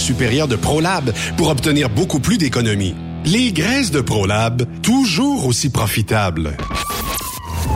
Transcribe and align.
supérieure 0.00 0.48
de 0.48 0.56
ProLab 0.56 1.12
pour 1.36 1.48
obtenir 1.48 1.90
beaucoup 1.90 2.20
plus 2.20 2.38
d'économies. 2.38 2.94
Les 3.24 3.52
graisses 3.52 3.90
de 3.90 4.00
ProLab, 4.00 4.64
toujours 4.82 5.46
aussi 5.46 5.70
profitables. 5.70 6.56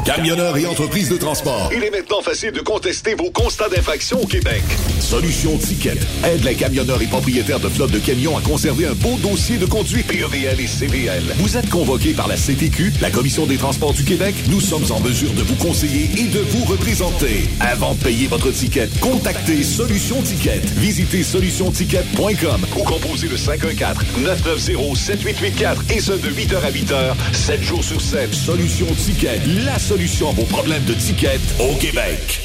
Camionneurs 0.04 0.56
et 0.58 0.66
entreprises 0.66 1.08
de 1.08 1.16
transport. 1.16 1.70
Il 1.74 1.82
est 1.82 1.90
maintenant 1.90 2.20
facile 2.20 2.52
de 2.52 2.60
contester 2.60 3.14
vos 3.14 3.30
constats 3.30 3.70
d'infraction 3.70 4.20
au 4.20 4.26
Québec. 4.26 4.62
Solution 5.00 5.56
Ticket 5.56 5.96
aide 6.24 6.44
les 6.44 6.54
camionneurs 6.54 7.00
et 7.00 7.06
propriétaires 7.06 7.58
de 7.58 7.70
flottes 7.70 7.92
de 7.92 7.98
camions 7.98 8.36
à 8.36 8.42
conserver 8.42 8.86
un 8.86 8.92
beau 8.92 9.16
dossier 9.22 9.56
de 9.56 9.64
conduite 9.64 10.06
PEVL 10.06 10.60
et 10.60 10.66
CVL. 10.66 11.22
Vous 11.38 11.56
êtes 11.56 11.70
convoqué 11.70 12.12
par 12.12 12.28
la 12.28 12.36
CTQ, 12.36 12.92
la 13.00 13.10
Commission 13.10 13.46
des 13.46 13.56
transports 13.56 13.94
du 13.94 14.04
Québec. 14.04 14.34
Nous 14.50 14.60
sommes 14.60 14.84
en 14.92 15.00
mesure 15.00 15.32
de 15.32 15.40
vous 15.40 15.54
conseiller 15.54 16.10
et 16.18 16.24
de 16.24 16.40
vous 16.40 16.66
représenter. 16.66 17.48
Avant 17.60 17.94
de 17.94 18.04
payer 18.04 18.26
votre 18.26 18.50
ticket, 18.50 18.90
contactez 19.00 19.62
Solution 19.62 20.20
Ticket. 20.20 20.60
Visitez 20.76 21.22
solutionticket.com 21.22 22.66
ou 22.76 22.82
composez 22.82 23.28
le 23.28 23.36
514-990-7884 23.36 25.94
et 25.96 26.00
ce 26.00 26.12
de 26.12 26.28
8h 26.28 26.56
à 26.56 26.70
8h, 26.70 27.14
7 27.32 27.62
jours 27.62 27.82
sur 27.82 28.02
7. 28.02 28.34
Solution 28.34 28.86
Ticket, 29.02 29.40
la 29.64 29.78
solution 29.78 29.93
à 29.94 30.32
vos 30.32 30.44
problèmes 30.46 30.82
de 30.86 30.94
ticket 30.94 31.38
au 31.60 31.72
Québec. 31.76 32.40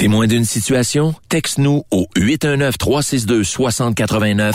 Témoin 0.00 0.26
d'une 0.26 0.44
situation? 0.44 1.14
Texte-nous 1.28 1.84
au 1.92 2.08
819-362-6089, 2.16 4.54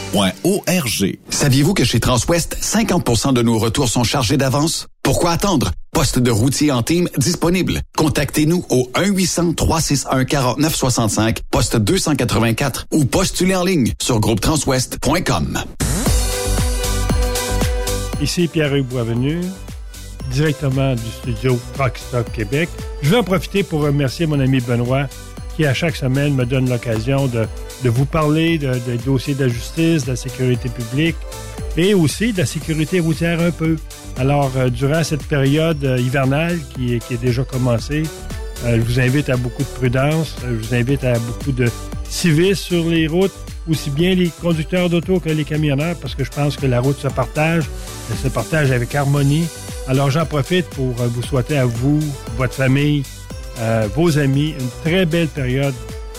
Saviez-vous 1.29 1.73
que 1.73 1.85
chez 1.85 2.01
Transwest, 2.01 2.57
50% 2.61 3.33
de 3.33 3.41
nos 3.41 3.57
retours 3.57 3.87
sont 3.87 4.03
chargés 4.03 4.35
d'avance? 4.35 4.87
Pourquoi 5.03 5.31
attendre? 5.31 5.71
Poste 5.93 6.19
de 6.19 6.29
routier 6.29 6.73
en 6.73 6.83
team 6.83 7.07
disponible. 7.17 7.79
Contactez-nous 7.97 8.65
au 8.69 8.91
1-800-361-4965, 8.95 11.37
poste 11.49 11.77
284 11.77 12.87
ou 12.91 13.05
postulez 13.05 13.55
en 13.55 13.63
ligne 13.63 13.93
sur 14.01 14.19
groupetranswest.com. 14.19 15.59
Ici 18.21 18.49
Pierre-Hugues 18.49 18.87
Boisvenu, 18.87 19.39
directement 20.31 20.93
du 20.93 21.09
studio 21.21 21.57
Truck 21.73 21.97
Stop 21.97 22.29
Québec. 22.33 22.67
Je 23.01 23.11
veux 23.11 23.17
en 23.17 23.23
profiter 23.23 23.63
pour 23.63 23.81
remercier 23.81 24.25
mon 24.25 24.41
ami 24.41 24.59
Benoît 24.59 25.07
qui, 25.61 25.67
à 25.67 25.73
chaque 25.75 25.95
semaine, 25.95 26.33
me 26.33 26.45
donne 26.45 26.67
l'occasion 26.69 27.27
de, 27.27 27.47
vous 27.83 28.05
parler 28.05 28.57
de, 28.57 28.73
des 28.87 28.97
dossiers 28.97 29.35
de 29.35 29.45
la 29.45 29.47
justice, 29.47 30.05
de 30.05 30.11
la 30.11 30.15
sécurité 30.15 30.69
publique 30.69 31.15
et 31.77 31.93
aussi 31.93 32.33
de 32.33 32.39
la 32.39 32.45
sécurité 32.47 32.99
routière 32.99 33.39
un 33.39 33.51
peu. 33.51 33.75
Alors, 34.17 34.51
euh, 34.57 34.69
durant 34.69 35.03
cette 35.03 35.23
période 35.27 35.83
euh, 35.83 35.99
hivernale 35.99 36.57
qui, 36.73 36.97
qui, 36.99 37.13
est 37.13 37.21
déjà 37.21 37.43
commencée, 37.43 38.03
euh, 38.65 38.77
je 38.77 38.81
vous 38.81 38.99
invite 38.99 39.29
à 39.29 39.37
beaucoup 39.37 39.61
de 39.61 39.67
prudence, 39.67 40.35
je 40.43 40.53
vous 40.53 40.73
invite 40.73 41.03
à 41.03 41.13
beaucoup 41.19 41.51
de 41.51 41.69
civisme 42.09 42.63
sur 42.63 42.89
les 42.89 43.07
routes, 43.07 43.33
aussi 43.69 43.91
bien 43.91 44.15
les 44.15 44.29
conducteurs 44.41 44.89
d'auto 44.89 45.19
que 45.19 45.29
les 45.29 45.43
camionneurs, 45.43 45.95
parce 46.01 46.15
que 46.15 46.23
je 46.23 46.31
pense 46.31 46.57
que 46.57 46.65
la 46.65 46.79
route 46.79 46.97
se 46.97 47.07
partage, 47.07 47.65
elle 48.09 48.17
se 48.17 48.33
partage 48.33 48.71
avec 48.71 48.95
harmonie. 48.95 49.45
Alors, 49.87 50.09
j'en 50.09 50.25
profite 50.25 50.65
pour 50.69 50.93
vous 50.93 51.23
souhaiter 51.23 51.57
à 51.57 51.65
vous, 51.65 51.99
votre 52.37 52.53
famille, 52.53 53.03
euh, 53.61 53.87
vos 53.95 54.17
amis, 54.17 54.55
une 54.59 54.69
très 54.83 55.05
belle 55.05 55.27
période 55.27 55.75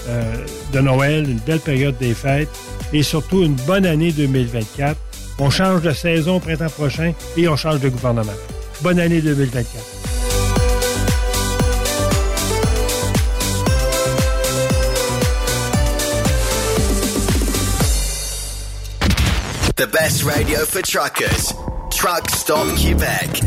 euh, 0.09 0.47
de 0.73 0.81
Noël, 0.81 1.29
une 1.29 1.39
belle 1.39 1.61
période 1.61 1.97
des 1.99 2.15
fêtes 2.15 2.49
et 2.93 3.03
surtout 3.03 3.43
une 3.43 3.55
bonne 3.67 3.87
année 3.87 4.13
2024. 4.13 4.97
On 5.39 5.51
change 5.51 5.83
de 5.83 5.93
saison 5.93 6.37
au 6.37 6.41
printemps 6.41 6.71
prochain 6.71 7.13
et 7.37 7.49
on 7.49 7.57
change 7.57 7.81
de 7.81 7.89
gouvernement. 7.89 8.33
Bonne 8.81 9.01
année 9.01 9.21
2024. 9.21 10.03
The 19.77 19.87
best 19.91 20.23
radio 20.23 20.65
for 20.65 20.81
truckers. 20.83 21.53
Truck 21.91 22.31
Stop 22.31 22.69
Québec. 22.77 23.43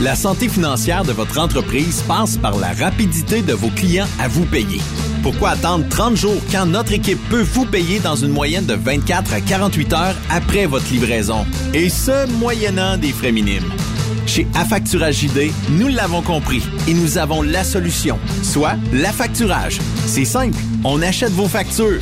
La 0.00 0.16
santé 0.16 0.48
financière 0.48 1.04
de 1.04 1.12
votre 1.12 1.38
entreprise 1.38 2.02
passe 2.08 2.36
par 2.36 2.58
la 2.58 2.72
rapidité 2.72 3.42
de 3.42 3.52
vos 3.52 3.68
clients 3.68 4.08
à 4.18 4.26
vous 4.26 4.44
payer. 4.44 4.80
Pourquoi 5.22 5.50
attendre 5.50 5.88
30 5.88 6.16
jours 6.16 6.42
quand 6.50 6.66
notre 6.66 6.92
équipe 6.92 7.20
peut 7.28 7.42
vous 7.42 7.64
payer 7.64 8.00
dans 8.00 8.16
une 8.16 8.32
moyenne 8.32 8.66
de 8.66 8.74
24 8.74 9.32
à 9.32 9.40
48 9.40 9.92
heures 9.92 10.16
après 10.30 10.66
votre 10.66 10.90
livraison? 10.90 11.46
Et 11.74 11.88
ce, 11.88 12.26
moyennant 12.38 12.96
des 12.96 13.12
frais 13.12 13.30
minimes. 13.30 13.70
Chez 14.26 14.48
Affacturage 14.54 15.20
JD, 15.20 15.52
nous 15.70 15.88
l'avons 15.88 16.22
compris 16.22 16.62
et 16.88 16.94
nous 16.94 17.16
avons 17.16 17.42
la 17.42 17.62
solution, 17.62 18.18
soit 18.42 18.74
l'affacturage. 18.92 19.78
C'est 20.06 20.24
simple, 20.24 20.58
on 20.82 21.02
achète 21.02 21.32
vos 21.32 21.48
factures. 21.48 22.00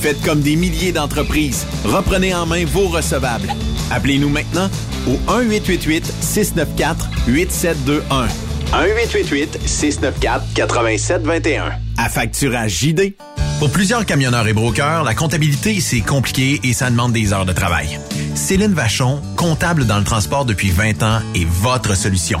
Faites 0.00 0.20
comme 0.22 0.40
des 0.40 0.56
milliers 0.56 0.90
d'entreprises. 0.90 1.66
Reprenez 1.84 2.34
en 2.34 2.46
main 2.46 2.64
vos 2.64 2.88
recevables. 2.88 3.48
Appelez-nous 3.92 4.30
maintenant 4.30 4.68
au 5.06 5.18
1-888-694-8721. 5.30 8.28
1-888-694-8721. 8.72 11.72
À 11.98 12.08
facturage 12.08 12.78
JD. 12.78 13.14
Pour 13.58 13.70
plusieurs 13.70 14.06
camionneurs 14.06 14.46
et 14.48 14.52
brokers, 14.52 15.04
la 15.04 15.14
comptabilité, 15.14 15.80
c'est 15.80 16.00
compliqué 16.00 16.60
et 16.64 16.72
ça 16.72 16.90
demande 16.90 17.12
des 17.12 17.32
heures 17.32 17.46
de 17.46 17.52
travail. 17.52 18.00
Céline 18.34 18.72
Vachon, 18.72 19.20
comptable 19.36 19.86
dans 19.86 19.98
le 19.98 20.04
transport 20.04 20.44
depuis 20.44 20.70
20 20.70 21.02
ans, 21.02 21.20
est 21.34 21.46
votre 21.46 21.96
solution. 21.96 22.40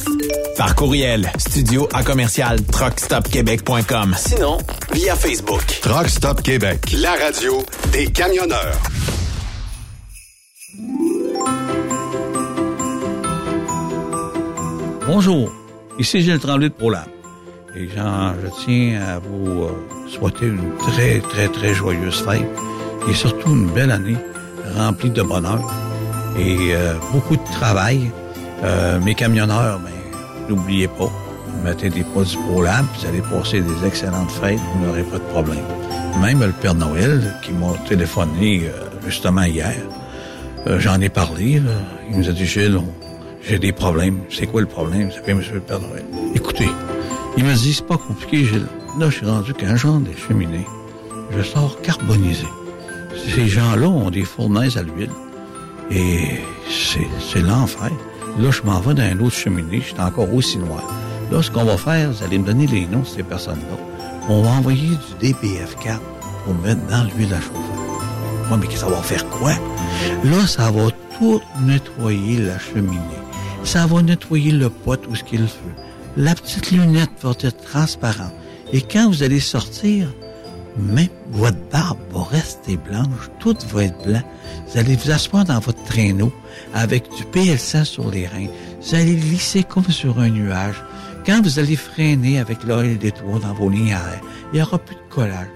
Par 0.57 0.75
courriel, 0.75 1.31
studio 1.37 1.87
à 1.93 2.03
commercial 2.03 2.61
truckstopquebec.com. 2.65 4.15
Sinon, 4.17 4.57
via 4.91 5.15
Facebook. 5.15 5.63
Truck 5.81 6.09
Stop 6.09 6.41
Québec, 6.41 6.91
la 6.93 7.13
radio 7.13 7.63
des 7.93 8.07
camionneurs. 8.07 8.77
Bonjour, 15.07 15.51
ici 15.97 16.21
Gilles 16.21 16.39
Tremblay 16.39 16.69
de 16.69 16.73
ProLab. 16.73 17.05
Et 17.75 17.87
Jean, 17.87 18.33
je 18.43 18.47
tiens 18.65 18.99
à 19.01 19.19
vous 19.19 19.63
euh, 19.63 19.71
souhaiter 20.07 20.47
une 20.47 20.75
très, 20.77 21.19
très, 21.19 21.47
très 21.49 21.73
joyeuse 21.75 22.23
fête 22.23 22.41
et 23.09 23.13
surtout 23.13 23.55
une 23.55 23.69
belle 23.71 23.91
année 23.91 24.17
remplie 24.77 25.09
de 25.09 25.21
bonheur 25.21 25.59
et 26.37 26.73
euh, 26.73 26.93
beaucoup 27.11 27.35
de 27.35 27.43
travail. 27.59 28.11
Euh, 28.63 28.99
mes 28.99 29.15
camionneurs, 29.15 29.79
ben, 29.79 29.91
n'oubliez 30.47 30.87
pas, 30.87 31.11
mettez 31.63 31.89
des 31.89 32.03
produits 32.03 32.37
ProLab, 32.47 32.85
vous 32.97 33.07
allez 33.07 33.21
passer 33.21 33.61
des 33.61 33.87
excellentes 33.87 34.31
fêtes, 34.31 34.59
vous 34.75 34.85
n'aurez 34.85 35.03
pas 35.03 35.17
de 35.17 35.23
problème. 35.33 35.63
Même 36.21 36.41
le 36.41 36.51
Père 36.51 36.75
Noël, 36.75 37.35
qui 37.43 37.51
m'a 37.53 37.73
téléphoné 37.87 38.63
euh, 38.65 38.89
justement 39.05 39.43
hier, 39.43 39.75
euh, 40.67 40.79
j'en 40.79 40.99
ai 41.01 41.09
parlé, 41.09 41.59
là. 41.59 41.71
il 42.09 42.19
nous 42.19 42.29
a 42.29 42.31
dit, 42.31 42.45
Gilles, 42.45 42.79
j'ai 43.41 43.57
des 43.57 43.71
problèmes. 43.71 44.19
C'est 44.29 44.45
quoi 44.45 44.61
le 44.61 44.67
problème? 44.67 45.09
C'est 45.13 45.25
bien, 45.25 45.35
monsieur 45.35 45.55
le 45.55 45.61
Père 45.61 45.79
Noël. 45.79 46.03
Écoutez, 46.35 46.69
il 47.37 47.45
m'a 47.45 47.53
dit, 47.53 47.73
c'est 47.73 47.87
pas 47.87 47.97
compliqué, 47.97 48.45
Gilles. 48.45 48.67
Là, 48.99 49.09
je 49.09 49.15
suis 49.15 49.25
rendu 49.25 49.53
qu'un 49.53 49.75
genre 49.75 49.99
de 49.99 50.11
cheminée. 50.27 50.65
Je 51.35 51.41
sors 51.41 51.79
carbonisé. 51.81 52.45
Ces 53.35 53.47
gens-là 53.47 53.87
ont 53.87 54.09
des 54.09 54.23
fournaises 54.23 54.77
à 54.77 54.83
l'huile. 54.83 55.11
Et 55.91 56.39
c'est, 56.69 57.41
l'enfer. 57.41 57.91
Là, 58.39 58.51
je 58.51 58.61
m'en 58.63 58.79
vais 58.79 58.93
dans 58.93 59.03
un 59.03 59.19
autre 59.19 59.35
cheminée. 59.35 59.81
Je 59.81 59.93
suis 59.93 59.99
encore 59.99 60.33
aussi 60.33 60.57
noir. 60.57 60.83
Là, 61.31 61.41
ce 61.41 61.51
qu'on 61.51 61.63
va 61.63 61.77
faire, 61.77 62.11
vous 62.11 62.23
allez 62.23 62.37
me 62.39 62.45
donner 62.45 62.67
les 62.67 62.85
noms 62.85 63.01
de 63.01 63.05
ces 63.05 63.23
personnes-là. 63.23 63.77
On 64.27 64.41
va 64.41 64.49
envoyer 64.49 64.89
du 64.89 65.27
DPF4 65.27 65.99
pour 66.45 66.53
mettre 66.55 66.85
dans 66.87 67.03
l'huile 67.03 67.33
à 67.33 67.41
chauffer. 67.41 68.51
Ouais, 68.51 68.57
mais 68.59 68.75
ça 68.75 68.87
va 68.87 69.01
faire 69.01 69.27
quoi? 69.29 69.51
Là, 70.23 70.47
ça 70.47 70.71
va 70.71 70.89
tout 71.17 71.41
nettoyer 71.61 72.39
la 72.39 72.57
cheminée. 72.57 72.99
Ça 73.63 73.85
va 73.85 74.01
nettoyer 74.01 74.51
le 74.51 74.69
pot 74.69 74.99
où 75.09 75.15
ce 75.15 75.23
qu'il 75.23 75.47
fait. 75.47 75.75
La 76.17 76.33
petite 76.33 76.71
lunette 76.71 77.11
va 77.21 77.31
être 77.39 77.61
transparente. 77.63 78.33
Et 78.73 78.81
quand 78.81 79.09
vous 79.09 79.23
allez 79.23 79.39
sortir, 79.39 80.07
même 80.77 81.07
votre 81.31 81.57
barbe 81.71 81.97
va 82.11 82.23
rester 82.23 82.77
blanche, 82.77 83.29
tout 83.39 83.55
va 83.73 83.85
être 83.85 84.03
blanc. 84.03 84.21
Vous 84.67 84.77
allez 84.77 84.95
vous 84.95 85.11
asseoir 85.11 85.45
dans 85.45 85.59
votre 85.59 85.83
traîneau 85.83 86.31
avec 86.73 87.03
du 87.15 87.23
PL100 87.23 87.85
sur 87.85 88.09
les 88.09 88.27
reins. 88.27 88.47
Vous 88.81 88.95
allez 88.95 89.15
glisser 89.15 89.63
comme 89.63 89.89
sur 89.89 90.19
un 90.19 90.29
nuage. 90.29 90.81
Quand 91.25 91.41
vous 91.41 91.59
allez 91.59 91.75
freiner 91.75 92.39
avec 92.39 92.63
l'oeil 92.63 92.97
des 92.97 93.11
toits 93.11 93.39
dans 93.39 93.53
vos 93.53 93.69
lignes 93.69 93.93
à 93.93 93.97
air, 93.97 94.21
il 94.51 94.57
n'y 94.57 94.61
aura 94.61 94.77
plus 94.77 94.95
de 94.95 95.13
collage. 95.13 95.47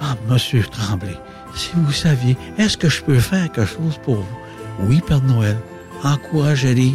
Ah, 0.00 0.16
monsieur 0.28 0.62
Tremblay, 0.62 1.16
si 1.54 1.70
vous 1.74 1.92
saviez, 1.92 2.36
est-ce 2.56 2.76
que 2.76 2.88
je 2.88 3.02
peux 3.02 3.18
faire 3.18 3.50
quelque 3.52 3.66
chose 3.66 3.98
pour 4.04 4.16
vous? 4.16 4.38
Oui, 4.80 5.02
Père 5.06 5.22
Noël. 5.22 5.56
Encouragez-les, 6.04 6.94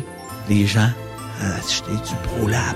les 0.50 0.66
gens, 0.66 0.89
à 1.42 1.56
acheter 1.56 1.92
du 1.92 2.16
ProLab. 2.24 2.75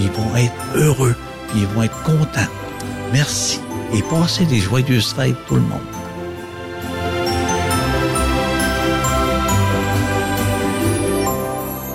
Ils 0.00 0.10
vont 0.10 0.36
être 0.36 0.52
heureux, 0.76 1.14
ils 1.54 1.66
vont 1.66 1.84
être 1.84 2.02
contents. 2.02 2.50
Merci 3.12 3.60
et 3.94 4.02
passez 4.02 4.44
des 4.44 4.58
joyeuses 4.58 5.14
fêtes 5.14 5.36
tout 5.46 5.54
le 5.54 5.62
monde. 5.62 5.80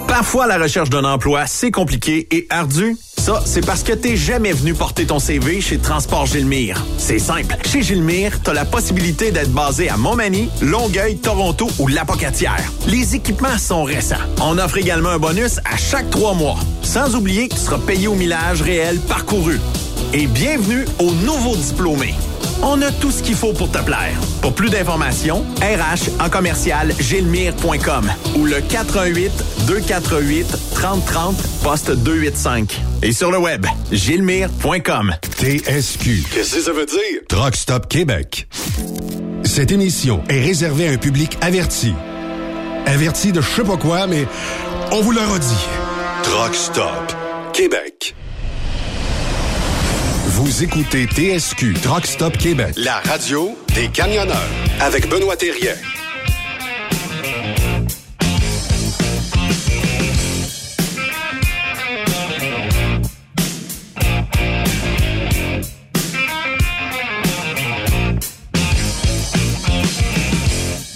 Parfois, 0.08 0.48
la 0.48 0.58
recherche 0.58 0.90
d'un 0.90 1.04
emploi, 1.04 1.48
c'est 1.48 1.72
compliqué 1.72 2.28
et 2.32 2.48
ardu. 2.50 2.96
Ça, 3.18 3.42
c'est 3.46 3.66
parce 3.66 3.84
que 3.84 3.94
t'es 3.94 4.16
jamais 4.16 4.52
venu 4.52 4.74
porter 4.74 5.06
ton 5.06 5.18
CV 5.18 5.62
chez 5.62 5.78
Transport 5.78 6.26
Gilmire. 6.26 6.86
C'est 6.98 7.20
simple. 7.20 7.56
Chez 7.66 7.82
Gilmire, 7.82 8.42
t'as 8.44 8.54
la 8.54 8.66
possibilité 8.66 9.32
d'être 9.32 9.52
basé 9.52 9.90
à 9.90 9.98
Montmagny, 9.98 10.50
Longueuil, 10.62 11.18
Toronto 11.18 11.68
ou 11.80 11.88
Lapocatière. 11.88 12.64
Les 12.88 13.16
équipements 13.16 13.58
sont 13.58 13.84
récents. 13.84 14.16
On 14.42 14.58
offre 14.58 14.78
également 14.78 15.10
un 15.10 15.20
bonus 15.20 15.60
à 15.66 15.78
chaque 15.78 16.10
trois 16.10 16.34
mois. 16.34 16.60
Sans 16.82 17.16
oublier 17.16 17.48
que 17.48 17.56
tu 17.56 17.62
seras 17.62 17.80
payé 17.80 18.08
au 18.08 18.16
millage 18.16 18.62
réel 18.62 19.00
parcouru. 19.08 19.60
Et 20.16 20.28
bienvenue 20.28 20.86
aux 21.00 21.12
nouveaux 21.12 21.56
diplômés. 21.56 22.14
On 22.62 22.80
a 22.84 22.92
tout 22.92 23.10
ce 23.10 23.24
qu'il 23.24 23.34
faut 23.34 23.52
pour 23.52 23.72
te 23.72 23.80
plaire. 23.80 24.14
Pour 24.44 24.54
plus 24.54 24.70
d'informations, 24.70 25.44
RH 25.60 26.22
en 26.24 26.30
commercial 26.30 26.94
gilmire.com 27.00 28.12
ou 28.38 28.46
le 28.46 28.62
418 28.62 29.32
248 29.66 30.46
3030 30.76 31.36
poste 31.64 31.92
285. 31.92 32.80
Et 33.02 33.12
sur 33.12 33.32
le 33.32 33.40
web, 33.40 33.66
gilmire.com. 33.92 35.16
TSQ. 35.40 36.24
Qu'est-ce 36.32 36.58
que 36.58 36.62
ça 36.62 36.72
veut 36.74 36.86
dire? 36.86 37.22
Truck 37.28 37.56
Stop 37.56 37.88
Québec. 37.88 38.48
Cette 39.44 39.72
émission 39.72 40.24
est 40.30 40.42
réservée 40.42 40.90
à 40.90 40.92
un 40.92 40.98
public 40.98 41.40
averti. 41.42 41.96
Averti 42.86 43.32
de 43.32 43.42
je 43.42 43.50
sais 43.50 43.64
pas 43.64 43.78
quoi, 43.78 44.06
mais 44.06 44.28
on 44.92 45.02
vous 45.02 45.12
le 45.12 45.22
redit. 45.22 45.66
Truck 46.22 46.54
Stop 46.54 47.16
Québec. 47.52 48.14
Vous 50.44 50.62
écoutez 50.62 51.06
TSQ 51.06 51.74
Truck 51.82 52.06
Stop 52.06 52.38
Québec, 52.38 52.74
la 52.76 53.00
radio 53.00 53.58
des 53.76 53.88
camionneurs 53.88 54.36
avec 54.82 55.08
Benoît 55.08 55.38
Thérien. 55.38 55.72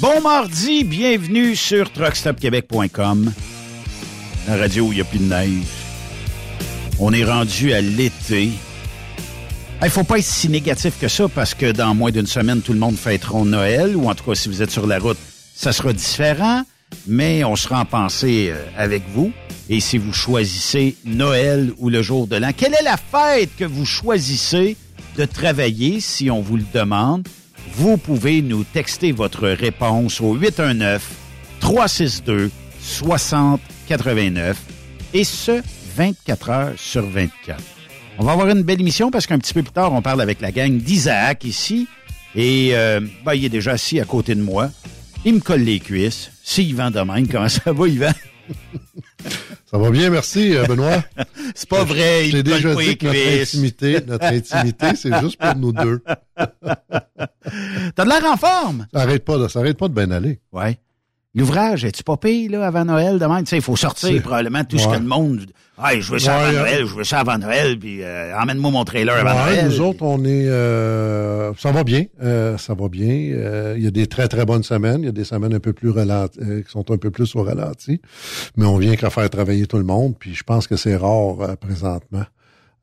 Bon 0.01 0.19
mardi, 0.21 0.83
bienvenue 0.83 1.55
sur 1.55 1.89
truckstopquebec.com, 1.93 3.31
la 4.49 4.57
radio 4.57 4.87
où 4.87 4.91
il 4.91 4.95
n'y 4.95 5.01
a 5.01 5.05
plus 5.05 5.19
de 5.19 5.23
neige. 5.23 5.63
On 6.99 7.13
est 7.13 7.23
rendu 7.23 7.71
à 7.71 7.79
l'été. 7.79 8.51
Il 9.83 9.91
faut 9.91 10.03
pas 10.03 10.17
être 10.17 10.25
si 10.25 10.49
négatif 10.49 10.99
que 10.99 11.07
ça 11.07 11.27
parce 11.27 11.53
que 11.53 11.71
dans 11.71 11.93
moins 11.93 12.09
d'une 12.11 12.25
semaine, 12.25 12.61
tout 12.61 12.73
le 12.73 12.79
monde 12.79 12.97
fêtera 12.97 13.45
Noël, 13.45 13.95
ou 13.95 14.09
en 14.09 14.15
tout 14.15 14.23
cas, 14.23 14.33
si 14.33 14.49
vous 14.49 14.63
êtes 14.63 14.71
sur 14.71 14.87
la 14.87 14.97
route, 14.97 15.19
ça 15.55 15.71
sera 15.71 15.93
différent, 15.93 16.63
mais 17.05 17.43
on 17.43 17.55
sera 17.55 17.81
en 17.81 17.85
pensée 17.85 18.49
euh, 18.51 18.65
avec 18.75 19.03
vous. 19.13 19.31
Et 19.69 19.79
si 19.79 19.99
vous 19.99 20.13
choisissez 20.13 20.95
Noël 21.05 21.71
ou 21.77 21.89
le 21.89 22.01
jour 22.01 22.25
de 22.25 22.37
l'an, 22.37 22.53
quelle 22.57 22.73
est 22.73 22.83
la 22.83 22.97
fête 22.97 23.51
que 23.55 23.65
vous 23.65 23.85
choisissez 23.85 24.75
de 25.15 25.25
travailler 25.25 25.99
si 25.99 26.31
on 26.31 26.41
vous 26.41 26.57
le 26.57 26.65
demande? 26.73 27.27
Vous 27.75 27.97
pouvez 27.97 28.41
nous 28.41 28.63
texter 28.63 29.11
votre 29.11 29.47
réponse 29.47 30.21
au 30.21 30.35
819-362-6089 31.61 34.55
et 35.13 35.23
ce, 35.23 35.61
24 35.95 36.49
heures 36.49 36.73
sur 36.77 37.07
24. 37.07 37.76
On 38.19 38.23
va 38.23 38.31
avoir 38.31 38.49
une 38.49 38.63
belle 38.63 38.81
émission 38.81 39.11
parce 39.11 39.27
qu'un 39.27 39.37
petit 39.37 39.53
peu 39.53 39.61
plus 39.63 39.71
tard, 39.71 39.93
on 39.93 40.01
parle 40.01 40.21
avec 40.21 40.41
la 40.41 40.51
gang 40.51 40.77
d'Isaac 40.77 41.43
ici. 41.43 41.87
Et 42.35 42.71
euh, 42.73 42.99
ben, 43.25 43.33
il 43.35 43.45
est 43.45 43.49
déjà 43.49 43.71
assis 43.71 43.99
à 43.99 44.05
côté 44.05 44.35
de 44.35 44.41
moi. 44.41 44.69
Il 45.25 45.35
me 45.35 45.39
colle 45.39 45.61
les 45.61 45.79
cuisses. 45.79 46.31
C'est 46.43 46.63
Yvan 46.63 46.91
Domaine. 46.91 47.27
Comment 47.27 47.49
ça 47.49 47.71
va, 47.71 47.87
Yvan? 47.87 48.11
Ça 49.69 49.77
va 49.77 49.89
bien, 49.91 50.09
merci, 50.09 50.55
euh, 50.55 50.65
Benoît. 50.65 51.03
C'est 51.55 51.67
pas 51.67 51.83
vrai. 51.83 52.27
il 52.27 52.31
J'ai 52.31 52.43
déjà 52.43 52.73
dit 52.75 52.97
que 52.97 53.05
notre 53.07 53.17
cuisses. 53.19 53.41
intimité, 53.55 53.97
notre 54.07 54.25
intimité, 54.25 54.87
c'est 54.95 55.19
juste 55.19 55.37
pour 55.37 55.55
nous 55.57 55.73
deux. 55.73 56.01
T'as 56.37 58.03
de 58.05 58.09
l'air 58.09 58.23
en 58.25 58.37
forme. 58.37 58.87
Ça 58.93 59.01
arrête 59.01 59.25
pas, 59.25 59.37
de- 59.37 59.47
ça 59.49 59.59
arrête 59.59 59.77
pas 59.77 59.87
de 59.89 59.93
bien 59.93 60.09
aller. 60.11 60.39
Ouais. 60.53 60.77
L'ouvrage, 61.35 61.83
es-tu 61.83 62.03
pas 62.03 62.15
payé, 62.17 62.47
là, 62.47 62.65
avant 62.65 62.85
Noël 62.85 63.19
demain? 63.19 63.39
Tu 63.41 63.47
sais, 63.47 63.57
il 63.57 63.61
faut 63.61 63.75
sortir 63.75 64.21
probablement 64.21 64.63
tout 64.63 64.77
ce 64.77 64.87
que 64.87 64.93
le 64.93 64.99
monde. 65.05 65.47
Hey, 65.79 66.01
je 66.01 66.11
veux 66.11 66.17
ça 66.19 66.37
Ouais, 66.39 66.43
avant 66.45 66.57
euh, 66.57 66.59
Noël, 66.61 66.85
je 66.87 66.95
veux 66.95 67.03
ça 67.03 67.19
avant 67.19 67.37
Noël, 67.37 67.77
puis 67.77 68.01
euh, 68.01 68.35
emmène-moi 68.35 68.71
mon 68.71 68.83
trailer 68.83 69.15
avant 69.15 69.45
Ouais, 69.45 69.57
Noël. 69.57 69.65
nous 69.67 69.81
autres, 69.81 70.01
on 70.01 70.23
est, 70.25 70.47
euh, 70.47 71.53
ça 71.55 71.71
va 71.71 71.83
bien, 71.83 72.05
euh, 72.23 72.57
ça 72.57 72.73
va 72.73 72.89
bien. 72.89 73.07
Euh, 73.33 73.75
Il 73.77 73.83
y 73.83 73.87
a 73.87 73.91
des 73.91 74.07
très 74.07 74.27
très 74.27 74.43
bonnes 74.45 74.63
semaines, 74.63 75.01
il 75.01 75.05
y 75.05 75.09
a 75.09 75.11
des 75.11 75.23
semaines 75.23 75.53
un 75.53 75.59
peu 75.59 75.73
plus 75.73 75.89
ralenties, 75.91 76.39
euh, 76.41 76.61
qui 76.63 76.71
sont 76.71 76.89
un 76.91 76.97
peu 76.97 77.11
plus 77.11 77.35
au 77.35 77.43
ralenti, 77.43 78.01
mais 78.55 78.65
on 78.65 78.77
vient 78.77 78.95
qu'à 78.95 79.11
faire 79.11 79.29
travailler 79.29 79.67
tout 79.67 79.77
le 79.77 79.83
monde. 79.83 80.15
Puis 80.17 80.33
je 80.33 80.43
pense 80.43 80.65
que 80.65 80.77
c'est 80.77 80.95
rare 80.95 81.41
euh, 81.41 81.55
présentement 81.55 82.25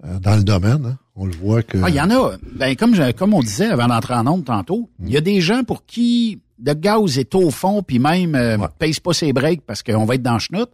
euh, 0.05 0.19
dans 0.21 0.37
le 0.37 0.45
domaine. 0.45 0.87
hein. 0.87 0.99
On 1.17 1.27
le 1.27 1.33
voit 1.35 1.63
que. 1.63 1.79
Ah, 1.83 1.89
il 1.89 1.95
y 1.97 2.01
en 2.01 2.11
a. 2.11 2.33
Ben, 2.55 2.77
comme, 2.77 2.95
je- 2.95 3.11
comme 3.13 3.35
on 3.35 3.41
disait 3.41 3.71
avant 3.71 3.87
d'entrer 3.89 4.15
en 4.15 4.23
nombre 4.25 4.45
tantôt, 4.45 4.89
il 5.05 5.11
y 5.13 5.17
a 5.17 5.21
des 5.21 5.41
gens 5.41 5.63
pour 5.65 5.85
qui 5.87 6.41
le 6.65 6.75
gaz 6.75 7.19
est 7.19 7.35
au 7.35 7.51
fond, 7.51 7.83
puis 7.83 7.99
même 7.99 8.35
euh, 8.37 8.57
pèse 8.79 9.01
pas 9.01 9.13
ses 9.13 9.33
breaks 9.33 9.63
parce 9.67 9.83
qu'on 9.83 10.05
va 10.05 10.15
être 10.15 10.23
dans 10.23 10.39
chenoute. 10.39 10.71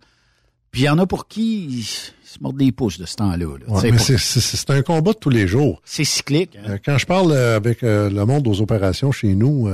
Puis 0.70 0.82
il 0.82 0.84
y 0.84 0.88
en 0.88 0.98
a 0.98 1.06
pour 1.06 1.26
qui 1.28 1.64
ils 1.64 1.82
se 1.84 2.38
mordent 2.40 2.56
des 2.58 2.70
pouces 2.72 2.98
de 2.98 3.06
ce 3.06 3.16
temps-là. 3.16 3.36
là. 3.38 3.46
Ouais, 3.74 3.90
pour- 3.90 4.00
c'est- 4.00 4.70
un 4.70 4.82
combat 4.82 5.12
de 5.12 5.18
tous 5.18 5.30
les 5.30 5.48
jours. 5.48 5.80
C'est 5.84 6.04
cyclique. 6.04 6.56
hein. 6.56 6.70
Euh, 6.72 6.78
Quand 6.84 6.96
je 6.98 7.06
parle 7.06 7.32
euh, 7.32 7.56
avec 7.56 7.82
euh, 7.82 8.08
le 8.10 8.24
monde 8.24 8.46
aux 8.46 8.60
opérations 8.60 9.10
chez 9.12 9.34
nous, 9.34 9.68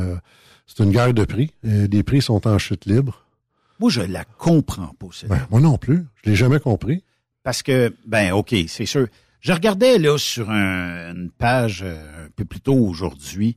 c'est 0.67 0.83
une 0.83 0.91
guerre 0.91 1.12
de 1.15 1.25
prix. 1.25 1.50
Les 1.62 2.03
prix 2.03 2.23
sont 2.23 2.47
en 2.47 2.59
chute 2.59 2.87
libre. 2.87 3.23
Moi, 3.79 3.91
je 3.91 4.00
la 4.00 4.25
comprends 4.25 4.95
pas. 4.99 5.07
cette- 5.12 5.29
Ben, 5.29 5.47
moi 5.50 5.61
non 5.61 5.76
plus. 5.76 6.07
Je 6.25 6.31
l'ai 6.31 6.37
jamais 6.37 6.61
compris. 6.61 7.03
parce 7.43 7.62
que, 7.62 7.95
ben, 8.07 8.33
OK, 8.33 8.55
c'est 8.67 8.87
sûr. 8.87 9.07
Je 9.41 9.53
regardais 9.53 9.99
là 9.99 10.19
sur 10.19 10.50
un- 10.50 11.12
une 11.15 11.31
page 11.31 11.85
un 11.85 12.29
peu 12.35 12.45
plus 12.45 12.59
tôt 12.61 12.75
aujourd'hui 12.75 13.55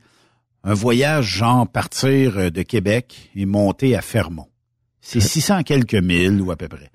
un 0.63 0.73
voyage 0.75 1.25
genre 1.37 1.67
partir 1.67 2.51
de 2.51 2.61
Québec 2.63 3.31
et 3.35 3.45
monter 3.47 3.95
à 3.95 4.01
Fermont. 4.01 4.49
C'est 5.01 5.21
600 5.21 5.63
quelques 5.63 5.95
milles 5.95 6.41
ou 6.41 6.51
à 6.51 6.57
peu 6.57 6.67
près. 6.67 6.91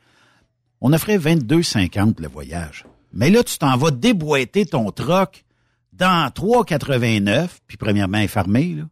On 0.87 0.93
offrait 0.93 1.17
22,50 1.17 2.21
le 2.21 2.29
voyage. 2.29 2.85
Mais 3.14 3.31
là, 3.31 3.43
tu 3.43 3.57
t'en 3.57 3.75
vas 3.79 3.91
déboîter 3.91 4.67
ton 4.67 4.91
troc 4.91 5.47
dans 5.95 6.29
3,89, 6.29 7.49
puis 7.67 7.79
premièrement, 7.79 8.19
elle 8.19 8.25
est 8.25 8.29
fermée, 8.29 8.76
là. 8.76 8.83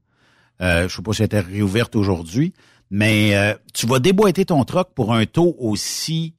Euh, 0.62 0.88
je 0.88 0.96
sais 0.96 1.02
pas 1.02 1.12
si 1.12 1.20
elle 1.20 1.26
était 1.26 1.40
réouverte 1.40 1.94
aujourd'hui, 1.94 2.54
mais 2.90 3.36
euh, 3.36 3.54
tu 3.74 3.86
vas 3.86 3.98
déboîter 3.98 4.46
ton 4.46 4.64
troc 4.64 4.94
pour 4.94 5.12
un 5.12 5.26
taux 5.26 5.54
aussi... 5.58 6.32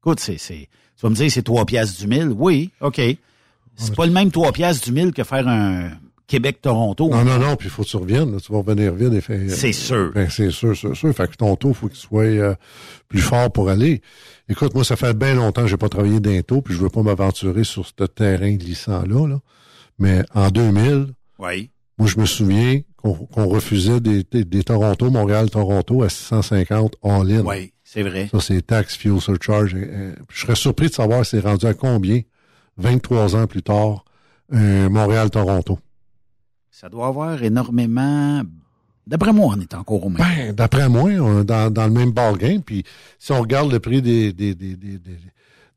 Écoute, 0.00 0.20
c'est... 0.20 0.38
c'est 0.38 0.68
tu 0.96 1.06
vas 1.06 1.10
me 1.10 1.16
dire 1.16 1.28
c'est 1.32 1.42
3 1.42 1.66
piastres 1.66 1.98
du 2.00 2.06
mille. 2.06 2.28
Oui, 2.28 2.70
OK. 2.80 3.00
C'est 3.74 3.96
pas 3.96 4.06
le 4.06 4.12
même 4.12 4.30
3 4.30 4.52
piastres 4.52 4.84
du 4.84 4.92
mille 4.92 5.12
que 5.12 5.24
faire 5.24 5.48
un 5.48 5.90
Québec-Toronto. 6.32 7.08
Non, 7.10 7.24
non, 7.24 7.38
non, 7.38 7.56
puis 7.56 7.68
il 7.68 7.70
faut 7.70 7.82
que 7.82 7.88
tu 7.88 7.96
reviennes. 7.96 8.32
là. 8.32 8.38
Tu 8.40 8.50
vas 8.52 8.58
revenir 8.58 8.92
vite 8.94 9.12
et 9.12 9.20
faire... 9.20 9.40
C'est 9.50 9.72
sûr. 9.72 10.12
Ben, 10.14 10.28
c'est 10.30 10.50
sûr, 10.50 10.76
c'est 10.76 10.94
sûr. 10.94 11.12
Fait 11.14 11.28
que 11.30 11.36
ton 11.36 11.54
taux, 11.56 11.72
faut 11.74 11.88
qu'il 11.88 11.98
soit 11.98 12.22
euh, 12.24 12.54
plus 13.08 13.20
fort 13.20 13.50
pour 13.52 13.68
aller. 13.68 14.00
Écoute, 14.48 14.74
moi, 14.74 14.82
ça 14.84 14.96
fait 14.96 15.14
bien 15.16 15.34
longtemps 15.34 15.62
que 15.62 15.68
j'ai 15.68 15.76
pas 15.76 15.88
travaillé 15.88 16.20
d'un 16.20 16.40
taux, 16.42 16.62
puis 16.62 16.74
je 16.74 16.80
veux 16.80 16.88
pas 16.88 17.02
m'aventurer 17.02 17.64
sur 17.64 17.86
ce 17.86 18.04
terrain 18.06 18.52
glissant-là. 18.52 19.28
Là. 19.28 19.38
Mais 19.98 20.22
en 20.34 20.48
2000, 20.50 21.08
Oui. 21.38 21.70
moi, 21.98 22.08
je 22.08 22.18
me 22.18 22.24
souviens 22.26 22.80
qu'on 22.96 23.46
refusait 23.48 24.00
des, 24.00 24.22
des, 24.24 24.44
des 24.44 24.62
Toronto, 24.64 25.10
Montréal-Toronto 25.10 26.02
à 26.02 26.08
650 26.08 26.96
en 27.02 27.22
ligne. 27.22 27.42
Oui, 27.44 27.72
c'est 27.84 28.02
vrai. 28.02 28.28
Ça, 28.32 28.40
c'est 28.40 28.66
tax, 28.66 28.96
fuel 28.96 29.20
surcharge. 29.20 29.76
Je 29.76 30.40
serais 30.40 30.54
surpris 30.56 30.88
de 30.88 30.94
savoir 30.94 31.26
c'est 31.26 31.40
rendu 31.40 31.66
à 31.66 31.74
combien, 31.74 32.20
23 32.78 33.36
ans 33.36 33.46
plus 33.46 33.62
tard, 33.62 34.04
euh, 34.54 34.88
Montréal-Toronto. 34.88 35.78
Ça 36.72 36.88
doit 36.88 37.06
avoir 37.06 37.40
énormément... 37.42 38.42
D'après 39.06 39.32
moi, 39.32 39.54
on 39.56 39.60
est 39.60 39.74
encore 39.74 40.06
au 40.06 40.08
même. 40.08 40.18
Ben, 40.26 40.52
d'après 40.52 40.88
moi, 40.88 41.10
on 41.20 41.42
est 41.42 41.44
dans, 41.44 41.70
dans 41.72 41.84
le 41.86 41.92
même 41.92 42.12
ballgame. 42.12 42.62
Puis 42.62 42.82
si 43.18 43.30
on 43.32 43.40
regarde 43.40 43.70
le 43.70 43.78
prix 43.78 44.00
des, 44.00 44.32
des, 44.32 44.54
des, 44.54 44.74
des- 44.76 44.98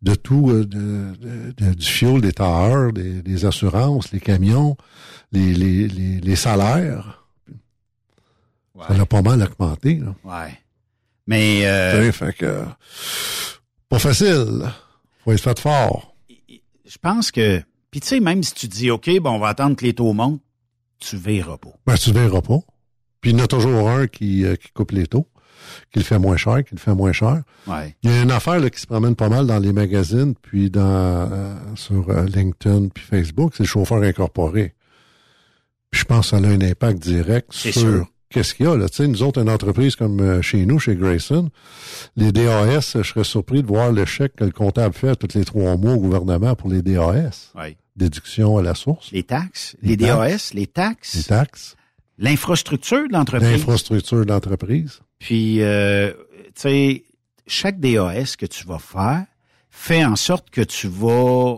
de 0.02 0.14
tout, 0.16 0.50
euh, 0.52 0.64
de, 0.66 1.16
de- 1.20 1.52
de- 1.58 1.74
du 1.74 1.86
fuel, 1.86 2.22
des 2.22 2.32
tailleurs, 2.32 2.94
des, 2.94 3.22
des 3.24 3.46
assurances, 3.46 4.12
les 4.12 4.20
camions, 4.20 4.78
les, 5.32 5.54
les, 5.54 5.88
les, 5.88 6.20
les 6.22 6.36
salaires, 6.36 7.26
ça 8.88 8.94
a 9.02 9.06
pas 9.06 9.22
mal 9.24 9.42
augmenté. 9.42 9.96
Là. 9.96 10.16
Ouais. 10.24 10.60
Mais... 11.28 11.66
Euh, 11.66 12.12
fait 12.12 12.34
que, 12.38 12.64
pas 13.90 14.00
facile. 14.00 14.72
Faut 15.24 15.32
être 15.32 15.42
fait 15.42 15.60
fort. 15.60 16.16
je 16.86 16.98
pense 17.02 17.32
que... 17.32 17.62
Puis 17.90 18.02
tu 18.02 18.08
sais, 18.08 18.20
même 18.20 18.44
si 18.44 18.54
tu 18.54 18.68
dis, 18.68 18.92
OK, 18.92 19.10
bon, 19.20 19.32
on 19.32 19.40
va 19.40 19.48
attendre 19.50 19.76
que 19.76 19.86
les 19.86 19.94
taux 19.94 20.14
montent, 20.14 20.42
tu 21.00 21.18
verras 21.18 21.58
pas. 21.58 21.74
Ben, 21.86 21.96
tu 21.96 22.12
verras 22.12 22.42
pas. 22.42 22.60
Puis 23.22 23.32
il 23.32 23.38
y 23.38 23.42
en 23.42 23.46
a 23.46 23.48
toujours 23.48 23.90
un 23.90 24.08
qui, 24.08 24.46
euh, 24.46 24.56
qui 24.56 24.70
coupe 24.72 24.92
les 24.92 25.08
taux, 25.08 25.28
qui 25.92 26.00
le 26.00 26.06
fait 26.06 26.20
moins 26.20 26.38
cher, 26.38 26.64
qui 26.64 26.76
le 26.76 26.80
fait 26.80 26.94
moins 26.94 27.12
cher. 27.12 27.42
Ouais. 27.68 27.96
Il 28.04 28.12
y 28.12 28.14
a 28.14 28.22
une 28.22 28.32
affaire 28.32 28.60
là, 28.60 28.70
qui 28.70 28.80
se 28.80 28.88
promène 28.88 29.16
pas 29.16 29.30
mal 29.30 29.48
dans 29.48 29.60
les 29.60 29.74
magazines, 29.74 30.36
puis 30.42 30.70
dans 30.70 30.82
euh, 31.32 31.56
sur 31.76 32.10
euh, 32.10 32.26
LinkedIn, 32.26 32.90
puis 32.90 33.04
Facebook, 33.04 33.54
c'est 33.56 33.64
le 33.64 33.68
chauffeur 33.68 34.02
incorporé. 34.04 34.74
Puis 35.92 36.02
je 36.02 36.06
pense 36.06 36.32
que 36.32 36.38
ça 36.38 36.46
a 36.46 36.50
un 36.50 36.62
impact 36.62 37.00
direct 37.00 37.54
sur 37.54 38.08
qu'est-ce 38.30 38.54
qu'il 38.54 38.66
y 38.66 38.70
a. 38.70 38.76
Là. 38.76 38.90
Tu 38.90 38.98
sais, 38.98 39.08
nous 39.08 39.24
autres, 39.24 39.42
une 39.42 39.50
entreprise 39.50 39.96
comme 39.96 40.20
euh, 40.20 40.42
chez 40.42 40.66
nous, 40.66 40.78
chez 40.80 40.96
Grayson, 40.96 41.50
les 42.16 42.32
DAS, 42.32 42.98
je 42.98 43.02
serais 43.02 43.24
surpris 43.24 43.62
de 43.62 43.68
voir 43.68 43.92
le 43.92 44.06
chèque 44.06 44.36
que 44.36 44.44
le 44.44 44.52
comptable 44.52 44.94
fait 44.94 45.16
tous 45.16 45.38
les 45.38 45.46
trois 45.46 45.78
mois 45.78 45.94
au 45.94 46.00
gouvernement 46.00 46.56
pour 46.56 46.70
les 46.70 46.82
DAS. 46.82 47.52
Ouais. 47.56 47.78
Déduction 47.96 48.58
à 48.58 48.62
la 48.62 48.76
source. 48.76 49.12
Les 49.12 49.24
taxes, 49.24 49.76
Les 49.82 49.96
les, 49.96 49.98
taxes. 50.08 50.52
DAS, 50.52 50.54
les 50.54 50.68
taxes, 50.68 51.16
Les 51.16 51.24
taxes, 51.24 51.76
l'infrastructure 52.18 53.08
de 53.08 53.14
l'entreprise. 53.14 53.50
l'infrastructure 53.52 54.26
d'entreprise. 54.26 55.00
Puis, 55.20 55.62
euh, 55.62 56.12
tu 56.48 56.52
sais, 56.56 57.04
chaque 57.48 57.80
DAS 57.80 58.36
que 58.38 58.46
tu 58.46 58.66
vas 58.68 58.80
faire 58.80 59.26
fait 59.70 60.04
en 60.06 60.16
sorte 60.16 60.50
que 60.50 60.62
tu 60.62 60.88
vas 60.88 61.58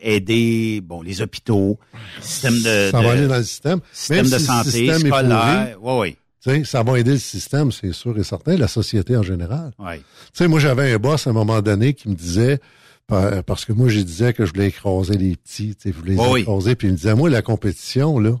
aider, 0.00 0.80
bon, 0.82 1.02
les 1.02 1.20
hôpitaux, 1.22 1.78
système 2.20 2.54
de, 2.58 2.88
ça 2.90 2.98
de- 3.00 3.04
va 3.04 3.12
aller 3.12 3.26
dans 3.28 3.36
le 3.36 3.44
système. 3.44 3.80
système 3.92 4.16
Même 4.16 4.24
de 4.26 4.30
si 4.30 4.34
le 4.34 4.46
santé, 4.46 4.70
système 4.70 4.98
scolaire. 5.12 5.76
Oui, 5.80 5.92
oui. 6.00 6.16
Tu 6.42 6.50
sais, 6.50 6.64
ça 6.64 6.82
va 6.82 6.98
aider 6.98 7.12
le 7.12 7.18
système, 7.18 7.72
c'est 7.72 7.92
sûr 7.92 8.16
et 8.18 8.22
certain, 8.24 8.56
la 8.56 8.68
société 8.68 9.16
en 9.16 9.22
général. 9.22 9.72
Ouais. 9.78 9.98
Tu 9.98 10.04
sais, 10.34 10.48
moi, 10.48 10.60
j'avais 10.60 10.92
un 10.92 10.98
boss 10.98 11.26
à 11.26 11.30
un 11.30 11.32
moment 11.32 11.60
donné 11.62 11.94
qui 11.94 12.08
me 12.08 12.14
disait, 12.14 12.60
parce 13.08 13.64
que 13.64 13.72
moi, 13.72 13.88
je 13.88 14.00
disais 14.00 14.32
que 14.32 14.44
je 14.44 14.52
voulais 14.52 14.68
écraser 14.68 15.16
les 15.16 15.34
petits, 15.36 15.74
tu 15.74 15.82
sais, 15.88 15.92
je 15.94 15.98
voulais 15.98 16.12
les 16.14 16.20
Oui, 16.20 16.26
oui. 16.30 16.40
écraser, 16.42 16.74
puis 16.76 16.88
il 16.88 16.92
me 16.92 16.96
disait, 16.96 17.14
moi, 17.14 17.30
la 17.30 17.42
compétition, 17.42 18.18
là, 18.18 18.36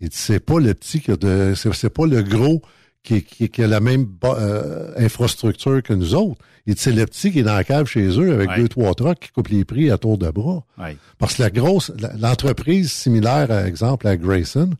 il 0.00 0.08
dit, 0.08 0.16
c'est 0.16 0.40
pas 0.40 0.58
le 0.58 0.74
petit 0.74 1.00
qui 1.00 1.10
a 1.10 1.16
de, 1.16 1.54
c'est, 1.54 1.90
pas 1.90 2.06
le 2.06 2.22
gros 2.22 2.62
qui, 3.02 3.22
qui, 3.22 3.48
qui 3.48 3.62
a 3.62 3.66
la 3.66 3.80
même 3.80 4.06
euh, 4.24 4.92
infrastructure 4.96 5.82
que 5.82 5.92
nous 5.92 6.14
autres. 6.14 6.40
Il 6.66 6.74
dit, 6.74 6.80
c'est 6.80 6.92
le 6.92 7.04
petit 7.06 7.30
qui 7.30 7.38
est 7.40 7.42
dans 7.44 7.54
la 7.54 7.62
cave 7.64 7.86
chez 7.86 8.06
eux 8.18 8.32
avec 8.34 8.48
Ouais. 8.50 8.56
deux, 8.58 8.68
trois 8.68 8.94
trucks 8.94 9.20
qui 9.20 9.30
coupe 9.30 9.48
les 9.48 9.64
prix 9.64 9.90
à 9.90 9.98
tour 9.98 10.18
de 10.18 10.28
bras. 10.30 10.64
Ouais. 10.78 10.96
Parce 11.18 11.34
que 11.34 11.42
la 11.42 11.50
grosse, 11.50 11.92
l'entreprise 12.18 12.90
similaire, 12.90 13.46
par 13.48 13.64
exemple, 13.66 14.06
à 14.08 14.16
Grayson, 14.16 14.70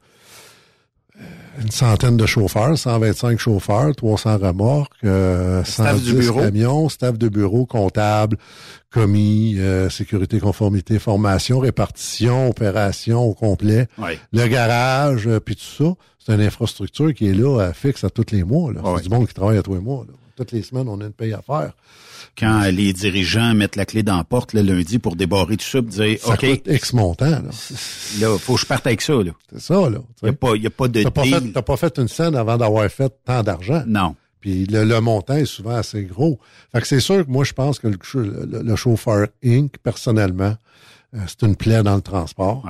une 1.61 1.71
centaine 1.71 2.17
de 2.17 2.27
chauffeurs, 2.27 2.77
125 2.77 3.39
chauffeurs, 3.39 3.95
300 3.95 4.39
remorques, 4.39 4.93
euh, 5.05 5.65
Staff 5.65 5.99
110 5.99 6.05
du 6.05 6.15
bureau. 6.15 6.41
camions, 6.41 6.89
staff 6.89 7.19
de 7.19 7.29
bureau, 7.29 7.67
comptable, 7.67 8.37
commis, 8.91 9.57
euh, 9.59 9.89
sécurité, 9.91 10.39
conformité, 10.39 10.99
formation, 10.99 11.59
répartition, 11.59 12.49
opération 12.49 13.23
au 13.23 13.35
complet, 13.35 13.89
le 14.33 14.47
garage, 14.47 15.27
euh, 15.27 15.41
puis 15.41 15.57
tout 15.57 15.85
ça. 15.85 15.95
C'est 16.19 16.35
une 16.35 16.41
infrastructure 16.41 17.15
qui 17.15 17.29
est 17.29 17.35
là, 17.35 17.61
à 17.61 17.73
fixe 17.73 18.05
à 18.05 18.11
tous 18.11 18.33
les 18.33 18.43
mois. 18.43 18.73
Là. 18.73 18.81
C'est 18.97 19.05
du 19.05 19.09
monde 19.09 19.29
qui 19.29 19.35
travaille 19.35 19.59
à 19.59 19.63
tous 19.63 19.75
les 19.75 19.81
mois. 19.81 20.05
Là. 20.07 20.15
Toutes 20.37 20.53
les 20.53 20.63
semaines, 20.63 20.89
on 20.89 21.01
a 21.01 21.05
une 21.05 21.13
paye 21.13 21.33
à 21.33 21.41
faire. 21.41 21.73
Quand 22.39 22.63
les 22.71 22.93
dirigeants 22.93 23.55
mettent 23.55 23.77
la 23.77 23.85
clé 23.87 24.03
dans 24.03 24.17
la 24.17 24.25
porte 24.25 24.53
le 24.53 24.63
lundi 24.63 24.99
pour 24.99 25.17
débarrer 25.17 25.57
tout 25.57 25.65
ça, 25.67 25.81
puis 25.83 25.91
dire, 25.93 26.19
Ça 26.21 26.35
OK, 26.35 26.41
coûte 26.41 26.63
X 26.67 26.93
montant. 26.93 27.31
Là. 27.31 27.41
là, 28.21 28.39
faut 28.39 28.55
que 28.55 28.61
je 28.61 28.67
parte 28.67 28.87
avec 28.87 29.01
ça, 29.03 29.15
là. 29.15 29.33
C'est 29.53 29.61
ça, 29.61 29.75
là. 29.91 29.99
Il 30.23 30.25
n'y 30.25 30.29
a 30.31 30.33
pas, 30.33 30.57
y 30.57 30.67
a 30.67 30.71
pas 30.71 30.89
de 30.89 31.03
T'as 31.03 31.11
pas, 31.11 31.23
deal. 31.23 31.35
fait, 31.35 31.53
t'as 31.53 31.63
pas 31.63 31.77
fait 31.77 31.99
une 31.99 32.09
scène 32.09 32.35
avant 32.37 32.57
d'avoir 32.57 32.89
fait 32.91 33.13
tant 33.25 33.43
d'argent. 33.43 33.83
Non. 33.87 34.15
Puis 34.41 34.67
le, 34.67 34.85
le 34.85 35.01
montant 35.01 35.35
est 35.35 35.45
souvent 35.47 35.75
assez 35.77 36.05
gros. 36.05 36.39
Fait 36.73 36.81
que 36.81 36.87
c'est 36.87 37.01
sûr 37.01 37.25
que 37.25 37.31
moi, 37.31 37.45
je 37.45 37.53
pense 37.53 37.79
que 37.79 37.89
le, 37.89 37.99
le- 38.15 38.63
le 38.63 38.77
chauffeur 38.77 39.29
Inc., 39.45 39.73
personnellement, 39.83 40.55
euh, 41.15 41.19
c'est 41.27 41.43
une 41.47 41.57
plaie 41.57 41.83
dans 41.83 41.97
le 41.97 42.03
transport. 42.03 42.63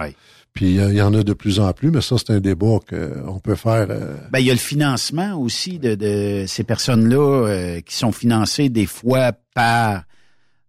Puis 0.56 0.75
il 0.75 0.94
y 0.94 1.02
en 1.02 1.14
a 1.14 1.22
de 1.22 1.32
plus 1.34 1.60
en 1.60 1.72
plus, 1.72 1.90
mais 1.90 2.00
ça, 2.00 2.16
c'est 2.18 2.32
un 2.32 2.40
débat 2.40 2.78
qu'on 2.88 3.38
peut 3.40 3.54
faire. 3.54 3.86
euh, 3.90 4.16
Ben, 4.32 4.40
il 4.40 4.46
y 4.46 4.50
a 4.50 4.54
le 4.54 4.58
financement 4.58 5.38
aussi 5.38 5.78
de, 5.78 5.94
de 5.94 6.44
ces 6.48 6.64
personnes-là 6.64 7.46
euh, 7.46 7.80
qui 7.82 7.94
sont 7.94 8.10
financées 8.10 8.68
des 8.70 8.86
fois 8.86 9.32
par 9.54 10.04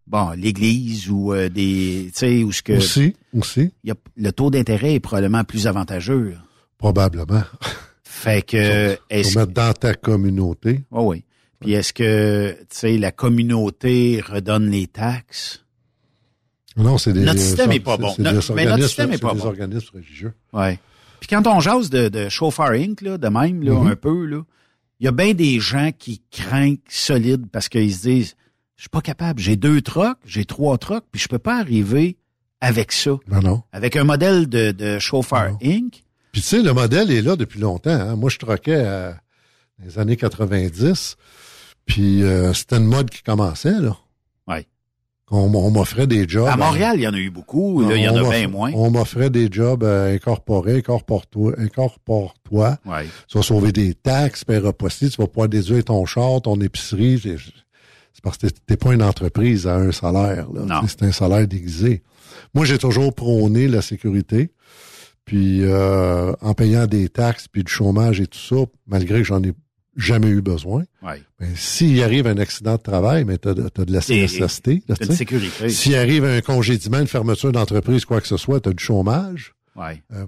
bon 0.06 0.32
l'Église 0.32 1.10
ou 1.10 1.34
euh, 1.34 1.50
des 1.50 2.12
tu 2.13 2.20
sais 2.20 2.44
où 2.44 2.51
ce 2.51 2.62
que 2.62 2.74
Aussi, 2.74 3.15
aussi, 3.34 3.72
y 3.86 3.91
a, 3.91 3.96
le 4.17 4.32
taux 4.32 4.50
d'intérêt 4.51 4.94
est 4.96 5.00
probablement 5.00 5.44
plus 5.46 5.67
avantageux. 5.67 6.36
probablement. 6.77 7.44
Fait 8.03 8.41
que 8.46 8.98
est-ce 9.10 9.34
Pour 9.34 9.41
mettre 9.41 9.53
dans 9.53 9.74
ta 9.74 9.94
communauté. 9.94 10.84
Oh 10.91 11.12
oui. 11.12 11.24
Puis 11.60 11.74
est-ce 11.74 11.91
que 11.94 12.51
tu 12.60 12.65
sais 12.70 12.98
la 12.98 13.12
communauté 13.12 14.22
redonne 14.22 14.70
les 14.70 14.88
taxes? 14.88 15.63
Non, 16.77 16.98
c'est 16.98 17.12
des. 17.13 17.22
Notre 17.22 17.39
système 17.39 17.72
euh, 17.72 17.74
est 17.74 17.79
pas 17.79 17.96
c'est- 17.96 18.01
bon. 18.01 18.13
des 18.17 18.24
mais 18.53 18.65
notre 18.65 18.84
système 18.86 19.10
est 19.12 19.13
c'est 19.15 19.22
pas 19.22 19.34
des 19.34 19.39
bon. 19.41 19.48
organismes 19.48 19.89
religieux. 19.96 20.34
Ouais. 20.53 20.79
Puis 21.19 21.27
quand 21.27 21.46
on 21.48 21.60
jase 21.60 21.89
de, 21.89 22.07
de 22.10 22.29
Chauffeur 22.29 22.69
Inc., 22.72 23.01
là, 23.01 23.17
de 23.17 23.27
même, 23.27 23.63
là, 23.63 23.74
Mhm. 23.74 23.88
un 23.88 23.96
peu, 23.96 24.25
là, 24.25 24.41
il 25.00 25.05
y 25.05 25.07
a 25.07 25.12
bien 25.12 25.34
des 25.34 25.60
gens 25.60 25.89
qui 25.98 26.22
craignent 26.31 26.77
solide 26.88 27.48
parce 27.51 27.67
qu'ils 27.69 27.93
se 27.93 28.01
disent 28.01 28.36
Je 28.75 28.84
suis 28.84 28.89
pas 28.89 29.01
capable, 29.01 29.39
j'ai 29.39 29.55
deux 29.55 29.81
trucks, 29.81 30.19
j'ai 30.24 30.46
trois 30.46 30.77
trucks, 30.77 31.03
puis 31.12 31.19
je 31.19 31.27
peux 31.27 31.39
pas 31.39 31.60
arriver 31.60 32.15
avec 32.62 32.91
ça. 32.91 33.17
Non, 33.27 33.41
non. 33.41 33.63
Avec 33.72 33.96
un 33.96 34.03
modèle 34.03 34.48
de, 34.48 34.72
de 34.72 35.00
Chauffeur 35.00 35.57
Inc. 35.63 36.03
Puis 36.31 36.41
tu 36.41 36.48
sais, 36.48 36.62
le 36.62 36.74
modèle 36.74 37.10
est 37.10 37.24
là 37.24 37.36
depuis 37.36 37.60
longtemps. 37.60 37.89
hein. 37.89 38.15
Moi, 38.15 38.29
je 38.29 38.38
troquais 38.38 38.75
à 38.86 39.19
les 39.84 39.98
années 39.98 40.15
90, 40.15 41.17
puis 41.88 42.22
euh, 42.22 42.53
c'était 42.53 42.77
une 42.77 42.86
mode 42.86 43.10
qui 43.10 43.24
commençait, 43.24 43.79
là. 43.79 43.98
On, 45.29 45.72
m'offrait 45.72 46.07
des 46.07 46.27
jobs. 46.27 46.48
À 46.48 46.55
Montréal, 46.55 46.93
il 46.98 47.01
y 47.03 47.07
en 47.07 47.13
a 47.13 47.17
eu 47.17 47.29
beaucoup, 47.29 47.81
là, 47.81 47.98
il 47.98 48.01
y 48.01 48.07
en 48.07 48.15
a 48.15 48.29
bien 48.29 48.48
moins. 48.48 48.72
On 48.74 48.89
m'offrait 48.91 49.29
des 49.29 49.50
jobs 49.51 49.84
euh, 49.84 50.15
incorporés, 50.15 50.77
incorpore-toi, 50.77 51.53
incorpore-toi. 51.57 52.77
Ouais. 52.86 53.05
Tu 53.27 53.38
vas 53.38 53.43
sauver 53.43 53.74
des 53.74 53.93
taxes, 53.93 54.46
paieras 54.46 54.67
reposter, 54.67 55.10
tu 55.10 55.17
vas 55.22 55.27
pouvoir 55.27 55.50
déduire 55.50 55.84
ton 55.84 56.05
char, 56.05 56.41
ton 56.41 56.60
épicerie. 56.62 57.22
C'est 57.22 58.24
parce 58.24 58.38
que 58.38 58.48
t'es- 58.48 58.77
pas 58.77 58.93
une 58.93 59.03
entreprise 59.03 59.67
à 59.67 59.75
un 59.75 59.91
salaire. 59.91 60.48
C'est 60.88 61.03
un 61.03 61.12
salaire 61.12 61.46
déguisé. 61.48 62.03
Moi, 62.53 62.63
j'ai 62.65 62.77
toujours 62.77 63.13
prôné 63.13 63.67
la 63.67 63.81
sécurité. 63.81 64.51
Puis 65.25 65.60
euh, 65.63 66.31
en 66.39 66.53
payant 66.53 66.88
des 66.88 67.10
taxes, 67.10 67.50
puis 67.50 67.65
du 67.65 67.72
chômage 67.72 68.22
et 68.22 68.27
tout 68.27 68.39
ça, 68.39 68.55
malgré 68.88 69.17
que 69.19 69.25
j'en 69.25 69.43
ai 69.43 69.51
jamais 69.98 70.27
eu 70.27 70.42
besoin. 70.42 70.84
Ouais. 71.01 71.22
Ben, 71.39 71.54
s'il 71.56 72.01
arrive 72.04 72.27
un 72.27 72.38
accident 72.38 72.75
de 72.75 72.82
travail, 72.82 73.25
mais 73.25 73.38
tu 73.38 73.50
as, 73.50 73.54
de 73.54 73.92
la 73.92 74.00
une 74.10 74.27
sécurité. 75.16 75.70
S'il 75.70 75.96
arrive 75.96 76.24
un 76.24 76.42
congédiement, 76.42 77.00
une 77.00 77.08
fermeture 77.08 77.51
d'entreprise, 77.51 78.06
quoi 78.06 78.22
que 78.22 78.27
ce 78.27 78.38
soit, 78.38 78.62
tu 78.62 78.70
as 78.70 78.74
du 78.74 78.84
chômage. 78.84 79.54
Ouais. 79.75 80.01
Euh, 80.13 80.25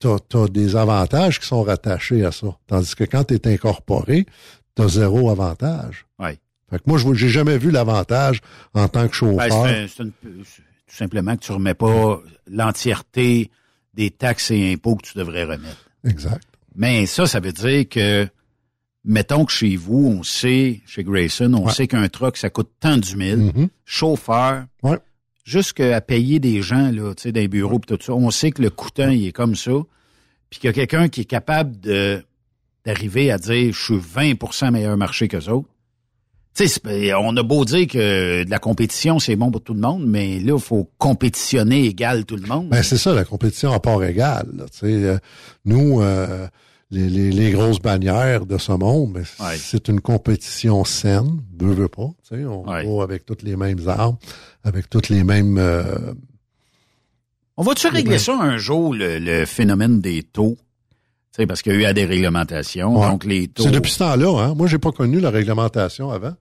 tu 0.00 0.36
as, 0.36 0.48
des 0.48 0.76
avantages 0.76 1.40
qui 1.40 1.46
sont 1.46 1.62
rattachés 1.62 2.24
à 2.24 2.32
ça. 2.32 2.56
Tandis 2.66 2.94
que 2.94 3.04
quand 3.04 3.24
tu 3.24 3.34
es 3.34 3.48
incorporé, 3.48 4.26
tu 4.76 4.82
as 4.82 4.88
zéro 4.88 5.30
avantage. 5.30 6.06
Ouais. 6.18 6.38
Fait 6.70 6.78
que 6.78 6.84
moi, 6.86 6.98
je 6.98 7.14
j'ai 7.14 7.28
jamais 7.28 7.58
vu 7.58 7.70
l'avantage 7.70 8.40
en 8.74 8.88
tant 8.88 9.08
que 9.08 9.14
chauffeur. 9.14 9.62
Ben, 9.64 9.88
tout 9.88 10.94
simplement 10.94 11.36
que 11.36 11.44
tu 11.44 11.52
remets 11.52 11.74
pas 11.74 12.20
l'entièreté 12.48 13.50
des 13.94 14.10
taxes 14.10 14.50
et 14.50 14.72
impôts 14.72 14.96
que 14.96 15.06
tu 15.06 15.18
devrais 15.18 15.44
remettre. 15.44 15.90
Exact. 16.04 16.44
Mais 16.76 17.06
ça, 17.06 17.26
ça 17.26 17.40
veut 17.40 17.52
dire 17.52 17.88
que, 17.88 18.28
mettons 19.06 19.44
que 19.44 19.52
chez 19.52 19.76
vous, 19.76 20.18
on 20.18 20.22
sait, 20.22 20.80
chez 20.86 21.04
Grayson, 21.04 21.54
on 21.54 21.68
sait 21.68 21.86
qu'un 21.86 22.08
truck, 22.08 22.36
ça 22.36 22.50
coûte 22.50 22.70
tant 22.80 22.96
du 22.96 23.16
mille. 23.16 23.52
Mm-hmm. 23.52 23.68
Chauffeur, 23.84 24.64
ouais. 24.82 24.98
jusqu'à 25.44 26.00
payer 26.00 26.40
des 26.40 26.60
gens, 26.60 26.90
là, 26.90 27.14
tu 27.14 27.22
sais, 27.22 27.32
dans 27.32 27.40
les 27.40 27.48
bureaux 27.48 27.78
pis 27.78 27.86
tout 27.86 27.98
ça, 28.02 28.12
on 28.12 28.30
sait 28.30 28.50
que 28.50 28.60
le 28.60 28.70
coûtant, 28.70 29.08
il 29.08 29.26
est 29.26 29.32
comme 29.32 29.54
ça. 29.54 29.72
Puis 30.50 30.60
qu'il 30.60 30.68
y 30.68 30.70
a 30.70 30.72
quelqu'un 30.72 31.08
qui 31.08 31.22
est 31.22 31.26
capable 31.26 31.78
de 31.80 32.22
d'arriver 32.84 33.32
à 33.32 33.38
dire, 33.38 33.72
je 33.72 33.82
suis 33.82 33.96
20% 33.96 34.70
meilleur 34.70 34.96
marché 34.96 35.26
que 35.26 35.36
autres. 35.50 35.68
Tu 36.54 36.68
sais, 36.68 37.14
on 37.14 37.36
a 37.36 37.42
beau 37.42 37.64
dire 37.64 37.86
que 37.88 38.44
de 38.44 38.50
la 38.50 38.58
compétition, 38.58 39.18
c'est 39.18 39.34
bon 39.34 39.50
pour 39.50 39.60
tout 39.60 39.74
le 39.74 39.80
monde, 39.80 40.06
mais 40.06 40.38
là, 40.38 40.54
il 40.54 40.62
faut 40.62 40.88
compétitionner 40.96 41.84
égal 41.84 42.24
tout 42.24 42.36
le 42.36 42.46
monde. 42.46 42.68
Ben, 42.68 42.82
c'est 42.82 42.96
ça, 42.96 43.12
la 43.12 43.24
compétition 43.24 43.72
à 43.72 43.80
part 43.80 44.02
égale. 44.04 44.46
Euh, 44.84 45.18
nous, 45.64 46.00
euh, 46.00 46.46
les, 46.90 47.08
les, 47.08 47.30
les, 47.30 47.50
grosses 47.50 47.80
bannières 47.80 48.46
de 48.46 48.58
ce 48.58 48.72
monde, 48.72 49.14
ben, 49.14 49.24
c'est 49.56 49.88
une 49.88 50.00
compétition 50.00 50.84
saine, 50.84 51.42
veut, 51.58 51.74
veut 51.74 51.88
pas. 51.88 52.08
Tu 52.28 52.36
sais, 52.36 52.44
on 52.44 52.62
va 52.62 53.02
avec 53.02 53.26
toutes 53.26 53.42
les 53.42 53.56
mêmes 53.56 53.88
armes, 53.88 54.16
avec 54.64 54.88
toutes 54.88 55.08
les 55.08 55.24
mêmes... 55.24 55.58
Euh, 55.58 56.14
on 57.56 57.62
va-tu 57.62 57.88
régler 57.88 58.18
ça 58.18 58.38
un 58.38 58.58
jour, 58.58 58.94
le, 58.94 59.18
le 59.18 59.46
phénomène 59.46 60.00
des 60.00 60.22
taux? 60.22 60.56
sais, 61.36 61.46
parce 61.46 61.62
qu'il 61.62 61.72
y 61.72 61.76
a 61.76 61.78
eu 61.78 61.84
à 61.84 61.92
des 61.92 62.04
réglementations, 62.04 62.94
donc 62.94 63.24
les 63.24 63.48
taux... 63.48 63.62
C'est 63.62 63.70
depuis 63.70 63.92
ce 63.92 63.98
temps-là, 64.00 64.42
hein. 64.42 64.54
Moi, 64.54 64.66
j'ai 64.66 64.78
pas 64.78 64.92
connu 64.92 65.20
la 65.20 65.30
réglementation 65.30 66.10
avant. 66.10 66.34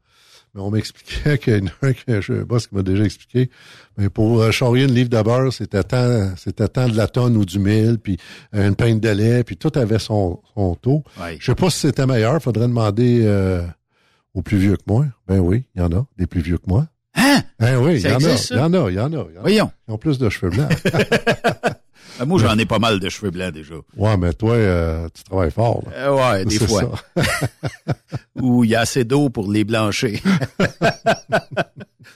Mais 0.55 0.61
on 0.61 0.71
m'expliquait 0.71 1.37
qu'il 1.39 1.53
y 1.53 2.13
a 2.13 2.17
un 2.17 2.43
boss 2.43 2.67
qui 2.67 2.75
m'a 2.75 2.81
déjà 2.81 3.03
expliqué. 3.03 3.49
Mais 3.97 4.09
pour 4.09 4.41
euh, 4.41 4.51
charrier 4.51 4.85
une 4.85 4.93
livre 4.93 5.09
de 5.09 5.21
beurre, 5.21 5.51
c'était 5.51 5.83
tant, 5.83 6.33
c'était 6.37 6.69
tant 6.69 6.87
de 6.87 6.95
la 6.95 7.07
tonne 7.07 7.35
ou 7.35 7.43
du 7.43 7.59
mille, 7.59 7.97
puis 8.01 8.17
euh, 8.55 8.69
une 8.69 8.75
pinte 8.75 9.01
de 9.01 9.09
lait, 9.09 9.43
puis 9.43 9.57
tout 9.57 9.71
avait 9.75 9.99
son, 9.99 10.39
son 10.53 10.75
taux. 10.75 11.03
Ouais. 11.19 11.35
Je 11.39 11.45
sais 11.45 11.55
pas 11.55 11.69
si 11.69 11.79
c'était 11.79 12.05
meilleur. 12.05 12.41
Faudrait 12.41 12.67
demander 12.67 13.23
euh, 13.25 13.67
aux 14.33 14.41
plus 14.41 14.57
vieux 14.57 14.77
que 14.77 14.83
moi. 14.87 15.05
Ben 15.27 15.39
oui, 15.39 15.65
il 15.75 15.81
y 15.81 15.83
en 15.83 15.91
a, 15.91 16.05
des 16.17 16.25
plus 16.25 16.41
vieux 16.41 16.57
que 16.57 16.67
moi. 16.67 16.87
Hein? 17.15 17.41
Ben 17.59 17.77
oui, 17.77 17.99
il 17.99 18.09
y, 18.09 18.13
en 18.13 18.15
a, 18.15 18.19
il 18.19 18.55
y 18.55 18.59
en 18.59 18.73
a, 18.73 18.91
il 18.91 18.95
y 18.95 18.99
en 18.99 19.13
a. 19.13 19.25
Voyons. 19.41 19.71
Ils 19.87 19.93
ont 19.93 19.97
plus 19.97 20.17
de 20.19 20.29
cheveux 20.29 20.51
blancs. 20.51 20.71
Ben, 22.19 22.25
moi, 22.25 22.39
j'en 22.39 22.57
ai 22.57 22.65
pas 22.65 22.79
mal 22.79 22.99
de 22.99 23.09
cheveux 23.09 23.31
blancs 23.31 23.53
déjà. 23.53 23.75
Ouais, 23.97 24.17
mais 24.17 24.33
toi, 24.33 24.53
euh, 24.53 25.07
tu 25.13 25.23
travailles 25.23 25.51
fort. 25.51 25.83
Là. 25.85 25.91
Euh, 26.07 26.33
ouais, 26.33 26.45
des 26.45 26.59
fois. 26.59 26.91
Ou 28.35 28.63
il 28.63 28.69
y 28.71 28.75
a 28.75 28.81
assez 28.81 29.03
d'eau 29.03 29.29
pour 29.29 29.51
les 29.51 29.63
blanchir. 29.63 30.19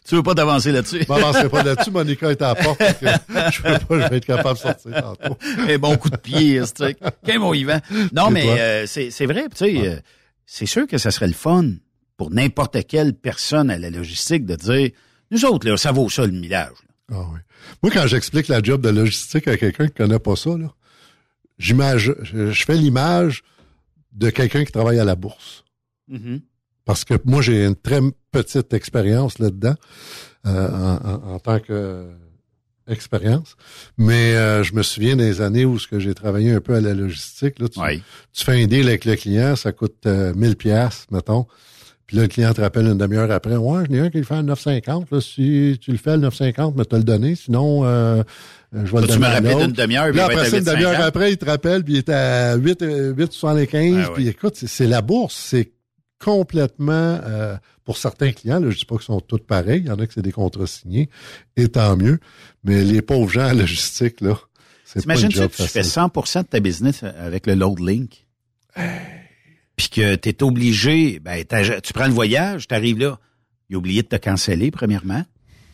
tu 0.07 0.15
veux 0.15 0.23
pas 0.23 0.35
t'avancer 0.35 0.71
là-dessus? 0.71 1.03
Je 1.03 1.11
m'avancerai 1.11 1.49
pas 1.49 1.63
là-dessus. 1.63 1.91
Monica 1.91 2.31
est 2.31 2.41
à 2.41 2.49
la 2.49 2.55
porte. 2.55 2.81
je 2.81 3.05
veux 3.61 3.79
pas, 3.79 3.99
je 3.99 4.09
vais 4.09 4.17
être 4.17 4.25
capable 4.25 4.55
de 4.57 4.61
sortir 4.61 4.91
tantôt. 5.01 5.37
Un 5.67 5.77
bon 5.77 5.97
coup 5.97 6.09
de 6.09 6.17
pied, 6.17 6.65
ce 6.65 6.73
truc. 6.73 6.97
Quel 7.25 7.39
bon 7.39 7.53
Yvan? 7.53 7.79
Non, 8.13 8.29
mais 8.31 8.45
euh, 8.47 8.85
c'est 8.87 9.25
vrai, 9.25 9.43
tu 9.49 9.57
sais, 9.57 9.77
ouais. 9.77 9.87
euh, 9.87 9.99
c'est 10.45 10.65
sûr 10.65 10.87
que 10.87 10.97
ça 10.97 11.11
serait 11.11 11.27
le 11.27 11.33
fun 11.33 11.65
pour 12.17 12.31
n'importe 12.31 12.85
quelle 12.87 13.13
personne 13.13 13.69
à 13.69 13.77
la 13.77 13.89
logistique 13.89 14.45
de 14.45 14.55
dire, 14.55 14.89
nous 15.31 15.45
autres, 15.45 15.67
là, 15.69 15.77
ça 15.77 15.91
vaut 15.91 16.09
ça 16.09 16.25
le 16.25 16.31
millage. 16.31 16.73
Ah 17.11 17.25
oui. 17.33 17.39
Moi, 17.83 17.91
quand 17.91 18.07
j'explique 18.07 18.47
la 18.47 18.61
job 18.61 18.81
de 18.81 18.89
logistique 18.89 19.47
à 19.47 19.57
quelqu'un 19.57 19.87
qui 19.87 19.93
connaît 19.93 20.19
pas 20.19 20.35
ça, 20.35 20.57
là, 20.57 20.73
j'image, 21.57 22.13
je, 22.21 22.51
fais 22.51 22.75
l'image 22.75 23.43
de 24.11 24.29
quelqu'un 24.29 24.63
qui 24.65 24.71
travaille 24.71 24.99
à 24.99 25.05
la 25.05 25.15
bourse. 25.15 25.63
Mm 26.07 26.17
-hmm. 26.17 26.41
Parce 26.85 27.05
que 27.05 27.15
moi, 27.25 27.41
j'ai 27.41 27.65
une 27.65 27.75
très 27.75 28.01
petite 28.31 28.73
expérience 28.73 29.39
là-dedans 29.39 29.75
euh, 30.45 30.69
en, 30.69 30.95
en, 31.09 31.33
en, 31.33 31.39
tant 31.39 31.59
que 31.59 32.07
expérience. 32.89 33.55
Mais 33.97 34.35
euh, 34.35 34.63
je 34.63 34.73
me 34.73 34.83
souviens 34.83 35.15
des 35.15 35.41
années 35.41 35.65
où 35.65 35.79
ce 35.79 35.87
que 35.87 35.99
j'ai 35.99 36.13
travaillé 36.13 36.51
un 36.51 36.61
peu 36.61 36.75
à 36.75 36.81
la 36.81 36.93
logistique. 36.93 37.59
Là, 37.59 37.69
tu, 37.69 37.79
oui. 37.79 38.01
tu 38.33 38.43
fais 38.43 38.61
un 38.61 38.67
deal 38.67 38.87
avec 38.87 39.05
le 39.05 39.15
client, 39.15 39.55
ça 39.55 39.71
coûte 39.71 40.05
euh, 40.05 40.33
1000 40.33 40.55
pièces 40.55 41.05
mettons. 41.11 41.45
Puis 42.09 42.17
là, 42.17 42.23
le 42.23 42.27
client 42.27 42.51
te 42.55 42.61
rappelle 42.61 42.87
une 42.87 42.97
demi-heure 42.97 43.29
après. 43.29 43.55
Ouais, 43.55 43.83
j'en 43.87 43.93
ai 43.93 43.99
un 43.99 44.09
qui 44.09 44.17
le 44.17 44.23
fait 44.23 44.33
à 44.33 44.41
9,50. 44.41 45.05
Là, 45.11 45.21
si 45.21 45.77
tu 45.79 45.91
le 45.91 45.97
fais 45.97 46.09
à 46.09 46.17
9,50, 46.17 46.73
mais 46.75 46.83
te 46.83 46.95
le 46.95 47.03
donner. 47.03 47.35
Sinon, 47.35 47.85
euh, 47.85 48.23
je 48.73 48.79
vais 48.79 48.93
Là, 48.93 49.01
le 49.01 49.07
tu 49.07 49.13
donner. 49.13 49.19
me 49.19 49.25
rappelles 49.31 49.57
d'une 49.67 49.73
demi-heure. 49.73 50.09
Puis 50.09 50.19
après 50.19 50.49
ça, 50.49 50.57
une 50.57 50.63
demi-heure 50.63 51.01
après, 51.01 51.31
il 51.33 51.37
te 51.37 51.45
rappelle, 51.45 51.83
puis 51.83 51.93
il 51.93 51.97
est 51.99 52.09
à 52.09 52.55
8, 52.55 52.81
8,75. 52.81 54.03
Ah, 54.07 54.09
puis 54.15 54.27
écoute, 54.27 54.55
c'est 54.55 54.87
la 54.87 55.03
bourse. 55.03 55.35
C'est 55.35 55.71
complètement, 56.17 57.19
euh, 57.23 57.55
pour 57.85 57.97
certains 57.97 58.31
clients, 58.31 58.59
là, 58.59 58.71
je 58.71 58.77
dis 58.79 58.85
pas 58.85 58.95
qu'ils 58.95 59.05
sont 59.05 59.21
tous 59.21 59.37
pareils. 59.37 59.81
Il 59.81 59.87
y 59.89 59.91
en 59.91 59.99
a 59.99 60.07
que 60.07 60.13
c'est 60.15 60.23
des 60.23 60.31
contrats 60.31 60.65
signés. 60.65 61.11
Et 61.57 61.67
tant 61.67 61.95
mieux. 61.95 62.17
Mais 62.63 62.83
les 62.83 63.03
pauvres 63.03 63.29
gens 63.29 63.45
à 63.45 63.53
logistique, 63.53 64.19
là, 64.21 64.35
c'est 64.83 65.05
pas 65.05 65.13
une 65.19 65.29
job 65.29 65.51
que 65.51 65.57
tu 65.57 65.67
fais 65.67 65.83
100% 65.83 66.41
de 66.41 66.47
ta 66.47 66.59
business 66.59 67.03
avec 67.03 67.45
le 67.45 67.53
load 67.53 67.79
link? 67.79 68.25
Puis 69.79 69.87
que 69.87 70.15
tu 70.15 70.27
es 70.27 70.43
obligé, 70.43 71.19
ben, 71.21 71.41
tu 71.81 71.93
prends 71.93 72.07
le 72.07 72.11
voyage, 72.11 72.67
tu 72.67 72.75
arrives 72.75 72.99
là, 72.99 73.17
il 73.69 73.75
a 73.75 73.79
oublié 73.79 74.01
de 74.03 74.09
te 74.09 74.17
canceller, 74.17 74.71
premièrement, 74.71 75.23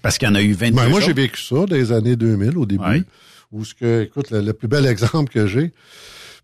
parce 0.04 0.20
qu'il 0.20 0.28
y 0.28 0.32
en 0.32 0.36
a 0.36 0.44
eu 0.44 0.54
22 0.54 0.76
Ben, 0.80 0.90
moi, 0.90 1.02
j'ai 1.02 1.12
vécu 1.14 1.42
ça 1.42 1.66
les 1.68 1.92
années 1.92 2.16
2000, 2.16 2.56
au 2.56 2.68
début, 2.68 2.84
Ouais. 2.84 3.02
où 3.52 3.66
ce 3.66 3.74
que, 3.74 4.04
écoute, 4.04 4.30
le, 4.30 4.42
le 4.42 4.54
plus 4.54 4.68
bel 4.68 4.86
exemple 4.86 5.34
que 5.34 5.48
j'ai, 5.48 5.74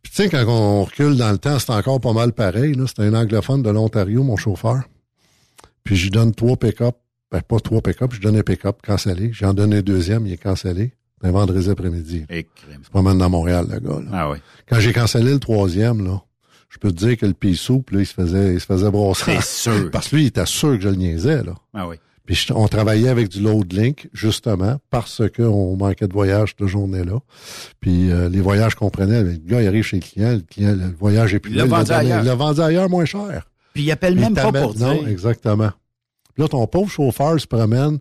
puis 0.02 0.12
tu 0.12 0.24
sais, 0.24 0.30
quand 0.30 0.44
on 0.48 0.84
recule 0.86 1.16
dans 1.18 1.32
le 1.32 1.38
temps, 1.38 1.60
c'est 1.60 1.70
encore 1.70 2.02
pas 2.02 2.14
mal 2.14 2.34
pareil, 2.34 2.74
là. 2.74 2.88
C'était 2.88 3.04
un 3.04 3.14
anglophone 3.14 3.62
de 3.62 3.70
l'Ontario, 3.70 4.24
mon 4.24 4.38
chauffeur. 4.38 4.82
Puis 5.84 5.96
je 5.98 6.06
lui 6.06 6.10
donne 6.10 6.34
trois 6.34 6.58
pick-up, 6.58 6.96
ben 7.32 7.42
pas 7.42 7.60
trois 7.60 7.82
pick-up, 7.82 8.12
je 8.16 8.22
donne 8.22 8.38
un 8.38 8.42
pick-up 8.42 8.78
cancellé. 8.84 9.30
J'en 9.34 9.54
donne 9.54 9.72
un 9.76 9.82
deuxième, 9.84 10.26
il 10.26 10.34
est 10.34 10.38
cancellé. 10.38 10.94
Un 11.22 11.30
vendredi 11.30 11.70
après-midi. 11.70 12.26
C'est 12.28 12.48
pas 12.92 13.04
mal 13.04 13.20
dans 13.20 13.30
Montréal, 13.30 13.68
le 13.72 13.80
gars, 13.80 14.00
là. 14.00 14.10
Ah 14.12 14.32
oui. 14.32 14.40
Quand 14.68 14.80
j'ai 14.80 14.92
cancellé 14.94 15.32
le 15.32 15.40
troisième, 15.40 16.04
là, 16.04 16.24
je 16.72 16.78
peux 16.80 16.92
te 16.92 16.98
dire 17.06 17.18
que 17.18 17.26
le 17.26 17.34
pea 17.34 17.54
soupe, 17.56 17.92
là, 17.92 18.00
il 18.00 18.06
se 18.08 18.14
faisait, 18.14 18.54
il 18.56 18.60
se 18.60 18.66
faisait 18.66 18.90
brosser. 18.90 19.38
C'est 19.42 19.70
sûr. 19.70 19.90
Parce 19.92 20.08
que 20.08 20.16
lui, 20.16 20.24
il 20.24 20.28
était 20.28 20.46
sûr 20.46 20.72
que 20.78 20.82
je 20.82 20.90
le 20.90 20.96
niaisais, 20.96 21.44
là. 21.44 21.54
Ah 21.74 21.88
oui. 21.88 21.98
Puis 22.26 22.48
on 22.56 22.68
travaillait 22.68 23.10
avec 23.10 23.28
du 23.30 23.42
load 23.42 23.74
link, 23.74 24.08
justement, 24.14 24.78
parce 24.90 25.22
qu'on 25.36 25.76
manquait 25.76 26.08
de 26.08 26.14
voyage 26.14 26.56
cette 26.58 26.68
journée-là. 26.68 27.20
Puis 27.82 28.10
euh, 28.12 28.30
les 28.30 28.40
voyages 28.40 28.76
qu'on 28.76 28.90
prenait, 28.90 29.22
le 29.24 29.34
gars, 29.34 29.62
il 29.62 29.68
arrive 29.68 29.84
chez 29.84 29.98
le 29.98 30.02
client, 30.04 30.32
le 30.34 30.40
client, 30.40 30.74
le 30.76 30.96
voyage 30.98 31.34
est 31.34 31.40
plus 31.40 31.52
l'a 31.54 31.64
là, 31.66 31.70
vendu 31.70 31.90
donné- 31.90 32.00
ailleurs. 32.00 32.24
il 32.24 32.26
l'a 32.28 32.36
vendu 32.36 32.62
ailleurs 32.62 32.90
moins 32.90 33.06
cher. 33.06 33.50
Puis 33.74 33.84
il 33.84 33.92
appelle 33.92 34.14
Il 34.14 34.22
même 34.22 34.34
pas 34.36 34.52
pour 34.52 34.78
Non, 34.78 34.94
dire. 34.94 35.08
exactement. 35.10 35.72
Puis 36.34 36.44
là, 36.44 36.48
ton 36.48 36.66
pauvre 36.68 36.90
chauffeur 36.92 37.38
se 37.42 37.48
promène 37.48 37.98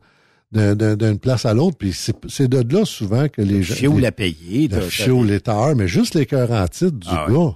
d'un- 0.53 0.75
d'un- 0.77 0.97
d'une 0.97 1.19
place 1.19 1.47
à 1.47 1.55
l'autre, 1.55 1.77
puis 1.79 1.93
c'est 1.93 2.47
de 2.49 2.75
là 2.77 2.85
souvent 2.85 3.27
que 3.29 3.41
les 3.43 3.63
gens... 3.63 3.75
Fioul 3.75 4.01
les- 4.01 4.07
à 4.07 4.13
payer. 4.13 4.69
le 4.69 5.25
les 5.25 5.41
tailleurs, 5.41 5.75
mais 5.75 5.89
juste 5.89 6.15
les 6.15 6.27
cœurs 6.27 6.51
en 6.53 6.69
titre 6.69 6.99
du 6.99 7.09
Ah 7.11 7.27
gars. 7.29 7.35
ouais. 7.35 7.53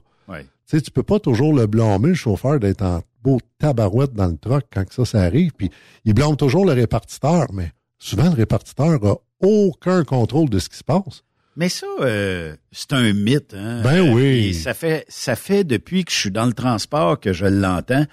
Tu 0.74 0.80
sais, 0.80 0.86
tu 0.86 0.90
peux 0.90 1.04
pas 1.04 1.20
toujours 1.20 1.54
le 1.54 1.68
blâmer, 1.68 2.08
le 2.08 2.14
chauffeur, 2.14 2.58
d'être 2.58 2.82
en 2.82 3.00
beau 3.22 3.38
tabarouette 3.60 4.12
dans 4.12 4.26
le 4.26 4.36
truck 4.36 4.64
quand 4.72 4.84
que 4.84 4.92
ça, 4.92 5.04
ça 5.04 5.20
arrive. 5.20 5.52
Puis 5.56 5.70
il 6.04 6.14
blâme 6.14 6.36
toujours 6.36 6.66
le 6.66 6.72
répartiteur, 6.72 7.46
mais 7.52 7.70
souvent, 7.96 8.24
le 8.24 8.34
répartiteur 8.34 8.98
a 9.04 9.14
aucun 9.40 10.02
contrôle 10.02 10.50
de 10.50 10.58
ce 10.58 10.68
qui 10.68 10.76
se 10.76 10.82
passe. 10.82 11.22
Mais 11.54 11.68
ça, 11.68 11.86
euh, 12.00 12.56
c'est 12.72 12.92
un 12.92 13.12
mythe. 13.12 13.54
Hein? 13.54 13.82
Ben 13.84 14.08
Euh, 14.08 14.14
oui. 14.14 14.48
et 14.48 14.52
ça 14.52 14.74
fait, 14.74 15.04
ça 15.08 15.36
fait 15.36 15.62
depuis 15.62 16.04
que 16.04 16.10
je 16.10 16.16
suis 16.16 16.30
dans 16.32 16.46
le 16.46 16.52
transport 16.52 17.20
que 17.20 17.32
je 17.32 17.46
l'entends. 17.46 18.06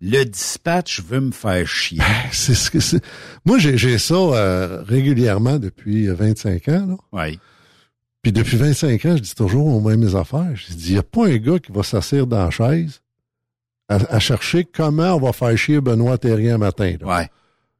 Le 0.00 0.24
dispatch 0.24 1.00
veut 1.00 1.20
me 1.20 1.30
faire 1.30 1.68
chier. 1.68 2.02
C'est 2.32 2.54
ce 2.54 2.72
que 2.72 2.80
c'est. 2.80 3.00
Moi, 3.44 3.58
j'ai 3.60 3.98
ça 3.98 4.14
euh, 4.14 4.82
régulièrement 4.82 5.60
depuis 5.60 6.08
euh, 6.08 6.14
25 6.14 6.68
ans. 6.68 6.86
Là. 6.88 6.96
Oui. 7.12 7.38
Puis 8.22 8.32
depuis 8.32 8.56
25 8.56 9.04
ans, 9.06 9.16
je 9.16 9.22
dis 9.22 9.34
toujours 9.34 9.66
aux 9.66 9.80
mêmes 9.80 10.14
affaires. 10.16 10.50
Je 10.54 10.74
dis, 10.74 10.88
il 10.88 10.92
n'y 10.94 10.98
a 10.98 11.02
pas 11.02 11.26
un 11.26 11.36
gars 11.36 11.58
qui 11.58 11.72
va 11.72 11.82
s'asseoir 11.82 12.26
dans 12.26 12.44
la 12.44 12.50
chaise 12.50 13.00
à, 13.88 13.96
à 14.10 14.18
chercher 14.18 14.64
comment 14.64 15.14
on 15.14 15.20
va 15.20 15.32
faire 15.32 15.56
chier 15.56 15.80
Benoît 15.80 16.18
Terrien 16.18 16.58
matin. 16.58 16.96
Là. 17.00 17.06
Ouais. 17.06 17.30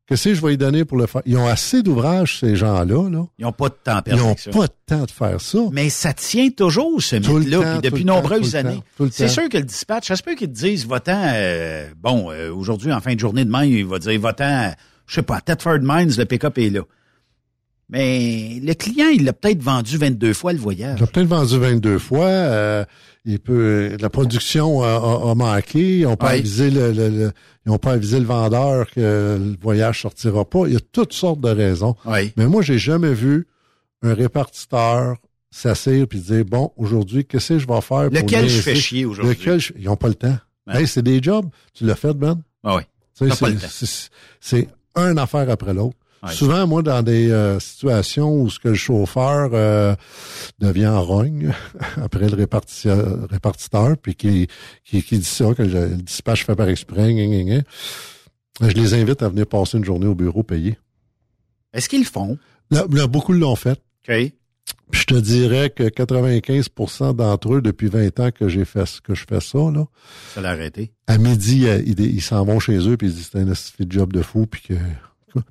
Qu'est-ce 0.09 0.31
que 0.31 0.35
je 0.35 0.41
vais 0.41 0.49
lui 0.51 0.57
donner 0.57 0.87
pour 0.87 0.97
le 0.97 1.07
faire? 1.07 1.21
Ils 1.27 1.37
ont 1.37 1.47
assez 1.47 1.83
d'ouvrages, 1.83 2.39
ces 2.39 2.57
gens-là. 2.57 3.11
Là. 3.11 3.27
Ils 3.39 3.43
n'ont 3.45 3.53
pas 3.53 3.69
de 3.69 3.75
temps 3.85 4.01
Ils 4.07 4.17
n'ont 4.17 4.35
pas 4.35 4.67
de 4.67 4.73
temps 4.87 5.05
de 5.05 5.11
faire 5.11 5.39
ça. 5.39 5.59
Mais 5.71 5.91
ça 5.91 6.15
tient 6.15 6.49
toujours, 6.49 7.03
ce 7.03 7.17
mythe-là, 7.17 7.81
depuis 7.83 8.07
nombreuses 8.07 8.53
temps, 8.53 8.59
années. 8.59 8.83
C'est 9.11 9.29
sûr 9.29 9.51
que 9.51 9.59
le 9.59 9.65
dispatch, 9.65 10.09
ça 10.09 10.17
se 10.17 10.23
peut 10.23 10.35
qu'ils 10.35 10.49
te 10.49 10.59
disent, 10.59 10.87
votant, 10.87 11.23
euh, 11.35 11.89
bon, 11.99 12.31
euh, 12.31 12.51
aujourd'hui, 12.51 12.91
en 12.91 13.01
fin 13.01 13.15
de 13.15 13.21
journée 13.21 13.45
demain, 13.45 13.65
il 13.67 13.85
va 13.85 13.99
dire, 13.99 14.19
votant, 14.19 14.73
je 15.07 15.15
sais 15.17 15.23
pas, 15.23 15.37
à 15.37 15.41
Thetford 15.43 15.81
Mines, 15.83 16.13
le 16.17 16.25
pick-up 16.25 16.57
est 16.57 16.71
là. 16.71 16.81
Mais 17.91 18.61
le 18.63 18.75
client, 18.75 19.09
il 19.09 19.25
l'a 19.25 19.33
peut-être 19.33 19.63
vendu 19.63 19.97
22 19.97 20.35
fois 20.35 20.53
le 20.53 20.59
voyage. 20.59 20.99
Il 20.99 21.01
l'a 21.01 21.07
peut-être 21.07 21.27
vendu 21.29 21.59
22 21.59 21.99
fois. 21.99 22.27
euh, 22.27 22.85
il 23.25 23.39
peut, 23.41 23.97
la 24.01 24.09
production 24.11 24.83
a, 24.83 24.89
a- 24.89 25.31
a 25.31 25.35
manqué. 25.35 25.99
Ils 26.01 26.05
n'ont 26.05 26.17
pas 26.17 26.31
avisé 26.41 26.71
le, 26.71 26.93
le- 26.93 27.09
le- 27.09 27.33
ils 27.67 27.73
ont 27.73 27.79
pas 27.79 27.93
avisé 27.93 28.19
le 28.21 28.25
vendeur 28.27 28.91
que 28.91 29.01
le 29.01 29.57
voyage 29.61 30.03
sortira 30.03 30.45
pas. 30.45 30.67
Il 30.67 30.73
y 30.75 30.77
a 30.77 30.81
toutes 30.93 31.13
sortes 31.13 31.41
de 31.41 31.49
raisons. 31.51 31.95
Oui. 32.07 32.33
Mais 32.37 32.47
moi, 32.47 32.63
j'ai 32.63 32.79
jamais 32.79 33.13
vu 33.13 33.47
un 34.03 34.15
répartiteur 34.15 35.17
s'asseoir 35.51 36.07
puis 36.07 36.21
dire 36.21 36.45
bon 36.45 36.73
aujourd'hui 36.77 37.25
qu'est-ce 37.25 37.55
que 37.55 37.59
je 37.59 37.67
vais 37.67 37.81
faire 37.81 38.11
pour 38.11 38.21
Lequel 38.21 38.49
je 38.49 38.61
fais 38.61 38.75
chier 38.75 39.05
aujourd'hui? 39.07 39.35
Lequel 39.35 39.59
je- 39.61 39.73
ils 39.79 39.85
n'ont 39.87 39.97
pas 39.97 40.09
le 40.09 40.15
temps. 40.15 40.37
Ouais. 40.67 40.81
Hey, 40.81 40.87
c'est 40.87 41.03
des 41.03 41.23
jobs. 41.23 41.47
Tu 41.75 41.85
l'as 41.85 41.97
fait 41.97 42.13
Ben? 42.15 42.41
Ah 42.65 42.77
oui. 42.77 42.83
C'est- 43.15 43.29
temps. 43.29 43.47
c'est- 43.69 44.11
C'est 44.41 44.69
une 44.97 45.19
affaire 45.19 45.49
après 45.51 45.73
l'autre. 45.75 45.97
Ouais. 46.23 46.33
Souvent, 46.33 46.67
moi, 46.67 46.83
dans 46.83 47.03
des 47.03 47.31
euh, 47.31 47.61
situations 47.61 48.35
où 48.35 48.51
ce 48.51 48.59
que 48.59 48.69
le 48.69 48.75
chauffeur 48.75 49.51
euh, 49.53 49.95
devient 50.59 50.89
en 50.89 51.03
rogne 51.03 51.53
après 52.03 52.29
le 52.29 52.35
répartiteur, 52.35 53.29
répartiteur 53.31 53.97
puis 53.97 54.17
qui, 54.17 54.49
qui, 54.85 55.03
qui 55.03 55.19
dit 55.19 55.25
ça, 55.25 55.55
que 55.55 55.63
le, 55.63 55.89
le 55.89 55.97
dispatch 55.97 56.45
fait 56.45 56.57
par 56.57 56.69
exprès, 56.69 57.15
gna, 57.15 57.27
gna, 57.27 57.43
gna, 57.43 57.63
je 58.61 58.75
les 58.75 58.95
invite 58.95 59.23
à 59.23 59.29
venir 59.29 59.47
passer 59.47 59.79
une 59.79 59.85
journée 59.85 60.07
au 60.07 60.17
bureau 60.17 60.43
payé. 60.43 60.77
Est-ce 61.73 61.89
qu'ils 61.89 62.01
le 62.01 62.07
font? 62.07 62.37
Là, 62.71 62.85
là, 62.91 63.07
beaucoup 63.07 63.33
l'ont 63.33 63.57
fait. 63.57 63.81
OK. 64.09 64.33
Puis 64.91 65.03
je 65.03 65.07
te 65.07 65.15
dirais 65.15 65.71
que 65.71 65.85
95% 65.85 67.15
d'entre 67.15 67.55
eux, 67.55 67.63
depuis 67.63 67.89
20 67.89 68.21
ans 68.21 68.31
que 68.31 68.49
j'ai 68.49 68.65
fait 68.65 68.89
que 69.03 69.15
je 69.15 69.25
fais 69.29 69.41
ça, 69.41 69.59
là, 69.59 69.85
Ça 70.35 70.41
l'a 70.41 70.51
arrêté. 70.51 70.93
à 71.07 71.19
midi, 71.19 71.67
euh, 71.67 71.83
ils, 71.85 72.23
s'en 72.23 72.45
vont 72.45 72.59
chez 72.59 72.79
eux 72.89 72.97
puis 72.97 73.09
ils 73.09 73.15
disent 73.15 73.31
c'est 73.33 73.85
un 73.85 73.87
job 73.89 74.13
de 74.13 74.23
fou 74.23 74.47
puis 74.47 74.63
que 74.63 74.75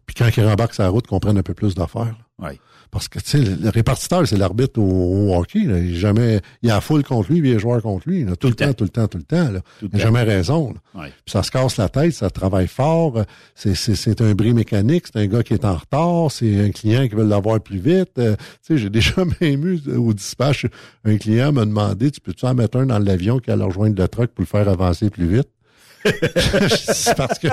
puis 0.06 0.16
quand 0.16 0.30
ils 0.36 0.46
rembarquent 0.46 0.74
sur 0.74 0.84
la 0.84 0.90
route, 0.90 1.08
qu'on 1.08 1.20
prenne 1.20 1.38
un 1.38 1.44
peu 1.44 1.54
plus 1.54 1.76
d'affaires. 1.76 2.16
Oui. 2.40 2.60
Parce 2.92 3.10
que 3.10 3.20
tu 3.20 3.30
sais, 3.32 3.40
le, 3.40 3.70
répartiteur, 3.70 4.26
c'est 4.28 4.38
l'arbitre 4.38 4.80
au, 4.80 4.84
au 4.84 5.36
hockey. 5.36 5.60
Là. 5.66 5.78
Il, 5.80 5.92
est 5.94 5.96
jamais, 5.96 6.40
il 6.62 6.70
y 6.70 6.72
a 6.72 6.76
la 6.76 6.82
foule 6.82 7.04
contre 7.04 7.32
lui, 7.32 7.42
puis 7.42 7.50
il 7.50 7.52
y 7.52 7.54
a 7.54 7.58
les 7.58 7.62
joueurs 7.62 7.82
contre 7.82 8.08
lui. 8.08 8.24
là. 8.24 8.36
Tout, 8.38 8.48
le 8.48 8.54
temps, 8.54 8.72
tout 8.74 8.86
le 8.86 8.90
temps, 8.90 9.08
tout 9.08 9.18
le 9.18 9.24
temps. 9.26 9.52
Là. 9.52 9.60
Tout 9.80 9.90
il 9.92 9.98
n'a 9.98 10.04
jamais 10.04 10.24
raison. 10.24 10.74
là. 10.74 11.02
Ouais. 11.02 11.10
Puis 11.26 11.34
ça 11.34 11.44
se 11.44 11.52
casse 11.52 11.78
la 11.78 11.90
tête, 11.90 12.13
ça 12.13 12.30
travaille 12.30 12.68
fort. 12.68 13.18
euh, 13.18 13.24
C'est, 13.56 13.76
c'est, 13.76 13.96
c'est 13.96 14.22
un 14.22 14.34
bris 14.34 14.54
mécanique, 14.54 15.08
c'est 15.08 15.20
un 15.20 15.28
gars 15.28 15.44
qui 15.44 15.54
est 15.54 15.66
en 15.66 15.76
retard, 15.76 16.32
c'est 16.32 16.63
un 16.66 16.72
client 16.72 17.08
qui 17.08 17.16
veut 17.16 17.26
l'avoir 17.26 17.60
plus 17.60 17.80
vite. 17.80 18.18
Euh, 18.20 18.36
tu 18.38 18.46
sais, 18.62 18.78
j'ai 18.78 18.90
déjà 18.92 19.26
même 19.42 19.66
eu 19.68 19.82
euh, 19.88 19.98
au 19.98 20.13
dispatch, 20.13 20.66
un 21.04 21.18
client 21.18 21.52
m'a 21.52 21.66
demandé, 21.66 22.10
tu 22.10 22.22
peux-tu 22.22 22.46
en 22.46 22.54
mettre 22.54 22.78
un 22.78 22.86
dans 22.86 23.00
l'avion 23.00 23.40
qui 23.40 23.52
allait 23.52 23.66
rejoindre 23.66 24.02
le 24.02 24.08
truck 24.08 24.32
pour 24.32 24.44
le 24.44 24.48
faire 24.48 24.70
avancer 24.70 25.10
plus 25.10 25.28
vite? 25.28 25.50
C'est 26.06 27.16
parce 27.16 27.40
que 27.40 27.48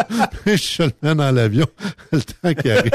je 0.46 0.83
le 0.83 0.92
mets 1.02 1.14
dans 1.14 1.30
l'avion, 1.30 1.66
le 2.12 2.20
temps 2.22 2.54
qui 2.54 2.70
arrive, 2.70 2.92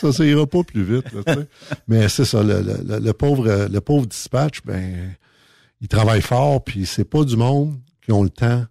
ça, 0.00 0.12
ça 0.12 0.24
ira 0.24 0.46
pas 0.46 0.62
plus 0.62 0.82
vite. 0.84 1.06
là. 1.12 1.34
Mais 1.88 2.08
c'est 2.08 2.24
ça, 2.24 2.42
le, 2.42 2.62
le- 2.62 2.98
le- 2.98 3.12
pauvre, 3.12 3.68
le 3.70 3.80
pauvre 3.80 4.06
dispatch, 4.06 4.62
ben, 4.64 5.14
il 5.80 5.88
travaille 5.88 6.22
fort, 6.22 6.62
puis 6.64 6.86
c'est 6.86 7.04
pas 7.04 7.24
du 7.24 7.36
monde 7.36 7.78
qui 8.02 8.12
ont 8.12 8.22
le 8.22 8.30
temps 8.30 8.64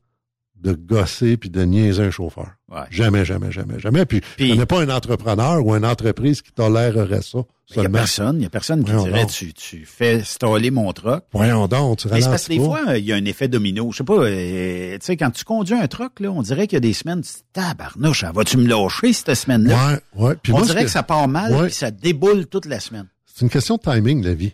de 0.56 0.74
gosser 0.74 1.38
puis 1.38 1.50
de 1.50 1.62
niaiser 1.64 2.04
un 2.04 2.12
chauffeur. 2.12 2.52
Ouais. 2.74 2.80
Jamais, 2.90 3.24
jamais, 3.24 3.52
jamais, 3.52 3.80
jamais. 3.80 4.06
Puis, 4.06 4.22
Puis- 4.22 4.50
il 4.50 4.56
n'y 4.56 4.62
a 4.62 4.66
pas 4.66 4.82
un 4.82 4.90
entrepreneur 4.90 5.64
ou 5.64 5.76
une 5.76 5.86
entreprise 5.86 6.42
qui 6.42 6.52
tolérerait 6.52 7.22
ça. 7.22 7.40
Il 7.76 7.80
n'y 7.80 7.86
a 7.86 7.90
personne, 7.90 8.36
il 8.38 8.40
n'y 8.40 8.46
a 8.46 8.50
personne 8.50 8.84
qui 8.84 8.92
Voyons 8.92 9.06
dirait 9.08 9.22
donc. 9.22 9.32
tu, 9.32 9.54
tu 9.54 9.86
fais 9.86 10.22
staller 10.24 10.70
mon 10.72 10.92
truck. 10.92 11.24
Voyons 11.32 11.68
donc, 11.68 12.00
tu 12.00 12.08
Mais 12.10 12.22
c'est 12.22 12.30
parce 12.30 12.44
que 12.46 12.50
des 12.54 12.58
pas. 12.60 12.64
fois, 12.66 12.98
il 12.98 13.06
y 13.06 13.14
a 13.14 13.16
un 13.16 13.26
effet 13.26 13.48
domino. 13.48 13.92
Je 13.92 13.98
sais 13.98 14.04
pas, 14.04 14.14
euh, 14.16 14.94
tu 14.94 15.06
sais, 15.06 15.18
quand 15.18 15.32
tu 15.32 15.44
conduis 15.44 15.76
un 15.76 15.88
truck, 15.88 16.20
là, 16.20 16.30
on 16.32 16.42
dirait 16.42 16.68
qu'il 16.68 16.76
y 16.76 16.78
a 16.78 16.82
des 16.82 16.94
semaines, 16.94 17.22
tu 17.22 17.30
te 17.32 17.38
dis, 17.38 17.44
tabarnouche, 17.54 18.26
vas-tu 18.26 18.58
me 18.58 18.68
lâcher 18.68 19.14
cette 19.14 19.34
semaine-là? 19.36 20.00
Ouais, 20.16 20.24
ouais. 20.26 20.36
Puis 20.42 20.52
on 20.54 20.58
moi, 20.58 20.66
dirait 20.66 20.84
que... 20.84 20.90
ça 20.92 21.04
part 21.04 21.28
mal, 21.28 21.54
Ouais. 21.54 21.66
puis 21.68 21.74
ça 21.74 21.90
déboule 21.92 22.48
toute 22.48 22.66
la 22.66 22.80
semaine. 22.80 23.08
C'est 23.26 23.44
une 23.46 23.50
question 23.52 23.76
de 23.78 23.82
timing, 23.82 24.24
la 24.24 24.34
vie. 24.34 24.54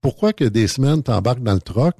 Pourquoi 0.00 0.32
que 0.32 0.44
des 0.44 0.68
semaines, 0.68 1.02
t'embarques 1.02 1.42
dans 1.42 1.54
le 1.54 1.60
truck, 1.60 1.94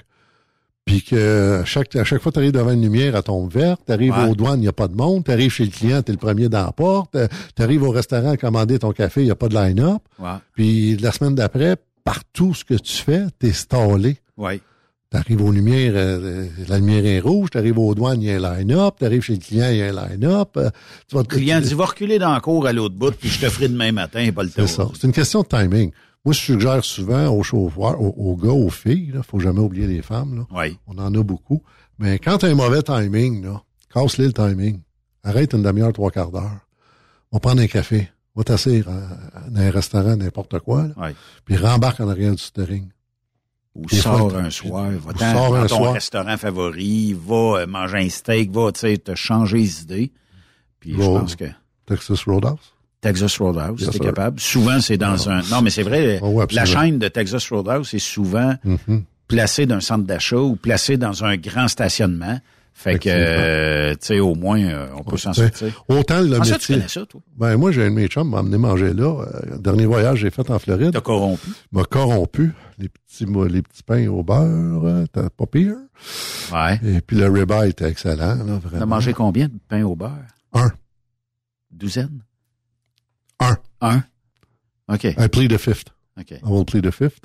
puis 0.88 1.02
que 1.02 1.60
à 1.60 1.64
chaque, 1.64 1.94
à 1.96 2.04
chaque 2.04 2.20
fois 2.22 2.32
que 2.32 2.34
tu 2.34 2.40
arrives 2.40 2.52
devant 2.52 2.70
une 2.72 2.82
lumière, 2.82 3.14
elle 3.14 3.22
tombe 3.22 3.52
verte, 3.52 3.80
tu 3.86 3.92
arrives 3.92 4.12
Ouais. 4.16 4.28
aux 4.28 4.34
douanes, 4.34 4.58
il 4.58 4.62
n'y 4.62 4.68
a 4.68 4.72
pas 4.72 4.88
de 4.88 4.94
monde, 4.96 5.24
tu 5.24 5.30
arrives 5.30 5.50
chez 5.52 5.64
le 5.64 5.70
client, 5.70 6.02
tu 6.02 6.10
es 6.10 6.14
le 6.14 6.18
premier 6.18 6.48
dans 6.48 6.64
la 6.64 6.72
porte, 6.72 7.16
tu 7.54 7.62
arrives 7.62 7.82
au 7.82 7.90
restaurant 7.90 8.30
à 8.30 8.36
commander 8.36 8.78
ton 8.78 8.92
café, 8.92 9.20
il 9.20 9.24
n'y 9.26 9.30
a 9.30 9.36
pas 9.36 9.48
de 9.48 9.54
line-up, 9.54 10.02
Ouais. 10.18 10.30
puis 10.54 10.96
la 10.96 11.12
semaine 11.12 11.34
d'après, 11.34 11.76
partout 12.04 12.54
ce 12.54 12.64
que 12.64 12.74
tu 12.74 12.96
fais, 12.96 13.22
tu 13.38 13.48
es 13.48 13.52
stallé. 13.52 14.16
Ouais. 14.36 14.60
Tu 15.10 15.16
arrives 15.16 15.42
aux 15.42 15.50
lumières, 15.52 15.92
euh, 15.94 16.46
la 16.68 16.78
lumière 16.78 17.06
est 17.06 17.20
rouge, 17.20 17.48
tu 17.50 17.56
arrives 17.58 17.78
aux 17.78 17.94
douanes, 17.94 18.20
il 18.22 18.28
y 18.28 18.30
a 18.30 18.36
un 18.36 18.58
line-up, 18.58 18.96
tu 18.98 19.06
arrives 19.06 19.22
chez 19.22 19.32
le 19.34 19.38
client, 19.40 19.68
il 19.70 19.76
y 19.78 19.82
a 19.82 19.86
un 19.88 20.08
line-up. 20.08 20.48
euh, 20.58 20.68
tu 21.08 21.14
vas 21.16 21.22
Le 21.22 21.26
client 21.28 21.60
dit, 21.62 21.72
va 21.72 21.86
reculer 21.86 22.18
dans 22.18 22.32
la 22.32 22.40
cour 22.40 22.66
à 22.66 22.72
l'autre 22.74 22.94
bout, 22.94 23.12
puis 23.12 23.30
je 23.30 23.40
te 23.40 23.48
ferai 23.48 23.68
demain 23.68 23.90
matin, 23.92 24.28
pas 24.34 24.42
le 24.42 24.50
C'est 24.50 24.60
temps. 24.62 24.66
ça. 24.66 24.88
C'est 25.00 25.06
une 25.06 25.12
question 25.14 25.40
de 25.42 25.46
timing. 25.48 25.92
Moi, 26.28 26.34
je 26.34 26.40
suggère 26.40 26.84
souvent 26.84 27.26
aux 27.28 27.42
chauffeurs, 27.42 27.98
aux, 27.98 28.14
aux 28.18 28.36
gars, 28.36 28.52
aux 28.52 28.68
filles, 28.68 29.12
il 29.14 29.22
faut 29.22 29.40
jamais 29.40 29.60
oublier 29.60 29.86
les 29.86 30.02
femmes. 30.02 30.36
Là. 30.36 30.46
Oui. 30.60 30.76
On 30.86 30.98
en 30.98 31.14
a 31.14 31.22
beaucoup. 31.22 31.62
Mais 31.98 32.18
quand 32.18 32.36
tu 32.36 32.44
as 32.44 32.50
un 32.50 32.54
mauvais 32.54 32.82
timing, 32.82 33.42
là, 33.46 33.62
casse-le 33.90 34.26
le 34.26 34.32
timing. 34.34 34.82
Arrête 35.24 35.54
une 35.54 35.62
demi-heure, 35.62 35.90
trois 35.94 36.10
quarts 36.10 36.30
d'heure. 36.30 36.58
On 37.32 37.36
va 37.36 37.40
prendre 37.40 37.62
un 37.62 37.66
café. 37.66 38.10
Va 38.36 38.44
t'asseoir 38.44 38.94
à- 38.94 39.48
dans 39.48 39.60
un 39.62 39.70
restaurant, 39.70 40.16
n'importe 40.16 40.58
quoi. 40.58 40.88
là. 40.88 41.12
Puis 41.46 41.56
rembarque 41.56 41.98
en 42.00 42.10
arrière 42.10 42.32
du 42.32 42.42
steering. 42.42 42.90
Ou 43.74 43.86
Des 43.86 43.96
sors 43.96 44.30
fois, 44.30 44.40
un 44.40 44.50
soir, 44.50 44.90
va 44.90 45.12
dans, 45.14 45.62
ton 45.62 45.76
soir. 45.76 45.92
restaurant 45.94 46.36
favori, 46.36 47.14
va 47.14 47.60
euh, 47.60 47.66
manger 47.66 48.00
un 48.00 48.08
steak, 48.10 48.50
va, 48.50 48.70
te 48.70 49.14
changer 49.14 49.56
les 49.56 49.80
idées. 49.80 50.12
Puis 50.78 50.92
je 50.92 50.98
pense 50.98 51.36
que 51.36 51.46
Texas 51.86 52.24
Roadhouse. 52.24 52.74
Texas 53.00 53.38
Roadhouse, 53.38 53.80
Yes, 53.80 53.90
t'es 53.90 53.98
capable. 54.00 54.40
Souvent, 54.40 54.80
c'est 54.80 54.96
dans 54.96 55.28
un... 55.30 55.40
Non, 55.50 55.62
mais 55.62 55.70
c'est 55.70 55.82
vrai, 55.84 56.18
Oh, 56.22 56.30
ouais, 56.30 56.46
la 56.50 56.64
chaîne 56.64 56.98
de 56.98 57.08
Texas 57.08 57.48
Roadhouse 57.50 57.94
est 57.94 57.98
souvent 57.98 58.54
Mhm. 58.64 59.04
placée 59.28 59.66
d'un 59.66 59.80
centre 59.80 60.04
d'achat 60.04 60.38
ou 60.38 60.56
placée 60.56 60.96
dans 60.96 61.24
un 61.24 61.36
grand 61.36 61.68
stationnement. 61.68 62.40
Fait 62.74 62.98
que, 63.00 63.08
euh, 63.10 63.92
tu 63.94 63.98
sais, 64.06 64.20
au 64.20 64.36
moins, 64.36 64.60
euh, 64.62 64.86
on 64.96 65.02
peut 65.02 65.16
s'en 65.16 65.32
sortir. 65.32 65.84
Autant 65.88 66.20
le 66.20 66.38
Ah, 66.40 66.44
ça, 66.44 66.58
tu 66.58 66.74
connais 66.74 66.86
ça, 66.86 67.04
toi? 67.06 67.20
Ben, 67.36 67.56
moi, 67.56 67.72
j'ai 67.72 67.82
un 67.84 67.90
de 67.90 67.94
mes 67.94 68.06
chums 68.06 68.30
m'a 68.30 68.38
amené 68.38 68.56
manger 68.56 68.94
là. 68.94 69.24
Euh, 69.24 69.40
le 69.54 69.58
dernier 69.58 69.84
voyage 69.84 70.14
que 70.14 70.20
j'ai 70.20 70.30
fait 70.30 70.48
en 70.48 70.60
Floride. 70.60 70.92
T'as 70.92 71.00
corrompu? 71.00 71.48
m'a 71.72 71.82
corrompu. 71.82 72.52
Les 72.78 72.88
petits, 72.88 73.26
les 73.50 73.62
petits 73.62 73.82
pains 73.82 74.06
au 74.06 74.22
beurre, 74.22 74.84
euh, 74.84 75.04
t'as 75.12 75.28
pas 75.28 75.46
pire. 75.46 75.74
Ouais. 76.52 76.78
Et 76.84 77.00
puis 77.00 77.16
le 77.16 77.28
ribeye 77.28 77.70
était 77.70 77.88
excellent, 77.88 78.36
là, 78.36 78.44
T'as 78.62 78.68
vraiment. 78.68 78.86
mangé 78.86 79.12
combien 79.12 79.46
de 79.48 79.58
pain 79.68 79.82
au 79.82 79.96
beurre? 79.96 80.12
Un. 80.52 80.70
Douzaine? 81.72 82.20
Un. 83.40 83.56
Un? 83.80 84.02
OK. 84.88 85.04
I 85.04 85.28
plead 85.28 85.50
the 85.52 85.58
fifth. 85.58 85.88
OK. 86.18 86.30
I 86.32 86.40
will 86.44 86.64
plead 86.64 86.84
the 86.84 86.90
fifth. 86.90 87.24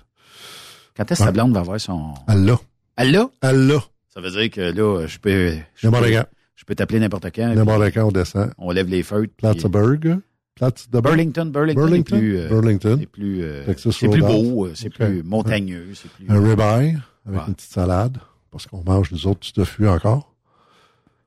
Quand 0.95 1.11
est-ce 1.11 1.21
que 1.21 1.25
ta 1.25 1.31
blonde 1.31 1.53
va 1.53 1.61
avoir 1.61 1.79
son... 1.79 2.13
Elle 2.27 2.45
l'a. 2.45 2.59
Elle 2.97 3.11
l'a? 3.11 3.29
Elle 3.41 3.67
l'a. 3.67 3.79
Ça 4.13 4.21
veut 4.21 4.29
dire 4.29 4.49
que 4.51 4.61
là, 4.61 5.07
je 5.07 5.17
peux... 5.17 5.53
Je 5.75 5.87
N'importe 5.87 6.05
peux, 6.05 6.11
quand. 6.11 6.25
je 6.55 6.65
peux 6.65 6.75
t'appeler 6.75 6.99
n'importe 6.99 7.25
quand. 7.35 7.55
N'importe 7.55 7.91
quand, 7.93 8.03
on 8.07 8.11
descend. 8.11 8.51
On 8.59 8.71
lève 8.71 8.87
les 8.87 9.01
feutres. 9.01 9.33
Plattsburgh. 9.37 10.19
Plattsburgh. 10.55 11.03
Burlington, 11.03 11.45
Burlington, 11.45 11.81
Burlington? 11.81 12.17
plus, 12.19 12.37
euh, 12.37 12.47
Burlington. 12.47 12.97
c'est 12.99 13.05
plus, 13.07 13.41
euh, 13.43 13.73
c'est 13.91 14.07
plus 14.07 14.21
beau, 14.21 14.67
euh, 14.67 14.75
c'est 14.75 14.91
plus 14.91 15.23
montagneux, 15.23 15.87
c'est 15.95 16.11
plus. 16.11 16.29
Un 16.29 16.39
ribeye 16.39 16.97
avec 17.25 17.39
Ouais. 17.39 17.47
une 17.47 17.55
petite 17.55 17.71
salade. 17.71 18.19
Parce 18.51 18.67
qu'on 18.67 18.83
mange 18.83 19.09
les 19.09 19.25
autres 19.25 19.39
du 19.39 19.51
tofu 19.51 19.87
encore. 19.87 20.32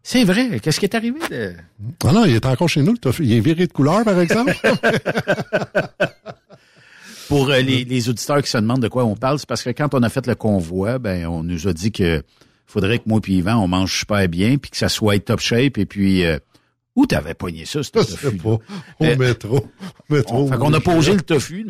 C'est 0.09 0.23
vrai. 0.23 0.61
Qu'est-ce 0.61 0.79
qui 0.79 0.87
est 0.87 0.95
arrivé 0.95 1.19
de... 1.33 1.55
Ah 2.05 2.13
non, 2.13 2.25
il 2.27 2.37
est 2.37 2.47
encore 2.47 2.69
chez 2.69 2.81
nous. 2.81 2.95
Il 3.19 3.33
est 3.33 3.41
viré 3.41 3.67
de 3.67 3.73
couleur, 3.73 4.05
par 4.05 4.21
exemple. 4.21 4.55
Pour 7.29 7.51
euh, 7.51 7.59
les, 7.59 7.83
les 7.83 8.09
auditeurs 8.09 8.41
qui 8.41 8.49
se 8.49 8.57
demandent 8.57 8.83
de 8.83 8.87
quoi 8.87 9.05
on 9.05 9.17
parle, 9.17 9.41
c'est 9.41 9.49
parce 9.49 9.65
que 9.65 9.71
quand 9.71 9.95
on 9.95 10.05
a 10.05 10.09
fait 10.09 10.29
le 10.29 10.37
convoi, 10.37 11.01
ben 11.01 11.27
on 11.27 11.43
nous 11.43 11.67
a 11.67 11.73
dit 11.73 11.91
que 11.91 12.23
faudrait 12.69 13.01
que 13.01 13.09
moi 13.09 13.21
puis 13.21 13.39
Yvan, 13.39 13.57
on 13.57 13.67
mange 13.67 13.99
super 13.99 14.29
bien, 14.29 14.59
puis 14.59 14.71
que 14.71 14.77
ça 14.77 14.89
soit 14.89 15.19
top 15.19 15.41
shape, 15.41 15.77
et 15.77 15.87
puis 15.87 16.25
euh, 16.25 16.39
où 16.97 17.07
t'avais 17.07 17.35
pogné 17.35 17.65
ça, 17.67 17.83
ce 17.83 17.91
Je 17.95 18.01
sais 18.03 18.17
tofu? 18.17 18.37
pas. 18.39 18.49
Au 18.51 18.61
Euh, 19.03 19.17
métro. 19.17 19.65
métro. 20.09 20.37
On, 20.45 20.49
fait 20.51 20.57
qu'on 20.59 20.73
a 20.73 20.81
posé 20.81 21.13
le 21.15 21.21
tofu. 21.21 21.67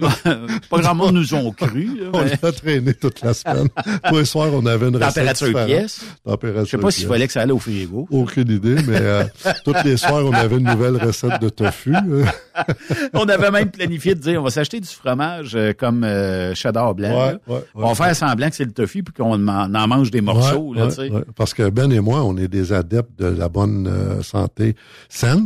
pas 0.71 0.79
grand 0.81 0.95
monde 0.95 1.15
nous 1.17 1.35
ont 1.35 1.51
cru. 1.53 1.85
là, 2.01 2.11
On 2.15 2.25
mais- 2.25 2.39
l'a 2.43 2.53
traîné 2.53 2.95
toute 2.95 3.21
la 3.23 3.35
semaine. 3.35 3.69
Tous 4.09 4.17
les 4.17 4.25
soirs, 4.25 4.51
on 4.55 4.65
avait 4.67 4.89
une 4.89 4.97
recette 4.97 5.15
Température 5.15 5.47
différente. 5.49 5.67
pièce? 5.67 6.01
Température 6.25 6.65
Je 6.65 6.71
sais 6.71 6.79
pas 6.79 6.91
s'il 6.91 7.07
fallait 7.09 7.27
que 7.27 7.33
ça 7.33 7.43
allait 7.43 7.53
au 7.53 7.59
frigo. 7.59 8.07
Aucune 8.11 8.51
idée, 8.51 8.77
mais 8.87 8.99
euh, 9.01 9.25
tous 9.65 9.75
les 9.85 9.97
soirs, 9.97 10.25
on 10.25 10.33
avait 10.33 10.57
une 10.57 10.71
nouvelle 10.71 10.97
recette 10.97 11.41
de 11.43 11.49
tofu. 11.49 11.93
euh. 11.95 12.25
on 13.13 13.25
avait 13.29 13.51
même 13.51 13.71
planifié 13.71 14.15
de 14.15 14.21
dire 14.21 14.41
on 14.41 14.45
va 14.45 14.51
s'acheter 14.51 14.81
du 14.81 14.89
fromage 14.89 15.53
euh, 15.55 15.73
comme 15.77 16.05
euh, 16.05 16.55
cheddar 16.55 16.95
blanc. 16.95 17.09
Ouais, 17.11 17.33
là. 17.33 17.39
ouais, 17.49 17.65
on 17.75 17.89
va 17.89 17.95
faire 17.95 18.17
semblant 18.17 18.49
que 18.49 18.57
c'est 18.57 18.65
le 18.65 18.73
tofu 18.73 19.03
puis 19.03 19.13
qu'on 19.13 19.47
en, 19.49 19.75
en 19.75 19.89
mange 19.89 20.11
des 20.11 20.21
morceaux. 20.21 20.73
Là. 20.73 20.89
Parce 21.35 21.53
que 21.55 21.69
Ben 21.69 21.91
et 21.93 22.01
moi, 22.01 22.23
on 22.25 22.37
est 22.37 22.49
des 22.49 22.73
adeptes 22.73 23.19
de 23.19 23.27
la 23.27 23.49
bonne 23.49 23.87
euh, 23.87 24.23
santé 24.23 24.75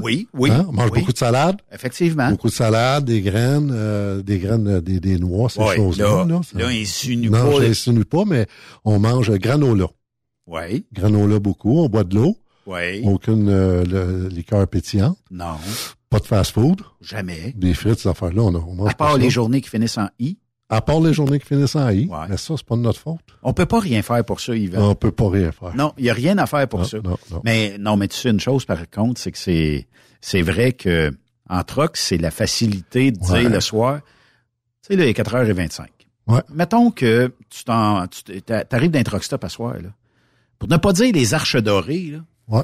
Oui, 0.03 0.29
oui. 0.35 0.51
Hein? 0.51 0.67
On 0.69 0.73
mange 0.73 0.91
oui. 0.93 1.01
beaucoup 1.01 1.13
de 1.13 1.19
salade. 1.19 1.57
Effectivement. 1.73 2.31
Beaucoup 2.31 2.49
de 2.49 2.53
salade, 2.53 3.05
des 3.05 3.21
graines, 3.23 3.71
euh, 3.73 4.23
des 4.23 4.39
graines, 4.39 4.67
euh, 4.69 4.81
des, 4.81 5.01
des 5.01 5.19
noix, 5.19 5.49
ces 5.49 5.61
choses-là. 5.77 6.05
là, 6.05 6.25
là, 6.25 6.41
ça- 6.43 6.59
là, 6.59 6.67
insinue 6.69 7.31
non, 7.31 7.53
pas. 7.59 7.65
j'insinue 7.65 8.05
pas, 8.05 8.25
mais 8.27 8.47
on 8.85 8.99
mange 8.99 9.31
granola. 9.39 9.87
Oui, 10.47 10.85
Granola 10.93 11.39
beaucoup, 11.39 11.79
on 11.79 11.89
boit 11.89 12.03
de 12.05 12.17
l'eau. 12.17 12.37
oui. 12.67 13.03
Aucune 13.05 13.49
euh, 13.49 13.85
le- 13.85 14.29
liqueur 14.29 14.67
pétillante. 14.67 15.17
Non. 15.31 15.55
Pas 16.09 16.19
de 16.19 16.27
fast-food. 16.27 16.81
Jamais. 17.01 17.55
Des 17.57 17.73
frites, 17.73 18.01
ces 18.01 18.09
affaires-là, 18.09 18.43
on, 18.43 18.55
a- 18.57 18.59
on 18.59 18.75
mange 18.75 18.91
À 18.91 18.95
part 18.95 19.13
pas 19.13 19.19
les 19.19 19.31
journées 19.31 19.61
qui 19.61 19.69
finissent 19.71 19.99
en 19.99 20.09
I, 20.19 20.39
À 20.73 20.81
part 20.81 21.01
les 21.01 21.13
journées 21.13 21.41
qui 21.41 21.47
finissent 21.47 21.75
en 21.75 21.91
I. 21.91 22.09
Mais 22.29 22.37
ça, 22.37 22.55
c'est 22.57 22.65
pas 22.65 22.77
de 22.77 22.81
notre 22.83 23.01
faute. 23.01 23.19
on 23.43 23.53
peut 23.53 23.67
pas 23.67 23.81
rien 23.81 24.03
faire 24.03 24.25
pour 24.25 24.39
ça, 24.41 24.55
Yvan. 24.55 24.91
On 24.91 24.95
peut 24.95 25.11
pas 25.11 25.29
rien 25.29 25.51
faire. 25.51 25.75
Non, 25.77 25.93
il 25.99 26.05
y 26.05 26.11
a 26.11 26.15
rien 26.15 26.39
à 26.39 26.47
faire 26.47 26.69
pour 26.69 26.81
Non, 26.81 26.85
ça. 26.87 26.99
non, 27.03 27.19
non. 27.33 27.41
Mais 27.45 27.77
non, 27.79 27.97
mais 27.97 28.07
tu 28.07 28.17
sais 28.17 28.31
une 28.31 28.39
chose 28.41 28.65
par 28.65 28.89
contre, 28.89 29.21
c'est 29.21 29.33
que 29.33 29.39
c'est 29.39 29.89
c'est 30.21 30.43
vrai 30.43 30.73
que 30.73 31.13
en 31.49 31.65
truck, 31.65 31.97
c'est 31.97 32.19
la 32.19 32.31
facilité 32.31 33.11
de 33.11 33.19
dire 33.19 33.33
Ouais. 33.33 33.49
le 33.49 33.61
soir, 33.61 34.01
tu 34.01 34.95
sais 34.95 34.97
là, 34.97 35.05
il 35.05 35.09
est 35.09 35.13
4h25. 35.21 35.87
Ouais. 36.29 36.43
Mettons 36.55 36.93
que 36.93 37.35
tu 37.49 37.65
t'en 37.65 38.07
tu 38.07 38.33
arrives 38.71 38.91
d'un 38.93 39.03
truck 39.03 39.25
stop 39.25 39.43
à 39.43 39.49
soir 39.49 39.75
là. 39.75 39.89
Pour 40.61 40.69
ne 40.69 40.77
pas 40.77 40.93
dire 40.93 41.13
les 41.13 41.35
arches 41.35 41.57
dorées 41.57 42.11
là. 42.13 42.19
Ouais. 42.47 42.63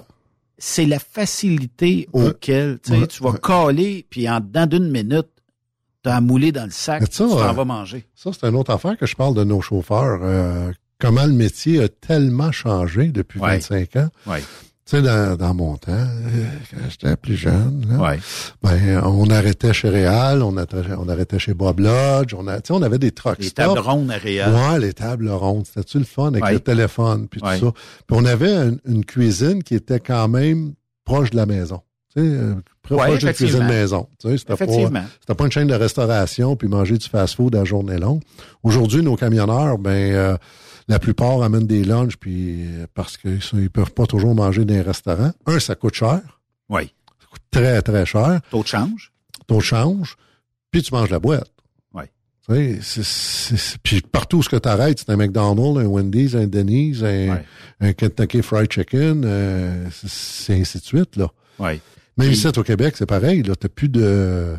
C'est 0.59 0.87
la 0.87 1.01
facilité 1.01 2.09
auquel 2.13 2.79
tu 2.83 2.93
Ouais. 2.93 3.07
vas 3.21 3.33
caler 3.39 4.07
puis 4.09 4.29
en 4.31 4.39
dedans 4.41 4.67
d'une 4.67 4.91
minute 4.91 5.27
t'as 6.07 6.21
moulé 6.21 6.53
dans 6.53 6.65
le 6.65 6.71
sac, 6.71 7.01
Mais 7.01 7.07
tu 7.09 7.17
ça, 7.17 7.25
t'en 7.27 7.39
euh, 7.39 7.53
vas 7.53 7.65
manger. 7.65 8.07
Ça, 8.15 8.31
c'est 8.33 8.47
une 8.49 8.55
autre 8.57 8.73
affaire 8.73 8.97
que 8.97 9.07
je 9.07 9.17
parle 9.17 9.35
de 9.35 9.45
nos 9.45 9.61
chauffeurs. 9.61 10.21
Euh, 10.23 10.71
comment 11.01 11.27
le 11.27 11.33
métier 11.33 11.83
a 11.83 11.89
tellement 11.89 12.53
changé 12.53 13.09
depuis 13.09 13.41
Ouais. 13.41 13.59
25 13.59 13.97
ans. 13.97 14.09
Ouais. 14.27 14.41
Tu 14.41 14.97
sais, 14.99 15.03
dans, 15.03 15.37
dans 15.37 15.53
mon 15.53 15.77
temps, 15.77 15.91
euh, 15.91 16.47
quand 16.71 16.79
j'étais 16.89 17.17
plus 17.17 17.35
jeune, 17.37 17.85
là, 17.91 17.99
Ouais. 18.01 18.21
ben, 18.63 19.03
on 19.05 19.29
arrêtait 19.31 19.73
chez 19.73 19.89
Réal, 19.89 20.45
on, 20.45 20.57
arrêtait- 20.57 20.95
on 20.97 21.09
arrêtait 21.09 21.41
chez 21.41 21.55
Bob 21.55 21.81
Lodge, 21.81 22.35
on, 22.39 22.47
a, 22.47 22.61
avait 22.87 22.99
des 23.01 23.11
trucks 23.11 23.39
Les 23.41 23.51
tables 23.51 23.81
rondes 23.81 24.13
à 24.13 24.17
Réal. 24.17 24.53
Ouais, 24.55 24.79
les 24.79 24.93
tables 24.93 25.29
rondes. 25.29 25.67
C'était-tu 25.67 25.99
le 25.99 26.05
fun 26.05 26.29
avec 26.29 26.45
Ouais. 26.45 26.53
le 26.53 26.61
téléphone, 26.61 27.27
puis 27.27 27.41
tout 27.41 27.49
ça? 27.49 27.57
Puis 27.59 27.73
on 28.11 28.25
avait 28.25 28.53
une, 28.55 28.79
une 28.87 29.05
cuisine 29.05 29.65
qui 29.65 29.75
était 29.75 29.99
quand 29.99 30.29
même 30.29 30.75
proche 31.05 31.31
de 31.31 31.37
la 31.37 31.47
maison. 31.47 31.81
Euh, 32.19 32.55
proche 32.83 32.99
d'une 33.19 33.29
cuisine 33.33 33.59
maison. 33.69 34.09
C'était 34.39 34.55
pas, 34.67 35.35
pas 35.35 35.45
une 35.45 35.53
chaîne 35.53 35.69
de 35.69 35.75
restauration 35.75 36.57
puis 36.57 36.69
manger 36.69 36.97
du 36.99 37.07
fast-food 37.09 37.55
à 37.57 37.65
journée 37.65 37.99
longue. 37.99 38.23
Aujourd'hui, 38.63 39.03
nos 39.03 39.17
camionneurs, 39.17 39.77
ben, 39.79 39.91
euh, 40.15 40.37
la 40.89 40.99
plupart 40.99 41.43
amènent 41.43 41.67
des 41.67 41.85
lunchs 41.85 42.17
puis 42.17 42.63
euh, 42.65 42.87
parce 42.95 43.17
qu'ils 43.19 43.41
ils 43.55 43.71
peuvent 43.71 43.93
pas 43.93 44.07
toujours 44.07 44.35
manger 44.35 44.65
dans 44.65 44.75
les 44.75 44.81
restaurants. 44.81 45.33
Un, 45.47 45.59
ça 45.59 45.75
coûte 45.75 45.95
cher. 45.95 46.21
Oui. 46.69 46.93
Ça 47.21 47.27
coûte 47.31 47.43
très, 47.51 47.83
très 47.83 48.07
cher. 48.07 48.41
Taux 48.51 48.63
de 48.63 48.69
change? 48.69 49.13
Ton 49.47 49.61
change, 49.61 50.17
puis 50.71 50.83
tu 50.83 50.93
manges 50.95 51.11
la 51.11 51.19
boîte. 51.19 51.51
Oui. 51.95 52.05
Tu 52.49 53.03
sais, 53.03 53.77
puis 53.83 54.01
partout 54.01 54.39
où 54.39 54.43
ce 54.43 54.49
que 54.49 54.57
tu 54.57 54.69
arrêtes, 54.69 55.01
c'est 55.01 55.11
un 55.11 55.17
McDonald's, 55.17 55.81
un 55.81 55.87
Wendy's, 55.87 56.35
un 56.37 56.47
Denny's, 56.47 57.03
un, 57.03 57.41
un 57.81 57.93
Kentucky 57.93 58.41
Fried 58.41 58.73
Chicken, 58.73 59.23
euh, 59.25 59.87
c'est- 59.93 60.09
c'est 60.09 60.55
ainsi 60.61 60.79
de 60.79 60.85
suite, 60.85 61.17
là. 61.17 61.29
Oui. 61.59 61.81
Même 62.17 62.31
ici, 62.33 62.47
au 62.47 62.63
Québec, 62.63 62.95
c'est 62.97 63.07
pareil, 63.07 63.43
là. 63.43 63.55
T'as 63.59 63.69
plus 63.69 63.89
de... 63.89 64.55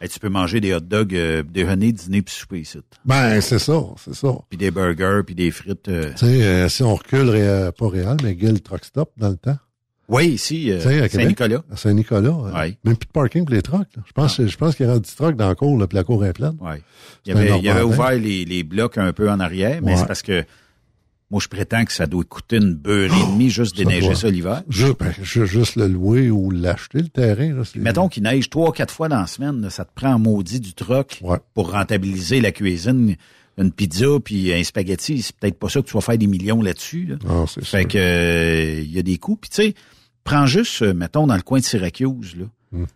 Hey, 0.00 0.08
tu 0.08 0.18
peux 0.20 0.28
manger 0.28 0.60
des 0.60 0.74
hot 0.74 0.80
dogs, 0.80 1.14
euh, 1.14 1.42
déjeuner, 1.42 1.90
dîner 1.92 2.20
puis 2.22 2.34
souper 2.34 2.60
ici. 2.60 2.78
Ben, 3.04 3.40
c'est 3.40 3.58
ça, 3.58 3.80
c'est 3.96 4.14
ça. 4.14 4.28
Puis 4.50 4.58
des 4.58 4.70
burgers, 4.70 5.22
puis 5.24 5.34
des 5.34 5.50
frites. 5.50 5.88
euh. 5.88 6.10
Tu 6.16 6.26
sais, 6.26 6.42
euh, 6.44 6.68
si 6.68 6.82
on 6.82 6.94
recule, 6.94 7.28
ré- 7.30 7.70
pas 7.76 7.88
réel, 7.88 8.16
mais 8.22 8.34
Guild 8.34 8.62
Truck 8.62 8.84
Stop 8.84 9.10
dans 9.16 9.30
le 9.30 9.36
temps. 9.36 9.56
Oui, 10.08 10.26
ici, 10.26 10.70
euh, 10.70 11.02
à 11.04 11.08
Saint-Nicolas. 11.08 11.62
À 11.72 11.76
Saint-Nicolas. 11.76 12.28
euh, 12.28 12.52
Ouais. 12.52 12.76
Même 12.84 12.96
plus 12.96 13.06
de 13.06 13.12
parking 13.12 13.44
pour 13.46 13.54
les 13.54 13.62
trucks. 13.62 13.88
là. 13.96 14.02
Je 14.06 14.12
pense, 14.12 14.44
je 14.44 14.56
pense 14.58 14.74
qu'il 14.76 14.84
y 14.84 14.88
aura 14.88 14.98
10 14.98 15.16
trucks 15.16 15.36
dans 15.36 15.48
la 15.48 15.54
cour, 15.54 15.78
là, 15.78 15.86
puis 15.86 15.96
la 15.96 16.04
cour 16.04 16.22
est 16.26 16.34
pleine. 16.34 16.56
Ouais. 16.60 16.82
Il 17.24 17.32
avait, 17.32 17.46
il 17.60 17.68
avait 17.70 17.80
Normandin. 17.80 17.84
ouvert 17.84 18.10
les, 18.18 18.44
les 18.44 18.62
blocs 18.64 18.98
un 18.98 19.12
peu 19.14 19.30
en 19.30 19.40
arrière, 19.40 19.80
mais 19.82 19.92
Ouais. 19.92 19.96
c'est 19.96 20.06
parce 20.06 20.20
que 20.22 20.44
moi, 21.34 21.40
je 21.42 21.48
prétends 21.48 21.84
que 21.84 21.92
ça 21.92 22.06
doit 22.06 22.22
coûter 22.24 22.56
une 22.56 22.74
beurre 22.74 23.12
et 23.12 23.32
demie 23.32 23.50
juste 23.50 23.76
Ça 23.76 23.82
déneiger 23.82 24.06
doit. 24.06 24.14
ça 24.14 24.30
l'hiver. 24.30 24.62
Ju- 24.70 24.94
ben, 24.98 25.12
ju- 25.22 25.46
juste 25.46 25.74
le 25.76 25.88
louer 25.88 26.30
ou 26.30 26.50
l'acheter, 26.50 26.98
le 26.98 27.08
terrain. 27.08 27.52
Là, 27.52 27.62
Mettons 27.76 28.08
qu'il 28.08 28.22
neige 28.22 28.48
trois, 28.48 28.72
quatre 28.72 28.94
fois 28.94 29.08
dans 29.08 29.18
la 29.20 29.26
semaine, 29.26 29.60
là, 29.60 29.68
ça 29.70 29.84
te 29.84 29.90
prend 29.94 30.14
en 30.14 30.18
maudit 30.18 30.60
du 30.60 30.74
troc 30.74 31.20
pour 31.54 31.72
rentabiliser 31.72 32.40
la 32.40 32.52
cuisine. 32.52 33.16
Une 33.58 33.70
pizza 33.72 34.06
puis 34.24 34.52
un 34.52 34.62
spaghetti, 34.64 35.22
c'est 35.22 35.34
peut-être 35.36 35.58
pas 35.58 35.68
ça 35.68 35.80
que 35.80 35.86
tu 35.86 35.92
vas 35.94 36.00
faire 36.00 36.18
des 36.18 36.26
millions 36.26 36.60
là-dessus. 36.62 37.06
Là. 37.06 37.16
Non, 37.26 37.46
c'est 37.46 37.64
fait 37.64 37.80
sûr. 37.82 37.88
que 37.88 37.98
euh, 37.98 38.80
il 38.82 38.92
y 38.92 38.98
a 38.98 39.02
des 39.02 39.18
coûts. 39.18 39.36
Puis 39.36 39.50
tu 39.50 39.56
sais, 39.62 39.74
prends 40.24 40.46
juste, 40.46 40.82
euh, 40.82 40.94
mettons, 40.94 41.26
dans 41.26 41.36
le 41.36 41.42
coin 41.42 41.58
de 41.60 41.64
Syracuse, 41.64 42.36
là, 42.36 42.46
Mhm. 42.72 42.86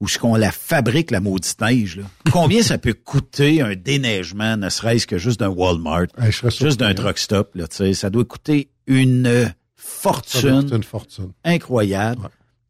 Où 0.00 0.08
ce 0.08 0.18
qu'on 0.18 0.36
la 0.36 0.52
fabrique, 0.52 1.10
la 1.10 1.20
maudite 1.20 1.60
neige, 1.60 1.96
là. 1.96 2.04
Combien 2.32 2.62
ça 2.62 2.78
peut 2.78 2.94
coûter 2.94 3.62
un 3.62 3.74
déneigement, 3.74 4.56
ne 4.56 4.68
serait-ce 4.68 5.06
que 5.06 5.18
juste 5.18 5.40
d'un 5.40 5.48
Walmart, 5.48 6.06
juste 6.28 6.80
d'un 6.80 6.88
hein. 6.88 6.94
truck 6.94 7.18
stop, 7.18 7.54
là, 7.54 7.66
tu 7.68 7.76
sais, 7.76 7.94
ça 7.94 8.10
doit 8.10 8.24
coûter 8.24 8.70
une 8.86 9.24
Ça 9.24 9.42
doit 9.42 9.52
fortune 9.76 10.62
coûter 10.62 10.76
une 10.76 10.82
fortune. 10.82 11.32
incroyable. 11.44 12.28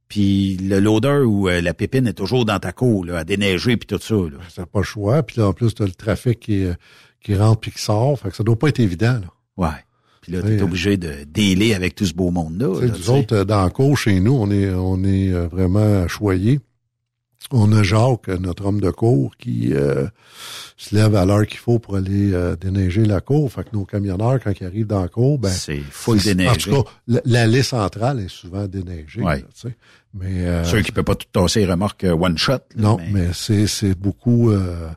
Puis 0.09 0.57
le 0.59 0.79
loader 0.79 1.23
où 1.27 1.49
euh, 1.49 1.61
la 1.61 1.75
pépine 1.75 2.07
est 2.07 2.13
toujours 2.13 2.45
dans 2.45 2.61
ta 2.61 2.71
cour, 2.71 3.05
là, 3.05 3.19
à 3.19 3.25
déneiger 3.25 3.77
puis 3.77 3.89
tout 3.89 3.99
ça. 4.01 4.15
Là. 4.15 4.39
T'as 4.55 4.65
pas 4.65 4.79
le 4.79 4.85
choix. 4.85 5.25
Puis 5.25 5.41
là, 5.41 5.49
en 5.49 5.53
plus, 5.53 5.75
t'as 5.75 5.85
le 5.85 5.91
trafic 5.91 6.39
qui, 6.39 6.65
euh, 6.65 6.75
qui 7.21 7.35
rentre 7.35 7.59
puis 7.59 7.73
qui 7.73 7.83
sort. 7.83 8.17
Fait 8.21 8.31
que 8.31 8.37
ça 8.37 8.45
doit 8.45 8.57
pas 8.57 8.69
être 8.69 8.79
évident, 8.79 9.15
là. 9.15 9.27
Ouais. 9.57 9.85
Puis 10.27 10.33
là, 10.33 10.43
t'es 10.43 10.61
euh, 10.61 10.65
obligé 10.65 10.97
de 10.97 11.25
délai 11.25 11.73
avec 11.73 11.95
tout 11.95 12.05
ce 12.05 12.13
beau 12.13 12.33
monde-là. 12.33 12.81
Tu 12.81 12.87
nous 12.87 12.99
tu 12.99 13.11
autres, 13.11 13.37
euh, 13.37 13.45
dans 13.45 13.63
le 13.63 13.71
cours, 13.71 13.97
chez 13.97 14.19
nous, 14.19 14.33
on 14.33 14.51
est, 14.51 14.71
on 14.71 15.05
est 15.05 15.33
euh, 15.33 15.47
vraiment 15.47 16.09
choyés. 16.09 16.59
On 17.53 17.71
a 17.73 17.83
Jacques, 17.85 18.27
notre 18.29 18.65
homme 18.67 18.81
de 18.81 18.91
cour, 18.91 19.37
qui 19.39 19.73
euh, 19.73 20.07
se 20.77 20.95
lève 20.97 21.15
à 21.15 21.25
l'heure 21.25 21.47
qu'il 21.47 21.59
faut 21.59 21.79
pour 21.79 21.95
aller 21.97 22.33
euh, 22.33 22.57
déneiger 22.57 23.05
la 23.05 23.21
cour. 23.21 23.53
Fait 23.53 23.63
que 23.63 23.69
nos 23.73 23.85
camionneurs, 23.85 24.41
quand 24.43 24.53
ils 24.61 24.67
arrivent 24.67 24.87
dans 24.89 25.03
la 25.03 25.09
cour, 25.09 25.39
ben 25.39 25.49
C'est 25.51 25.77
full 25.79 26.19
déneigé. 26.21 26.51
En 26.51 26.55
tout 26.57 26.83
cas, 26.83 26.91
l'allée 27.25 27.63
centrale 27.63 28.21
est 28.21 28.29
souvent 28.29 28.67
déneigée. 28.67 29.23
Ouais. 29.23 29.45
là, 29.65 29.71
mais 30.15 30.47
euh, 30.47 30.65
Ceux 30.65 30.81
qui 30.83 30.91
ne 30.91 30.95
peuvent 30.97 31.05
pas 31.05 31.15
tout 31.15 31.29
tasser 31.33 31.61
les 31.61 31.67
remorques 31.67 32.03
euh, 32.05 32.17
one 32.17 32.37
shot. 32.37 32.53
là, 32.55 32.61
non, 32.77 32.99
mais, 33.13 33.29
c'est 33.33 33.67
c'est 33.69 33.95
beaucoup. 33.95 34.51
euh, 34.51 34.89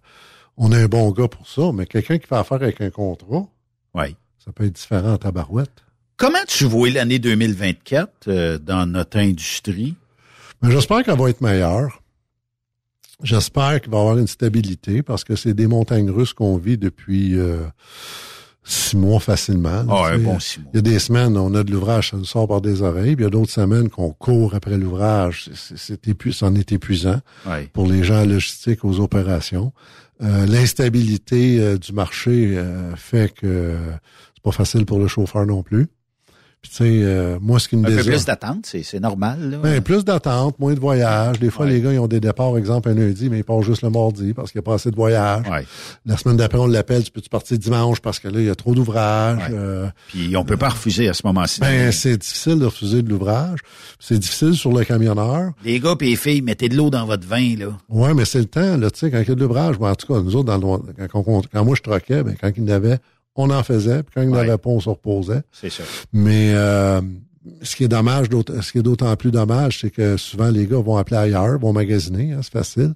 on 0.58 0.72
a 0.72 0.78
un 0.78 0.88
bon 0.88 1.12
gars 1.12 1.28
pour 1.28 1.48
ça, 1.48 1.72
mais 1.74 1.86
quelqu'un 1.86 2.18
qui 2.18 2.26
fait 2.28 2.36
affaire 2.36 2.62
avec 2.62 2.82
un 2.82 2.90
contrat, 2.90 3.46
Ouais. 3.94 4.16
ça 4.44 4.52
peut 4.52 4.66
être 4.66 4.74
différent 4.74 5.14
en 5.14 5.18
tabarouette. 5.18 5.72
Comment 6.18 6.44
tu 6.48 6.66
vois 6.66 6.90
l'année 6.90 7.20
2024 7.20 8.12
euh, 8.28 8.58
dans 8.58 8.86
notre 8.86 9.18
industrie? 9.20 9.96
Mais 10.62 10.72
j'espère 10.72 11.04
qu'elle 11.04 11.18
va 11.18 11.30
être 11.30 11.42
meilleure. 11.42 11.99
J'espère 13.24 13.82
qu'il 13.82 13.92
va 13.92 13.98
y 13.98 14.02
avoir 14.02 14.18
une 14.18 14.28
stabilité 14.28 15.02
parce 15.04 15.24
que 15.24 15.36
c'est 15.36 15.54
des 15.54 15.68
montagnes 15.68 16.10
russes 16.10 16.34
qu'on 16.34 16.58
vit 16.58 16.78
depuis 16.78 17.38
euh, 17.38 17.58
six 18.64 18.96
mois 18.96 19.20
facilement. 19.20 19.84
Ah, 19.90 20.08
un 20.14 20.18
bon 20.20 20.40
six 20.40 20.60
mois. 20.62 20.70
Il 20.74 20.78
y 20.78 20.80
a 20.80 20.82
des 20.82 21.00
semaines, 21.00 21.38
on 21.38 21.54
a 21.56 21.64
de 21.64 21.72
l'ouvrage, 21.72 22.12
ça 22.12 22.18
nous 22.18 22.26
sort 22.26 22.48
par 22.48 22.62
des 22.62 22.82
oreilles. 22.82 23.16
Puis 23.16 23.24
il 23.24 23.28
y 23.28 23.28
a 23.28 23.32
d'autres 23.32 23.52
semaines 23.52 23.90
qu'on 23.90 24.12
court 24.12 24.56
après 24.56 24.78
l'ouvrage. 24.78 25.46
C'est- 25.54 25.56
c'est- 25.78 25.78
C'est 25.78 26.08
épu- 26.08 26.32
c'en 26.32 26.56
est 26.56 26.72
épuisant 26.72 27.20
pour 27.74 27.88
les 27.88 28.04
gens 28.04 28.24
logistiques 28.26 28.86
aux 28.86 29.00
opérations. 29.00 29.74
Euh, 30.22 30.46
L'instabilité 30.46 31.60
euh, 31.60 31.78
du 31.78 31.94
marché 31.94 32.58
euh, 32.58 32.96
fait 32.96 33.34
que 33.34 33.76
c'est 34.36 34.44
pas 34.44 34.52
facile 34.52 34.86
pour 34.86 35.00
le 35.00 35.08
chauffeur 35.08 35.46
non 35.46 35.64
plus. 35.64 35.88
Puis 36.62 36.72
tu 36.72 36.78
sais, 36.78 36.84
euh, 37.04 37.38
moi, 37.42 37.58
ce 37.58 37.70
qui 37.70 37.78
me 37.78 37.88
Un 37.90 37.96
peu 37.96 38.04
plus 38.04 38.26
d'attente, 38.26 38.66
c'est 38.66 39.00
normal. 39.00 39.50
Là. 39.50 39.58
ben, 39.64 39.82
plus 39.82 40.04
d'attente, 40.04 40.60
moins 40.60 40.74
de 40.74 40.80
voyages. 40.80 41.40
Des 41.40 41.50
fois, 41.50 41.66
les 41.66 41.80
gars, 41.80 41.94
ils 41.94 42.00
ont 42.00 42.08
des 42.08 42.20
départs, 42.20 42.58
exemple, 42.58 42.90
un 42.90 42.96
lundi, 42.96 43.30
mais 43.30 43.38
ils 43.38 43.44
partent 43.46 43.64
juste 43.64 43.82
le 43.82 43.90
mardi 43.90 44.34
parce 44.34 44.52
qu'il 44.52 44.60
n'y 44.60 44.64
a 44.64 44.66
pas 44.66 44.74
assez 44.74 44.92
de 44.92 44.96
voyages. 44.98 45.48
Ouais. 45.50 45.64
La 46.06 46.18
semaine 46.18 46.36
d'après, 46.36 46.58
on 46.60 46.68
l'appelle, 46.68 47.02
tu 47.02 47.12
peux-tu 47.12 47.30
partir 47.30 47.58
dimanche 47.58 48.02
parce 48.02 48.20
que 48.20 48.28
là, 48.28 48.42
il 48.42 48.46
y 48.46 48.50
a 48.50 48.56
trop 48.56 48.76
d'ouvrages. 48.76 49.38
Ouais. 49.50 49.56
Euh, 49.58 49.88
Puis 50.10 50.36
on 50.36 50.44
peut 50.44 50.58
pas 50.58 50.68
refuser 50.68 51.08
à 51.08 51.14
ce 51.14 51.22
moment-ci. 51.26 51.62
ben, 51.62 51.94
c'est 51.94 52.18
difficile 52.18 52.60
de 52.60 52.66
refuser 52.66 53.04
de 53.04 53.10
l'ouvrage. 53.10 53.60
C'est 53.98 54.20
difficile 54.20 54.54
sur 54.56 54.74
le 54.74 54.84
camionneur. 54.84 55.52
les 55.64 55.80
gars 55.80 55.96
et 56.02 56.06
les 56.06 56.16
filles, 56.18 56.42
mettez 56.42 56.68
de 56.68 56.76
l'eau 56.76 56.90
dans 56.90 57.06
votre 57.06 57.26
vin. 57.26 57.56
là. 57.58 57.68
Ouais, 57.88 58.14
mais 58.14 58.26
c'est 58.26 58.40
le 58.40 58.46
temps, 58.46 58.76
là, 58.76 58.92
tu 58.92 59.00
sais, 59.00 59.12
quand 59.12 59.20
il 59.22 59.30
y 59.30 59.32
a 59.32 59.36
de 59.36 59.40
l'ouvrage, 59.40 59.80
ben, 59.80 59.92
en 59.92 59.96
tout 59.96 60.14
cas, 60.14 60.20
nous 60.22 60.36
autres, 60.36 60.58
dans 60.58 60.78
le, 60.78 61.08
quand, 61.08 61.24
on- 61.26 61.42
quand 61.42 61.64
moi 61.64 61.76
je 61.78 61.82
troquais, 61.84 62.22
ben, 62.22 62.36
quand 62.40 62.52
il 62.58 62.64
y 62.64 62.70
en 62.70 62.76
avait, 62.76 62.98
on 63.36 63.50
en 63.50 63.64
faisait, 63.64 64.04
puis 64.04 64.14
quand 64.16 64.22
il 64.22 64.28
n'y 64.30 64.34
en 64.34 64.38
avait 64.38 64.58
pas, 64.58 64.70
on 64.70 64.80
se 64.80 64.90
reposait. 64.90 65.42
C'est 65.52 65.70
ça. 65.70 65.84
Mais 66.12 66.52
euh, 66.54 67.00
ce 67.62 67.76
qui 67.76 67.84
est 67.86 67.88
dommage, 67.88 68.28
d'autant- 68.30 68.62
ce 68.62 68.72
qui 68.72 68.80
est 68.80 68.84
d'autant 68.84 69.16
plus 69.16 69.32
dommage, 69.32 69.80
c'est 69.82 69.90
que 69.92 70.18
souvent 70.18 70.50
les 70.50 70.68
gars 70.68 70.78
vont 70.80 70.98
appeler 70.98 71.18
ailleurs, 71.18 71.58
vont 71.60 71.72
magasiner, 71.74 72.34
hein, 72.34 72.40
c'est 72.44 72.52
facile. 72.52 72.94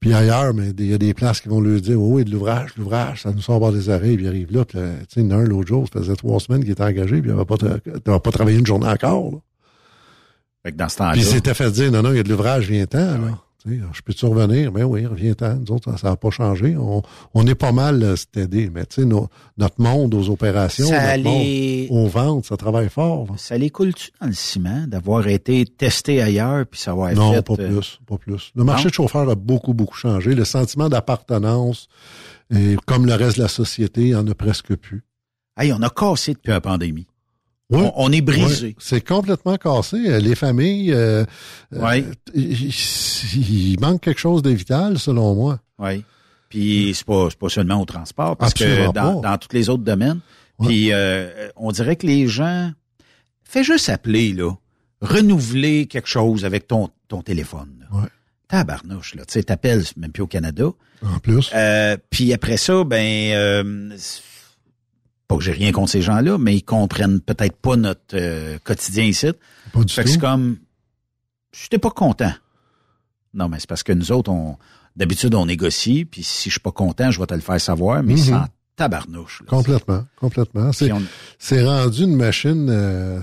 Puis 0.00 0.12
ailleurs, 0.14 0.52
mais 0.54 0.70
il 0.78 0.86
y 0.90 0.94
a 0.94 0.98
des 0.98 1.14
places 1.14 1.40
qui 1.40 1.48
vont 1.48 1.60
leur 1.60 1.80
dire 1.80 2.00
Oh 2.00 2.08
oui, 2.14 2.24
de 2.24 2.30
l'ouvrage, 2.30 2.74
de 2.74 2.80
l'ouvrage, 2.82 3.22
ça 3.22 3.32
nous 3.32 3.40
sort 3.40 3.60
par 3.60 3.72
des 3.72 3.88
oreilles, 3.88 4.16
puis 4.16 4.24
ils 4.24 4.28
arrivent 4.28 4.52
là, 4.52 4.64
puis 4.64 4.78
là, 4.78 4.84
tu 5.12 5.20
sais, 5.26 5.32
un 5.32 5.42
l'autre 5.44 5.68
jour, 5.68 5.86
ça 5.92 6.00
faisait 6.00 6.16
trois 6.16 6.40
semaines 6.40 6.62
qu'il 6.62 6.72
était 6.72 6.82
engagé, 6.82 7.20
puis 7.20 7.30
il 7.30 7.34
n'avait 7.34 7.44
pas, 7.46 7.56
tra- 7.56 8.20
pas 8.20 8.30
travaillé 8.30 8.58
une 8.58 8.66
journée 8.66 8.88
encore. 8.88 9.30
Là. 9.32 9.38
Fait 10.64 10.72
que 10.72 10.76
dans 10.76 10.88
ce 10.88 10.96
temps-là. 10.98 11.12
Puis 11.12 11.20
il 11.22 11.26
s'était 11.26 11.54
fait 11.54 11.70
dire 11.70 11.90
Non, 11.92 12.02
non, 12.02 12.12
il 12.12 12.16
y 12.16 12.20
a 12.20 12.22
de 12.22 12.28
l'ouvrage, 12.28 12.68
viens-ten. 12.68 13.22
là. 13.24 13.38
Je 13.64 14.00
peux-tu 14.04 14.26
revenir? 14.26 14.70
Ben 14.70 14.84
oui, 14.84 15.06
reviens-ten. 15.06 15.58
Nous 15.66 15.74
autres, 15.74 15.98
ça 15.98 16.10
n'a 16.10 16.16
pas 16.16 16.30
changé. 16.30 16.76
On, 16.76 17.02
on 17.34 17.46
est 17.48 17.56
pas 17.56 17.72
mal 17.72 18.00
euh, 18.02 18.14
stédé, 18.14 18.70
mais 18.72 18.86
tu 18.86 19.02
sais, 19.02 19.08
notre 19.58 19.80
monde 19.80 20.14
aux 20.14 20.28
opérations, 20.30 20.86
Ça 20.86 21.16
notre 21.16 21.28
les- 21.30 21.88
monde 21.90 21.98
aux 22.04 22.08
ventes, 22.08 22.44
ça 22.46 22.56
travaille 22.56 22.88
fort. 22.88 23.26
là. 23.28 23.34
Ça 23.38 23.58
les 23.58 23.70
coule-tu 23.70 24.10
dans 24.20 24.28
le 24.28 24.32
ciment 24.34 24.86
d'avoir 24.86 25.26
été 25.26 25.64
testé 25.66 26.22
ailleurs 26.22 26.64
puis 26.66 26.78
savoir 26.80 27.12
Non, 27.14 27.32
fait, 27.32 27.42
pas 27.42 27.54
euh, 27.58 27.68
plus, 27.74 27.98
pas 28.06 28.18
plus. 28.18 28.52
Le 28.54 28.62
marché 28.62 28.84
Non? 28.84 28.88
de 28.90 28.94
chauffeur 28.94 29.28
a 29.28 29.34
beaucoup, 29.34 29.74
beaucoup 29.74 29.96
changé. 29.96 30.34
Le 30.36 30.44
sentiment 30.44 30.88
d'appartenance, 30.88 31.88
comme 32.84 33.06
le 33.06 33.14
reste 33.14 33.38
de 33.38 33.42
la 33.42 33.48
société, 33.48 34.08
il 34.08 34.16
en 34.16 34.26
a 34.28 34.34
presque 34.36 34.76
plus. 34.76 35.02
Hey, 35.58 35.72
on 35.72 35.82
a 35.82 35.90
cassé 35.90 36.34
depuis 36.34 36.50
la 36.50 36.60
pandémie. 36.60 37.06
Oui. 37.70 37.80
On, 37.82 37.92
on 37.96 38.12
est 38.12 38.20
brisé. 38.20 38.66
Oui. 38.68 38.76
C'est 38.78 39.00
complètement 39.06 39.56
cassé. 39.56 39.96
Euh, 40.06 40.18
Les 40.20 40.34
familles, 40.34 40.92
euh, 40.92 41.24
euh, 41.74 42.02
il, 42.34 43.76
manque 43.80 44.02
quelque 44.02 44.20
chose 44.20 44.42
de 44.42 44.50
vital, 44.50 44.98
selon 44.98 45.34
moi. 45.34 45.58
Oui. 45.78 46.04
Puis 46.48 46.92
c'est 46.94 47.04
pas, 47.06 47.28
pas 47.38 47.48
seulement 47.48 47.80
au 47.82 47.84
transport, 47.84 48.36
parce 48.36 48.54
que 48.54 48.92
dans, 48.92 49.20
dans 49.20 49.36
tous 49.38 49.52
les 49.52 49.68
autres 49.68 49.82
domaines. 49.82 50.20
Puis 50.62 50.92
euh, 50.92 51.48
on 51.56 51.70
dirait 51.72 51.96
que 51.96 52.06
les 52.06 52.28
gens. 52.28 52.70
Fais 53.44 53.62
juste 53.62 53.88
appeler, 53.88 54.32
là. 54.32 54.52
Renouveler 55.00 55.86
quelque 55.86 56.08
chose 56.08 56.44
avec 56.44 56.66
ton, 56.66 56.88
ton 57.08 57.22
téléphone. 57.22 57.68
là. 57.92 58.08
Tabarnouche, 58.48 59.14
là. 59.16 59.24
Tu 59.26 59.34
sais, 59.34 59.42
t'appelles 59.42 59.84
même 59.96 60.12
plus 60.12 60.22
au 60.22 60.26
Canada. 60.26 60.66
En 61.04 61.18
plus. 61.18 61.50
Euh, 61.54 61.96
puis 62.10 62.32
après 62.32 62.56
ça, 62.56 62.84
ben 62.84 63.32
euh, 63.34 63.96
pas 65.28 65.36
que 65.36 65.42
j'ai 65.42 65.52
rien 65.52 65.72
contre 65.72 65.90
ces 65.90 66.02
gens-là, 66.02 66.38
mais 66.38 66.54
ils 66.56 66.62
comprennent 66.62 67.20
peut-être 67.20 67.56
pas 67.56 67.76
notre 67.76 68.14
euh, 68.14 68.58
quotidien 68.64 69.04
ici. 69.04 69.28
Pas 69.72 69.82
du 69.84 69.92
fait 69.92 70.04
que 70.04 70.10
c'est 70.10 70.18
comme 70.18 70.58
t'es 71.70 71.78
pas 71.78 71.90
content. 71.90 72.32
Non, 73.34 73.48
mais 73.48 73.58
c'est 73.58 73.68
parce 73.68 73.82
que 73.82 73.92
nous 73.92 74.12
autres, 74.12 74.30
on 74.30 74.56
d'habitude 74.94 75.34
on 75.34 75.46
négocie, 75.46 76.04
puis 76.04 76.22
si 76.22 76.48
je 76.48 76.54
suis 76.54 76.60
pas 76.60 76.72
content, 76.72 77.10
je 77.10 77.20
vais 77.20 77.26
te 77.26 77.34
le 77.34 77.40
faire 77.40 77.60
savoir, 77.60 78.02
mais 78.02 78.14
Mhm. 78.14 78.18
sans 78.18 78.44
tabarnouche. 78.76 79.40
là. 79.42 79.46
Complètement, 79.48 80.04
complètement. 80.16 80.70
C'est, 80.72 80.90
on- 80.92 81.66
rendu 81.66 82.04
une 82.04 82.16
machine, 82.16 82.68
euh, 82.70 83.20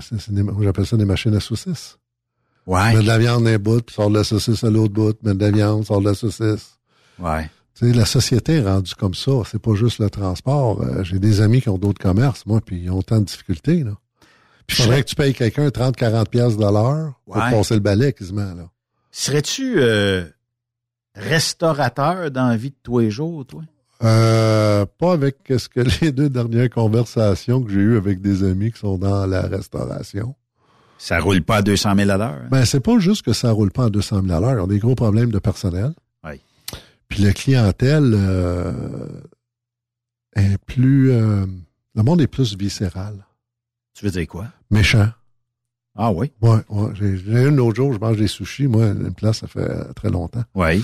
j'appelle 0.62 0.86
ça 0.86 0.96
des 0.96 1.04
machines 1.04 1.34
à 1.34 1.40
saucisses. 1.40 1.98
Ouais. 2.66 2.94
Mets 2.94 3.02
de 3.02 3.06
la 3.06 3.18
viande 3.18 3.44
d'un 3.44 3.58
bout, 3.58 3.82
puis 3.84 3.94
sort 3.94 4.08
de 4.10 4.14
la 4.16 4.24
saucisse 4.24 4.62
à 4.64 4.70
l'autre 4.70 4.92
bout, 4.94 5.16
mets 5.22 5.34
de 5.34 5.40
la 5.44 5.50
viande, 5.50 5.84
sort 5.84 6.00
de 6.00 6.06
la 6.08 6.14
saucisse. 6.14 6.78
Ouais. 7.18 7.50
La 7.80 8.04
société 8.06 8.54
est 8.54 8.62
rendue 8.62 8.94
comme 8.94 9.14
ça. 9.14 9.32
C'est 9.50 9.60
pas 9.60 9.74
juste 9.74 9.98
le 9.98 10.08
transport. 10.08 10.80
Euh, 10.82 11.02
j'ai 11.04 11.18
des 11.18 11.40
amis 11.40 11.60
qui 11.60 11.68
ont 11.68 11.78
d'autres 11.78 12.00
commerces, 12.00 12.46
moi, 12.46 12.60
puis 12.64 12.80
ils 12.84 12.90
ont 12.90 13.02
tant 13.02 13.18
de 13.18 13.24
difficultés, 13.24 13.82
là. 13.82 13.92
Puis 14.66 14.78
il 14.78 14.82
faudrait 14.84 15.02
que 15.02 15.08
tu 15.08 15.14
payes 15.16 15.34
quelqu'un 15.34 15.70
30, 15.70 15.94
40 15.96 16.28
pièces 16.30 16.56
de 16.56 16.62
l'heure 16.62 17.12
pour 17.26 17.36
Ouais. 17.36 17.50
passer 17.50 17.74
le 17.74 17.80
balai, 17.80 18.12
quasiment, 18.12 18.54
là. 18.54 18.68
Serais-tu 19.10 19.74
euh, 19.78 20.24
restaurateur 21.14 22.30
dans 22.30 22.48
la 22.48 22.56
vie 22.56 22.70
de 22.70 22.76
tous 22.82 22.98
les 23.00 23.10
jours, 23.10 23.44
toi? 23.46 23.62
Euh, 24.02 24.84
pas 24.98 25.12
avec 25.12 25.36
ce 25.56 25.68
que 25.68 25.80
les 26.02 26.12
deux 26.12 26.28
dernières 26.28 26.70
conversations 26.70 27.62
que 27.62 27.70
j'ai 27.70 27.80
eues 27.80 27.96
avec 27.96 28.20
des 28.20 28.42
amis 28.42 28.72
qui 28.72 28.78
sont 28.80 28.98
dans 28.98 29.26
la 29.26 29.42
restauration. 29.42 30.34
Ça 30.98 31.18
roule 31.20 31.42
pas 31.42 31.56
à 31.56 31.62
200 31.62 31.94
000 31.96 32.10
à 32.10 32.16
l'heure. 32.16 32.28
hein? 32.44 32.48
Ben, 32.50 32.64
c'est 32.64 32.80
pas 32.80 32.98
juste 32.98 33.22
que 33.24 33.32
ça 33.32 33.50
roule 33.50 33.70
pas 33.70 33.84
à 33.86 33.90
200 33.90 34.22
000 34.22 34.32
à 34.34 34.40
l'heure. 34.40 34.54
Ils 34.58 34.60
ont 34.62 34.66
des 34.66 34.78
gros 34.78 34.94
problèmes 34.94 35.30
de 35.30 35.38
personnel. 35.38 35.92
Oui. 36.24 36.40
Puis 37.08 37.22
la 37.22 37.32
clientèle 37.32 38.12
euh, 38.14 39.08
est 40.36 40.58
plus... 40.58 41.10
euh, 41.10 41.46
le 41.94 42.02
monde 42.02 42.20
est 42.20 42.26
plus 42.26 42.56
viscéral. 42.56 43.24
Tu 43.94 44.04
veux 44.04 44.10
dire 44.10 44.26
quoi? 44.26 44.48
Méchant. 44.70 45.08
Ah 45.96 46.10
oui? 46.10 46.32
Ouais, 46.42 46.58
ouais. 46.68 46.90
J'ai 46.94 47.46
une 47.46 47.60
autre 47.60 47.76
jour, 47.76 47.92
je 47.92 47.98
mange 47.98 48.16
des 48.16 48.26
sushis. 48.26 48.66
Moi, 48.66 48.86
une 48.86 49.14
place, 49.14 49.38
ça 49.38 49.46
fait 49.46 49.92
très 49.94 50.10
longtemps. 50.10 50.42
Oui. 50.54 50.82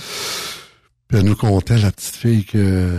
Puis 1.09 1.18
elle 1.18 1.24
nous 1.24 1.35
contait, 1.35 1.78
la 1.78 1.90
petite 1.90 2.14
fille, 2.14 2.44
que 2.44 2.96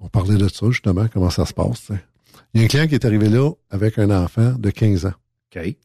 on 0.00 0.08
parlait 0.08 0.36
de 0.36 0.46
ça, 0.48 0.66
justement, 0.70 1.08
comment 1.12 1.30
ça 1.30 1.44
se 1.46 1.52
passe. 1.52 1.90
Il 2.54 2.60
y 2.60 2.62
a 2.62 2.66
un 2.66 2.68
client 2.68 2.86
qui 2.86 2.94
est 2.94 3.04
arrivé 3.04 3.28
là 3.28 3.50
avec 3.70 3.98
un 3.98 4.10
enfant 4.10 4.52
de 4.52 4.70
15 4.70 5.06
ans. 5.06 5.14
OK. 5.54 5.76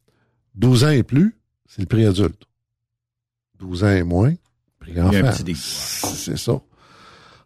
12 0.56 0.84
ans 0.84 0.89
et 0.89 1.03
plus, 1.03 1.36
c'est 1.67 1.82
le 1.82 1.88
prix 1.88 2.06
adulte. 2.06 2.43
12 3.60 3.84
ans 3.84 3.89
et 3.91 4.03
moins, 4.03 4.34
prix 4.91 4.95
y 4.95 5.00
a 5.00 5.06
un 5.06 5.08
enfant. 5.10 5.32
petit 5.32 5.43
dégoût, 5.43 5.60
C'est 5.60 6.38
ça. 6.38 6.60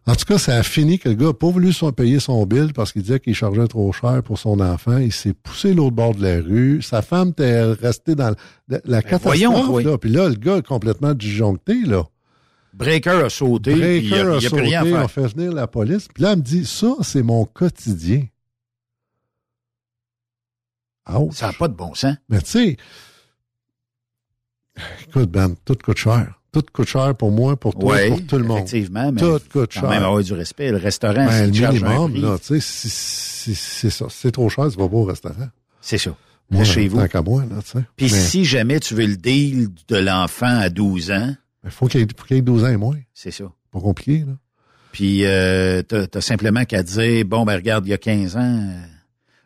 En 0.04 0.16
tout 0.16 0.24
cas, 0.24 0.36
ça 0.36 0.56
a 0.56 0.62
fini 0.64 0.98
que 0.98 1.08
le 1.08 1.14
gars 1.14 1.26
n'a 1.26 1.32
pas 1.32 1.48
voulu 1.48 1.72
son- 1.72 1.92
payer 1.92 2.18
son 2.18 2.44
bill 2.44 2.72
parce 2.74 2.92
qu'il 2.92 3.02
disait 3.02 3.20
qu'il 3.20 3.36
chargeait 3.36 3.68
trop 3.68 3.92
cher 3.92 4.20
pour 4.24 4.36
son 4.36 4.58
enfant. 4.58 4.96
Il 4.98 5.12
s'est 5.12 5.32
poussé 5.32 5.74
l'autre 5.74 5.94
bord 5.94 6.14
de 6.16 6.22
la 6.22 6.40
rue. 6.42 6.82
Sa 6.82 7.02
femme 7.02 7.28
était 7.28 7.62
restée 7.62 8.16
dans 8.16 8.34
la, 8.68 8.80
la 8.84 9.00
catastrophe. 9.02 9.22
voyons, 9.38 9.64
toi. 9.64 9.82
là. 9.82 9.98
Puis 9.98 10.10
là, 10.10 10.28
le 10.28 10.34
gars 10.34 10.56
est 10.56 10.66
complètement 10.66 11.14
disjoncté. 11.14 11.82
Là. 11.84 12.02
Breaker 12.74 13.10
a 13.26 13.30
sauté, 13.30 13.74
puis 13.74 13.98
il 13.98 14.10
n'y 14.10 14.18
a, 14.18 14.24
Breaker 14.24 14.38
il 14.40 14.44
a 14.44 14.48
a 14.48 14.50
plus 14.50 14.60
rien 14.60 14.80
à 14.80 14.82
sauté, 14.82 14.92
faire. 14.94 15.04
on 15.04 15.08
fait 15.08 15.26
venir 15.36 15.52
la 15.52 15.66
police. 15.68 16.08
Puis 16.12 16.22
là, 16.24 16.32
elle 16.32 16.38
me 16.38 16.42
dit, 16.42 16.66
ça, 16.66 16.94
c'est 17.02 17.22
mon 17.22 17.44
quotidien. 17.44 18.26
Ouch. 21.14 21.34
Ça 21.34 21.46
n'a 21.48 21.52
pas 21.52 21.68
de 21.68 21.74
bon 21.74 21.94
sens. 21.94 22.16
Mais 22.28 22.40
tu 22.40 22.50
sais, 22.50 22.76
écoute, 25.06 25.30
Ben, 25.30 25.54
tout 25.64 25.76
coûte 25.84 25.98
cher. 25.98 26.40
Tout 26.52 26.62
coûte 26.72 26.86
cher 26.88 27.14
pour 27.14 27.30
moi, 27.32 27.56
pour 27.56 27.74
toi, 27.74 27.94
Oui, 27.96 28.08
pour 28.10 28.26
tout 28.26 28.36
le 28.38 28.44
monde. 28.44 28.58
effectivement, 28.58 29.10
mais 29.10 29.20
tout 29.20 29.38
coûte 29.50 29.72
cher. 29.72 29.88
même 29.88 30.02
avoir 30.02 30.22
du 30.22 30.32
respect. 30.34 30.70
Le 30.70 30.76
restaurant, 30.76 31.14
Ben, 31.26 31.30
c'est 31.30 31.46
le 31.46 31.72
minimum, 31.72 32.38
tu 32.38 32.46
sais, 32.46 32.60
si- 32.60 32.90
si- 32.90 33.54
c'est 33.54 33.88
ça. 33.90 34.06
Si 34.10 34.18
c'est 34.20 34.32
trop 34.32 34.48
cher, 34.50 34.68
tu 34.70 34.76
vas 34.78 34.86
pas 34.88 34.96
au 34.96 35.04
restaurant. 35.04 35.48
C'est 35.80 35.96
ça. 35.98 36.14
Moi, 36.50 36.60
Reste 36.60 36.72
chez 36.72 36.88
vous. 36.88 36.98
Tant 36.98 37.08
qu'à 37.08 37.22
moi, 37.22 37.42
là, 37.48 37.56
tu 37.64 37.70
sais. 37.70 37.84
Puis 37.96 38.06
Mais 38.12 38.18
si 38.18 38.44
jamais 38.44 38.78
tu 38.80 38.94
veux 38.94 39.06
le 39.06 39.16
deal 39.16 39.68
de 39.88 39.96
l'enfant 39.96 40.58
à 40.60 40.68
12 40.68 41.10
ans, 41.10 41.34
Il 41.64 41.70
faut 41.70 41.86
qu'il 41.86 42.00
y, 42.00 42.04
ait- 42.04 42.06
faut 42.14 42.26
qu'il 42.26 42.36
ait 42.36 42.42
12 42.42 42.64
ans 42.64 42.68
et 42.68 42.76
moins. 42.76 42.98
c'est 43.14 43.30
ça. 43.30 43.44
Pas 43.70 43.80
compliqué, 43.80 44.18
là. 44.26 44.34
Puis 44.92 45.24
euh, 45.24 45.80
t'as 45.82 46.04
as 46.12 46.20
simplement 46.20 46.64
qu'à 46.66 46.82
dire, 46.82 47.24
bon, 47.24 47.46
ben 47.46 47.54
regarde, 47.54 47.86
il 47.86 47.90
y 47.90 47.94
a 47.94 47.98
15 47.98 48.36
ans, 48.36 48.68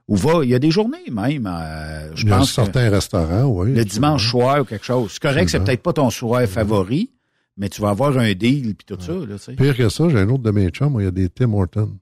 ou 0.09 0.16
va, 0.16 0.45
il 0.45 0.51
y 0.51 0.55
a 0.55 0.59
des 0.59 0.71
journées 0.71 1.11
même, 1.11 1.47
euh, 1.53 2.14
je 2.14 2.23
Il 2.25 2.29
y 2.29 2.33
a 2.33 2.42
certains 2.45 2.90
restaurants, 2.90 3.45
oui. 3.47 3.73
le 3.73 3.85
dimanche 3.85 4.31
soir 4.31 4.61
ou 4.61 4.64
quelque 4.64 4.85
chose. 4.85 5.11
C'est 5.12 5.23
correct, 5.23 5.49
c'est 5.51 5.61
peut-être 5.61 5.83
pas 5.83 5.92
ton 5.92 6.11
soir 6.11 6.42
favori, 6.47 7.11
mais 7.57 7.69
tu 7.69 7.81
vas 7.81 7.90
avoir 7.90 8.16
un 8.19 8.33
deal 8.35 8.75
puis 8.77 8.87
tout 8.87 8.99
ça, 9.01 9.12
là, 9.12 9.37
tu 9.37 9.38
sais. 9.38 9.53
Pire 9.55 9.77
que 9.77 9.88
ça, 9.88 10.09
j'ai 10.09 10.19
un 10.19 10.29
autre 10.29 10.42
de 10.45 10.51
mes 10.51 10.69
chums, 10.71 10.97
il 11.01 11.05
y 11.05 11.09
a 11.09 11.11
des 11.11 11.29
Tim 11.29 11.53
Hortons. 11.55 11.97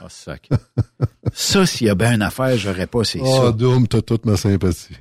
Ah, 0.00 0.06
sac. 0.08 0.48
ça, 1.32 1.66
s'il 1.66 1.86
y 1.86 1.90
a 1.90 1.94
bien 1.94 2.14
une 2.14 2.22
affaire, 2.22 2.56
j'aurais 2.56 2.86
pas, 2.86 3.04
c'est 3.04 3.20
Oh, 3.22 3.42
ça. 3.46 3.52
Doom, 3.52 3.86
t'as 3.86 4.00
toute 4.00 4.24
ma 4.24 4.36
sympathie. 4.36 4.94
Tu 4.94 4.96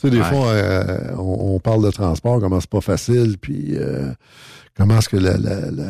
sais, 0.00 0.10
des 0.10 0.18
Ouais. 0.18 0.24
fois, 0.24 0.46
euh, 0.48 1.12
on, 1.18 1.54
on 1.56 1.60
parle 1.60 1.84
de 1.84 1.90
transport, 1.90 2.40
comment 2.40 2.58
c'est 2.60 2.70
pas 2.70 2.80
facile, 2.80 3.36
puis 3.38 3.76
euh, 3.76 4.10
comment 4.76 4.98
est-ce 4.98 5.08
que 5.10 5.18
le, 5.18 5.34
le, 5.36 5.86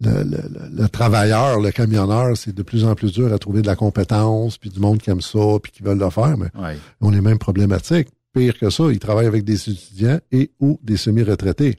le, 0.00 0.22
le- 0.22 0.48
le- 0.48 0.82
le 0.82 0.88
travailleur, 0.88 1.60
le 1.60 1.70
camionneur, 1.70 2.36
c'est 2.36 2.54
de 2.54 2.62
plus 2.62 2.84
en 2.84 2.94
plus 2.94 3.12
dur 3.12 3.32
à 3.32 3.38
trouver 3.38 3.60
de 3.62 3.66
la 3.66 3.76
compétence, 3.76 4.56
puis 4.58 4.70
du 4.70 4.80
monde 4.80 4.98
qui 4.98 5.10
aime 5.10 5.20
ça, 5.20 5.38
puis 5.62 5.70
qui 5.72 5.82
veulent 5.82 5.98
le 5.98 6.10
faire, 6.10 6.36
mais 6.38 6.48
Ouais. 6.58 6.76
ils 7.00 7.06
ont 7.06 7.10
les 7.10 7.20
mêmes 7.20 7.38
problématiques. 7.38 8.08
Pire 8.32 8.56
que 8.58 8.70
ça, 8.70 8.84
ils 8.92 8.98
travaillent 9.00 9.26
avec 9.26 9.44
des 9.44 9.54
étudiants 9.70 10.20
et 10.32 10.50
ou 10.60 10.78
des 10.82 10.96
semi-retraités. 10.96 11.76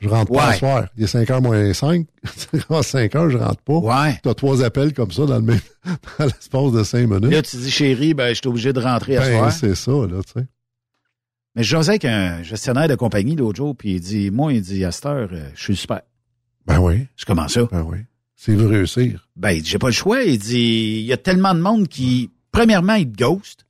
Je 0.00 0.08
rentre 0.08 0.32
pas 0.32 0.52
ce 0.52 0.58
soir. 0.58 0.88
Il 0.98 1.04
est 1.04 1.06
5 1.06 1.30
heures 1.30 1.40
moins 1.40 1.72
5. 1.72 2.06
à 2.70 2.82
5 2.82 3.14
heures, 3.14 3.30
je 3.30 3.38
rentre 3.38 3.62
pas. 3.62 3.78
Ouais. 3.78 4.18
Tu 4.22 4.28
as 4.28 4.34
trois 4.34 4.62
appels 4.62 4.92
comme 4.92 5.10
ça 5.12 5.24
dans 5.24 5.36
le 5.36 5.42
même 5.42 5.60
dans 6.18 6.24
l'espace 6.26 6.72
de 6.72 6.82
5 6.84 7.06
minutes. 7.08 7.30
Là, 7.32 7.40
tu 7.42 7.56
dis, 7.56 7.70
chérie, 7.70 8.12
ben, 8.12 8.28
je 8.30 8.34
suis 8.34 8.48
obligé 8.48 8.72
de 8.72 8.80
rentrer 8.80 9.16
à 9.16 9.20
Ben, 9.20 9.38
soir. 9.38 9.52
c'est 9.52 9.74
ça, 9.74 9.92
là, 9.92 10.20
tu 10.26 10.40
sais. 10.40 10.46
Mais 11.56 11.62
je 11.62 11.70
jasais 11.70 11.90
avec 11.92 12.04
un 12.04 12.42
gestionnaire 12.42 12.88
de 12.88 12.96
compagnie 12.96 13.36
l'autre 13.36 13.56
jour, 13.56 13.74
puis 13.76 13.94
il 13.94 14.00
dit, 14.00 14.30
moi, 14.32 14.52
il 14.52 14.60
dit, 14.60 14.84
à 14.84 14.90
cette 14.90 15.06
heure, 15.06 15.28
euh, 15.32 15.48
je 15.54 15.62
suis 15.62 15.76
super. 15.76 16.02
Ben 16.66 16.78
oui. 16.78 17.06
Je 17.16 17.24
commence 17.24 17.54
ça? 17.54 17.68
Ben 17.70 17.82
oui. 17.82 17.98
S'il 18.36 18.56
veut 18.56 18.66
réussir. 18.66 19.26
Ben, 19.36 19.60
j'ai 19.64 19.78
pas 19.78 19.86
le 19.88 19.92
choix. 19.92 20.22
Il 20.22 20.38
dit, 20.38 20.98
il 21.00 21.06
y 21.06 21.12
a 21.12 21.16
tellement 21.16 21.54
de 21.54 21.60
monde 21.60 21.88
qui, 21.88 22.30
premièrement, 22.52 22.94
il 22.94 23.10
te 23.10 23.16
ghost. 23.16 23.66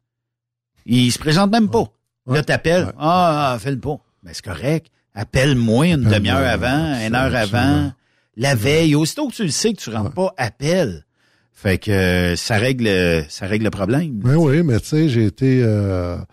Il 0.87 1.11
se 1.13 1.19
présente 1.19 1.51
même 1.53 1.71
pas. 1.71 1.91
Là, 2.27 2.43
t'appelles. 2.43 2.93
Ah, 2.99 3.57
fais-le 3.61 3.79
pas. 3.79 3.99
Ben, 4.23 4.31
c'est 4.33 4.45
correct. 4.45 4.89
Appelle-moi 5.15 5.89
une 5.89 6.03
demi-heure 6.05 6.39
avant, 6.39 6.95
une 7.07 7.15
heure 7.15 7.35
avant, 7.35 7.93
la 8.37 8.55
veille. 8.55 8.95
Aussitôt 8.97 9.29
que 9.29 9.35
tu 9.35 9.45
le 9.45 9.51
sais 9.51 9.73
que 9.73 9.81
tu 9.81 9.91
rentres 9.91 10.13
pas, 10.13 10.33
appelle. 10.37 11.05
Fait 11.53 11.79
que 11.79 11.91
euh, 11.91 12.37
ça 12.37 12.57
règle, 12.57 13.25
ça 13.29 13.47
règle 13.47 13.65
le 13.65 13.71
problème. 13.71 14.19
Ben 14.19 14.35
oui, 14.35 14.63
mais 14.65 14.81
tu 14.81 14.87
sais, 14.87 15.09
j'ai 15.09 15.25
été... 15.27 15.63
euh, 15.63 16.17
tu 16.19 16.25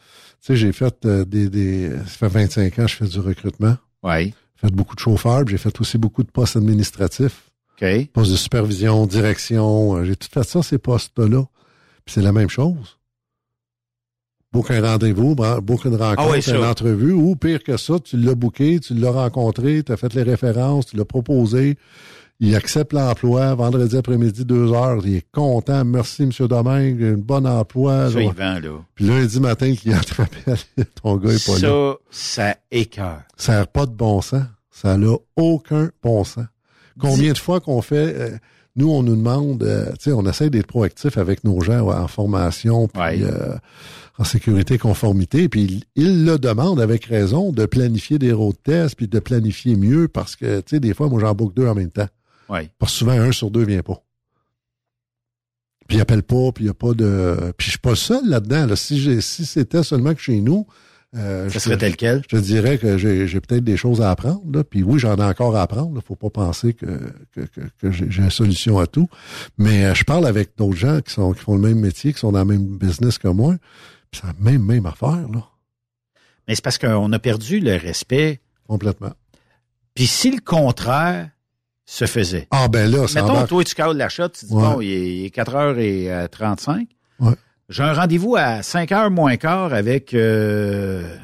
sais, 0.41 0.55
j'ai 0.55 0.71
fait 0.71 0.95
euh, 1.05 1.23
des, 1.25 1.47
des... 1.47 1.91
Ça 2.07 2.17
fait 2.17 2.27
25 2.27 2.79
ans 2.79 2.85
que 2.85 2.87
je 2.87 2.95
fais 2.95 3.05
du 3.05 3.19
recrutement. 3.19 3.77
Oui. 4.03 4.33
J'ai 4.61 4.67
fait 4.69 4.75
beaucoup 4.75 4.95
de 4.95 4.99
chauffeurs, 4.99 5.43
puis 5.45 5.53
j'ai 5.53 5.57
fait 5.57 5.79
aussi 5.81 5.97
beaucoup 5.97 6.23
de 6.23 6.29
postes 6.31 6.55
administratifs. 6.55 7.49
OK. 7.81 8.09
Postes 8.13 8.31
de 8.31 8.37
supervision, 8.37 9.05
direction. 9.07 9.95
euh, 9.97 10.03
J'ai 10.05 10.15
tout 10.15 10.27
fait 10.31 10.43
ça, 10.43 10.61
ces 10.61 10.77
postes-là. 10.77 11.43
Puis 12.05 12.13
c'est 12.13 12.21
la 12.21 12.31
même 12.31 12.49
chose. 12.49 12.97
Un 14.53 14.81
rendez-vous, 14.81 15.33
boucle 15.61 15.87
une 15.87 15.95
rencontre, 15.95 16.21
Ah 16.27 16.29
oui, 16.31 16.41
une 16.41 16.63
entrevue, 16.65 17.13
ou 17.13 17.35
pire 17.37 17.63
que 17.63 17.77
ça, 17.77 17.99
tu 17.99 18.17
l'as 18.17 18.35
booké, 18.35 18.79
tu 18.81 18.93
l'as 18.93 19.11
rencontré, 19.11 19.81
tu 19.81 19.93
as 19.93 19.97
fait 19.97 20.13
les 20.13 20.23
références, 20.23 20.87
tu 20.87 20.97
l'as 20.97 21.05
proposé, 21.05 21.77
il 22.43 22.55
accepte 22.55 22.91
l'emploi, 22.91 23.53
vendredi 23.53 23.95
après-midi, 23.95 24.45
deux 24.45 24.73
heures, 24.73 24.99
il 25.05 25.17
est 25.17 25.25
content, 25.31 25.85
merci 25.85 26.23
M. 26.23 26.31
Domingue, 26.47 27.03
un 27.03 27.17
bon 27.17 27.45
emploi. 27.45 28.09
Ça, 28.09 28.19
il 28.19 28.31
vend, 28.31 28.59
là. 28.59 28.79
Puis 28.95 29.05
lundi 29.05 29.39
matin, 29.39 29.71
te 29.75 30.15
rappelle, 30.15 30.57
ton 31.03 31.17
gars 31.17 31.33
est 31.33 31.45
pas 31.45 31.59
là. 31.59 31.93
Ça, 32.09 32.47
ça 32.49 32.55
écœure. 32.71 33.21
Ça 33.37 33.53
n'a 33.59 33.65
pas 33.67 33.85
de 33.85 33.91
bon 33.91 34.21
sens. 34.21 34.41
Ça 34.71 34.97
n'a 34.97 35.13
aucun 35.35 35.91
bon 36.01 36.23
sens. 36.23 36.45
Combien 36.99 37.31
de 37.31 37.37
fois 37.37 37.59
qu'on 37.59 37.81
fait, 37.83 38.15
euh, 38.17 38.29
nous, 38.75 38.89
on 38.89 39.03
nous 39.03 39.15
demande, 39.15 39.61
euh, 39.61 39.91
tu 39.99 40.05
sais, 40.05 40.11
on 40.11 40.25
essaie 40.25 40.49
d'être 40.49 40.65
proactif 40.67 41.17
avec 41.19 41.43
nos 41.43 41.61
gens 41.61 41.81
ouais, 41.81 41.95
en 41.95 42.07
formation, 42.07 42.87
puis 42.87 43.01
Ouais. 43.01 43.19
euh, 43.21 43.55
en 44.17 44.23
sécurité, 44.23 44.79
conformité, 44.79 45.47
puis 45.47 45.83
ils 45.95 46.03
il 46.03 46.25
le 46.25 46.39
demandent 46.39 46.81
avec 46.81 47.05
raison 47.05 47.51
de 47.51 47.67
planifier 47.67 48.17
des 48.17 48.31
road 48.31 48.55
tests, 48.63 48.95
puis 48.95 49.07
de 49.07 49.19
planifier 49.19 49.75
mieux, 49.75 50.07
parce 50.07 50.35
que, 50.35 50.61
tu 50.61 50.75
sais, 50.75 50.79
des 50.79 50.95
fois, 50.95 51.07
moi, 51.07 51.19
j'en 51.21 51.35
boucle 51.35 51.53
deux 51.55 51.67
en 51.67 51.75
même 51.75 51.91
temps. 51.91 52.07
Parce 52.79 52.91
que 52.91 52.97
souvent, 52.99 53.11
un 53.13 53.31
sur 53.31 53.51
deux 53.51 53.63
vient 53.65 53.81
pas. 53.83 54.03
Puis 55.87 55.97
il 55.97 56.01
appelle 56.01 56.23
pas, 56.23 56.51
puis 56.53 56.63
il 56.63 56.67
n'y 56.67 56.71
a 56.71 56.73
pas 56.73 56.93
de... 56.93 57.53
Puis 57.57 57.65
je 57.65 57.69
suis 57.71 57.79
pas 57.79 57.95
seul 57.95 58.27
là-dedans. 58.29 58.65
Là. 58.65 58.75
Si, 58.75 58.99
j'ai- 58.99 59.21
si 59.21 59.45
c'était 59.45 59.83
seulement 59.83 60.13
que 60.13 60.21
chez 60.21 60.39
nous... 60.39 60.65
euh, 61.15 61.49
Ça 61.49 61.53
je 61.55 61.59
serait 61.59 61.75
te- 61.75 61.81
tel 61.81 61.95
quel? 61.97 62.23
Je 62.29 62.37
dirais 62.37 62.77
que 62.77 62.97
j'ai 62.97 63.27
j'ai 63.27 63.41
peut-être 63.41 63.63
des 63.65 63.75
choses 63.75 64.01
à 64.01 64.09
apprendre. 64.11 64.43
Là. 64.53 64.63
Puis 64.63 64.83
oui, 64.83 64.99
j'en 64.99 65.17
ai 65.17 65.23
encore 65.23 65.55
à 65.57 65.63
apprendre. 65.63 65.91
Il 65.95 66.01
faut 66.01 66.15
pas 66.15 66.29
penser 66.29 66.73
que, 66.73 66.85
que, 67.33 67.41
que, 67.41 67.61
que 67.79 67.91
j'ai 67.91 68.09
j'ai 68.09 68.23
une 68.23 68.29
solution 68.29 68.79
à 68.79 68.87
tout. 68.87 69.09
Mais 69.57 69.85
euh, 69.85 69.93
je 69.93 70.05
parle 70.05 70.25
avec 70.25 70.55
d'autres 70.57 70.77
gens 70.77 71.01
qui, 71.01 71.11
sont, 71.13 71.33
qui 71.33 71.41
font 71.41 71.55
le 71.55 71.61
même 71.61 71.79
métier, 71.79 72.13
qui 72.13 72.19
sont 72.19 72.31
dans 72.31 72.39
le 72.39 72.45
même 72.45 72.77
business 72.77 73.17
que 73.17 73.27
moi. 73.27 73.55
Puis 74.11 74.21
c'est 74.21 74.27
la 74.27 74.33
même, 74.51 74.63
même 74.63 74.85
affaire, 74.85 75.27
là. 75.29 75.45
Mais 76.47 76.55
c'est 76.55 76.63
parce 76.63 76.77
qu'on 76.77 77.11
a 77.11 77.19
perdu 77.19 77.59
le 77.59 77.75
respect. 77.75 78.39
Complètement. 78.67 79.11
Puis 79.93 80.07
si 80.07 80.31
le 80.31 80.39
contraire 80.39 81.29
se 81.93 82.05
faisait. 82.05 82.47
Ah 82.51 82.67
ben 82.69 82.89
là, 82.89 83.05
ça 83.07 83.21
Mettons, 83.21 83.33
embarque. 83.33 83.49
toi, 83.49 83.63
tu 83.65 83.75
cales 83.75 83.97
l'achat, 83.97 84.29
tu 84.29 84.45
dis, 84.45 84.53
Ouais. 84.53 84.61
bon, 84.63 84.79
il 84.81 84.89
est, 84.91 85.15
il 85.17 85.25
est 85.25 85.29
4h35. 85.35 86.87
Ouais. 87.19 87.33
J'ai 87.67 87.83
un 87.83 87.93
rendez-vous 87.93 88.35
à 88.37 88.61
5h 88.61 89.09
moins 89.09 89.35
quart 89.35 89.73
avec 89.73 90.13
euh, 90.13 91.17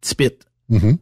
Tipit. 0.00 0.30
Mhm. 0.70 0.96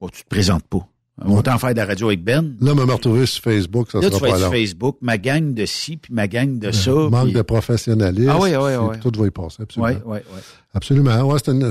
Bon, 0.00 0.08
tu 0.08 0.22
te 0.22 0.28
présentes 0.28 0.64
pas. 0.68 0.86
On 1.22 1.36
va 1.36 1.42
t'en 1.42 1.58
faire 1.58 1.70
de 1.70 1.76
la 1.76 1.86
radio 1.86 2.08
avec 2.08 2.24
Ben. 2.24 2.56
Là, 2.60 2.74
me 2.74 2.82
retrouver 2.82 3.24
sur 3.26 3.40
Facebook, 3.42 3.88
ça 3.92 4.00
Là, 4.00 4.10
tu 4.10 4.16
sera 4.16 4.26
vas 4.26 4.32
pas 4.32 4.38
être 4.38 4.42
sur. 4.42 4.50
Facebook, 4.50 4.96
ma 5.00 5.16
gang 5.16 5.54
de 5.54 5.64
ci, 5.64 5.96
puis 5.96 6.12
ma 6.12 6.26
gang 6.26 6.58
de 6.58 6.72
ça. 6.72 6.90
Manque 6.90 7.26
puis- 7.26 7.32
de 7.34 7.42
professionnalisme. 7.42 8.30
Ah 8.30 8.38
oui, 8.40 8.50
oui, 8.56 8.72
oui. 8.80 8.96
Tout 9.00 9.12
va 9.20 9.26
y 9.28 9.30
passer, 9.30 9.62
absolument. 9.62 9.92
Oui, 10.06 10.16
oui, 10.16 10.18
oui. 10.34 10.40
Absolument. 10.74 11.22
Ouais, 11.22 11.38
c'est 11.44 11.52
une, 11.52 11.70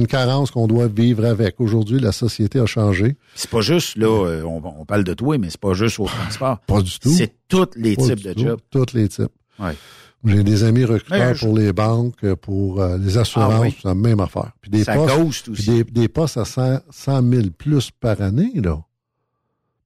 une 0.00 0.06
carence 0.08 0.50
qu'on 0.50 0.66
doit 0.66 0.88
vivre 0.88 1.24
avec. 1.24 1.60
Aujourd'hui, 1.60 2.00
la 2.00 2.10
société 2.10 2.58
a 2.58 2.66
changé. 2.66 3.16
C'est 3.36 3.48
pas 3.50 3.60
juste, 3.60 3.96
là, 3.96 4.26
euh, 4.26 4.42
on, 4.42 4.60
on 4.80 4.84
parle 4.84 5.04
de 5.04 5.14
toi, 5.14 5.38
mais 5.38 5.48
c'est 5.50 5.60
pas 5.60 5.74
juste 5.74 6.00
au 6.00 6.06
transport. 6.06 6.58
Pas 6.66 6.82
du 6.82 6.98
tout. 6.98 7.10
C'est 7.12 7.32
tous 7.46 7.68
les 7.76 7.94
Pas 7.94 8.02
types 8.02 8.24
de 8.24 8.32
tout. 8.32 8.40
jobs. 8.42 8.60
Tous 8.70 8.86
les 8.94 9.08
types. 9.08 9.28
Ouais. 9.60 9.76
J'ai 10.24 10.44
des 10.44 10.62
amis 10.64 10.84
recruteurs 10.84 11.34
je- 11.34 11.44
pour 11.44 11.56
les 11.56 11.72
banques, 11.72 12.22
euh, 12.24 12.36
pour 12.36 12.80
euh, 12.80 12.96
les 12.98 13.18
assurances, 13.18 13.52
Ah 13.56 13.60
oui. 13.60 13.74
c'est 13.76 13.88
la 13.88 13.94
même 13.94 14.20
affaire. 14.20 14.52
Puis 14.60 14.70
des 14.70 14.84
Ça 14.84 14.94
postes, 14.94 15.48
aussi. 15.48 15.66
des, 15.70 15.84
des 15.84 16.08
postes 16.08 16.36
à 16.36 16.44
100, 16.44 16.78
100 16.90 17.30
000 17.30 17.42
plus 17.56 17.90
par 17.90 18.20
année, 18.20 18.52
là. 18.62 18.78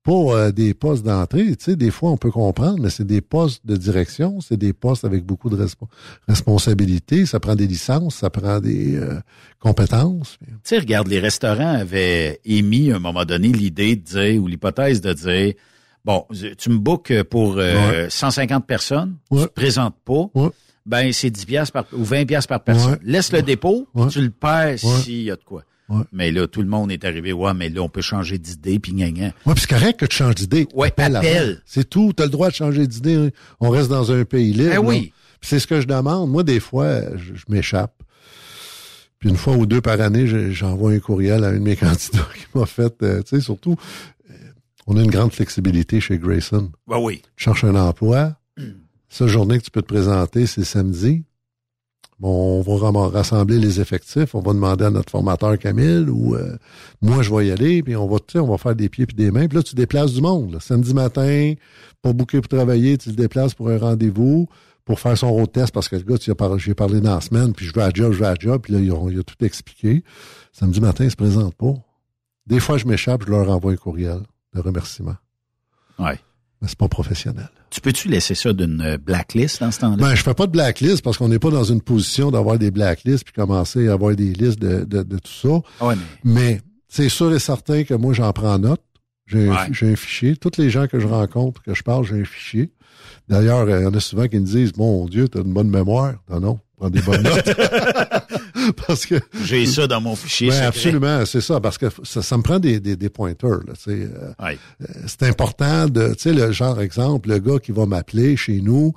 Pas 0.03 0.13
euh, 0.13 0.53
des 0.53 0.73
postes 0.73 1.05
d'entrée, 1.05 1.57
tu 1.57 1.65
sais, 1.65 1.75
des 1.75 1.91
fois 1.91 2.11
on 2.13 2.17
peut 2.17 2.31
comprendre, 2.31 2.79
mais 2.81 2.91
c'est 2.91 3.07
des 3.07 3.21
postes 3.21 3.67
de 3.67 3.77
direction, 3.77 4.41
c'est 4.41 4.57
des 4.57 4.73
postes 4.73 5.05
avec 5.05 5.25
beaucoup 5.25 5.51
de 5.51 5.57
respo- 5.57 5.89
responsabilités, 6.29 7.27
ça 7.27 7.41
prend 7.41 7.57
des 7.57 7.67
licences, 7.67 8.17
ça 8.17 8.31
prend 8.31 8.61
des 8.61 8.97
euh, 8.97 9.19
compétences. 9.59 10.39
Tu 10.41 10.47
sais, 10.63 10.79
regarde, 10.79 11.09
les 11.09 11.19
restaurants 11.19 11.75
avaient 11.75 12.41
émis 12.45 12.93
à 12.93 12.97
un 12.97 13.01
moment 13.01 13.25
donné 13.25 13.49
l'idée 13.49 13.97
de 13.97 14.03
dire, 14.03 14.41
ou 14.43 14.47
l'hypothèse 14.47 15.01
de 15.01 15.13
dire, 15.13 15.55
bon, 16.07 16.25
tu 16.57 16.71
me 16.71 16.79
bookes 16.79 17.23
pour 17.25 17.57
euh, 17.59 18.05
Ouais. 18.05 18.07
150 18.09 18.67
personnes, 18.67 19.17
Ouais. 19.31 19.43
tu 19.43 19.49
te 19.49 19.53
présentes 19.53 19.97
pas, 20.05 20.31
Ouais. 20.35 20.49
ben 20.87 21.13
c'est 21.13 21.29
10 21.31 21.45
piastres 21.45 21.73
par, 21.73 21.85
ou 21.93 22.05
20 22.05 22.25
piastres 22.25 22.49
par 22.49 22.63
personne. 22.65 22.99
Laisse 23.03 23.31
le 23.33 23.43
dépôt, 23.43 23.87
tu 24.11 24.23
le 24.23 24.31
perds 24.31 24.79
s'il 24.79 25.23
y 25.23 25.31
a 25.31 25.37
de 25.37 25.43
quoi. 25.45 25.65
Ouais. 25.89 26.03
Mais 26.13 26.33
là, 26.33 26.49
tout 26.49 26.63
le 26.63 26.69
monde 26.69 26.91
est 26.91 27.05
arrivé, 27.05 27.33
ouais, 27.33 27.55
mais 27.55 27.69
là, 27.69 27.81
on 27.83 27.89
peut 27.89 28.01
changer 28.03 28.39
d'idée, 28.39 28.79
puis 28.81 28.93
gna 28.93 29.05
Ouais, 29.07 29.33
puis 29.55 29.55
c'est 29.61 29.69
correct 29.71 30.01
que 30.01 30.07
tu 30.07 30.17
changes 30.17 30.35
d'idée. 30.35 30.67
Ouais, 30.75 30.89
Appelle 30.89 31.15
appelle. 31.17 31.63
C'est 31.65 31.89
tout. 31.89 32.13
Tu 32.17 32.23
as 32.23 32.27
le 32.27 32.33
droit 32.33 32.49
de 32.51 32.55
changer 32.55 32.87
d'idée. 32.89 33.15
hein. 33.15 33.29
On 33.61 33.71
reste 33.71 33.89
dans 33.89 34.11
un 34.11 34.25
pays 34.25 34.53
libre. 34.53 34.71
Ben 34.71 34.79
oui. 34.79 35.13
c'est 35.43 35.61
ce 35.61 35.67
que 35.69 35.81
je 35.81 35.87
demande. 35.87 36.29
Moi, 36.31 36.43
des 36.43 36.59
fois, 36.59 37.03
je, 37.17 37.35
je 37.35 37.45
m'échappe. 37.49 37.93
Puis 39.21 39.29
une 39.31 39.37
fois 39.37 39.55
ou 39.57 39.65
deux 39.65 39.81
par 39.81 40.01
année, 40.01 40.27
je- 40.27 40.51
j'envoie 40.51 40.91
un 40.93 40.99
courriel 40.99 41.45
à 41.45 41.49
un 41.49 41.53
de 41.55 41.59
mes 41.61 41.77
candidats 41.77 42.29
qui 42.37 42.59
m'a 42.59 42.67
fait, 42.67 42.93
euh, 43.03 43.23
tu 43.23 43.37
sais, 43.37 43.41
surtout, 43.41 43.77
euh, 43.79 44.16
on 44.87 44.97
a 44.97 45.03
une 45.03 45.11
grande 45.11 45.33
flexibilité 45.33 46.01
chez 46.01 46.19
Grayson. 46.19 46.71
Ben 46.87 46.99
oui. 46.99 47.23
Tu 47.37 47.45
cherches 47.45 47.65
un 47.65 47.75
emploi. 47.75 48.37
Cette 49.09 49.29
journée 49.29 49.59
que 49.59 49.65
tu 49.65 49.71
peux 49.71 49.83
te 49.83 49.87
présenter, 49.87 50.47
c'est 50.47 50.65
samedi. 50.65 51.25
Bon, 52.19 52.63
on 52.67 52.91
va 52.93 53.09
rassembler 53.09 53.59
les 53.59 53.79
effectifs. 53.81 54.35
On 54.35 54.41
va 54.41 54.55
demander 54.55 54.87
à 54.87 54.91
notre 54.91 55.11
formateur 55.11 55.59
Camille 55.59 56.09
ou 56.09 56.35
euh, 56.35 56.57
moi, 57.03 57.23
je 57.23 57.33
vais 57.35 57.49
y 57.49 57.51
aller. 57.51 57.83
Puis 57.83 57.95
on 57.95 58.07
va, 58.09 58.17
on 58.37 58.47
va 58.47 58.57
faire 58.59 58.75
des 58.75 58.89
pieds 58.89 59.05
puis 59.07 59.15
des 59.15 59.31
mains. 59.31 59.47
Puis 59.49 59.57
là, 59.57 59.63
tu 59.63 59.75
déplaces 59.75 60.13
du 60.13 60.23
monde. 60.23 60.55
là. 60.55 60.61
Samedi 60.61 60.95
matin, 60.95 61.53
pour 62.01 62.15
booker 62.15 62.41
pour 62.41 62.49
travailler, 62.49 62.97
tu 62.97 63.11
le 63.11 63.17
déplaces 63.17 63.53
pour 63.55 63.69
un 63.69 63.77
rendez-vous, 63.79 64.49
pour 64.87 64.99
faire 64.99 65.17
son 65.19 65.31
road 65.31 65.53
test 65.53 65.73
parce 65.75 65.89
que 65.91 65.97
le 65.97 66.03
gars, 66.03 66.17
tu 66.17 66.31
as 66.31 66.35
parlé, 66.35 66.59
j'ai 66.59 66.75
parlé 66.75 67.01
dans 67.03 67.15
la 67.17 67.21
semaine. 67.21 67.53
Puis 67.53 67.67
je 67.67 67.75
vais 67.75 67.83
à 67.83 67.91
job, 67.93 68.13
je 68.13 68.19
vais 68.21 68.27
à 68.27 68.35
job. 68.39 68.63
Puis 68.63 68.73
là, 68.73 68.81
ils 68.81 68.93
ont- 68.93 69.11
il 69.11 69.19
a 69.19 69.23
tout 69.23 69.45
expliqué. 69.45 70.03
Samedi 70.53 70.81
matin, 70.81 71.05
il 71.05 71.11
se 71.11 71.17
présente 71.17 71.55
pas. 71.55 71.75
Des 72.47 72.61
fois, 72.61 72.79
je 72.79 72.87
m'échappe, 72.87 73.25
je 73.27 73.31
leur 73.31 73.51
envoie 73.51 73.73
un 73.73 73.77
courriel 73.77 74.21
de 74.57 74.61
remerciement. 74.61 75.17
Ouais. 75.99 76.19
Mais 76.63 76.69
c'est 76.69 76.79
pas 76.79 76.89
professionnel. 76.89 77.49
Tu 77.71 77.81
peux-tu 77.81 78.09
laisser 78.09 78.35
ça 78.35 78.53
d'une 78.53 78.81
euh, 78.81 78.97
blacklist 78.99 79.61
dans 79.61 79.71
ce 79.71 79.81
temps-là? 79.81 79.97
Ben, 79.97 80.15
je 80.15 80.23
fais 80.23 80.35
pas 80.35 80.47
de 80.47 80.53
blacklist 80.53 81.03
parce 81.03 81.19
qu'on 81.19 81.29
n'est 81.29 81.39
pas 81.39 81.51
dans 81.51 81.65
une 81.65 81.83
position 81.83 82.31
d'avoir 82.31 82.59
des 82.59 82.71
blacklists 82.71 83.25
puis 83.25 83.35
commencer 83.35 83.89
à 83.89 83.93
avoir 83.93 84.15
des 84.17 84.33
listes 84.33 84.59
de, 84.59 84.85
de, 84.85 85.03
de 85.03 85.19
tout 85.19 85.31
ça. 85.33 85.61
Ah 85.81 85.87
ouais, 85.89 85.95
mais 86.25 86.33
Mais 86.33 86.61
c'est 86.89 87.09
sûr 87.11 87.33
et 87.35 87.39
certain 87.39 87.85
que 87.85 87.95
moi, 87.95 88.15
j'en 88.15 88.33
prends 88.33 88.59
note. 88.59 88.81
J'ai 89.27 89.49
un, 89.49 89.53
Ouais. 89.53 89.69
j'ai 89.73 89.93
un 89.93 89.97
fichier. 89.97 90.37
Toutes 90.37 90.57
les 90.57 90.71
gens 90.71 90.87
que 90.87 90.99
je 91.01 91.07
rencontre, 91.07 91.63
que 91.63 91.75
je 91.75 91.83
parle, 91.83 92.05
j'ai 92.07 92.21
un 92.21 92.25
fichier. 92.25 92.71
D'ailleurs, 93.29 93.67
euh, 93.69 93.81
il 93.81 93.83
y 93.83 93.87
en 93.87 93.93
a 93.95 94.01
souvent 94.01 94.27
qui 94.29 94.39
me 94.39 94.47
disent, 94.47 94.77
mon 94.77 95.05
Dieu, 95.07 95.29
t'as 95.29 95.41
une 95.43 95.53
bonne 95.53 95.69
mémoire. 95.69 96.15
Non, 96.31 96.41
non, 96.41 96.61
prends 96.77 96.91
des 96.91 97.01
bonnes 97.01 97.23
notes. 97.23 97.51
parce 98.87 99.07
que 99.07 99.17
j'ai 99.45 99.67
ça 99.67 99.87
dans 99.87 100.01
mon 100.01 100.17
fichier. 100.17 100.53
Absolument, 100.53 101.25
c'est 101.27 101.41
ça, 101.41 101.61
parce 101.61 101.79
que 101.79 101.87
ça, 102.05 102.23
ça 102.23 102.37
me 102.37 102.43
prend 102.43 102.59
des, 102.59 102.81
des, 102.81 102.97
des 102.97 103.09
pointeurs. 103.09 103.61
Euh, 103.89 104.07
euh, 104.41 104.55
c'est 105.07 105.23
important 105.25 105.87
de, 105.89 106.15
tu 106.15 106.21
sais, 106.21 106.33
le 106.33 106.53
genre 106.53 106.81
exemple, 106.81 107.29
le 107.29 107.39
gars 107.39 107.59
qui 107.59 107.73
va 107.73 107.87
m'appeler 107.87 108.37
chez 108.37 108.61
nous 108.61 108.93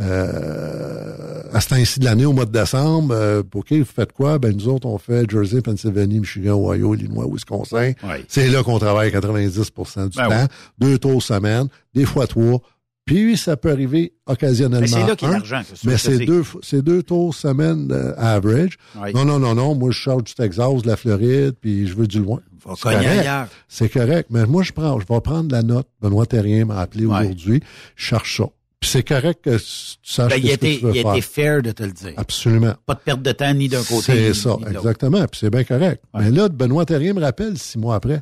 euh, 0.00 1.42
à 1.52 1.60
ce 1.60 1.68
temps-ci 1.68 2.00
de 2.00 2.04
l'année, 2.04 2.24
au 2.24 2.32
mois 2.32 2.46
de 2.46 2.50
décembre, 2.50 3.14
euh, 3.14 3.42
OK, 3.54 3.72
vous 3.72 3.84
faites 3.84 4.12
quoi? 4.12 4.38
Ben 4.38 4.54
nous 4.56 4.68
autres, 4.68 4.86
on 4.86 4.98
fait 4.98 5.28
Jersey, 5.30 5.60
Pennsylvanie, 5.60 6.20
Michigan, 6.20 6.54
Ohio, 6.58 6.94
Illinois, 6.94 7.26
Wisconsin. 7.30 7.92
C'est 8.28 8.48
là 8.48 8.62
qu'on 8.62 8.78
travaille 8.78 9.10
90% 9.10 10.08
du 10.08 10.16
Ben 10.16 10.28
temps. 10.28 10.30
oui. 10.30 10.46
Deux 10.88 10.98
tours 10.98 11.22
semaine, 11.22 11.68
des 11.94 12.04
fois 12.06 12.26
trois. 12.26 12.60
Puis 13.04 13.36
ça 13.36 13.56
peut 13.56 13.70
arriver 13.70 14.12
occasionnellement. 14.26 14.80
Mais 14.80 14.86
c'est 14.86 15.06
là 15.06 15.16
qu'il 15.16 15.28
y 15.28 15.30
a 15.30 15.34
l'argent, 15.34 15.62
Mais 15.84 15.96
dis. 15.96 16.26
deux, 16.26 16.44
c'est 16.62 16.82
deux 16.82 17.02
tours 17.02 17.34
semaine 17.34 17.88
euh, 17.90 18.14
average. 18.16 18.76
Non, 19.14 19.24
non, 19.24 19.38
non, 19.38 19.54
non. 19.54 19.74
Moi, 19.74 19.90
je 19.90 19.98
charge 19.98 20.24
du 20.24 20.34
Texas, 20.34 20.82
de 20.82 20.88
la 20.88 20.96
Floride, 20.96 21.54
puis 21.60 21.86
je 21.88 21.94
veux 21.96 22.06
du 22.06 22.20
loin. 22.20 22.40
C'est 22.76 22.82
correct. 22.82 23.28
C'est 23.68 23.88
correct. 23.88 24.28
Mais 24.30 24.46
moi, 24.46 24.62
je 24.62 24.72
prends, 24.72 25.00
je 25.00 25.06
vais 25.06 25.20
prendre 25.20 25.52
la 25.52 25.62
note. 25.62 25.88
Benoît 26.00 26.26
Terrien 26.26 26.64
m'a 26.64 26.78
appelé 26.78 27.06
aujourd'hui. 27.06 27.60
Je 27.96 28.04
cherche 28.06 28.36
ça. 28.36 28.44
Puis 28.78 28.90
c'est 28.90 29.04
correct 29.04 29.44
que 29.44 29.56
tu 29.56 29.64
saches 30.02 30.32
Ben, 30.32 30.40
il 30.42 30.50
ce 30.50 30.56
que 30.56 30.66
tu 30.78 30.84
veux 30.86 30.96
il 30.96 31.02
faire. 31.02 31.12
été 31.12 31.20
fair 31.20 31.62
de 31.62 31.70
te 31.70 31.84
le 31.84 31.92
dire. 31.92 32.14
Absolument. 32.16 32.74
Pas 32.84 32.94
de 32.94 32.98
perte 32.98 33.22
de 33.22 33.30
temps 33.30 33.54
ni 33.54 33.68
d'un 33.68 33.82
côté. 33.84 34.12
C'est 34.12 34.34
ça, 34.34 34.56
ni 34.58 34.76
exactement. 34.76 35.24
Puis 35.28 35.38
c'est 35.40 35.50
bien 35.50 35.62
correct. 35.62 36.02
Mais 36.18 36.32
là, 36.32 36.48
Benoît 36.48 36.84
Terrien 36.84 37.14
me 37.14 37.20
rappelle 37.20 37.56
six 37.58 37.78
mois 37.78 37.94
après. 37.94 38.20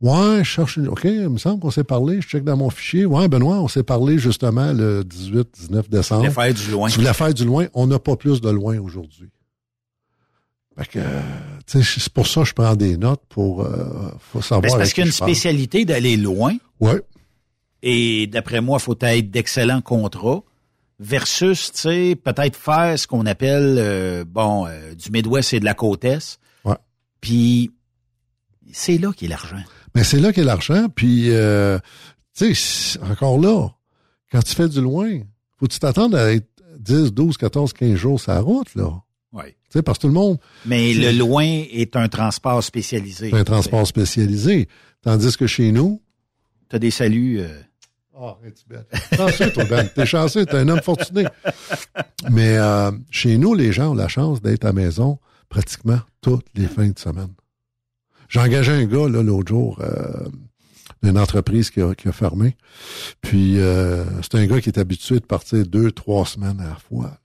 Ouais, 0.00 0.38
je 0.38 0.44
cherche 0.44 0.76
une... 0.76 0.88
OK, 0.88 1.04
il 1.04 1.28
me 1.28 1.38
semble 1.38 1.60
qu'on 1.60 1.70
s'est 1.70 1.84
parlé. 1.84 2.20
Je 2.22 2.26
check 2.26 2.42
dans 2.42 2.56
mon 2.56 2.70
fichier. 2.70 3.04
Ouais, 3.04 3.28
Benoît, 3.28 3.60
on 3.60 3.68
s'est 3.68 3.82
parlé 3.82 4.18
justement 4.18 4.72
le 4.72 5.02
18-19 5.02 5.88
décembre. 5.90 6.22
Tu 6.22 6.30
voulais 6.30 6.30
faire 6.30 6.54
du 6.54 6.70
loin. 6.70 6.88
Tu 6.88 6.98
voulais 6.98 7.12
faire 7.12 7.34
du 7.34 7.44
loin. 7.44 7.66
On 7.74 7.86
n'a 7.86 7.98
pas 7.98 8.16
plus 8.16 8.40
de 8.40 8.48
loin 8.48 8.78
aujourd'hui. 8.78 9.28
Fait 10.78 10.86
que, 10.86 10.98
tu 11.66 11.82
sais, 11.82 12.00
c'est 12.00 12.12
pour 12.12 12.26
ça 12.26 12.42
que 12.42 12.48
je 12.48 12.54
prends 12.54 12.74
des 12.76 12.96
notes 12.96 13.22
pour 13.28 13.62
euh, 13.62 14.10
faut 14.18 14.40
savoir. 14.40 14.62
Ben, 14.62 14.68
c'est 14.70 14.78
parce 14.78 14.92
qu'il 14.94 15.02
y 15.02 15.04
a 15.04 15.08
une 15.08 15.12
spécialité 15.12 15.84
d'aller 15.84 16.16
loin. 16.16 16.56
Ouais. 16.80 17.02
Et 17.82 18.26
d'après 18.26 18.62
moi, 18.62 18.78
il 18.80 18.82
faut 18.82 18.96
être 19.00 19.30
d'excellents 19.30 19.82
contrats 19.82 20.42
versus, 20.98 21.72
tu 21.72 21.80
sais, 21.80 22.16
peut-être 22.16 22.56
faire 22.56 22.98
ce 22.98 23.06
qu'on 23.06 23.26
appelle, 23.26 23.76
euh, 23.78 24.24
bon, 24.26 24.66
euh, 24.66 24.94
du 24.94 25.10
Midwest 25.10 25.52
et 25.54 25.60
de 25.60 25.64
la 25.64 25.74
côte 25.74 26.04
Est. 26.04 26.38
Ouais. 26.64 26.76
Puis, 27.20 27.72
c'est 28.72 28.98
là 28.98 29.10
qu'est 29.14 29.28
l'argent. 29.28 29.62
Mais 29.94 30.04
c'est 30.04 30.20
là 30.20 30.32
qu'est 30.32 30.44
l'argent. 30.44 30.86
Puis, 30.94 31.30
euh, 31.30 31.78
tu 32.36 32.54
sais, 32.54 32.98
encore 33.00 33.38
là, 33.38 33.68
quand 34.32 34.42
tu 34.42 34.54
fais 34.54 34.68
du 34.68 34.80
loin, 34.80 35.18
faut 35.58 35.66
que 35.66 35.72
tu 35.72 35.78
t'attendes 35.78 36.14
à 36.14 36.32
être 36.32 36.46
10, 36.78 37.12
12, 37.12 37.36
14, 37.36 37.72
15 37.72 37.94
jours 37.96 38.20
sur 38.20 38.32
la 38.32 38.40
route, 38.40 38.74
là. 38.74 38.90
Oui. 39.32 39.44
Tu 39.46 39.54
sais, 39.78 39.82
parce 39.82 39.98
que 39.98 40.02
tout 40.02 40.08
le 40.08 40.14
monde, 40.14 40.38
Mais 40.66 40.92
le 40.94 41.12
loin 41.16 41.44
est 41.44 41.94
un 41.96 42.08
transport 42.08 42.62
spécialisé. 42.64 43.30
un 43.32 43.44
transport 43.44 43.86
spécialisé. 43.86 44.68
Tandis 45.02 45.36
que 45.36 45.46
chez 45.46 45.70
nous, 45.72 46.00
Tu 46.68 46.76
as 46.76 46.78
des 46.78 46.90
saluts. 46.90 47.38
euh, 47.40 47.60
Ah, 48.18 48.36
es-tu 48.46 48.64
belle? 48.68 48.86
Chanceux, 49.16 49.50
toi, 49.52 49.64
Ben. 49.64 49.88
T'es 49.94 50.04
chanceux, 50.06 50.46
t'es 50.46 50.56
un 50.56 50.68
homme 50.68 50.82
fortuné. 50.82 51.26
Mais 52.30 52.56
euh, 52.58 52.90
chez 53.10 53.38
nous, 53.38 53.54
les 53.54 53.72
gens 53.72 53.90
ont 53.92 53.94
la 53.94 54.08
chance 54.08 54.42
d'être 54.42 54.64
à 54.64 54.68
la 54.68 54.72
maison 54.74 55.18
pratiquement 55.48 56.00
toutes 56.20 56.46
les 56.54 56.66
fins 56.66 56.88
de 56.88 56.98
semaine. 56.98 57.32
J'ai 58.30 58.40
engagé 58.40 58.72
un 58.72 58.84
gars, 58.86 59.08
là, 59.08 59.22
l'autre 59.22 59.48
jour, 59.48 59.78
euh, 59.80 60.26
d'une 61.02 61.18
entreprise 61.18 61.68
qui 61.70 61.80
a, 61.82 61.94
qui 61.94 62.08
a 62.08 62.12
fermé. 62.12 62.56
Puis, 63.20 63.58
euh, 63.58 64.04
c'est 64.22 64.36
un 64.36 64.46
gars 64.46 64.60
qui 64.60 64.70
est 64.70 64.78
habitué 64.78 65.16
de 65.20 65.26
partir 65.26 65.66
deux, 65.66 65.90
trois 65.92 66.24
semaines 66.24 66.60
à 66.60 66.68
la 66.70 66.76
fois. 66.76 67.04
là. 67.06 67.18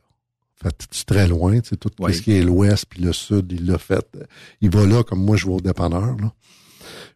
Fait 0.63 0.75
c'est 0.91 1.05
très 1.05 1.27
loin, 1.27 1.59
tu 1.59 1.69
sais, 1.69 1.75
tout 1.77 1.91
Oui. 1.99 2.13
ce 2.13 2.21
qui 2.21 2.31
est 2.31 2.41
l'ouest 2.41 2.85
puis 2.89 3.01
le 3.03 3.13
sud, 3.13 3.51
il 3.51 3.65
l'a 3.67 3.77
fait. 3.77 4.05
Il 4.61 4.69
va 4.71 4.85
là 4.85 5.03
comme 5.03 5.23
moi, 5.23 5.35
je 5.37 5.45
vais 5.45 5.53
au 5.53 5.61
dépanneur, 5.61 6.15
là. 6.17 6.33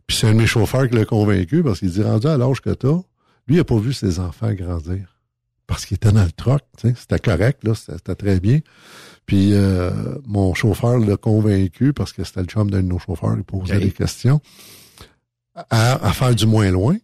Puis 0.05 0.17
c'est 0.17 0.27
un 0.27 0.33
de 0.33 0.37
mes 0.37 0.47
chauffeurs 0.47 0.87
qui 0.89 0.95
l'a 0.95 1.05
convaincu 1.05 1.63
parce 1.63 1.79
qu'il 1.79 1.91
dit, 1.91 2.01
rendu 2.03 2.27
à 2.27 2.37
l'âge 2.37 2.61
que 2.61 2.71
t'as, 2.71 2.97
lui, 3.47 3.55
il 3.55 3.59
a 3.59 3.63
pas 3.63 3.77
vu 3.77 3.93
ses 3.93 4.19
enfants 4.19 4.51
grandir. 4.53 5.15
parce 5.67 5.85
qu'il 5.85 5.95
était 5.95 6.11
dans 6.11 6.23
le 6.23 6.31
sais. 6.81 6.93
C'était 6.97 7.19
correct, 7.19 7.63
là, 7.63 7.75
c'était 7.75 8.15
très 8.15 8.39
bien. 8.39 8.59
Puis 9.29 9.53
euh, 9.53 9.91
mon 10.25 10.55
chauffeur 10.55 10.97
l'a 10.97 11.15
convaincu, 11.15 11.93
parce 11.93 12.13
que 12.13 12.23
c'était 12.23 12.39
le 12.39 12.47
chum 12.47 12.71
d'un 12.71 12.81
de 12.81 12.87
nos 12.87 12.97
chauffeurs, 12.97 13.35
il 13.37 13.43
posait 13.43 13.79
des 13.79 13.91
questions, 13.91 14.41
à, 15.53 16.03
à 16.03 16.13
faire 16.13 16.33
du 16.33 16.47
moins 16.47 16.71
loin, 16.71 16.97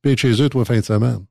puis 0.00 0.16
chez 0.16 0.40
eux 0.40 0.48
trois 0.48 0.64
fins 0.64 0.78
de 0.78 0.84
semaine. 0.84 1.24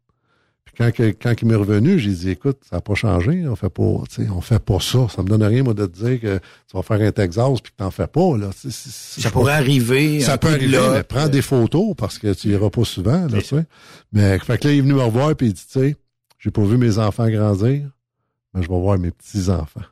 Puis 0.65 0.73
quand, 0.77 0.91
quand 1.21 1.33
il 1.41 1.47
m'est 1.47 1.55
revenu, 1.55 1.99
j'ai 1.99 2.11
dit, 2.11 2.31
écoute, 2.31 2.57
ça 2.69 2.75
n'a 2.75 2.81
pas 2.81 2.95
changé, 2.95 3.47
on 3.47 3.55
fait 3.55 3.69
pas, 3.69 4.03
tu 4.09 4.23
sais, 4.25 4.29
on 4.29 4.41
fait 4.41 4.59
pas 4.59 4.81
ça. 4.81 5.07
Ça 5.07 5.23
me 5.23 5.29
donne 5.29 5.43
rien, 5.43 5.63
moi, 5.63 5.73
de 5.73 5.85
te 5.85 6.03
dire 6.05 6.19
que 6.19 6.37
tu 6.37 6.75
vas 6.75 6.83
faire 6.83 6.99
un 6.99 7.11
Texas 7.13 7.61
puis 7.61 7.71
que 7.71 7.77
t'en 7.77 7.89
fais 7.89 8.07
pas, 8.07 8.37
là. 8.37 8.49
Ça 8.51 9.31
pourrait 9.31 9.53
arriver. 9.53 10.19
Ça 10.19 10.37
peut 10.37 10.49
arriver, 10.49 10.79
mais 10.91 11.03
prends 11.03 11.27
euh, 11.27 11.29
des 11.29 11.41
photos 11.41 11.95
parce 11.97 12.19
que 12.19 12.33
tu 12.33 12.49
iras 12.49 12.69
pas 12.69 12.83
souvent, 12.83 13.25
là, 13.27 13.39
tu 13.39 13.45
sais. 13.45 13.65
Mais, 14.11 14.37
fait 14.39 14.57
que 14.57 14.67
là, 14.67 14.73
il 14.73 14.79
est 14.79 14.81
venu 14.81 14.95
me 14.95 15.03
revoir 15.03 15.33
puis 15.33 15.47
il 15.47 15.53
dit, 15.53 15.65
tu 15.65 15.79
sais, 15.79 15.95
j'ai 16.39 16.51
pas 16.51 16.63
vu 16.63 16.77
mes 16.77 16.97
enfants 16.97 17.29
grandir, 17.29 17.89
je 18.61 18.67
vais 18.67 18.79
voir 18.79 18.97
mes 18.97 19.11
petits-enfants. 19.11 19.85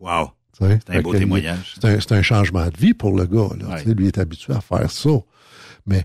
Wow. 0.00 0.30
C'est 0.58 0.90
un 0.90 1.02
beau 1.02 1.12
que 1.12 1.18
témoignage. 1.18 1.76
C'est 1.80 2.12
un, 2.12 2.22
changement 2.22 2.66
de 2.66 2.76
vie 2.76 2.94
pour 2.94 3.14
le 3.16 3.26
gars. 3.26 3.54
Là. 3.60 3.74
Ouais. 3.74 3.94
Lui 3.94 4.06
est 4.06 4.18
habitué 4.18 4.54
à 4.54 4.60
faire 4.60 4.90
ça. 4.90 5.10
Mais 5.86 6.04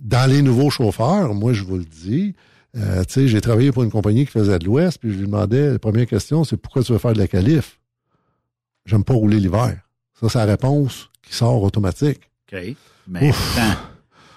dans 0.00 0.28
les 0.30 0.42
nouveaux 0.42 0.70
chauffeurs, 0.70 1.34
moi, 1.34 1.52
je 1.52 1.64
vous 1.64 1.76
le 1.76 1.84
dis, 1.84 2.34
euh, 2.76 3.04
j'ai 3.08 3.40
travaillé 3.40 3.72
pour 3.72 3.82
une 3.82 3.90
compagnie 3.90 4.24
qui 4.24 4.32
faisait 4.32 4.58
de 4.58 4.64
l'Ouest, 4.64 4.98
puis 4.98 5.12
je 5.12 5.18
lui 5.18 5.26
demandais, 5.26 5.72
la 5.72 5.78
première 5.78 6.06
question, 6.06 6.44
c'est 6.44 6.56
pourquoi 6.56 6.82
tu 6.82 6.92
veux 6.92 6.98
faire 6.98 7.12
de 7.12 7.18
la 7.18 7.28
qualif? 7.28 7.78
J'aime 8.86 9.04
pas 9.04 9.14
rouler 9.14 9.38
l'hiver. 9.38 9.78
Ça, 10.18 10.28
c'est 10.28 10.38
la 10.38 10.44
réponse 10.46 11.10
qui 11.22 11.34
sort 11.34 11.62
automatique. 11.62 12.20
OK. 12.52 12.76
Mais 13.06 13.28
Ouf. 13.28 13.58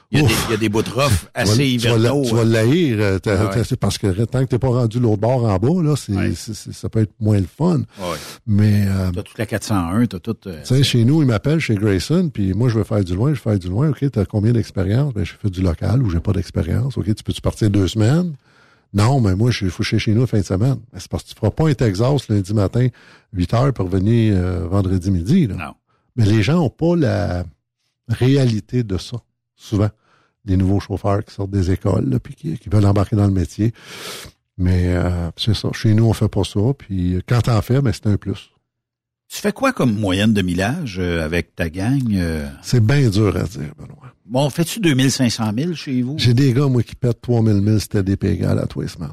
Il 0.10 0.20
y, 0.20 0.22
a 0.24 0.28
des, 0.28 0.34
Ouf. 0.34 0.45
il 0.47 0.51
y 0.51 0.53
a 0.53 0.58
des 0.58 0.70
bouts 0.70 0.84
de 0.84 0.89
rough 0.89 1.28
assez 1.34 1.66
hivernaux. 1.68 2.24
Tu 2.26 2.34
vas 2.34 2.45
l'haïr, 2.45 2.97
euh, 2.99 3.20
ouais. 3.26 3.76
parce 3.78 3.97
que 3.97 4.08
tant 4.24 4.39
que 4.45 4.49
t'es 4.49 4.58
pas 4.60 4.70
rendu 4.70 4.99
l'autre 5.01 5.20
bord 5.20 5.43
en 5.43 5.58
bas, 5.58 5.84
là, 5.84 5.95
c'est, 5.97 6.53
ça 6.74 6.88
peut 6.88 7.01
être 7.01 7.14
moins 7.20 7.39
le 7.39 7.45
fun. 7.45 7.80
Ouais. 7.99 8.16
Mais 8.45 8.86
euh, 8.88 9.12
T'as 9.14 9.24
toute 9.24 9.38
la 9.38 9.45
401, 9.45 10.05
t'as 10.05 10.20
tout... 10.20 10.38
euh, 10.47 10.62
Tu 10.62 10.76
sais, 10.76 10.84
chez 10.84 11.03
nous, 11.03 11.22
il 11.22 11.28
m'appelle 11.28 11.60
chez 11.60 11.76
Grayson, 11.76 12.30
puis 12.34 12.53
moi, 12.53 12.70
je 12.70 12.78
veux 12.78 12.86
faire 12.86 13.03
du 13.03 13.16
loin, 13.16 13.30
je 13.34 13.36
veux 13.36 13.51
faire 13.51 13.60
du 13.60 13.68
loin. 13.68 13.89
OK, 13.89 14.05
t'as 14.10 14.24
combien 14.24 14.53
d'expérience? 14.53 15.14
Ben, 15.14 15.26
j'ai 15.26 15.34
fait 15.41 15.49
du 15.49 15.62
local 15.62 16.01
ou 16.01 16.10
j'ai 16.10 16.22
pas 16.22 16.32
d'expérience. 16.32 16.97
OK, 16.97 17.14
tu 17.14 17.24
peux-tu 17.24 17.41
partir 17.41 17.70
deux 17.70 17.89
semaines? 17.89 18.34
Non, 18.93 19.20
mais 19.20 19.36
moi, 19.36 19.51
je 19.51 19.68
suis 19.68 19.84
chez 19.84 19.99
chez 19.99 20.14
nous 20.14 20.22
la 20.22 20.28
fin 20.28 20.38
de 20.39 20.43
semaine. 20.45 20.78
C'est 20.97 21.10
parce 21.10 21.24
que 21.24 21.30
tu 21.30 21.36
feras 21.36 21.51
pas 21.51 21.68
un 21.68 21.74
Texas 21.74 22.30
lundi 22.30 22.53
matin, 22.53 22.88
8 23.34 23.53
heures 23.53 23.74
pour 23.74 23.89
venir 23.89 24.36
euh, 24.38 24.66
vendredi 24.70 25.12
midi. 25.12 25.47
Là. 25.47 25.55
Non. 25.55 25.74
Mais 26.16 26.26
les 26.26 26.41
gens 26.41 26.62
ont 26.62 26.70
pas 26.70 26.95
la 26.95 27.43
réalité 28.08 28.84
de 28.84 28.97
ça, 28.97 29.18
souvent. 29.58 29.89
Des 30.45 30.55
nouveaux 30.55 30.80
chauffeurs 30.80 31.26
qui 31.26 31.34
sortent 31.34 31.51
des 31.51 31.72
écoles, 31.72 32.10
là, 32.10 32.20
puis 32.20 32.34
qui, 32.34 32.58
qui 32.58 32.70
veulent 32.70 32.86
embarquer 32.86 33.18
dans 33.18 33.26
le 33.28 33.34
métier. 33.34 33.74
Mais 34.58 34.95
euh, 34.95 35.30
c'est 35.36 35.53
ça. 35.53 35.70
Chez 35.74 35.93
nous, 35.93 36.05
on 36.05 36.14
fait 36.14 36.30
pas 36.30 36.43
ça. 36.43 36.60
Puis 36.78 37.20
quand 37.28 37.41
t'en 37.41 37.62
fais, 37.62 37.82
ben, 37.82 37.91
c'est 37.93 38.08
un 38.08 38.16
plus. 38.18 38.49
Tu 39.30 39.41
fais 39.41 39.51
quoi 39.51 39.74
comme 39.74 39.93
moyenne 39.99 40.34
de 40.34 40.41
millage 40.41 40.99
euh, 40.99 41.24
avec 41.24 41.53
ta 41.53 41.70
gang? 41.70 42.01
euh? 42.14 42.47
C'est 42.62 42.80
bien 42.80 43.10
dur 43.10 43.36
à 43.36 43.43
dire, 43.43 43.74
Benoît. 43.78 44.14
Bon, 44.26 44.49
fais-tu 44.49 44.80
2500 44.80 45.51
000 45.58 45.74
chez 45.74 46.01
vous? 46.01 46.16
J'ai 46.18 46.34
des 46.34 46.53
gars, 46.53 46.68
moi, 46.68 46.82
qui 46.84 46.95
pètent 46.95 47.22
3000 47.22 47.62
000 47.64 47.80
c'était 47.80 48.03
des 48.03 48.18
égal 48.30 48.58
à 48.60 48.68
tous 48.68 48.82
les 48.82 48.88
semaines. 48.88 49.12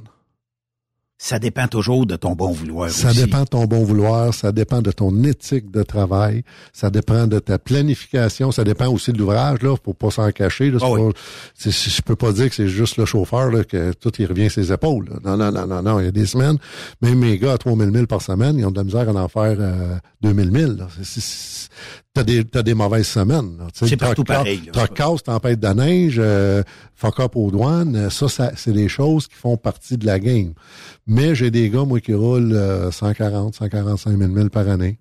Ça 1.27 1.39
dépend 1.39 1.66
toujours 1.68 2.05
de 2.05 2.16
ton 2.16 2.33
bon 2.35 2.53
vouloir 2.53 2.91
Ça 2.91 3.09
aussi. 3.09 3.25
dépend 3.25 3.45
de 3.45 3.49
ton 3.49 3.64
bon 3.64 3.83
vouloir, 3.83 4.35
ça 4.35 4.53
dépend 4.53 4.83
de 4.83 4.91
ton 4.93 5.25
éthique 5.25 5.70
de 5.70 5.83
travail, 5.83 6.43
ça 6.75 6.91
dépend 6.91 7.27
de 7.27 7.39
ta 7.39 7.59
planification, 7.59 8.53
ça 8.53 8.62
dépend 8.62 8.89
aussi 8.93 9.11
de 9.11 9.16
l'ouvrage, 9.18 9.62
là, 9.62 9.75
faut 9.83 9.95
pas 9.95 10.11
s'en 10.11 10.31
cacher. 10.33 10.70
Là, 10.70 10.77
oui. 10.83 11.01
pas- 11.12 11.18
c'est- 11.55 11.70
je 11.70 12.03
peux 12.03 12.14
pas 12.14 12.31
dire 12.33 12.51
que 12.51 12.55
c'est 12.55 12.68
juste 12.68 12.99
le 12.99 13.07
chauffeur 13.07 13.51
là, 13.51 13.64
que 13.64 13.93
tout 13.95 14.12
il 14.18 14.27
revient 14.27 14.45
à 14.47 14.51
ses 14.51 14.70
épaules. 14.70 15.09
là. 15.09 15.16
Non, 15.25 15.37
non, 15.39 15.51
non, 15.51 15.66
non, 15.66 15.83
non. 15.83 15.99
Il 16.01 16.05
y 16.05 16.09
a 16.09 16.12
des 16.12 16.27
semaines, 16.27 16.59
même 17.01 17.18
mes 17.20 17.39
gars 17.39 17.55
à 17.55 17.59
3000 17.59 17.91
000 17.91 18.07
par 18.07 18.20
semaine, 18.20 18.59
ils 18.59 18.66
ont 18.66 18.70
de 18.70 18.77
la 18.77 18.85
misère 18.85 19.09
à 19.09 19.12
en 19.14 19.29
faire 19.29 19.57
euh, 19.59 19.97
2000 20.20 20.51
000. 20.51 20.72
là. 20.72 20.89
C'est- 20.99 21.05
c'est- 21.05 21.20
c'est- 21.22 21.68
T'as 22.15 22.23
des, 22.23 22.45
t'as 22.45 22.62
des 22.62 22.75
mauvaises 22.75 23.09
semaines. 23.09 23.59
C'est 23.73 23.97
partout 23.97 24.23
pareil, 24.23 24.61
casse, 24.95 25.25
tempête 25.25 25.59
de 25.59 25.67
neige, 25.67 26.15
euh, 26.19 26.62
fuck 26.95 27.19
up 27.19 27.33
aux 27.35 27.51
douanes, 27.51 27.97
euh, 27.97 28.09
ça, 28.09 28.29
ça 28.29 28.53
c'est 28.55 28.73
des 28.73 28.89
choses 28.89 29.27
qui 29.27 29.35
font 29.35 29.57
partie 29.57 29.99
de 29.99 30.07
la 30.07 30.21
game. 30.21 30.53
Mais 31.09 31.35
j'ai 31.35 31.51
des 31.51 31.69
gars, 31.71 31.83
moi, 31.85 31.99
qui 31.99 32.15
roulent 32.15 32.53
euh, 32.53 32.93
140, 32.93 33.57
145 33.57 34.17
000 34.17 34.33
000 34.33 34.49
par 34.49 34.69
année. 34.69 35.01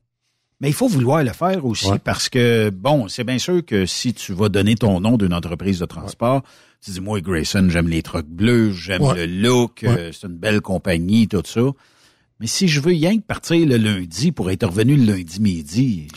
Mais 0.60 0.70
il 0.70 0.74
faut 0.74 0.88
vouloir 0.88 1.24
le 1.24 1.34
faire 1.34 1.64
aussi 1.68 1.86
Ouais. 1.92 2.00
parce 2.04 2.30
que, 2.30 2.72
bon, 2.72 3.08
c'est 3.08 3.24
bien 3.24 3.38
sûr 3.38 3.64
que 3.64 3.86
si 3.86 4.16
tu 4.16 4.34
vas 4.34 4.50
donner 4.50 4.74
ton 4.74 5.00
nom 5.00 5.16
d'une 5.16 5.36
entreprise 5.36 5.78
de 5.78 5.86
transport, 5.86 6.42
tu 6.84 6.90
dis, 6.90 7.00
moi, 7.00 7.22
Grayson, 7.22 7.68
j'aime 7.70 7.90
les 7.90 8.02
trucks 8.02 8.26
bleus, 8.28 8.72
j'aime 8.72 9.04
Ouais. 9.04 9.28
le 9.28 9.42
look, 9.42 9.84
euh, 9.84 10.10
c'est 10.12 10.26
une 10.26 10.38
belle 10.38 10.62
compagnie, 10.62 11.28
tout 11.28 11.44
ça. 11.46 11.62
Mais 12.40 12.48
si 12.48 12.68
je 12.68 12.80
veux 12.82 12.90
rien 12.90 13.16
que 13.18 13.24
partir 13.24 13.68
le 13.68 13.78
lundi 13.78 14.32
pour 14.32 14.50
être 14.50 14.66
revenu 14.66 14.96
le 14.96 15.14
lundi 15.14 15.40
midi, 15.40 16.08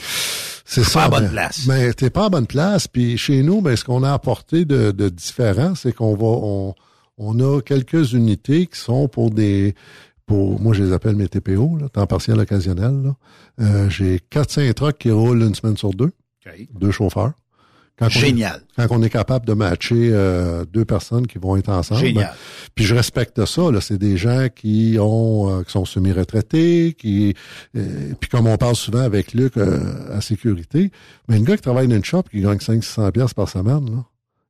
C'est 0.68 0.82
Pas 0.82 0.86
ça. 0.88 1.04
à 1.04 1.08
bonne 1.08 1.24
ben- 1.26 1.30
place. 1.30 1.66
Mais 1.68 1.92
t'es 1.94 2.10
pas 2.10 2.26
à 2.26 2.28
bonne 2.28 2.46
place. 2.46 2.88
Puis 2.88 3.16
chez 3.16 3.42
nous, 3.42 3.60
ben, 3.62 3.76
ce 3.76 3.84
qu'on 3.84 4.02
a 4.02 4.12
apporté 4.12 4.64
de, 4.64 4.90
de 4.90 5.08
différent, 5.08 5.74
c'est 5.76 5.92
qu'on 5.92 6.14
va, 6.16 6.26
on, 6.26 6.74
on 7.18 7.38
a 7.40 7.60
quelques 7.62 8.12
unités 8.12 8.66
qui 8.66 8.78
sont 8.78 9.06
pour 9.08 9.30
des, 9.30 9.74
pour, 10.26 10.60
moi 10.60 10.74
je 10.74 10.82
les 10.82 10.92
appelle 10.92 11.14
mes 11.16 11.28
TPO, 11.28 11.78
là, 11.80 11.88
temps 11.88 12.06
partiel 12.06 12.38
occasionnel. 12.40 13.00
là. 13.04 13.14
Euh, 13.60 13.88
j'ai 13.88 14.18
4-5 14.30 14.74
trucks 14.74 14.98
qui 14.98 15.10
roulent 15.12 15.42
une 15.42 15.54
semaine 15.54 15.76
sur 15.76 15.90
deux, 15.94 16.10
OK. 16.46 16.68
deux 16.74 16.90
chauffeurs. 16.90 17.32
Quand 17.98 18.06
on 18.06 18.08
est- 18.10 18.12
génial. 18.20 18.60
quand 18.76 18.86
on 18.90 19.02
est 19.02 19.08
capable 19.08 19.46
de 19.46 19.54
matcher 19.54 20.10
euh, 20.12 20.66
deux 20.70 20.84
personnes 20.84 21.26
qui 21.26 21.38
vont 21.38 21.56
être 21.56 21.70
ensemble. 21.70 22.00
Génial. 22.02 22.24
ben, 22.26 22.30
puis 22.74 22.84
je 22.84 22.94
respecte 22.94 23.42
ça. 23.46 23.70
Là, 23.72 23.80
c'est 23.80 23.96
des 23.96 24.18
gens 24.18 24.48
qui 24.54 24.98
ont 25.00 25.60
euh, 25.60 25.62
qui 25.62 25.72
sont 25.72 25.86
semi-retraités, 25.86 26.94
qui 26.98 27.34
euh, 27.76 28.12
puis 28.20 28.28
comme 28.28 28.46
on 28.48 28.56
parle 28.58 28.76
souvent 28.76 29.00
avec 29.00 29.32
Luc 29.32 29.56
euh, 29.56 30.14
à 30.16 30.20
sécurité, 30.20 30.90
mais 31.28 31.36
un 31.36 31.40
gars 31.42 31.56
qui 31.56 31.62
travaille 31.62 31.88
dans 31.88 31.96
une 31.96 32.04
shop 32.04 32.24
qui 32.30 32.40
gagne 32.42 32.60
500 32.60 33.10
pièces 33.12 33.32
par 33.34 33.48
semaine, 33.48 33.86
là, 33.90 34.04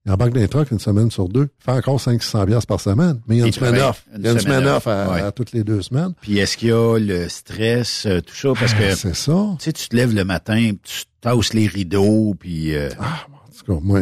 il 0.04 0.12
embarque 0.12 0.32
d'un 0.34 0.46
truck 0.46 0.70
une 0.70 0.78
semaine 0.78 1.10
sur 1.10 1.28
deux, 1.28 1.48
il 1.60 1.64
fait 1.64 1.72
encore 1.72 2.00
500 2.00 2.46
pièces 2.46 2.66
par 2.66 2.80
semaine, 2.80 3.20
mais 3.26 3.36
il 3.36 3.38
y 3.40 3.42
a 3.42 3.46
une 3.46 3.52
semaine 3.52 3.80
off. 3.80 4.04
une 4.14 4.20
Il 4.20 4.24
y 4.24 4.28
a 4.28 4.32
une 4.32 4.38
semaine 4.40 4.60
semaine 4.60 4.74
off, 4.76 4.86
à, 4.86 5.10
ouais. 5.12 5.20
à 5.20 5.32
toutes 5.32 5.52
les 5.52 5.64
deux 5.64 5.82
semaines. 5.82 6.14
Puis 6.20 6.38
est-ce 6.38 6.56
qu'il 6.56 6.68
y 6.68 6.72
a 6.72 6.98
le 6.98 7.28
stress, 7.28 8.06
euh, 8.06 8.20
tout 8.20 8.34
ça? 8.34 8.52
Parce 8.58 8.72
que, 8.74 8.84
Ah, 8.84 8.90
tu 8.90 8.96
c'est 8.96 9.16
ça. 9.16 9.56
sais, 9.58 9.72
tu 9.72 9.88
te 9.88 9.96
lèves 9.96 10.14
le 10.14 10.24
matin, 10.24 10.72
tu 10.82 11.02
tasses 11.20 11.54
les 11.54 11.66
rideaux, 11.66 12.34
puis 12.38 12.74
euh, 12.76 12.88
En 13.00 13.35
tout 13.66 13.74
cas, 13.74 13.80
moi, 13.82 14.00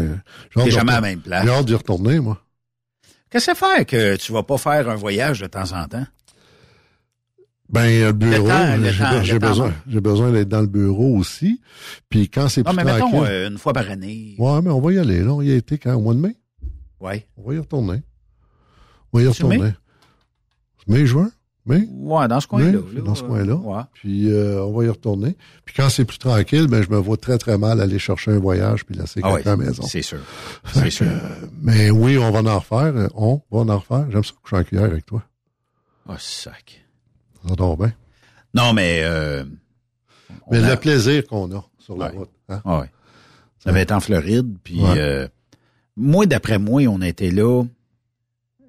j'ai 0.64 0.70
jamais 0.70 0.92
à 0.92 0.96
la 0.96 1.00
même 1.00 1.20
place. 1.20 1.44
J'ai 1.44 1.50
hâte 1.50 1.66
d'y 1.66 1.74
retourner, 1.74 2.20
moi. 2.20 2.40
Qu'est-ce 3.30 3.50
que 3.50 3.56
ça 3.56 3.76
fait 3.76 3.84
que 3.84 4.16
tu 4.16 4.32
vas 4.32 4.42
pas 4.42 4.58
faire 4.58 4.88
un 4.88 4.94
voyage 4.94 5.40
de 5.40 5.46
temps 5.46 5.72
en 5.72 5.86
temps? 5.88 6.06
Ben, 7.68 7.80
a 8.04 8.06
le 8.08 8.12
bureau, 8.12 8.48
j'ai 9.22 9.38
besoin, 9.38 9.68
manque. 9.68 9.74
j'ai 9.88 10.00
besoin 10.00 10.30
d'être 10.30 10.48
dans 10.48 10.60
le 10.60 10.66
bureau 10.66 11.16
aussi. 11.16 11.60
Puis 12.08 12.28
quand 12.28 12.48
c'est 12.48 12.62
Non, 12.64 12.72
plus 12.74 12.84
mais 12.84 12.98
tranquille, 12.98 13.20
mettons 13.20 13.26
euh, 13.26 13.48
une 13.48 13.58
fois 13.58 13.72
par 13.72 13.90
année. 13.90 14.36
ouais, 14.38 14.62
mais 14.62 14.70
on 14.70 14.80
va 14.80 14.92
y 14.92 14.98
aller. 14.98 15.20
Là, 15.24 15.32
on 15.32 15.42
y 15.42 15.50
a 15.50 15.56
été 15.56 15.78
quand? 15.78 15.94
Au 15.94 16.00
mois 16.00 16.14
de 16.14 16.20
mai? 16.20 16.36
Ouais. 17.00 17.26
On 17.36 17.48
va 17.48 17.54
y 17.54 17.58
retourner. 17.58 18.02
On 19.12 19.18
va 19.18 19.24
y 19.24 19.26
retourner. 19.26 19.58
mai? 19.58 19.74
Mai, 20.86 21.06
juin, 21.06 21.30
mai. 21.66 21.88
Ouais, 21.92 22.28
dans 22.28 22.40
ce 22.40 22.46
coin-là. 22.46 22.78
Oui, 22.78 22.94
là, 22.96 23.00
dans 23.02 23.14
ce 23.14 23.22
coin-là. 23.22 23.54
Ouais. 23.54 23.82
Puis 23.94 24.30
euh, 24.30 24.62
on 24.64 24.72
va 24.76 24.84
y 24.84 24.88
retourner. 24.88 25.36
Puis 25.64 25.74
quand 25.76 25.88
c'est 25.88 26.04
plus 26.04 26.18
tranquille, 26.18 26.66
ben 26.66 26.82
je 26.82 26.90
me 26.90 26.96
vois 26.98 27.16
très 27.16 27.38
très 27.38 27.56
mal 27.58 27.80
aller 27.80 27.98
chercher 27.98 28.32
un 28.32 28.38
voyage 28.38 28.84
puis 28.84 28.94
laisser 28.94 29.20
Ah 29.22 29.32
quelqu'un 29.34 29.52
à 29.52 29.56
la 29.56 29.64
maison. 29.64 29.82
c'est 29.82 30.02
sûr. 30.02 30.20
C'est 30.72 30.90
sûr. 30.90 31.06
euh, 31.06 31.46
mais 31.62 31.90
oui, 31.90 32.18
on 32.18 32.30
va 32.30 32.40
en 32.52 32.58
refaire. 32.58 33.08
On 33.14 33.40
va 33.50 33.74
en 33.74 33.78
refaire. 33.78 34.06
J'aime 34.10 34.24
ça 34.24 34.32
coucher 34.42 34.56
en 34.56 34.64
cuillère 34.64 34.84
avec 34.86 35.06
toi. 35.06 35.22
Oh, 36.08 36.12
sac. 36.18 36.84
Ça 37.48 37.54
dort 37.54 37.76
bien. 37.76 37.92
Non, 38.54 38.72
mais... 38.72 39.00
Euh, 39.02 39.44
Mais 40.50 40.58
a- 40.62 40.70
le 40.74 40.76
plaisir 40.76 41.26
qu'on 41.26 41.50
a 41.56 41.64
sur 41.78 41.96
la 41.96 42.06
Ouais. 42.10 42.16
route. 42.18 42.30
hein. 42.48 42.60
Ah 42.64 42.80
ouais. 42.80 42.90
Ça 43.58 43.70
avait 43.70 43.82
été 43.82 43.94
en 43.94 44.00
Floride, 44.00 44.58
puis 44.62 44.80
Ouais. 44.82 44.94
euh, 44.98 45.28
moi, 45.96 46.26
d'après 46.26 46.58
moi, 46.58 46.82
on 46.88 47.00
était 47.00 47.30
là 47.30 47.64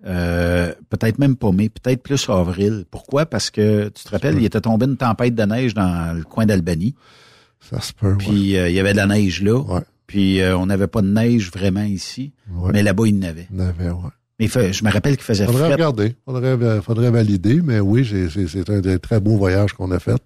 euh, 0.06 0.74
peut-être 0.90 1.18
même 1.20 1.36
pas 1.36 1.52
mai, 1.52 1.70
peut-être 1.70 2.04
plus 2.04 2.30
avril. 2.30 2.86
Pourquoi? 2.92 3.26
Parce 3.26 3.50
que, 3.50 3.90
tu 3.90 4.04
te 4.04 4.10
rappelles, 4.10 4.38
il 4.38 4.46
était 4.46 4.62
tombé 4.62 4.86
une 4.86 4.98
tempête 4.98 5.34
de 5.36 5.44
neige 5.44 5.74
dans 5.74 6.16
le 6.16 6.24
coin 6.24 6.46
d'Albanie, 6.46 6.96
Ça 7.60 7.82
se 7.82 7.92
peut, 7.94 8.12
ouais. 8.12 8.18
puis 8.18 8.58
euh, 8.58 8.70
il 8.70 8.76
y 8.76 8.80
avait 8.80 8.92
de 8.92 8.98
la 8.98 9.08
neige 9.08 9.42
là, 9.42 9.58
Ouais. 9.60 9.82
puis 10.08 10.42
euh, 10.42 10.56
on 10.58 10.68
n'avait 10.68 10.88
pas 10.88 11.02
de 11.02 11.08
neige 11.08 11.52
vraiment 11.52 11.84
ici, 11.84 12.34
Ouais. 12.54 12.72
mais 12.74 12.84
là-bas, 12.84 13.04
il 13.08 13.16
y 13.16 13.20
en 13.20 13.30
avait. 13.30 13.48
On 13.54 13.60
avait, 13.60 13.90
ouais. 13.90 14.10
Mais 14.40 14.46
il 14.46 14.50
fait- 14.52 14.74
je 14.74 14.84
me 14.84 14.92
rappelle 14.92 15.16
qu'il 15.16 15.24
faisait 15.26 15.46
Faudrait 15.46 15.64
fret. 15.66 15.74
regarder. 15.74 16.16
Faudrait, 16.26 16.82
faudrait 16.82 17.10
valider, 17.12 17.62
mais 17.64 17.80
oui, 17.80 18.06
c'est 18.06 18.70
un 18.70 18.82
des 18.82 19.00
très 19.00 19.20
beaux 19.20 19.38
voyages 19.38 19.74
qu'on 19.74 19.92
a 19.92 20.00
fait. 20.00 20.22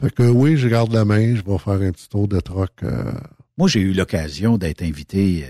Fait 0.00 0.10
que 0.14 0.22
oui, 0.22 0.58
je 0.58 0.68
garde 0.68 0.92
la 0.92 1.06
main, 1.06 1.34
je 1.34 1.42
vais 1.42 1.58
faire 1.58 1.72
un 1.80 1.90
petit 1.92 2.08
tour 2.10 2.28
de 2.28 2.38
troc. 2.40 2.70
Moi, 3.56 3.68
j'ai 3.68 3.80
eu 3.80 3.94
l'occasion 3.94 4.58
d'être 4.58 4.82
invité 4.82 5.46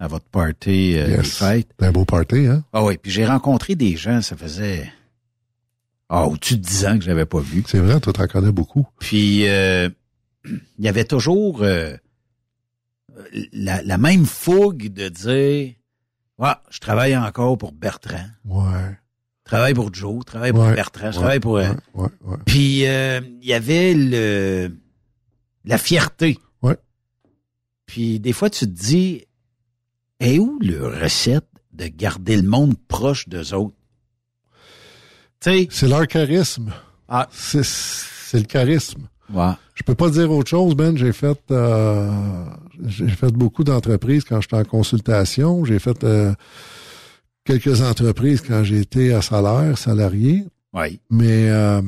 à 0.00 0.08
votre 0.08 0.24
party 0.24 0.96
euh, 0.98 1.08
yes. 1.08 1.36
fêtes. 1.38 1.68
C'est 1.78 1.86
un 1.86 1.92
beau 1.92 2.04
party, 2.04 2.46
hein? 2.46 2.64
Ah 2.72 2.82
oui, 2.82 2.96
puis 2.96 3.12
j'ai 3.12 3.26
rencontré 3.26 3.76
des 3.76 3.96
gens, 3.96 4.22
ça 4.22 4.36
faisait 4.36 4.90
ah, 6.08 6.26
au-dessus 6.26 6.56
de 6.56 6.62
10 6.62 6.86
ans 6.86 6.98
que 6.98 7.04
je 7.04 7.08
n'avais 7.10 7.26
pas 7.26 7.38
vu. 7.38 7.62
C'est 7.68 7.78
vrai, 7.78 8.00
toi, 8.00 8.12
t'en 8.12 8.26
connais 8.26 8.50
beaucoup. 8.50 8.88
Puis 8.98 9.46
euh, 9.48 9.88
il 10.44 10.60
y 10.84 10.88
avait 10.88 11.04
toujours 11.04 11.62
euh, 11.62 11.94
la, 13.52 13.82
la 13.82 13.98
même 13.98 14.26
fougue 14.26 14.88
de 14.92 15.08
dire 15.08 15.74
Ouais, 16.38 16.54
je 16.70 16.78
travaille 16.80 17.14
encore 17.16 17.58
pour 17.58 17.72
Bertrand. 17.72 18.26
Ouais. 18.46 18.96
travaille 19.44 19.74
pour 19.74 19.92
Joe, 19.92 20.24
travaille 20.24 20.52
pour 20.52 20.62
Ouais, 20.64 20.74
Bertrand, 20.74 21.08
ouais, 21.08 21.12
travaille 21.12 21.40
pour... 21.40 21.58
euh, 21.58 21.68
ouais, 21.94 22.04
ouais, 22.04 22.08
ouais. 22.22 22.36
Puis 22.46 22.86
euh, 22.86 23.20
il 23.42 23.46
y 23.46 23.52
avait 23.52 23.92
le 23.94 24.72
la 25.66 25.76
fierté. 25.76 26.38
Ouais. 26.62 26.78
Puis 27.84 28.18
des 28.18 28.32
fois, 28.32 28.48
tu 28.48 28.60
te 28.60 28.70
dis, 28.70 29.26
est 30.20 30.38
où 30.38 30.58
le 30.60 30.86
recette 30.86 31.46
de 31.72 31.86
garder 31.86 32.36
le 32.36 32.48
monde 32.48 32.74
proche 32.88 33.28
d'eux 33.28 33.54
autres? 33.54 33.74
C'est 35.40 35.88
leur 35.88 36.06
charisme. 36.06 36.72
Ah. 37.08 37.28
C'est, 37.32 37.64
c'est 37.64 38.38
le 38.38 38.44
charisme. 38.44 39.08
ouais. 39.32 39.52
Je 39.74 39.82
peux 39.82 39.94
pas 39.94 40.10
dire 40.10 40.30
autre 40.30 40.50
chose, 40.50 40.74
Ben. 40.74 40.96
J'ai 40.98 41.12
fait, 41.14 41.38
euh, 41.50 42.10
j'ai 42.86 43.08
fait 43.08 43.32
beaucoup 43.32 43.64
d'entreprises 43.64 44.24
quand 44.24 44.42
j'étais 44.42 44.56
en 44.56 44.64
consultation. 44.64 45.64
J'ai 45.64 45.78
fait 45.78 46.04
euh, 46.04 46.34
quelques 47.44 47.80
entreprises 47.80 48.42
quand 48.42 48.62
été 48.64 49.14
à 49.14 49.22
salaire, 49.22 49.78
salarié. 49.78 50.44
Ouais. 50.74 51.00
Mais 51.08 51.48
euh, 51.48 51.80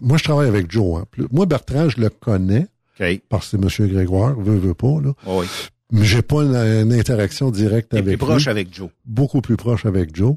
moi, 0.00 0.16
je 0.16 0.24
travaille 0.24 0.48
avec 0.48 0.70
Joe. 0.70 1.00
Hein. 1.02 1.24
Moi, 1.30 1.46
Bertrand, 1.46 1.88
je 1.88 2.00
le 2.00 2.10
connais 2.10 2.66
OK. 3.00 3.20
parce 3.28 3.50
que 3.50 3.58
c'est 3.68 3.82
M. 3.82 3.88
Grégoire, 3.92 4.34
veut, 4.38 4.58
veut 4.58 4.74
pas. 4.74 5.00
Là. 5.00 5.12
Oui. 5.26 5.46
Mais 5.92 6.04
j'ai 6.04 6.22
pas 6.22 6.42
une, 6.42 6.56
une 6.56 6.92
interaction 6.92 7.50
directe 7.50 7.94
avec 7.94 8.18
plus 8.18 8.26
proche 8.26 8.44
lui. 8.44 8.50
avec 8.50 8.74
Joe. 8.74 8.90
Beaucoup 9.04 9.40
plus 9.40 9.56
proche 9.56 9.86
avec 9.86 10.14
Joe. 10.14 10.36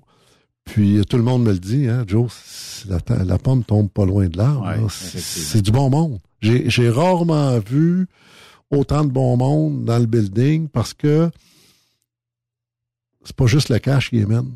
Puis 0.65 1.01
tout 1.09 1.17
le 1.17 1.23
monde 1.23 1.43
me 1.43 1.51
le 1.51 1.59
dit, 1.59 1.87
hein, 1.87 2.03
Joe, 2.07 2.85
la, 2.87 3.37
pomme 3.39 3.63
tombe 3.63 3.89
pas 3.89 4.05
loin 4.05 4.27
de 4.27 4.37
l'arbre. 4.37 4.67
Ouais, 4.67 4.87
c'est 4.89 5.61
du 5.61 5.71
bon 5.71 5.89
monde. 5.89 6.19
J'ai 6.41 6.69
j'ai 6.69 6.89
rarement 6.89 7.57
vu 7.59 8.07
autant 8.69 9.03
de 9.03 9.09
bon 9.11 9.35
monde 9.35 9.85
dans 9.85 9.97
le 9.97 10.05
building 10.05 10.67
parce 10.67 10.93
que 10.93 11.29
c'est 13.23 13.35
pas 13.35 13.47
juste 13.47 13.69
le 13.69 13.79
cash 13.79 14.11
qui 14.11 14.17
émène, 14.19 14.51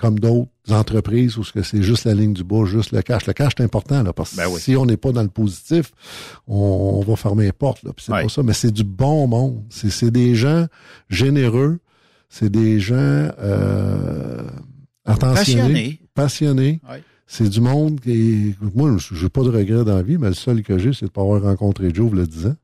comme 0.00 0.18
d'autres 0.18 0.48
entreprises 0.70 1.36
où 1.36 1.44
c'est 1.44 1.82
juste 1.82 2.04
la 2.06 2.14
ligne 2.14 2.32
du 2.32 2.42
bas, 2.42 2.64
juste 2.64 2.92
le 2.92 3.02
cash. 3.02 3.26
Le 3.26 3.34
cash 3.34 3.52
est 3.58 3.62
important 3.62 4.02
là, 4.02 4.12
parce 4.14 4.30
que 4.30 4.36
Ben 4.38 4.48
oui. 4.50 4.58
si 4.60 4.74
on 4.74 4.86
n'est 4.86 4.96
pas 4.96 5.12
dans 5.12 5.22
le 5.22 5.28
positif, 5.28 5.92
on, 6.48 6.56
on 6.56 7.00
va 7.02 7.16
fermer 7.16 7.44
les 7.44 7.52
portes. 7.52 7.82
Là, 7.82 7.90
c'est 7.98 8.10
pas 8.10 8.28
ça, 8.30 8.42
mais 8.42 8.54
c'est 8.54 8.70
du 8.72 8.82
bon 8.84 9.26
monde. 9.26 9.62
C'est 9.68 10.10
des 10.10 10.34
gens 10.34 10.66
généreux, 11.10 11.80
c'est 12.30 12.50
des 12.50 12.80
gens 12.80 12.94
euh, 12.96 14.42
attentionnés, 15.04 15.54
Passionné. 15.64 16.00
passionnés. 16.14 16.80
Ouais. 16.90 17.02
C'est 17.26 17.48
du 17.48 17.60
monde 17.60 18.00
qui. 18.00 18.54
Moi, 18.74 18.96
j'ai 19.12 19.28
pas 19.28 19.42
de 19.42 19.50
regrets 19.50 19.84
dans 19.84 19.96
la 19.96 20.02
vie, 20.02 20.18
mais 20.18 20.28
le 20.28 20.34
seul 20.34 20.62
que 20.62 20.78
j'ai, 20.78 20.92
c'est 20.92 21.06
de 21.06 21.10
pas 21.10 21.20
avoir 21.22 21.42
rencontré 21.42 21.94
Joe 21.94 22.10
le 22.12 22.26
10 22.26 22.46
ans. 22.46 22.56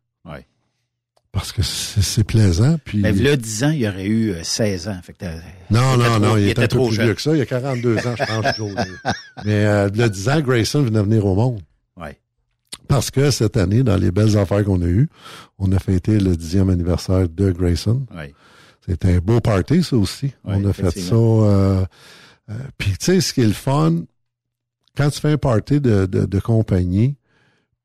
Parce 1.37 1.53
que 1.53 1.61
c'est 1.63 2.25
plaisant. 2.25 2.77
Puis... 2.83 3.01
Mais 3.03 3.13
là, 3.13 3.37
10 3.37 3.65
ans, 3.65 3.69
il 3.71 3.81
y 3.81 3.87
aurait 3.89 4.07
eu 4.07 4.31
euh, 4.31 4.43
16 4.43 4.89
ans. 4.89 4.99
Fait 5.03 5.13
que 5.13 5.19
t'as- 5.19 5.35
Non, 5.71 5.99
non, 5.99 6.05
trop- 6.05 6.19
non, 6.19 6.37
il, 6.39 6.45
il 6.45 6.49
était, 6.49 6.67
trop 6.67 6.89
plus 6.89 6.99
vieux 6.99 7.13
que 7.13 7.21
ça. 7.21 7.33
Il 7.35 7.39
y 7.39 7.43
a 7.43 7.47
42 7.47 7.99
ans, 8.07 8.15
je 8.19 8.25
pense. 8.25 8.59
Mais 9.45 9.67
euh, 9.67 9.91
le 9.95 10.09
10 10.09 10.29
ans, 10.31 10.41
Grayson 10.41 10.83
venait 10.83 11.03
venir 11.03 11.27
au 11.27 11.35
monde. 11.35 11.61
Ouais. 11.99 12.19
Parce 12.89 13.11
que 13.11 13.31
cette 13.31 13.59
année, 13.59 13.83
dans 13.83 13.97
les 13.99 14.11
belles 14.11 14.39
affaires 14.39 14.65
qu'on 14.65 14.81
a 14.81 14.87
eues, 14.87 15.11
on 15.59 15.71
a 15.73 15.79
fêté 15.79 16.19
le 16.19 16.35
10e 16.37 16.73
anniversaire 16.73 17.29
de 17.29 17.51
Grayson. 17.51 18.07
Ouais. 18.17 18.33
C'était 18.89 19.17
un 19.17 19.19
beau 19.19 19.41
party, 19.41 19.83
ça 19.83 19.97
aussi. 19.97 20.27
Ouais, 20.45 20.55
on 20.57 20.65
a 20.65 20.73
fait 20.73 20.91
ça. 20.99 21.15
Euh, 21.15 21.85
euh, 22.49 22.55
puis, 22.79 22.93
tu 22.93 22.97
sais, 23.05 23.21
ce 23.21 23.35
qui 23.35 23.43
est 23.43 23.47
le 23.47 23.53
fun, 23.53 24.05
quand 24.97 25.11
tu 25.11 25.21
fais 25.21 25.33
un 25.33 25.37
party 25.39 25.83
de, 25.83 26.07
de, 26.07 26.25
de 26.25 26.41
compagnie, 26.41 27.17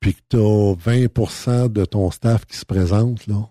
puis 0.02 0.16
que 0.16 0.20
tu 0.30 0.36
as 0.38 0.76
20% 0.76 1.72
de 1.72 1.86
ton 1.86 2.12
staff 2.12 2.46
qui 2.46 2.58
se 2.58 2.66
présente, 2.66 3.26
là, 3.28 3.48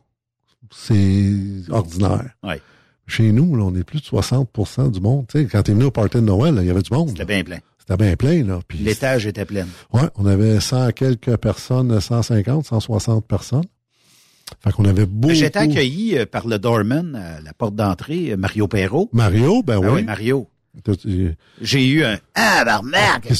c'est 0.70 1.32
ordinaire. 1.70 2.30
Ouais. 2.42 2.60
Chez 3.06 3.32
nous, 3.32 3.56
là, 3.56 3.64
on 3.64 3.74
est 3.74 3.82
plus 3.84 4.00
de 4.00 4.04
60% 4.06 4.90
du 4.92 5.00
monde. 5.00 5.26
Tu 5.28 5.40
sais, 5.40 5.46
quand 5.46 5.62
tu 5.62 5.70
es 5.70 5.74
venu 5.74 5.86
au 5.86 5.90
party 5.90 6.18
de 6.18 6.22
Noël, 6.22 6.54
il 6.60 6.66
y 6.66 6.70
avait 6.70 6.82
du 6.82 6.92
monde. 6.92 7.08
C'était 7.08 7.24
bien 7.24 7.42
plein. 7.42 7.58
C'était 7.78 7.96
bien 7.96 8.14
plein. 8.14 8.44
Là, 8.44 8.60
L'étage 8.78 9.26
était 9.26 9.44
plein. 9.44 9.66
Ouais, 9.92 10.08
on 10.16 10.26
avait 10.26 10.60
100 10.60 10.92
quelques 10.92 11.36
personnes, 11.38 12.00
150, 12.00 12.66
160 12.66 13.26
personnes. 13.26 13.64
Fait 14.62 14.72
qu'on 14.72 14.84
avait 14.84 15.06
beaucoup. 15.06 15.34
J'étais 15.34 15.58
accueilli 15.60 16.18
euh, 16.18 16.26
par 16.26 16.46
le 16.46 16.58
doorman 16.58 17.14
à 17.16 17.40
la 17.40 17.52
porte 17.52 17.74
d'entrée, 17.76 18.32
euh, 18.32 18.36
Mario 18.36 18.66
Perrault. 18.68 19.08
Mario, 19.12 19.62
ben 19.62 19.80
Ah 19.82 19.86
oui. 19.88 20.00
oui, 20.00 20.02
Mario. 20.04 20.48
J'ai 21.60 21.86
eu 21.88 22.04
un 22.04 22.18
Ah, 22.34 22.64
barnac! 22.64 23.28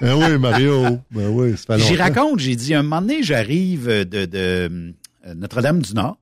Ben 0.00 0.14
oui, 0.14 0.38
Mario. 0.38 0.98
Ben 1.10 1.28
oui, 1.28 1.56
ça 1.56 1.78
fait 1.78 1.84
J'y 1.84 1.96
raconte, 1.96 2.40
j'ai 2.40 2.56
dit, 2.56 2.74
un 2.74 2.82
moment 2.82 3.00
donné, 3.00 3.22
j'arrive 3.22 3.86
de, 3.88 4.04
de 4.04 4.94
euh, 5.26 5.34
Notre-Dame-du-Nord. 5.34 6.18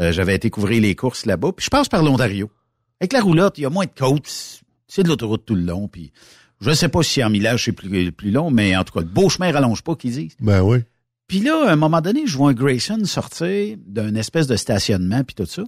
Euh, 0.00 0.12
J'avais 0.12 0.34
été 0.34 0.50
couvrir 0.50 0.82
les 0.82 0.94
courses 0.94 1.26
là-bas. 1.26 1.52
Puis 1.56 1.64
je 1.66 1.70
passe 1.70 1.88
par 1.88 2.02
l'Ontario. 2.02 2.50
Avec 3.00 3.12
la 3.12 3.20
roulotte, 3.20 3.58
il 3.58 3.62
y 3.62 3.66
a 3.66 3.70
moins 3.70 3.86
de 3.86 3.90
côtes. 3.96 4.62
C'est 4.86 5.02
de 5.02 5.08
l'autoroute 5.08 5.44
tout 5.44 5.54
le 5.54 5.62
long. 5.62 5.88
Puis 5.88 6.12
je 6.60 6.72
sais 6.72 6.88
pas 6.88 7.02
si 7.02 7.22
en 7.22 7.30
millage 7.30 7.64
c'est 7.64 7.72
plus, 7.72 8.12
plus 8.12 8.30
long, 8.30 8.50
mais 8.50 8.76
en 8.76 8.84
tout 8.84 8.94
cas, 8.94 9.00
le 9.00 9.06
beau 9.06 9.28
chemin 9.28 9.52
rallonge 9.52 9.82
pas, 9.82 9.96
qu'ils 9.96 10.12
disent. 10.12 10.36
Ben 10.40 10.62
oui. 10.62 10.78
Puis 11.26 11.40
là, 11.40 11.68
à 11.68 11.72
un 11.72 11.76
moment 11.76 12.00
donné, 12.00 12.26
je 12.26 12.36
vois 12.36 12.50
un 12.50 12.54
Grayson 12.54 13.04
sortir 13.04 13.76
d'un 13.86 14.14
espèce 14.14 14.46
de 14.46 14.56
stationnement 14.56 15.22
puis 15.24 15.34
tout 15.34 15.46
ça. 15.46 15.62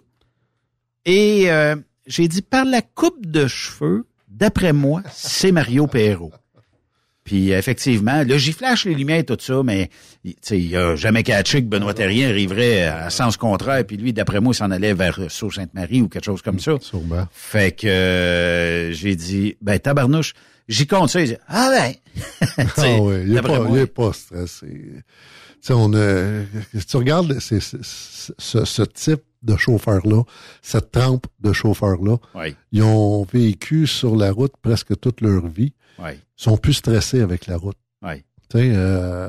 Et 1.05 1.51
euh, 1.51 1.77
j'ai 2.07 2.29
dit, 2.29 2.43
par 2.43 2.65
la 2.65 2.83
coupe 2.83 3.27
de 3.27 3.47
cheveux, 3.47 4.05
d'après 4.29 4.73
moi, 4.73 5.03
c'est 5.13 5.53
Mario 5.53 5.87
Perrault. 5.87 6.33
Puis 7.25 7.51
effectivement, 7.53 8.25
là, 8.25 8.39
j'y 8.39 8.53
flash 8.53 8.87
les 8.87 8.95
lumières 8.95 9.19
et 9.19 9.25
tout 9.25 9.37
ça, 9.39 9.63
mais 9.63 9.91
il- 10.25 10.33
tu 10.35 10.41
sais, 10.43 10.59
il 10.61 10.75
a 10.77 10.97
jamais 10.97 11.23
catché 11.23 11.61
que 11.63 11.67
Benoît 11.69 11.95
Terrien 11.95 12.29
arriverait 12.31 12.85
à 12.85 13.11
sens 13.11 13.37
contraire, 13.37 13.85
puis 13.87 13.97
lui, 13.99 14.13
d'après 14.13 14.41
moi, 14.41 14.53
il 14.53 14.57
s'en 14.57 14.71
allait 14.71 14.95
vers 14.95 15.21
euh, 15.21 15.29
Sault-Sainte-Marie 15.29 16.01
ou 16.01 16.09
quelque 16.09 16.25
chose 16.25 16.43
comme 16.43 16.59
ça. 16.59 16.73
Sûrement. 16.81 17.29
Fait 17.33 17.73
que 17.77 17.87
euh, 17.87 18.93
j'ai 18.93 19.15
dit, 19.15 19.57
ben 19.61 19.79
tabarnouche, 19.79 20.33
j'y 20.69 20.87
compte 20.87 21.11
ça. 21.11 21.21
Il 21.21 21.29
dit, 21.29 21.37
ah 21.47 21.71
ben. 21.71 22.65
Ah 22.77 22.83
oui, 23.01 23.15
il 23.27 23.31
est 23.33 23.35
d'après 23.35 23.53
pas, 23.59 23.65
moi, 23.65 23.79
il 23.79 23.83
est 23.83 23.87
pas 23.87 24.13
stressé. 24.13 24.67
Tu 25.63 25.67
sais, 25.67 25.73
on 25.77 25.93
a, 25.95 26.43
si 26.75 26.87
tu 26.87 26.97
regardes 26.97 27.39
c'est- 27.39 27.61
c'est- 27.61 28.33
ce, 28.39 28.65
ce 28.65 28.83
type 28.83 29.21
de 29.43 29.57
chauffeur-là, 29.57 30.23
cette 30.63 30.91
trempe 30.91 31.27
de 31.41 31.53
chauffeurs-là, 31.53 32.17
Oui, 32.35 32.55
ils 32.73 32.83
ont 32.83 33.25
vécu 33.31 33.87
sur 33.87 34.17
la 34.17 34.33
route 34.33 34.53
presque 34.63 34.99
toute 35.01 35.21
leur 35.21 35.47
vie. 35.47 35.73
oui, 35.99 36.13
Ils 36.15 36.43
sont 36.43 36.57
plus 36.57 36.75
stressés 36.75 37.21
avec 37.21 37.47
la 37.47 37.57
route. 37.57 37.77
oui. 38.03 38.23
Tu 38.51 38.59
sais, 38.59 38.73
euh, 38.75 39.29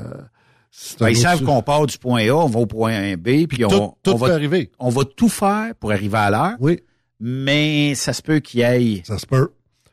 Ben, 0.98 1.10
ils 1.10 1.16
savent 1.18 1.42
qu'on 1.44 1.62
part 1.62 1.86
du 1.86 1.96
point 1.98 2.26
A, 2.28 2.32
on 2.34 2.48
va 2.48 2.60
au 2.60 2.66
point 2.66 3.14
B, 3.16 3.46
puis 3.46 3.64
on, 3.64 3.68
Tout, 3.68 3.94
tout 4.02 4.10
on 4.12 4.18
peut 4.18 4.26
va, 4.28 4.34
arriver. 4.34 4.70
on 4.78 4.88
va 4.88 5.04
tout 5.04 5.28
faire 5.28 5.74
pour 5.76 5.92
arriver 5.92 6.16
à 6.18 6.30
l'heure, 6.30 6.56
Oui, 6.60 6.80
mais 7.20 7.94
ça 7.94 8.12
se 8.14 8.22
peut 8.22 8.40
qu'il 8.40 8.60
y 8.60 8.62
ait... 8.62 9.02
ça 9.04 9.18
se 9.18 9.26
peut. 9.26 9.50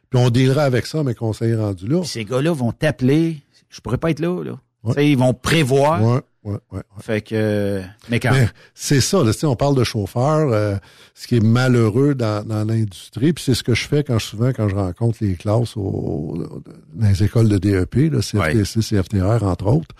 Puis 0.09 0.19
on 0.19 0.29
dealera 0.29 0.63
avec 0.63 0.85
ça, 0.87 1.03
mais 1.03 1.13
qu'on 1.13 1.33
s'est 1.33 1.53
rendu 1.55 1.85
là. 1.87 2.03
Ces 2.05 2.25
gars-là 2.25 2.51
vont 2.53 2.71
t'appeler, 2.71 3.37
je 3.69 3.81
pourrais 3.81 3.97
pas 3.99 4.09
être 4.09 4.19
là, 4.21 4.41
là. 4.43 4.59
Ouais. 4.83 5.11
Ils 5.11 5.17
vont 5.17 5.33
prévoir, 5.33 6.01
Ouais, 6.01 6.21
ouais, 6.43 6.53
ouais. 6.53 6.59
ouais. 6.71 6.81
fait 6.99 7.21
que... 7.21 7.81
Mais 8.09 8.19
quand? 8.19 8.31
Mais 8.31 8.47
c'est 8.73 9.01
ça, 9.01 9.23
là, 9.23 9.31
on 9.43 9.55
parle 9.55 9.75
de 9.75 9.83
chauffeur, 9.83 10.51
euh, 10.51 10.75
ce 11.13 11.27
qui 11.27 11.37
est 11.37 11.43
malheureux 11.43 12.15
dans, 12.15 12.45
dans 12.45 12.63
l'industrie, 12.65 13.33
puis 13.33 13.43
c'est 13.43 13.53
ce 13.53 13.63
que 13.63 13.73
je 13.73 13.87
fais 13.87 14.03
quand 14.03 14.19
souvent 14.19 14.49
quand 14.49 14.69
je 14.69 14.75
rencontre 14.75 15.17
les 15.21 15.35
classes 15.35 15.75
au, 15.75 16.47
dans 16.93 17.07
les 17.07 17.23
écoles 17.23 17.49
de 17.49 17.57
DEP, 17.57 18.11
là, 18.11 18.19
CFTC, 18.21 18.79
CFTR, 18.81 19.43
entre 19.43 19.67
autres. 19.67 19.95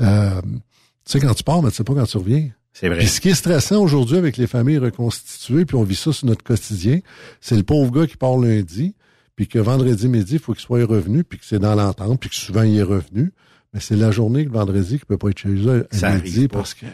Euh, 0.00 0.40
tu 0.42 1.18
sais, 1.18 1.20
quand 1.20 1.34
tu 1.34 1.42
pars, 1.42 1.62
mais 1.62 1.70
tu 1.70 1.76
sais 1.76 1.84
pas 1.84 1.94
quand 1.94 2.06
tu 2.06 2.18
reviens. 2.18 2.50
c'est 2.72 2.88
vrai. 2.88 2.98
Puis 2.98 3.08
ce 3.08 3.20
qui 3.20 3.30
est 3.30 3.34
stressant 3.34 3.82
aujourd'hui 3.82 4.18
avec 4.18 4.36
les 4.36 4.46
familles 4.46 4.78
reconstituées, 4.78 5.64
puis 5.64 5.76
on 5.76 5.82
vit 5.82 5.96
ça 5.96 6.12
sur 6.12 6.26
notre 6.26 6.44
quotidien, 6.44 7.00
c'est 7.40 7.56
le 7.56 7.64
pauvre 7.64 7.90
gars 7.90 8.06
qui 8.06 8.16
part 8.16 8.36
lundi, 8.38 8.94
puis 9.34 9.48
que 9.48 9.58
vendredi 9.58 10.08
midi, 10.08 10.34
il 10.34 10.38
faut 10.38 10.52
qu'il 10.52 10.62
soit 10.62 10.84
revenu, 10.84 11.24
puis 11.24 11.38
que 11.38 11.44
c'est 11.46 11.58
dans 11.58 11.74
l'entente, 11.74 12.20
puis 12.20 12.28
que 12.28 12.36
souvent 12.36 12.62
il 12.62 12.78
est 12.78 12.82
revenu. 12.82 13.32
Mais 13.72 13.80
c'est 13.80 13.96
la 13.96 14.10
journée 14.10 14.44
que 14.44 14.50
le 14.50 14.58
vendredi 14.58 14.96
qu'il 14.98 15.06
peut 15.06 15.16
pas 15.18 15.28
être 15.30 15.38
chez 15.38 15.48
eux 15.48 15.86
à 16.02 16.14
midi 16.16 16.48
parce 16.48 16.74
que 16.74 16.86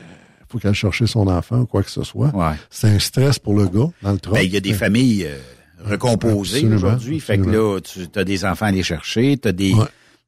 faut 0.49 0.59
qu'elle 0.59 0.75
chercher 0.75 1.07
son 1.07 1.27
enfant 1.27 1.61
ou 1.61 1.67
quoi 1.67 1.83
que 1.83 1.91
ce 1.91 2.03
soit. 2.05 2.35
Ouais. 2.35 2.55
C'est 2.71 2.89
un 2.89 2.99
stress 2.99 3.39
pour 3.39 3.55
le 3.55 3.67
gars 3.67 3.89
dans 4.03 4.13
le 4.13 4.19
truck. 4.19 4.35
Ben, 4.35 4.43
il 4.43 4.53
y 4.53 4.57
a 4.57 4.61
des 4.61 4.75
familles 4.75 5.25
euh, 5.27 5.37
recomposées 5.85 6.67
aujourd'hui. 6.67 7.19
Fait 7.21 7.39
que 7.39 7.49
là, 7.49 7.81
tu 7.81 8.07
as 8.19 8.25
des 8.25 8.45
enfants 8.45 8.67
à 8.67 8.69
aller 8.69 8.83
chercher, 8.83 9.37
tu 9.39 9.49
as 9.49 9.53
des. 9.53 9.73
Ouais. 9.75 9.87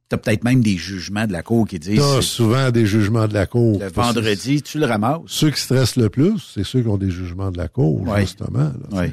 T'as 0.08 0.16
peut-être 0.16 0.42
même 0.42 0.62
des 0.62 0.78
jugements 0.78 1.26
de 1.26 1.32
la 1.32 1.42
cour 1.42 1.68
qui 1.68 1.78
disent 1.78 1.98
T'as 2.00 2.22
souvent 2.22 2.70
des 2.70 2.86
jugements 2.86 3.28
de 3.28 3.34
la 3.34 3.44
cour. 3.44 3.78
le 3.78 3.88
vendredi, 3.88 4.62
tu 4.62 4.78
le 4.78 4.86
ramasses. 4.86 5.20
Ceux 5.26 5.50
qui 5.50 5.60
stressent 5.60 5.96
le 5.96 6.08
plus, 6.08 6.50
c'est 6.54 6.64
ceux 6.64 6.80
qui 6.80 6.88
ont 6.88 6.96
des 6.96 7.10
jugements 7.10 7.50
de 7.50 7.58
la 7.58 7.68
cour, 7.68 8.00
Ouais. 8.08 8.22
justement. 8.22 8.58
là. 8.60 8.72
Oui. 8.92 9.06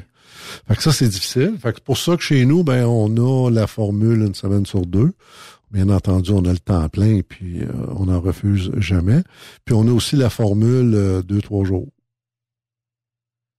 Fait 0.66 0.74
que 0.76 0.82
ça, 0.82 0.92
c'est 0.92 1.08
difficile. 1.08 1.54
Fait 1.60 1.70
que 1.72 1.76
c'est 1.78 1.84
pour 1.84 1.98
ça 1.98 2.16
que 2.16 2.22
chez 2.22 2.46
nous, 2.46 2.64
ben, 2.64 2.86
on 2.86 3.10
a 3.46 3.50
la 3.50 3.66
formule 3.66 4.22
une 4.22 4.34
semaine 4.34 4.64
sur 4.64 4.86
deux. 4.86 5.12
Bien 5.72 5.88
entendu, 5.88 6.30
on 6.30 6.44
a 6.44 6.52
le 6.52 6.58
temps 6.58 6.88
plein, 6.88 7.20
puis 7.28 7.62
euh, 7.62 7.66
on 7.96 8.06
n'en 8.06 8.20
refuse 8.20 8.70
jamais. 8.76 9.22
Puis 9.64 9.74
on 9.74 9.86
a 9.88 9.90
aussi 9.92 10.14
la 10.16 10.30
formule 10.30 10.94
euh, 10.94 11.22
deux, 11.22 11.40
trois 11.42 11.64
jours. 11.64 11.88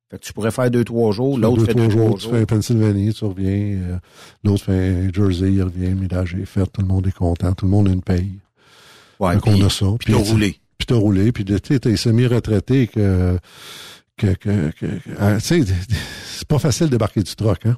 Fait 0.10 0.18
que 0.18 0.24
tu 0.24 0.32
pourrais 0.32 0.52
faire 0.52 0.72
deux, 0.72 0.86
trois 0.86 1.12
jours, 1.12 1.38
l'autre 1.38 1.58
deux, 1.58 1.66
fait 1.66 1.74
trois 1.74 1.86
deux, 1.88 1.92
jours, 1.92 2.06
trois 2.08 2.18
tu 2.18 2.24
jours. 2.24 2.32
fais 2.34 2.40
un 2.42 2.46
Pennsylvanie, 2.46 3.14
tu 3.14 3.26
reviens. 3.26 3.50
euh, 3.52 3.98
L'autre 4.46 4.64
fait 4.64 5.14
Jersey, 5.14 5.52
il 5.52 5.62
revient, 5.64 5.94
ménage 5.96 6.34
est 6.36 6.46
fait, 6.46 6.66
tout 6.68 6.82
le 6.82 6.88
monde 6.88 7.06
est 7.08 7.12
content, 7.12 7.52
tout 7.54 7.66
le 7.66 7.72
monde 7.72 7.90
a 7.90 7.92
une 7.92 8.02
paye. 8.02 8.40
Ouais, 9.20 9.38
qu'on 9.40 9.52
puis- 9.54 9.64
a 9.64 9.70
ça. 9.70 9.86
Puis 10.00 10.14
t'as 10.14 10.20
roulé. 10.32 10.60
Puis 10.78 10.86
t'as 10.86 10.96
roulé, 10.96 11.32
puis 11.34 11.44
tu 11.44 11.58
sais, 11.62 11.80
t'es 11.80 11.98
semi-retraité 11.98 12.88
que 12.88 13.38
que, 14.16 14.34
que, 14.34 14.72
que- 14.72 14.86
euh, 15.20 15.40
tu 15.40 15.66
sais, 15.66 15.74
c'est 16.38 16.48
pas 16.48 16.60
facile 16.60 16.86
de 16.86 16.92
débarquer 16.92 17.22
du 17.22 17.36
truck, 17.36 17.66
hein? 17.66 17.78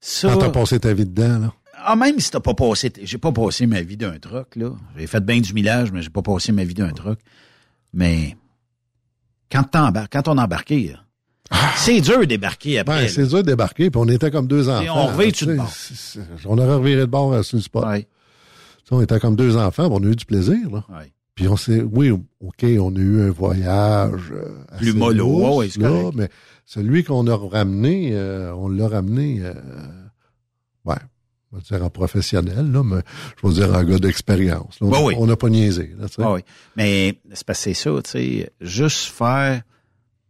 Ça, 0.00 0.32
Quand 0.32 0.38
t'as 0.40 0.50
passé 0.50 0.78
ta 0.80 0.92
vie 0.92 1.06
dedans, 1.06 1.38
là. 1.38 1.54
Ah, 1.84 1.96
même 1.96 2.18
si 2.20 2.30
t'as 2.30 2.40
pas 2.40 2.54
passé, 2.54 2.92
j'ai 3.02 3.18
pas 3.18 3.32
passé 3.32 3.66
ma 3.66 3.82
vie 3.82 3.96
d'un 3.96 4.18
truck, 4.18 4.56
là. 4.56 4.70
J'ai 4.96 5.06
fait 5.06 5.24
bien 5.24 5.40
du 5.40 5.52
millage, 5.52 5.92
mais 5.92 6.02
j'ai 6.02 6.10
pas 6.10 6.22
passé 6.22 6.52
ma 6.52 6.64
vie 6.64 6.74
d'un 6.74 6.90
truck. 6.90 7.18
Mais, 7.92 8.36
quand 9.50 9.64
quand 9.72 10.28
on 10.28 10.38
embarqué, 10.38 10.92
là, 10.92 11.04
c'est 11.76 12.00
dur 12.00 12.20
de 12.20 12.24
débarquer 12.24 12.78
après. 12.78 13.02
Ben, 13.02 13.08
c'est 13.08 13.26
dur 13.26 13.38
de 13.38 13.50
débarquer, 13.50 13.90
puis 13.90 14.00
on 14.02 14.08
était 14.08 14.30
comme 14.30 14.46
deux 14.46 14.68
enfants. 14.68 14.82
Et 14.82 14.90
on 14.90 15.06
revire 15.06 15.32
tu 15.32 15.46
de 15.46 15.56
bord. 15.56 15.72
On 16.46 16.58
aurait 16.58 16.74
reviré 16.74 17.00
de 17.02 17.06
bord 17.06 17.32
euh, 17.32 17.42
sur 17.42 17.56
le 17.56 17.62
spot. 17.62 17.84
Ouais. 17.84 18.02
Tu 18.02 18.08
sais, 18.88 18.94
On 18.94 19.02
était 19.02 19.20
comme 19.20 19.36
deux 19.36 19.56
enfants, 19.56 19.88
on 19.90 20.02
a 20.02 20.06
eu 20.06 20.16
du 20.16 20.24
plaisir, 20.24 20.70
là. 20.70 20.84
Ouais. 20.88 21.12
Puis 21.34 21.48
on 21.48 21.56
s'est, 21.56 21.82
oui, 21.82 22.10
OK, 22.10 22.62
on 22.62 22.94
a 22.94 22.98
eu 22.98 23.22
un 23.22 23.30
voyage 23.30 24.32
euh, 24.32 24.76
Plus 24.76 24.92
mollo, 24.92 25.56
ouais, 25.56 25.70
c'est 25.70 25.80
là, 25.80 26.10
mais 26.14 26.28
celui 26.66 27.04
qu'on 27.04 27.26
a 27.26 27.36
ramené, 27.36 28.10
euh, 28.12 28.54
on 28.54 28.68
l'a 28.68 28.86
ramené, 28.86 29.40
euh, 29.42 29.54
ouais, 30.84 30.96
on 31.52 31.56
va 31.56 31.62
dire 31.62 31.84
en 31.84 31.90
professionnel, 31.90 32.70
là, 32.72 32.82
mais 32.82 33.02
je 33.42 33.46
vais 33.46 33.54
dire 33.54 33.74
en 33.74 33.84
gars 33.84 33.98
d'expérience. 33.98 34.76
On 34.80 34.92
a- 34.92 35.02
oui. 35.02 35.14
n'a 35.26 35.36
pas 35.36 35.48
niaisé. 35.50 35.94
Là, 35.98 36.08
tu 36.08 36.14
sais. 36.14 36.22
Ah 36.24 36.32
oui. 36.32 36.40
Mais 36.76 37.18
c'est 37.34 37.44
parce 37.46 37.58
que 37.58 37.64
c'est 37.64 37.74
ça, 37.74 37.90
tu 38.02 38.10
sais, 38.10 38.50
juste 38.60 39.06
faire. 39.12 39.62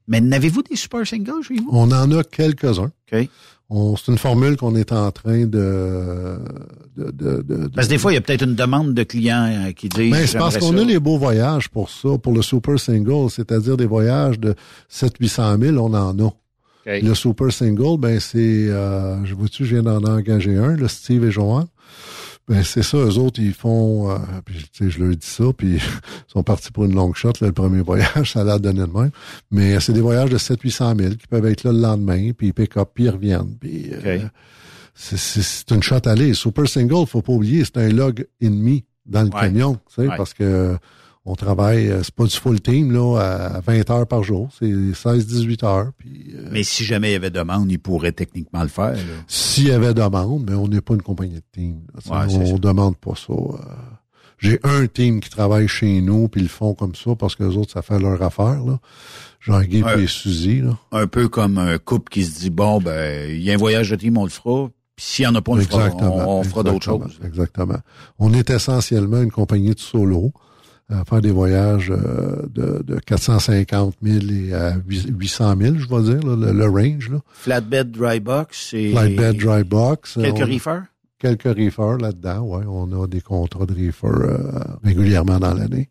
Mais 0.09 0.21
n'avez-vous 0.21 0.63
des 0.63 0.75
super 0.77 1.07
singles 1.07 1.43
chez 1.47 1.55
vous? 1.55 1.69
On 1.71 1.91
en 1.93 2.11
a 2.11 2.25
quelques-uns. 2.25 2.91
OK. 3.13 3.29
C'est 3.97 4.13
une 4.13 4.19
formule 4.19 4.57
qu'on 4.59 4.75
est 4.77 4.93
en 4.93 5.11
train 5.13 5.47
de... 5.47 6.39
de, 6.97 7.11
de, 7.11 7.43
de- 7.43 7.69
Parce 7.69 7.87
que 7.87 7.93
des 7.93 7.99
fois, 7.99 8.13
il 8.13 8.17
y 8.17 8.19
a 8.19 8.21
peut-être 8.21 8.43
une 8.45 8.55
demande 8.55 8.93
de 8.93 9.03
clients 9.03 9.47
euh, 9.47 9.73
qui 9.73 9.89
disent. 9.89 10.11
Ben, 10.11 10.27
c'est 10.27 10.37
parce 10.37 10.59
qu'on 10.59 10.77
a 10.77 10.85
les 10.85 10.99
beaux 10.99 11.17
voyages 11.17 11.71
pour 11.71 11.89
ça, 11.89 12.19
pour 12.19 12.35
le 12.35 12.43
super 12.43 12.79
single, 12.79 13.31
c'est-à-dire 13.31 13.79
des 13.79 13.87
voyages 13.87 14.39
de 14.39 14.55
700-800 14.93 15.59
000, 15.73 15.77
on 15.79 15.95
en 15.95 16.19
a. 16.27 16.31
Le 16.87 17.15
super 17.15 17.53
single, 17.53 17.99
ben 17.99 18.19
c'est, 18.21 18.39
euh, 18.69 19.25
je 19.25 19.35
vois-tu, 19.35 19.65
je 19.65 19.75
viens 19.77 19.83
d'en 19.83 20.03
engager 20.05 20.57
un, 20.57 20.77
le 20.77 20.89
Steve 20.89 21.25
et 21.25 21.31
Johan. 21.31 21.67
Ben 22.49 22.65
c'est 22.65 22.83
ça, 22.83 22.97
eux 22.99 23.19
autres, 23.19 23.41
ils 23.41 23.55
font, 23.55 24.11
euh, 24.11 24.17
puis 24.45 24.57
tu 24.73 24.85
sais, 24.85 24.91
je 24.91 24.99
leur 25.03 25.15
dis 25.15 25.27
ça, 25.27 25.45
puis 25.57 25.75
ils 25.77 25.81
sont 26.33 26.43
partis 26.43 26.73
pour 26.73 26.85
une 26.87 26.95
longue 26.95 27.15
shot, 27.15 27.33
là, 27.41 27.47
le 27.47 27.53
premier 27.53 27.83
voyage, 27.83 28.33
ça 28.33 28.41
a 28.41 28.45
l'air 28.45 28.59
donné 28.59 28.81
de 28.81 28.87
même. 28.87 29.11
Mais 29.53 29.77
euh, 29.77 29.81
c'est 29.81 29.93
des 29.93 30.01
voyages 30.01 30.31
de 30.31 30.39
700-800 30.39 30.99
000 30.99 31.15
qui 31.15 31.27
peuvent 31.29 31.47
être 31.47 31.63
là 31.63 31.71
le 31.73 31.79
lendemain, 31.81 32.33
puis 32.37 32.49
ils 32.49 32.53
pick 32.55 32.77
up, 32.77 32.89
puis 32.95 33.05
ils 33.05 33.11
reviennent. 33.11 33.57
Puis, 33.61 33.91
euh, 34.05 34.19
c'est- 34.95 35.17
c'est 35.17 35.43
c'est 35.43 35.71
une 35.71 35.83
shot 35.85 36.01
aller. 36.07 36.35
Super 36.35 36.69
single, 36.69 37.07
faut 37.07 37.23
pas 37.23 37.33
oublier, 37.33 37.65
c'est 37.65 37.77
un 37.79 37.89
log 37.91 38.27
ennemi 38.41 38.85
dans 39.07 39.23
le 39.23 39.29
Ouais. 39.29 39.41
camion, 39.43 39.75
tu 39.75 40.03
sais, 40.03 40.09
Ouais. 40.09 40.17
parce 40.17 40.35
que 40.35 40.77
on 41.25 41.35
travaille, 41.37 41.89
euh, 41.89 42.03
c'est 42.03 42.15
pas 42.15 42.25
du 42.25 42.35
full 42.37 42.61
team 42.61 42.91
là 42.93 43.17
à 43.21 43.61
20 43.61 43.91
heures 43.91 44.07
par 44.07 44.25
jour, 44.25 44.49
c'est 44.59 44.67
16-18 44.67 45.65
heures. 45.65 45.91
Puis 45.97 46.35
euh, 46.35 46.49
Mais 46.51 46.63
si 46.65 46.85
jamais 46.85 47.11
il 47.11 47.13
y 47.13 47.17
avait 47.17 47.31
demande, 47.31 47.71
il 47.71 47.79
pourrait 47.79 48.13
techniquement 48.13 48.63
le 48.63 48.69
faire. 48.69 48.97
s'il 49.29 49.69
y 49.69 49.71
avait 49.71 49.95
demande, 49.95 50.45
mais 50.51 50.57
on 50.57 50.67
n'est 50.69 50.81
pas 50.81 50.95
une 50.95 51.03
compagnie 51.03 51.35
de 51.37 51.43
team. 51.53 51.83
là, 51.95 52.27
Ouais, 52.27 52.35
on 52.35 52.59
demande 52.59 52.97
pas 52.97 53.15
ça. 53.15 53.33
euh. 53.33 53.57
J'ai 54.39 54.59
un 54.65 54.89
team 54.89 55.21
qui 55.21 55.31
travaille 55.31 55.69
chez 55.69 56.01
nous, 56.01 56.27
puis 56.27 56.41
ils 56.41 56.45
le 56.45 56.49
font 56.51 56.75
comme 56.75 56.97
ça 56.97 57.15
parce 57.15 57.37
que 57.37 57.45
les 57.45 57.57
autres, 57.57 57.71
ça 57.73 57.83
fait 57.83 58.01
leur 58.01 58.21
affaire. 58.21 58.65
Là. 58.65 58.81
Jean-Guy 59.39 59.85
et 59.99 60.07
Suzy. 60.09 60.61
Là. 60.63 60.77
Un 60.91 61.07
peu 61.07 61.29
comme 61.29 61.59
un 61.59 61.79
couple 61.79 62.11
qui 62.11 62.25
se 62.25 62.41
dit 62.41 62.51
bon, 62.51 62.81
ben, 62.81 63.31
il 63.31 63.41
y 63.41 63.53
a 63.53 63.55
un 63.55 63.59
voyage 63.59 63.91
de 63.91 63.97
team, 63.97 64.19
on 64.19 64.25
le 64.25 64.31
fera. 64.31 64.69
Puis 64.97 65.07
s'il 65.07 65.23
n'y 65.25 65.31
en 65.31 65.35
a 65.37 65.43
pas, 65.43 65.53
on, 65.53 65.55
le 65.55 65.63
fera, 65.63 65.89
on, 65.95 66.41
on 66.41 66.43
fera 66.43 66.65
d'autres 66.65 66.85
choses. 66.85 67.21
Exactement. 67.25 67.79
On 68.19 68.35
est 68.35 68.51
essentiellement 68.51 69.23
une 69.23 69.31
compagnie 69.31 69.75
de 69.75 69.81
solo 69.81 70.33
à 70.93 71.05
faire 71.05 71.21
des 71.21 71.31
voyages 71.31 71.91
euh, 71.91 72.43
de, 72.55 72.83
de 72.87 72.99
450 73.01 73.95
000 74.03 74.19
et 74.31 74.53
à 74.55 74.75
800 74.87 75.55
000, 75.61 75.75
je 75.79 75.89
vais 75.89 76.03
dire, 76.03 76.27
là, 76.29 76.37
le, 76.53 76.53
le 76.59 76.65
range. 76.69 77.11
Là. 77.11 77.19
Flatbed 77.33 77.91
dry 77.91 78.21
box 78.21 78.75
et. 78.75 78.93
Flightbed, 78.93 79.37
dry 79.39 79.65
box. 79.65 80.15
Quelques 80.21 80.37
On- 80.43 80.47
reefers? 80.47 80.83
Quelques 81.19 81.45
reefers 81.57 81.99
là-dedans, 81.99 82.41
ouais. 82.41 82.65
On 82.69 83.01
a 83.03 83.07
des 83.07 83.21
contrats 83.21 83.65
de 83.65 83.73
reefers 83.75 84.11
euh, 84.11 84.39
régulièrement 84.83 85.39
dans 85.39 85.55
l'année. 85.55 85.89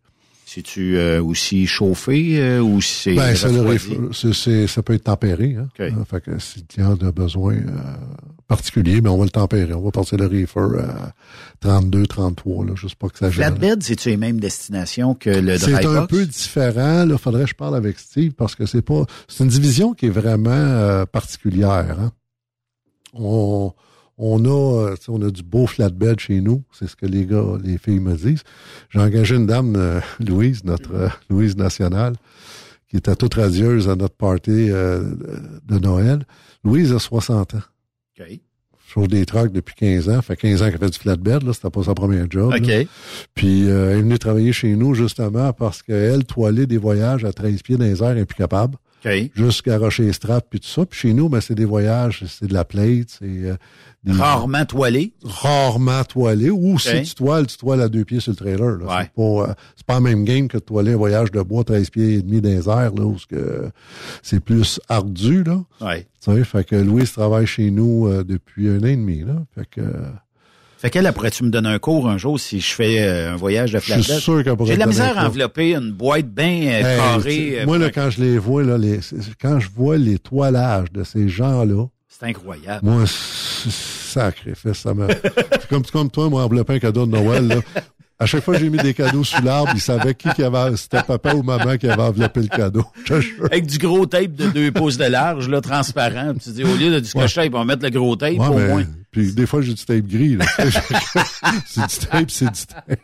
C'est-tu 0.53 0.97
euh, 0.97 1.23
aussi 1.23 1.65
chauffé 1.65 2.37
euh, 2.41 2.59
ou 2.59 2.81
c'est. 2.81 3.13
Ben, 3.13 3.33
c'est- 3.33 4.33
c'est- 4.33 4.67
ça 4.67 4.83
peut 4.83 4.93
être 4.95 5.05
tempéré. 5.05 5.55
Hein. 5.57 5.69
OK. 5.73 5.79
Euh, 5.79 5.91
fait 6.03 6.21
que 6.21 6.39
si 6.39 6.59
le 6.59 6.65
client 6.67 6.97
a 7.07 7.11
besoin 7.13 7.53
euh, 7.55 7.61
particulier, 8.49 8.99
ben 8.99 9.11
on 9.11 9.17
va 9.17 9.23
le 9.23 9.29
tempérer. 9.29 9.73
On 9.73 9.79
va 9.79 9.91
passer 9.91 10.17
le 10.17 10.25
reefer 10.27 10.59
à 10.81 11.13
32, 11.61 12.05
33, 12.05 12.65
là, 12.65 12.75
juste 12.75 12.95
pas 12.95 13.07
que 13.07 13.17
ça 13.17 13.29
gêne. 13.29 13.55
Flatbed, 13.55 13.81
c'est-tu 13.81 14.09
les 14.09 14.17
mêmes 14.17 14.41
destinations 14.41 15.15
que 15.15 15.29
le 15.29 15.57
dry 15.57 15.73
C'est 15.73 15.85
un 15.85 16.05
peu 16.05 16.25
différent. 16.25 17.05
Là, 17.05 17.17
faudrait 17.17 17.43
que 17.43 17.49
je 17.51 17.55
parle 17.55 17.77
avec 17.77 17.97
Steve 17.97 18.33
parce 18.33 18.55
que 18.55 18.65
c'est 18.65 18.81
pas. 18.81 19.05
C'est 19.29 19.45
une 19.45 19.49
division 19.49 19.93
qui 19.93 20.07
est 20.07 20.09
vraiment 20.09 21.05
particulière. 21.05 21.95
Hein. 21.97 22.11
On, 23.13 23.71
on 24.23 24.45
a, 24.45 24.49
euh, 24.91 24.95
tu 24.95 25.05
sais, 25.05 25.09
on 25.11 25.21
a 25.21 25.31
du 25.31 25.41
beau 25.43 25.65
flatbed 25.65 26.19
chez 26.19 26.41
nous. 26.41 26.63
C'est 26.71 26.87
ce 26.87 26.95
que 26.95 27.05
les 27.07 27.25
gars, 27.25 27.43
les 27.63 27.77
filles 27.77 27.99
me 27.99 28.15
disent. 28.15 28.43
J'ai 28.89 28.99
engagé 28.99 29.35
une 29.35 29.47
dame, 29.47 29.73
euh, 29.75 29.99
Louise, 30.19 30.63
notre 30.63 30.93
euh, 30.93 31.09
Louise 31.29 31.57
nationale, 31.57 32.13
qui 32.89 32.97
était 32.97 33.15
toute 33.15 33.33
radieuse 33.33 33.89
à 33.89 33.95
notre 33.95 34.15
party 34.15 34.69
euh, 34.69 35.03
de 35.67 35.79
Noël. 35.79 36.25
Louise 36.63 36.93
a 36.93 36.99
60 36.99 37.55
ans. 37.55 37.61
OK. 38.19 38.27
Chauffe 38.87 39.07
des 39.07 39.25
trucks 39.25 39.53
depuis 39.53 39.73
15 39.75 40.09
ans. 40.09 40.21
Fait 40.21 40.35
15 40.35 40.61
ans 40.61 40.69
qu'elle 40.69 40.77
fait 40.77 40.89
du 40.89 40.99
flatbed, 40.99 41.43
là. 41.43 41.53
C'était 41.53 41.69
pas 41.69 41.83
sa 41.83 41.93
première 41.95 42.29
job. 42.29 42.51
là. 42.51 42.57
OK. 42.57 42.87
Puis 43.33 43.69
euh, 43.69 43.91
elle 43.91 43.99
est 43.99 44.01
venue 44.01 44.19
travailler 44.19 44.51
chez 44.51 44.75
nous 44.75 44.93
justement 44.93 45.53
parce 45.53 45.81
qu'elle 45.81 46.25
toilait 46.25 46.65
des 46.67 46.77
voyages 46.77 47.23
à 47.23 47.31
13 47.31 47.61
pieds 47.61 47.77
dans 47.77 47.85
les 47.85 48.03
airs 48.03 48.17
impeccables. 48.17 48.75
OK. 49.03 49.11
Jusqu'à 49.33 49.77
Rocher 49.77 50.11
Strap 50.11 50.45
puis 50.49 50.59
tout 50.59 50.67
ça. 50.67 50.85
Puis 50.85 50.99
chez 50.99 51.13
nous, 51.13 51.29
ben, 51.29 51.39
c'est 51.41 51.55
des 51.55 51.65
voyages, 51.65 52.25
c'est 52.27 52.47
de 52.47 52.53
la 52.53 52.65
plate, 52.65 53.17
c'est 53.19 53.25
euh, 53.25 53.55
des- 54.03 54.11
Rarement 54.13 54.65
toilé. 54.65 55.13
rarement 55.23 56.03
toilé. 56.03 56.49
Ou 56.49 56.79
si 56.79 57.01
tu 57.03 57.13
toiles, 57.15 57.45
tu 57.47 57.57
toiles 57.57 57.81
à 57.81 57.87
deux 57.89 58.03
pieds 58.03 58.19
sur 58.19 58.31
le 58.31 58.35
trailer. 58.35 58.77
Là. 58.77 58.85
Ouais. 58.85 59.03
C'est 59.03 59.13
pas, 59.15 59.21
euh, 59.49 59.53
c'est 59.75 59.85
pas 59.85 59.95
le 59.95 60.01
même 60.01 60.23
game 60.25 60.47
que 60.47 60.57
de 60.57 60.63
toiler 60.63 60.93
un 60.93 60.97
voyage 60.97 61.31
de 61.31 61.41
bois 61.41 61.63
13 61.63 61.89
pieds 61.91 62.13
et 62.15 62.21
demi 62.21 62.41
dans 62.41 62.49
les 62.49 62.67
airs, 62.67 62.93
là, 62.95 63.03
où 63.03 63.15
c'est 64.23 64.39
plus 64.39 64.79
ardu, 64.89 65.43
là. 65.43 65.61
Ouais. 65.81 66.07
Tu 66.23 66.31
sais, 66.33 66.43
fait 66.43 66.63
que 66.63 66.75
Louise 66.75 67.11
travaille 67.11 67.45
chez 67.47 67.69
nous 67.71 68.07
euh, 68.07 68.23
depuis 68.23 68.69
un 68.69 68.79
an 68.79 68.85
et 68.85 68.95
demi, 68.95 69.19
là. 69.23 69.33
Fait 69.55 69.65
que 69.69 69.81
euh, 69.81 69.91
Fait 70.77 70.89
qu'elle, 70.89 71.05
elle, 71.05 71.13
pourrais-tu 71.13 71.43
me 71.43 71.49
donner 71.49 71.69
un 71.69 71.77
cours 71.79 72.09
un 72.09 72.17
jour 72.17 72.39
si 72.39 72.59
je 72.59 72.73
fais 72.73 73.01
euh, 73.03 73.33
un 73.33 73.35
voyage 73.35 73.71
de 73.71 73.79
Je 73.79 73.83
suis 73.91 74.03
flatbed? 74.03 74.19
sûr 74.21 74.43
qu'elle 74.43 74.55
pourrait 74.55 74.69
J'ai 74.69 74.75
de 74.75 74.79
la 74.79 74.87
misère 74.87 75.17
à 75.17 75.27
envelopper 75.27 75.75
une 75.75 75.91
boîte 75.91 76.27
bien 76.27 76.61
euh, 76.83 76.97
carrée. 76.97 77.63
moi, 77.67 77.77
là, 77.77 77.89
quand 77.91 78.09
je 78.09 78.21
les 78.21 78.37
vois, 78.39 78.63
là, 78.63 78.77
les, 78.79 78.99
quand 79.39 79.59
je 79.59 79.69
vois 79.75 79.97
les 79.97 80.17
toilages 80.17 80.91
de 80.91 81.03
ces 81.03 81.27
gens-là, 81.29 81.85
C'est 82.09 82.25
incroyable. 82.25 82.79
moi, 82.87 83.03
c'est- 83.69 84.11
sacrifice, 84.11 84.77
ça 84.77 84.93
me... 84.93 85.07
c'est 85.07 85.67
comme, 85.67 85.83
comme 85.83 86.09
toi, 86.09 86.29
moi, 86.29 86.43
envelopper 86.43 86.73
un 86.75 86.79
cadeau 86.79 87.05
de 87.05 87.11
Noël, 87.11 87.47
là. 87.47 87.55
À 88.19 88.27
chaque 88.27 88.43
fois 88.43 88.53
que 88.53 88.59
j'ai 88.59 88.69
mis 88.69 88.77
des 88.77 88.93
cadeaux 88.93 89.23
sous 89.23 89.41
l'arbre, 89.41 89.71
ils 89.73 89.81
savaient 89.81 90.13
qui, 90.13 90.29
qui 90.29 90.43
avait, 90.43 90.77
c'était 90.77 91.01
papa 91.01 91.33
ou 91.33 91.41
maman 91.41 91.75
qui 91.77 91.89
avait 91.89 92.03
enveloppé 92.03 92.41
le 92.41 92.49
cadeau. 92.49 92.85
Avec 93.45 93.65
du 93.65 93.79
gros 93.79 94.05
tape 94.05 94.35
de 94.35 94.47
deux 94.47 94.71
pouces 94.71 94.97
de 94.97 95.05
large, 95.05 95.49
là, 95.49 95.59
transparent. 95.59 96.33
Tu 96.35 96.51
dis, 96.51 96.63
au 96.63 96.75
lieu 96.75 96.91
de 96.91 96.99
du 96.99 97.07
scotch 97.07 97.33
tape, 97.33 97.51
on 97.55 97.57
va 97.59 97.65
mettre 97.65 97.83
le 97.83 97.89
gros 97.89 98.15
tape 98.15 98.37
Ouais, 98.37 98.47
au 98.47 98.59
moins. 98.59 98.83
Puis 99.09 99.33
des 99.33 99.47
fois, 99.47 99.63
j'ai 99.63 99.73
du 99.73 99.83
tape 99.83 100.05
gris, 100.05 100.35
là. 100.37 100.45
c'est 101.65 101.81
du 101.81 102.07
tape, 102.07 102.29
c'est 102.29 102.45
du 102.51 102.65
tape. 102.67 102.99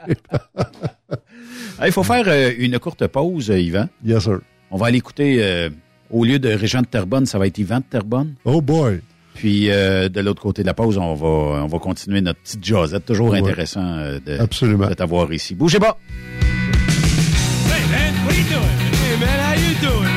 Il 1.84 1.92
faut 1.92 2.04
faire 2.04 2.26
euh, 2.28 2.52
une 2.60 2.78
courte 2.78 3.08
pause, 3.08 3.50
euh, 3.50 3.60
Yvan. 3.60 3.88
Yes, 4.06 4.24
sir. 4.24 4.40
On 4.70 4.78
va 4.78 4.86
aller 4.88 5.00
écouter, 5.00 5.38
euh, 5.42 5.70
au 6.12 6.26
lieu 6.26 6.38
de 6.38 6.50
Régent 6.50 6.82
de 6.82 6.88
Terrebonne, 6.88 7.26
ça 7.26 7.40
va 7.40 7.48
être 7.48 7.58
Yvan 7.58 7.80
de 7.80 7.86
Terrebonne. 7.90 8.36
Oh 8.46 8.62
boy! 8.62 9.02
Puis 9.38 9.70
euh, 9.70 10.10
de 10.10 10.20
l'autre 10.20 10.42
côté 10.42 10.64
de 10.64 10.68
la 10.68 10.74
pause, 10.74 10.98
on 10.98 11.14
va 11.14 11.28
on 11.64 11.68
va 11.68 11.80
continuer 11.80 12.22
notre 12.22 12.40
petite 12.40 12.66
jazzette. 12.66 13.06
Toujours 13.06 13.30
Ouais. 13.30 13.40
intéressant 13.40 13.86
euh, 13.86 14.20
de, 14.26 14.38
Absolument. 14.40 14.88
de 14.88 14.94
t'avoir 14.96 15.32
ici. 15.32 15.54
Bougez 15.54 15.80
pas! 15.80 16.00
Hey 17.70 17.84
man, 17.92 18.14
what 18.26 18.32
are 18.32 18.38
you 18.38 18.44
doing? 18.50 18.78
Hey 19.04 19.20
man, 19.20 19.40
how 19.40 19.54
you 19.54 19.76
doing, 19.80 20.17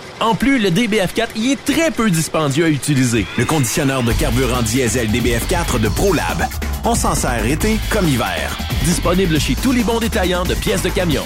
En 0.21 0.35
plus, 0.35 0.59
le 0.59 0.69
DBF4 0.69 1.29
y 1.35 1.51
est 1.51 1.65
très 1.65 1.89
peu 1.89 2.11
dispendieux 2.11 2.65
à 2.65 2.69
utiliser. 2.69 3.25
Le 3.39 3.45
conditionneur 3.45 4.03
de 4.03 4.13
carburant 4.13 4.61
diesel 4.61 5.09
DBF4 5.09 5.79
de 5.81 5.89
ProLab. 5.89 6.45
On 6.85 6.93
s'en 6.93 7.15
sert 7.15 7.43
été 7.43 7.79
comme 7.89 8.07
hiver. 8.07 8.55
Disponible 8.85 9.39
chez 9.39 9.55
tous 9.55 9.71
les 9.71 9.83
bons 9.83 9.99
détaillants 9.99 10.43
de 10.43 10.53
pièces 10.53 10.83
de 10.83 10.89
camion. 10.89 11.23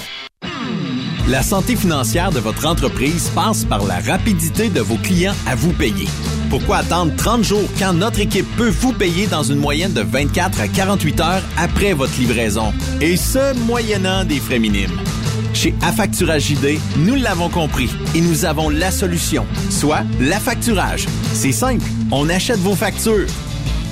La 1.27 1.43
santé 1.43 1.75
financière 1.75 2.31
de 2.31 2.39
votre 2.39 2.65
entreprise 2.65 3.29
passe 3.35 3.65
par 3.65 3.85
la 3.85 3.99
rapidité 3.99 4.69
de 4.69 4.79
vos 4.79 4.95
clients 4.95 5.35
à 5.45 5.55
vous 5.55 5.73
payer. 5.73 6.07
Pourquoi 6.49 6.77
attendre 6.77 7.11
30 7.17 7.43
jours 7.43 7.67
quand 7.77 7.93
notre 7.93 8.21
équipe 8.21 8.47
peut 8.55 8.69
vous 8.69 8.93
payer 8.93 9.27
dans 9.27 9.43
une 9.43 9.59
moyenne 9.59 9.91
de 9.91 10.01
24 10.01 10.61
à 10.61 10.67
48 10.69 11.19
heures 11.19 11.43
après 11.57 11.91
votre 11.91 12.17
livraison? 12.17 12.73
Et 13.01 13.17
ce, 13.17 13.57
moyennant 13.65 14.23
des 14.23 14.39
frais 14.39 14.59
minimes. 14.59 14.97
Chez 15.55 15.73
Affacturage 15.81 16.49
JD, 16.49 16.77
nous 16.97 17.15
l'avons 17.15 17.49
compris 17.49 17.89
et 18.13 18.19
nous 18.19 18.43
avons 18.43 18.69
la 18.69 18.91
solution, 18.91 19.45
soit 19.69 20.01
l'affacturage. 20.19 21.05
C'est 21.33 21.53
simple, 21.53 21.85
on 22.11 22.27
achète 22.27 22.59
vos 22.59 22.75
factures. 22.75 23.27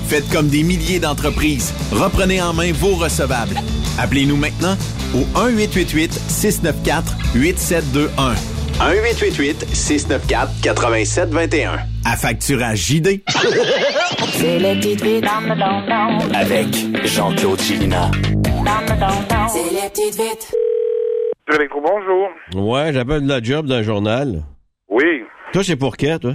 Faites 0.10 0.28
comme 0.30 0.50
des 0.50 0.64
milliers 0.64 1.00
d'entreprises. 1.00 1.74
Reprenez 1.94 2.42
en 2.42 2.52
main 2.54 2.74
vos 2.74 2.96
recevables. 2.96 3.56
Appelez-nous 3.98 4.36
maintenant 4.36 4.76
au 5.16 5.22
1-888-694-8721. 5.40 8.10
1-888-694-8721. 8.82 11.80
Affacturage 12.04 12.80
JD. 12.80 13.24
C'est 14.38 14.60
le 14.60 14.76
don 15.22 15.30
Avec 16.36 16.68
Jean-Claude 17.06 17.62
Chilina. 17.62 18.12
C'est 19.48 19.72
les 19.72 19.88
petites 19.90 20.18
vites. 20.18 20.54
Bonjour. 21.58 22.30
Ouais, 22.56 22.92
j'appelle 22.94 23.24
de 23.24 23.30
la 23.30 23.42
job 23.42 23.66
d'un 23.68 23.82
journal. 23.84 24.44
Oui. 24.90 25.24
Toi, 25.52 25.64
c'est 25.64 25.76
pour 25.76 25.98
quand, 25.98 26.20
toi? 26.20 26.34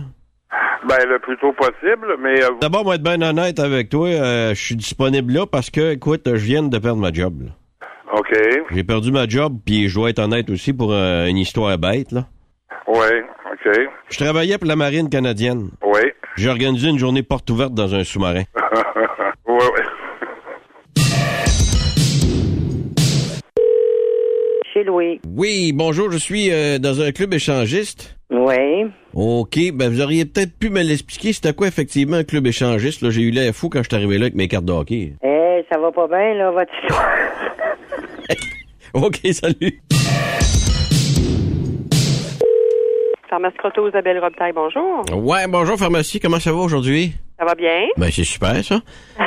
Ben, 0.88 0.98
le 1.08 1.18
plus 1.18 1.36
tôt 1.38 1.52
possible, 1.52 2.16
mais... 2.20 2.42
euh, 2.42 2.50
D'abord, 2.60 2.84
moi, 2.84 2.94
être 2.94 3.02
bien 3.02 3.20
honnête 3.20 3.58
avec 3.58 3.88
toi, 3.90 4.08
euh, 4.08 4.50
je 4.50 4.62
suis 4.64 4.76
disponible 4.76 5.32
là 5.32 5.46
parce 5.46 5.70
que, 5.70 5.92
écoute, 5.92 6.22
je 6.26 6.44
viens 6.44 6.62
de 6.62 6.78
perdre 6.78 7.00
ma 7.00 7.12
job. 7.12 7.42
là. 7.42 7.50
OK. 8.16 8.32
J'ai 8.70 8.84
perdu 8.84 9.10
ma 9.12 9.26
job, 9.26 9.54
puis 9.66 9.88
je 9.88 9.94
dois 9.94 10.10
être 10.10 10.20
honnête 10.20 10.48
aussi 10.50 10.72
pour 10.72 10.92
euh, 10.92 11.26
une 11.26 11.36
histoire 11.36 11.76
bête, 11.78 12.12
là. 12.12 12.24
Ouais, 12.86 13.22
OK. 13.52 13.78
Je 14.08 14.18
travaillais 14.18 14.56
pour 14.56 14.68
la 14.68 14.76
marine 14.76 15.10
canadienne. 15.10 15.70
Oui. 15.84 16.00
J'ai 16.36 16.48
organisé 16.48 16.88
une 16.88 16.98
journée 16.98 17.22
porte 17.22 17.50
ouverte 17.50 17.74
dans 17.74 17.94
un 17.94 18.04
sous-marin. 18.04 18.44
ouais, 19.46 19.54
ouais. 19.54 19.82
Chez 24.78 24.84
Louis. 24.84 25.20
Oui, 25.26 25.72
bonjour, 25.74 26.12
je 26.12 26.18
suis 26.18 26.52
euh, 26.52 26.78
dans 26.78 27.00
un 27.00 27.10
club 27.10 27.34
échangiste. 27.34 28.16
Oui. 28.30 28.86
OK, 29.12 29.58
ben 29.74 29.90
vous 29.90 30.00
auriez 30.00 30.24
peut-être 30.24 30.56
pu 30.56 30.70
me 30.70 30.82
l'expliquer, 30.82 31.32
c'était 31.32 31.52
quoi 31.52 31.66
effectivement 31.66 32.18
un 32.18 32.22
club 32.22 32.46
échangiste? 32.46 33.02
Là, 33.02 33.10
j'ai 33.10 33.22
eu 33.22 33.32
l'air 33.32 33.52
fou 33.52 33.70
quand 33.70 33.82
je 33.82 33.88
suis 33.88 33.96
arrivé 33.96 34.18
là 34.18 34.26
avec 34.26 34.36
mes 34.36 34.46
cartes 34.46 34.66
de 34.66 34.72
hockey. 34.72 35.14
Eh, 35.24 35.64
ça 35.68 35.80
va 35.80 35.90
pas 35.90 36.06
bien, 36.06 36.34
là, 36.34 36.52
votre 36.52 36.70
histoire. 36.80 37.12
OK, 38.94 39.18
salut. 39.32 39.80
Pharmacie 43.28 43.56
Croteau, 43.56 43.88
Isabelle 43.88 44.20
Robitaille, 44.20 44.52
bonjour. 44.52 45.04
Ouais, 45.12 45.48
bonjour 45.48 45.76
pharmacie, 45.76 46.20
comment 46.20 46.38
ça 46.38 46.52
va 46.52 46.58
aujourd'hui? 46.58 47.14
Ça 47.36 47.44
va 47.44 47.56
bien? 47.56 47.88
Ben 47.96 48.12
c'est 48.12 48.22
super 48.22 48.64
ça. 48.64 48.80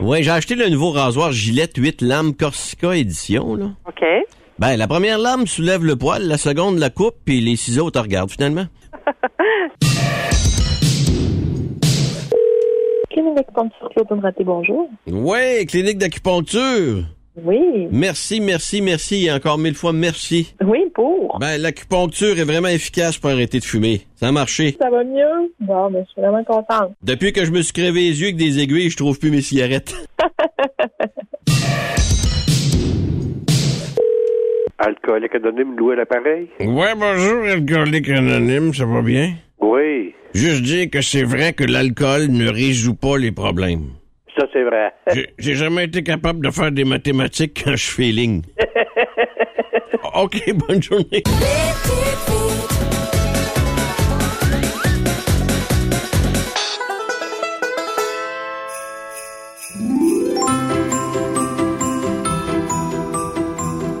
ouais, 0.00 0.22
j'ai 0.22 0.30
acheté 0.30 0.54
le 0.54 0.68
nouveau 0.68 0.92
rasoir 0.92 1.32
Gillette 1.32 1.76
8 1.76 2.00
lames 2.00 2.34
Corsica 2.36 2.94
édition 2.94 3.56
là. 3.56 3.66
OK. 3.88 4.04
Ben 4.56 4.76
la 4.76 4.86
première 4.86 5.18
lame 5.18 5.48
soulève 5.48 5.84
le 5.84 5.96
poil, 5.96 6.28
la 6.28 6.38
seconde 6.38 6.78
la 6.78 6.88
coupe 6.88 7.16
puis 7.24 7.40
les 7.40 7.56
ciseaux 7.56 7.90
te 7.90 7.98
regardent 7.98 8.30
finalement. 8.30 8.66
Clinique 13.10 13.34
d'acupuncture 13.34 13.90
Claude 13.90 14.20
Raté, 14.20 14.44
bonjour. 14.44 14.88
Ouais, 15.08 15.66
clinique 15.66 15.98
d'acupuncture. 15.98 17.02
Oui. 17.42 17.88
Merci, 17.90 18.40
merci, 18.40 18.80
merci 18.80 19.26
et 19.26 19.32
encore 19.32 19.58
mille 19.58 19.74
fois 19.74 19.92
merci. 19.92 20.54
Oui, 20.64 20.84
pour. 20.94 21.36
Ben 21.40 21.60
l'acupuncture 21.60 22.38
est 22.38 22.44
vraiment 22.44 22.68
efficace 22.68 23.18
pour 23.18 23.30
arrêter 23.30 23.58
de 23.58 23.64
fumer. 23.64 24.02
Ça 24.14 24.28
a 24.28 24.32
marché. 24.32 24.76
Ça 24.80 24.88
va 24.88 25.02
mieux? 25.02 25.52
Bon, 25.58 25.90
ben, 25.90 26.04
je 26.06 26.12
suis 26.12 26.20
vraiment 26.20 26.44
contente. 26.44 26.92
Depuis 27.02 27.32
que 27.32 27.44
je 27.44 27.50
me 27.50 27.60
suis 27.60 27.72
crevé 27.72 28.02
les 28.02 28.20
yeux 28.20 28.26
avec 28.26 28.36
des 28.36 28.60
aiguilles, 28.60 28.88
je 28.90 28.96
trouve 28.96 29.18
plus 29.18 29.32
mes 29.32 29.40
cigarettes. 29.40 29.94
Alcoolique 34.86 35.34
anonyme, 35.34 35.76
louer 35.78 35.96
l'appareil? 35.96 36.48
Ouais, 36.60 36.94
bonjour, 36.94 37.44
alcoolique 37.44 38.10
anonyme, 38.10 38.74
ça 38.74 38.84
va 38.84 39.00
bien? 39.00 39.34
Oui. 39.60 40.14
Juste 40.34 40.62
dire 40.62 40.90
que 40.90 41.00
c'est 41.00 41.22
vrai 41.22 41.52
que 41.54 41.64
l'alcool 41.64 42.26
ne 42.28 42.48
résout 42.50 42.94
pas 42.94 43.16
les 43.16 43.32
problèmes. 43.32 43.86
Ça, 44.36 44.46
c'est 44.52 44.62
vrai. 44.64 44.92
J'ai- 45.14 45.28
J'ai 45.38 45.54
jamais 45.54 45.84
été 45.84 46.02
capable 46.02 46.44
de 46.44 46.50
faire 46.50 46.70
des 46.72 46.84
mathématiques 46.84 47.62
quand 47.64 47.76
je 47.76 47.86
fais 47.90 48.10
ligne. 48.10 48.42
OK, 50.16 50.42
bonne 50.68 50.82
journée. 50.82 51.22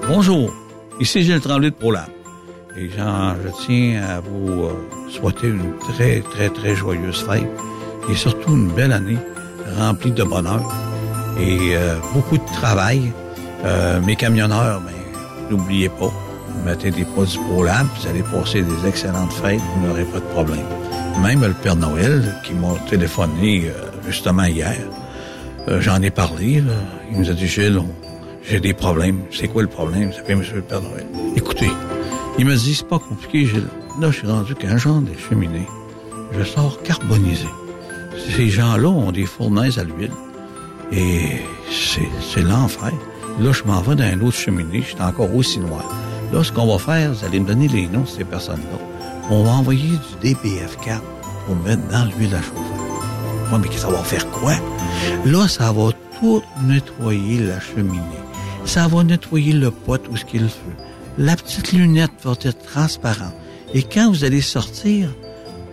Bonjour, 0.08 0.52
ici 1.00 1.22
Gilles 1.22 1.40
Tremblay 1.40 1.70
de 1.70 1.74
ProLab. 1.76 2.06
Et 2.76 2.88
Jean, 2.90 3.34
je 3.42 3.50
tiens 3.64 4.02
à 4.02 4.20
vous 4.20 4.64
euh, 4.64 4.72
souhaiter 5.08 5.46
une 5.48 5.76
très, 5.78 6.20
très, 6.20 6.48
très 6.48 6.74
joyeuse 6.74 7.24
fête 7.24 7.48
et 8.10 8.14
surtout 8.14 8.54
une 8.56 8.68
belle 8.72 8.92
année 8.92 9.18
remplie 9.78 10.10
de 10.10 10.24
bonheur 10.24 10.62
et 11.38 11.76
euh, 11.76 11.96
beaucoup 12.12 12.36
de 12.36 12.46
travail. 12.60 13.12
Euh, 13.64 14.00
mes 14.00 14.16
camionneurs, 14.16 14.80
ben, 14.80 14.92
n'oubliez 15.50 15.88
pas, 15.88 16.12
mettez 16.66 16.90
des 16.90 17.04
produits 17.04 17.38
ProLab, 17.48 17.86
vous 18.00 18.08
allez 18.08 18.22
passer 18.22 18.62
des 18.62 18.88
excellentes 18.88 19.32
fêtes, 19.32 19.60
vous 19.76 19.86
n'aurez 19.86 20.04
pas 20.04 20.18
de 20.18 20.24
problème. 20.34 20.66
Même 21.22 21.42
le 21.42 21.52
Père 21.54 21.76
Noël, 21.76 22.34
qui 22.44 22.54
m'a 22.54 22.74
téléphoné 22.90 23.70
justement 24.06 24.44
hier, 24.44 24.76
j'en 25.78 26.02
ai 26.02 26.10
parlé, 26.10 26.62
il 27.12 27.18
nous 27.20 27.30
a 27.30 27.32
dit, 27.34 27.46
Gilles, 27.46 27.78
on- 27.78 27.88
j'ai 28.46 28.60
des 28.60 28.74
problèmes. 28.74 29.20
C'est 29.30 29.48
quoi 29.48 29.62
le 29.62 29.68
problème? 29.68 30.10
C'est 30.14 30.26
bien, 30.26 30.36
monsieur 30.36 30.56
le 30.56 30.62
Père 30.62 30.82
Noël. 30.82 31.06
Écoutez, 31.36 31.70
il 32.38 32.46
me 32.46 32.54
dit, 32.54 32.74
c'est 32.74 32.88
pas 32.88 32.98
compliqué. 32.98 33.48
Là, 34.00 34.10
je 34.10 34.18
suis 34.18 34.26
rendu 34.26 34.54
qu'un 34.54 34.76
genre 34.76 35.00
des 35.00 35.16
cheminées, 35.16 35.68
je 36.36 36.44
sors 36.44 36.82
carbonisé. 36.82 37.46
Ces 38.36 38.48
gens-là 38.48 38.88
ont 38.88 39.12
des 39.12 39.26
fournaises 39.26 39.78
à 39.78 39.84
l'huile. 39.84 40.10
Et 40.92 41.42
c'est, 41.70 42.08
c'est 42.32 42.42
l'enfer. 42.42 42.92
Là, 43.40 43.52
je 43.52 43.64
m'en 43.64 43.80
vais 43.80 43.96
dans 43.96 44.04
un 44.04 44.20
autre 44.20 44.36
cheminée, 44.36 44.82
je 44.82 44.94
suis 44.94 45.02
encore 45.02 45.34
aussi 45.34 45.58
noir. 45.58 45.84
Là, 46.32 46.44
ce 46.44 46.52
qu'on 46.52 46.66
va 46.66 46.78
faire, 46.78 47.12
vous 47.12 47.24
allez 47.24 47.40
me 47.40 47.46
donner 47.46 47.68
les 47.68 47.86
noms 47.86 48.02
de 48.02 48.06
ces 48.08 48.24
personnes-là. 48.24 48.78
On 49.30 49.42
va 49.44 49.52
envoyer 49.52 49.98
du 50.22 50.34
DPF4 50.34 51.00
pour 51.46 51.56
mettre 51.56 51.86
dans 51.88 52.04
l'huile 52.04 52.34
à 52.34 52.42
chauffer. 52.42 53.52
Ouais, 53.52 53.58
mais 53.60 53.76
ça 53.76 53.88
va 53.88 53.98
faire 53.98 54.28
quoi? 54.30 54.52
Là, 55.24 55.48
ça 55.48 55.72
va 55.72 55.90
tout 56.20 56.42
nettoyer 56.62 57.40
la 57.40 57.60
cheminée. 57.60 58.00
Ça 58.64 58.88
va 58.88 59.04
nettoyer 59.04 59.52
le 59.52 59.70
pot 59.70 60.00
où 60.10 60.16
ce 60.16 60.24
qu'il 60.24 60.48
feu. 60.48 60.72
La 61.18 61.36
petite 61.36 61.72
lunette 61.72 62.10
va 62.24 62.32
être 62.32 62.64
transparente. 62.64 63.34
Et 63.72 63.82
quand 63.82 64.10
vous 64.10 64.24
allez 64.24 64.40
sortir, 64.40 65.08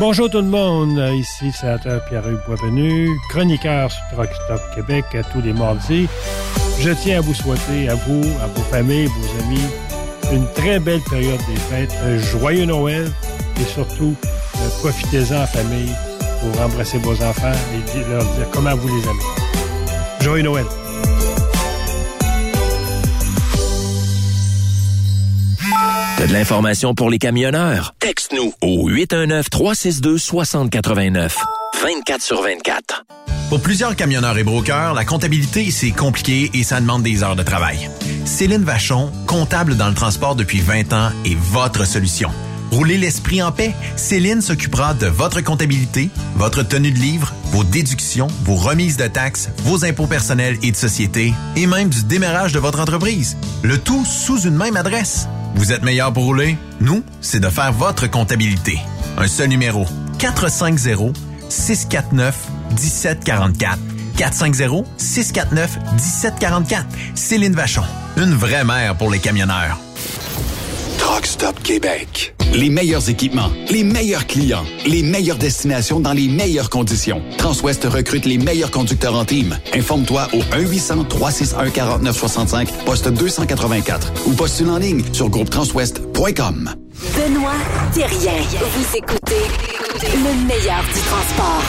Bonjour 0.00 0.30
tout 0.30 0.38
le 0.38 0.44
monde, 0.44 1.02
ici 1.16 1.50
sénateur 1.50 2.04
Pierre-Hugues 2.04 2.38
Boisvenu, 2.46 3.18
chroniqueur 3.30 3.90
sur 3.90 4.02
Truck 4.12 4.28
Stop 4.44 4.60
Québec 4.72 5.04
à 5.14 5.24
tous 5.24 5.40
les 5.40 5.52
mardis. 5.52 6.06
Je 6.78 6.90
tiens 6.90 7.18
à 7.18 7.20
vous 7.20 7.34
souhaiter, 7.34 7.88
à 7.88 7.96
vous, 7.96 8.22
à 8.40 8.46
vos 8.46 8.62
familles, 8.70 9.06
vos 9.06 9.44
amis, 9.44 9.66
une 10.32 10.46
très 10.52 10.78
belle 10.78 11.00
période 11.10 11.40
des 11.48 11.56
fêtes, 11.56 11.92
un 12.04 12.16
joyeux 12.16 12.64
Noël 12.66 13.10
et 13.60 13.64
surtout, 13.64 14.14
euh, 14.56 14.68
profitez-en 14.78 15.42
en 15.42 15.46
famille 15.46 15.92
pour 16.40 16.62
embrasser 16.62 16.98
vos 16.98 17.20
enfants 17.20 17.50
et 17.50 18.08
leur 18.08 18.22
dire 18.22 18.48
comment 18.52 18.76
vous 18.76 18.88
les 18.88 19.02
aimez. 19.02 19.24
Joyeux 20.20 20.44
Noël! 20.44 20.87
T'as 26.18 26.26
de 26.26 26.32
l'information 26.32 26.94
pour 26.96 27.10
les 27.10 27.20
camionneurs? 27.20 27.94
Texte-nous 28.00 28.52
au 28.60 28.90
819-362-6089. 28.90 31.30
24 31.80 32.20
sur 32.20 32.42
24. 32.42 33.04
Pour 33.48 33.60
plusieurs 33.60 33.94
camionneurs 33.94 34.36
et 34.36 34.42
brokers, 34.42 34.94
la 34.94 35.04
comptabilité, 35.04 35.70
c'est 35.70 35.92
compliqué 35.92 36.50
et 36.54 36.64
ça 36.64 36.80
demande 36.80 37.04
des 37.04 37.22
heures 37.22 37.36
de 37.36 37.44
travail. 37.44 37.88
Céline 38.24 38.64
Vachon, 38.64 39.12
comptable 39.28 39.76
dans 39.76 39.86
le 39.86 39.94
transport 39.94 40.34
depuis 40.34 40.58
20 40.58 40.92
ans, 40.92 41.10
est 41.24 41.38
votre 41.38 41.86
solution. 41.86 42.30
Roulez 42.72 42.98
l'esprit 42.98 43.40
en 43.40 43.52
paix. 43.52 43.72
Céline 43.94 44.42
s'occupera 44.42 44.94
de 44.94 45.06
votre 45.06 45.40
comptabilité, 45.40 46.10
votre 46.34 46.64
tenue 46.64 46.90
de 46.90 46.98
livre, 46.98 47.32
vos 47.52 47.62
déductions, 47.62 48.26
vos 48.42 48.56
remises 48.56 48.96
de 48.96 49.06
taxes, 49.06 49.50
vos 49.58 49.84
impôts 49.84 50.08
personnels 50.08 50.58
et 50.64 50.72
de 50.72 50.76
société, 50.76 51.32
et 51.54 51.68
même 51.68 51.90
du 51.90 52.02
démarrage 52.02 52.52
de 52.52 52.58
votre 52.58 52.80
entreprise. 52.80 53.36
Le 53.62 53.78
tout 53.78 54.04
sous 54.04 54.40
une 54.40 54.56
même 54.56 54.76
adresse. 54.76 55.28
Vous 55.54 55.72
êtes 55.72 55.82
meilleur 55.82 56.12
pour 56.12 56.24
rouler? 56.24 56.56
Nous, 56.80 57.02
c'est 57.20 57.40
de 57.40 57.48
faire 57.48 57.72
votre 57.72 58.08
comptabilité. 58.08 58.78
Un 59.16 59.26
seul 59.26 59.48
numéro. 59.48 59.86
450 60.18 61.16
649 61.48 62.36
1744. 62.70 63.78
450 64.16 64.86
649 64.96 65.78
1744. 65.92 66.86
Céline 67.14 67.54
Vachon. 67.54 67.82
Une 68.16 68.34
vraie 68.34 68.64
mère 68.64 68.96
pour 68.96 69.10
les 69.10 69.18
camionneurs. 69.18 69.78
Truck 70.98 71.26
Stop 71.26 71.62
Québec. 71.62 72.34
Les 72.52 72.70
meilleurs 72.70 73.08
équipements, 73.08 73.50
les 73.70 73.84
meilleurs 73.84 74.26
clients, 74.26 74.64
les 74.86 75.02
meilleures 75.02 75.38
destinations 75.38 76.00
dans 76.00 76.12
les 76.12 76.28
meilleures 76.28 76.70
conditions. 76.70 77.22
Transwest 77.36 77.84
recrute 77.84 78.24
les 78.24 78.38
meilleurs 78.38 78.70
conducteurs 78.70 79.14
en 79.14 79.24
team. 79.24 79.56
Informe-toi 79.74 80.28
au 80.32 80.38
1-800-361-4965, 80.38 82.84
poste 82.84 83.08
284 83.08 84.12
ou 84.26 84.32
postule 84.32 84.70
en 84.70 84.78
ligne 84.78 85.02
sur 85.12 85.28
groupetranswest.com. 85.28 86.74
Benoît 87.14 87.52
Thérien. 87.92 88.42
Vous 88.58 88.96
écoutez 88.96 89.44
le 90.02 90.46
meilleur 90.46 90.82
du 90.82 91.00
transport. 91.00 91.62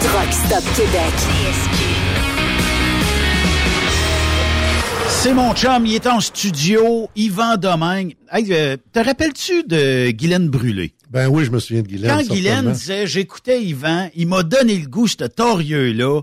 Truck 0.00 0.32
Stop 0.32 0.64
Québec. 0.76 1.14
C'est 5.26 5.34
mon 5.34 5.52
chum, 5.56 5.84
il 5.86 5.94
est 5.96 6.06
en 6.06 6.20
studio, 6.20 7.10
Yvan 7.16 7.56
Domingue. 7.56 8.14
Hey, 8.30 8.46
euh, 8.52 8.76
te 8.92 9.00
rappelles-tu 9.00 9.64
de 9.64 10.12
Guylaine 10.12 10.48
Brûlé? 10.48 10.94
Ben 11.10 11.26
oui, 11.26 11.44
je 11.44 11.50
me 11.50 11.58
souviens 11.58 11.82
de 11.82 11.88
Guylaine. 11.88 12.16
Quand. 12.28 12.32
Guylaine 12.32 12.70
disait, 12.70 13.08
j'écoutais 13.08 13.60
Yvan, 13.60 14.08
il 14.14 14.28
m'a 14.28 14.44
donné 14.44 14.78
le 14.78 14.86
goût, 14.86 15.08
ce 15.08 15.24
torieux-là. 15.24 16.20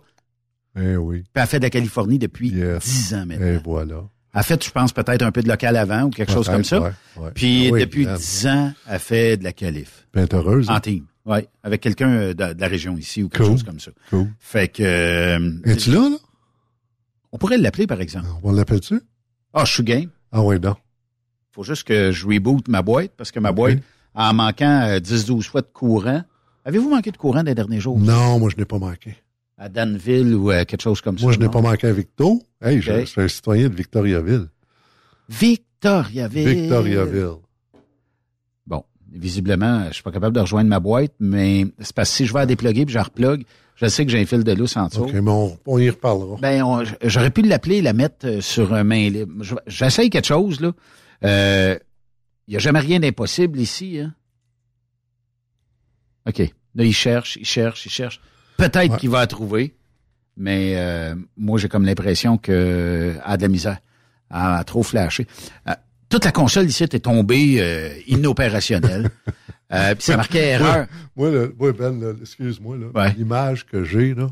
Eh 0.80 0.95
oui. 0.95 1.18
Puis 1.34 1.41
elle 1.41 1.47
fait 1.47 1.60
de 1.60 1.64
la 1.66 1.70
Californie 1.70 2.18
depuis 2.18 2.49
10 2.51 3.14
ans 3.16 3.26
maintenant. 3.26 3.45
Et 3.45 3.58
voilà. 3.62 3.95
Elle 4.34 4.39
a 4.39 4.43
fait, 4.43 4.64
je 4.64 4.72
pense, 4.72 4.93
peut-être 4.93 5.22
un 5.22 5.34
peu 5.34 5.43
de 5.43 5.49
local 5.49 5.76
avant 5.76 6.04
ou 6.04 6.10
quelque 6.10 6.32
chose 6.32 6.47
comme 6.47 6.64
ça. 6.64 6.80
ouais, 6.80 6.91
ouais. 7.18 7.32
Puis 7.36 7.68
Ah 7.68 7.72
oui, 7.74 7.82
depuis 7.82 8.04
Guylaine. 8.06 8.16
10 8.18 8.47
ans, 8.47 8.74
elle 8.89 8.99
fait 8.99 9.36
de 9.36 9.43
la 9.43 9.51
calif. 9.51 10.08
Ben, 10.14 10.28
heureuse. 10.32 10.70
hein? 10.70 10.76
En 10.78 10.80
team. 10.80 11.04
Oui, 11.26 11.39
avec 11.62 11.82
quelqu'un 11.82 12.10
euh, 12.10 12.34
de, 12.34 12.54
de 12.54 12.62
la 12.62 12.68
région 12.70 12.97
ici 12.97 13.22
ou 13.22 13.28
quelque 13.28 13.43
Cool. 13.43 13.51
chose 13.51 13.64
comme 13.64 13.82
ça. 13.82 13.91
Cool. 14.12 14.28
Fait 14.39 14.70
que... 14.70 14.82
euh, 14.82 15.51
Es-tu 15.66 15.91
là, 15.91 16.08
là? 16.10 16.16
On 17.34 17.40
pourrait 17.40 17.58
l'appeler, 17.58 17.88
par 17.88 18.00
exemple. 18.00 18.28
On 18.44 18.52
l'appelle-tu? 18.52 19.02
Ah, 19.54 19.66
je 19.66 19.74
suis 19.74 19.84
game. 19.84 20.10
Ah 20.32 20.44
oui, 20.44 20.60
non. 20.60 20.76
faut 21.52 21.64
juste 21.64 21.84
que 21.84 22.12
je 22.12 22.28
reboot 22.28 22.68
ma 22.68 22.84
boîte 22.84 23.12
parce 23.18 23.32
que 23.32 23.40
ma 23.40 23.52
boîte, 23.52 23.80
en 24.14 24.34
manquant 24.36 24.84
euh, 24.84 25.00
10-12 25.00 25.42
fois 25.42 25.62
de 25.62 25.68
courant. 25.68 26.22
Avez-vous 26.64 26.90
manqué 26.90 27.12
de 27.12 27.18
courant 27.18 27.44
des 27.44 27.56
derniers 27.56 27.80
jours? 27.80 27.98
Non, 28.00 28.38
moi, 28.38 28.50
je 28.52 28.58
n'ai 28.58 28.66
pas 28.66 28.78
manqué. 28.78 29.16
À 29.58 29.68
Danville 29.68 30.36
ou 30.36 30.52
euh, 30.52 30.64
quelque 30.64 30.82
chose 30.82 31.02
comme 31.02 31.18
ça? 31.18 31.24
Moi, 31.24 31.34
je 31.34 31.40
n'ai 31.40 31.50
pas 31.50 31.62
manqué 31.62 31.88
à 31.88 31.92
Victo. 31.92 32.40
Hey, 32.62 32.80
je, 32.82 33.06
suis 33.06 33.22
un 33.22 33.28
citoyen 33.28 33.68
de 33.68 33.76
Victoriaville. 33.76 34.48
Victoriaville. 35.28 36.62
Victoriaville. 36.62 37.38
Bon, 38.68 38.84
visiblement, 39.12 39.88
je 39.88 39.94
suis 39.96 40.04
pas 40.04 40.12
capable 40.12 40.36
de 40.36 40.42
rejoindre 40.42 40.70
ma 40.70 40.80
boîte, 40.80 41.14
mais 41.20 41.66
c'est 41.80 41.96
parce 41.96 42.12
que 42.12 42.16
si 42.16 42.26
je 42.28 42.34
vais 42.34 42.42
à 42.42 42.46
déploguer 42.46 42.86
puis 42.86 42.94
je 42.94 43.00
la 43.00 43.06
je 43.76 43.88
sais 43.88 44.06
que 44.06 44.12
j'ai 44.12 44.20
un 44.22 44.26
fil 44.26 44.44
de 44.44 44.52
lousse 44.54 44.78
en 44.78 44.88
dessous. 44.88 45.04
OK, 45.04 45.14
mais 45.14 45.32
on, 45.32 45.58
on 45.66 45.78
y 45.80 45.90
reparlera. 45.90 46.38
Ben, 46.42 46.64
j'aurais 47.04 47.32
pu 47.32 47.42
l'appeler 47.42 47.78
et 47.78 47.82
la 47.82 47.94
mettre 47.94 48.26
euh, 48.28 48.42
sur 48.42 48.74
un 48.74 48.84
main 48.84 49.10
libre. 49.10 49.44
Je- 49.44 49.56
J'essaye 49.68 50.10
quelque 50.10 50.28
chose, 50.28 50.60
là. 50.62 50.72
Il 52.48 52.52
n'y 52.52 52.56
a 52.58 52.60
jamais 52.60 52.80
rien 52.80 53.00
d'impossible 53.00 53.60
ici, 53.60 54.00
hein? 54.00 54.14
OK. 56.28 56.40
Là, 56.76 56.84
il 56.84 56.94
cherche, 56.94 57.36
il 57.38 57.46
cherche, 57.46 57.86
il 57.86 57.90
cherche. 57.92 58.20
Peut-être 58.58 58.98
qu'il 58.98 59.10
va 59.10 59.20
la 59.20 59.28
trouver, 59.28 59.76
mais 60.38 60.74
euh, 60.78 61.16
moi, 61.38 61.60
j'ai 61.60 61.68
comme 61.70 61.86
l'impression 61.86 62.38
que 62.38 63.16
a 63.24 63.38
de 63.38 63.42
la 63.42 63.48
misère. 63.48 63.78
Elle 64.30 64.38
a 64.38 64.64
trop 64.64 64.84
flashé. 64.84 65.28
Euh, 65.68 65.74
toute 66.10 66.26
la 66.26 66.32
console 66.32 66.66
ici 66.66 66.84
est 66.84 67.00
tombée 67.00 67.56
euh, 67.60 67.90
inopérationnelle. 68.08 69.10
Euh, 69.74 69.96
puis 69.96 70.04
ça 70.04 70.18
marquait 70.18 70.48
erreur. 70.50 70.88
Moi, 71.16 71.32
le- 71.32 71.56
moi, 71.58 71.72
Ben, 71.74 72.16
excuse-moi, 72.22 72.78
Ouais. 72.94 73.14
l'image 73.18 73.66
que 73.66 73.84
j'ai, 73.84 74.14
là, 74.14 74.28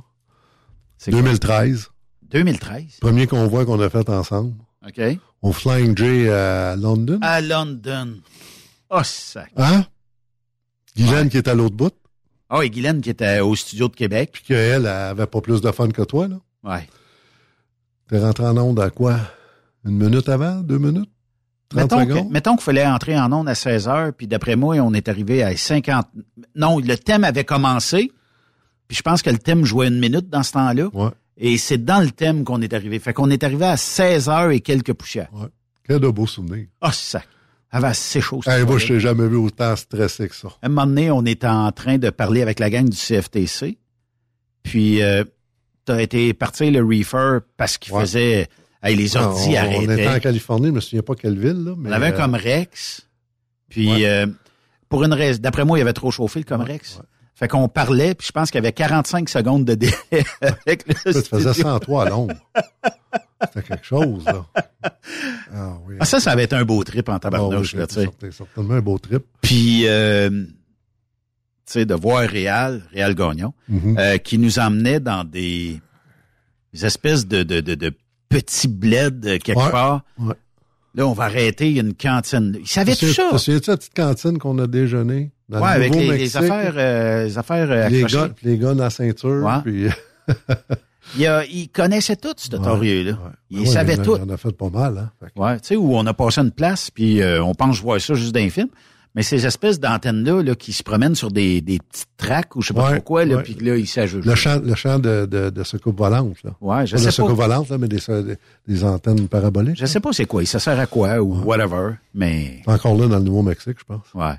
C'est 0.97 1.11
quoi? 1.11 1.21
2013, 1.21 1.89
2013. 2.29 2.97
premier 3.01 3.27
convoi 3.27 3.65
qu'on 3.65 3.79
a 3.81 3.89
fait 3.89 4.07
ensemble, 4.09 4.53
OK. 4.87 5.01
au 5.41 5.51
Flying 5.51 5.97
J 5.97 6.29
à 6.29 6.75
London. 6.75 7.17
À 7.21 7.41
London. 7.41 8.19
Oh, 8.89 9.01
ça. 9.03 9.45
Hein? 9.57 9.85
Guylaine 10.95 11.29
qui 11.29 11.37
est 11.37 11.47
à 11.47 11.53
l'autre 11.55 11.75
bout, 11.75 11.93
Ah 12.49 12.59
oui, 12.59 12.69
Guylaine 12.69 12.99
qui 13.01 13.09
était 13.09 13.39
au 13.39 13.55
studio 13.55 13.87
de 13.87 13.95
Québec. 13.95 14.31
puis 14.33 14.43
qu'elle 14.43 14.81
elle 14.81 14.87
avait 14.87 15.25
pas 15.27 15.39
plus 15.41 15.61
de 15.61 15.71
fun 15.71 15.87
que 15.89 16.01
toi, 16.01 16.27
là. 16.27 16.39
Ouais. 16.63 16.87
T'es 18.09 18.19
rentré 18.19 18.45
en 18.45 18.57
onde 18.57 18.79
à 18.81 18.89
quoi? 18.89 19.17
Une 19.85 19.97
minute 19.97 20.27
avant? 20.27 20.55
Deux 20.59 20.77
minutes? 20.77 21.09
30 21.71 21.83
Mettons 21.91 22.05
que- 22.05 22.13
secondes? 22.13 22.31
mettons 22.31 22.55
qu'il 22.55 22.63
fallait 22.63 22.85
entrer 22.85 23.19
en 23.19 23.31
onde 23.33 23.49
à 23.49 23.55
16 23.55 23.87
heures, 23.87 24.13
puis 24.13 24.27
d'après 24.27 24.55
moi, 24.55 24.75
on 24.77 24.93
est 24.93 25.07
arrivé 25.09 25.43
à 25.43 25.55
50... 25.55 26.05
Non, 26.55 26.79
le 26.79 26.95
thème 26.97 27.23
avait 27.23 27.43
commencé, 27.45 28.11
puis 28.87 28.97
je 28.97 29.01
pense 29.01 29.21
que 29.21 29.29
le 29.29 29.37
thème 29.37 29.65
jouait 29.65 29.87
une 29.87 29.99
minute 29.99 30.29
dans 30.29 30.43
ce 30.43 30.51
temps-là. 30.53 30.89
Et 31.37 31.57
c'est 31.57 31.83
dans 31.83 32.01
le 32.01 32.11
thème 32.11 32.43
qu'on 32.43 32.61
est 32.61 32.73
arrivé. 32.73 32.99
Fait 32.99 33.13
qu'on 33.13 33.29
est 33.31 33.43
arrivé 33.43 33.65
à 33.65 33.77
16 33.77 34.29
heures 34.29 34.51
et 34.51 34.59
quelques 34.59 34.93
poussières. 34.93 35.29
Quel 35.87 35.99
de 35.99 36.09
beaux 36.09 36.27
souvenirs. 36.27 36.67
Ah, 36.81 36.91
c'est 36.91 37.17
ça. 37.17 37.23
avait 37.71 37.87
assez 37.87 38.21
chaud. 38.21 38.41
Hey, 38.45 38.63
moi, 38.65 38.77
je 38.77 38.87
t'ai 38.87 38.99
jamais 38.99 39.27
vu 39.27 39.37
autant 39.37 39.75
stressé 39.75 40.27
que 40.27 40.35
ça. 40.35 40.49
Un 40.61 40.69
moment 40.69 40.85
donné, 40.85 41.09
on 41.09 41.25
était 41.25 41.47
en 41.47 41.71
train 41.71 41.97
de 41.97 42.09
parler 42.09 42.41
avec 42.41 42.59
la 42.59 42.69
gang 42.69 42.87
du 42.87 42.97
CFTC. 42.97 43.77
Puis, 44.61 45.01
euh, 45.01 45.23
t'as 45.85 46.01
été 46.01 46.33
partir 46.33 46.69
le 46.71 46.83
reefer 46.83 47.39
parce 47.57 47.77
qu'il 47.77 47.93
Ouais. 47.93 48.01
faisait... 48.01 48.47
Hey, 48.83 48.95
les 48.95 49.15
on, 49.17 49.21
ordi 49.21 49.49
on 49.51 49.55
arrêtaient. 49.57 49.93
était 49.93 50.07
en 50.07 50.19
Californie, 50.19 50.67
je 50.67 50.71
me 50.71 50.79
souviens 50.79 51.03
pas 51.03 51.15
quelle 51.15 51.37
ville. 51.37 51.63
Là, 51.65 51.73
mais, 51.77 51.89
On 51.89 51.91
avait 51.93 52.07
un 52.07 52.13
euh, 52.13 52.17
Comrex. 52.17 53.07
Puis, 53.69 54.05
euh, 54.05 54.25
pour 54.89 55.03
une 55.03 55.13
raison, 55.13 55.39
d'après 55.41 55.65
moi, 55.65 55.77
il 55.77 55.81
avait 55.81 55.93
trop 55.93 56.11
chauffé 56.11 56.39
le 56.39 56.45
Comrex. 56.45 56.99
Fait 57.35 57.47
qu'on 57.47 57.67
parlait, 57.67 58.13
puis 58.13 58.27
je 58.27 58.31
pense 58.31 58.51
qu'il 58.51 58.57
y 58.59 58.63
avait 58.63 58.71
45 58.73 59.27
secondes 59.29 59.65
de 59.65 59.73
délai 59.75 59.95
avec 60.41 60.87
le 60.87 60.93
Tu 60.93 61.01
faisais 61.21 61.21
studio. 61.53 61.53
103 61.53 62.05
à 62.05 62.09
l'ombre. 62.09 62.33
C'était 63.43 63.63
quelque 63.67 63.85
chose, 63.85 64.25
là. 64.25 64.45
Ah, 65.53 65.77
oui. 65.85 65.95
Ah, 65.99 66.05
ça, 66.05 66.19
ça 66.21 66.31
avait 66.31 66.45
été 66.45 66.55
un 66.55 66.63
beau 66.63 66.81
trip 66.85 67.09
en 67.09 67.19
tabarnouche, 67.19 67.73
Ah 67.73 67.77
oui, 67.77 67.79
là, 67.81 67.87
tu 67.87 67.95
sais. 67.95 68.31
Certainement 68.31 68.75
un 68.75 68.81
beau 68.81 68.97
trip. 68.97 69.23
Puis, 69.41 69.81
euh, 69.85 70.29
tu 70.29 70.47
sais, 71.65 71.85
de 71.85 71.93
voir 71.93 72.21
Réal, 72.21 72.83
Réal 72.93 73.13
Gagnon, 73.15 73.53
Mhm. 73.67 73.97
euh, 73.99 74.17
qui 74.17 74.37
nous 74.37 74.59
emmenait 74.59 75.01
dans 75.01 75.25
des, 75.25 75.81
des 76.73 76.85
espèces 76.85 77.27
de, 77.27 77.43
de, 77.43 77.59
de, 77.59 77.75
de 77.75 77.93
petits 78.31 78.67
bleds 78.67 79.25
euh, 79.25 79.37
quelque 79.37 79.59
Ouais, 79.59 79.69
part. 79.71 80.03
ouais. 80.19 80.33
Là, 80.95 81.07
on 81.07 81.13
va 81.13 81.25
arrêter, 81.25 81.69
il 81.69 81.75
y 81.77 81.79
a 81.79 81.83
une 81.83 81.93
cantine. 81.93 82.57
Il 82.59 82.67
savait 82.67 82.95
tout 82.95 83.05
ça? 83.07 83.29
Tu 83.37 83.51
la 83.51 83.59
petite 83.77 83.93
cantine 83.95 84.37
qu'on 84.39 84.57
a 84.59 84.67
déjeuné? 84.67 85.31
Dans 85.47 85.61
Ouais, 85.61 85.77
le 85.77 85.85
avec 85.85 85.95
les, 85.95 86.37
affaires, 86.37 86.73
euh, 86.75 87.25
les 87.25 87.37
affaires 87.37 87.71
euh, 87.71 87.85
accrochées. 87.87 88.15
gars, 88.17 88.29
les 88.43 88.57
gars 88.57 88.73
dans 88.73 88.83
la 88.83 88.89
ceinture. 88.89 89.43
Ouais. 89.43 89.61
Puis, 89.63 89.87
Il, 91.17 91.25
a- 91.27 91.43
il 91.45 91.67
connaissait 91.69 92.15
tout, 92.15 92.33
ce 92.37 92.47
torieux-là. 92.49 93.17
Il 93.49 93.67
savait 93.67 93.95
il 93.95 93.99
en 93.99 94.01
a- 94.01 94.05
tout. 94.05 94.13
En 94.15 94.29
a 94.29 94.37
fait 94.37 94.51
pas 94.55 94.69
mal, 94.69 94.97
hein. 94.97 95.11
Que- 95.35 95.39
Ouais, 95.41 95.59
tu 95.59 95.67
sais, 95.69 95.75
où 95.75 95.95
on 95.95 96.05
a 96.05 96.13
passé 96.13 96.39
une 96.41 96.51
place, 96.51 96.89
puis 96.91 97.21
euh, 97.21 97.43
on 97.43 97.53
pense 97.53 97.81
voir 97.81 97.99
ça 97.99 98.13
juste 98.13 98.33
dans 98.33 98.39
les 98.39 98.49
films. 98.49 98.69
Mais 99.13 99.23
ces 99.23 99.45
espèces 99.45 99.79
d'antennes-là 99.79 100.41
là, 100.41 100.55
qui 100.55 100.71
se 100.71 100.83
promènent 100.83 101.15
sur 101.15 101.31
des, 101.31 101.59
des 101.59 101.79
petites 101.79 102.07
tracks 102.15 102.55
ou 102.55 102.61
je 102.61 102.69
sais 102.69 102.73
pas 102.73 102.93
pourquoi, 102.95 103.25
là, 103.25 103.35
ouais. 103.37 103.43
puis 103.43 103.55
là, 103.55 103.75
ils 103.75 103.85
s'ajoutent. 103.87 104.25
Le 104.25 104.35
champ, 104.35 104.61
le 104.63 104.73
champ 104.75 104.99
de, 104.99 105.25
de, 105.25 105.49
de 105.49 105.63
secoupe 105.63 105.97
volante, 105.97 106.37
là. 106.45 106.51
Ouais, 106.61 106.87
je 106.87 106.93
Pas 106.95 106.97
de 106.99 107.03
sais 107.05 107.11
secoupe 107.11 107.35
pas. 107.35 107.43
volante, 107.47 107.69
là, 107.69 107.77
mais 107.77 107.89
des, 107.89 107.97
des, 107.97 108.35
des 108.67 108.83
antennes 108.85 109.27
paraboliques. 109.27 109.77
Je 109.77 109.85
sais 109.85 109.99
pas 109.99 110.13
c'est 110.13 110.25
quoi, 110.25 110.45
ça 110.45 110.59
sert 110.59 110.79
à 110.79 110.85
quoi 110.85 111.19
ou 111.21 111.41
whatever, 111.43 111.95
mais 112.13 112.61
C'est 112.63 112.71
encore 112.71 112.95
là 112.97 113.07
dans 113.07 113.17
le 113.17 113.23
Nouveau-Mexique, 113.25 113.77
je 113.79 113.83
pense. 113.85 114.05
ouais. 114.15 114.35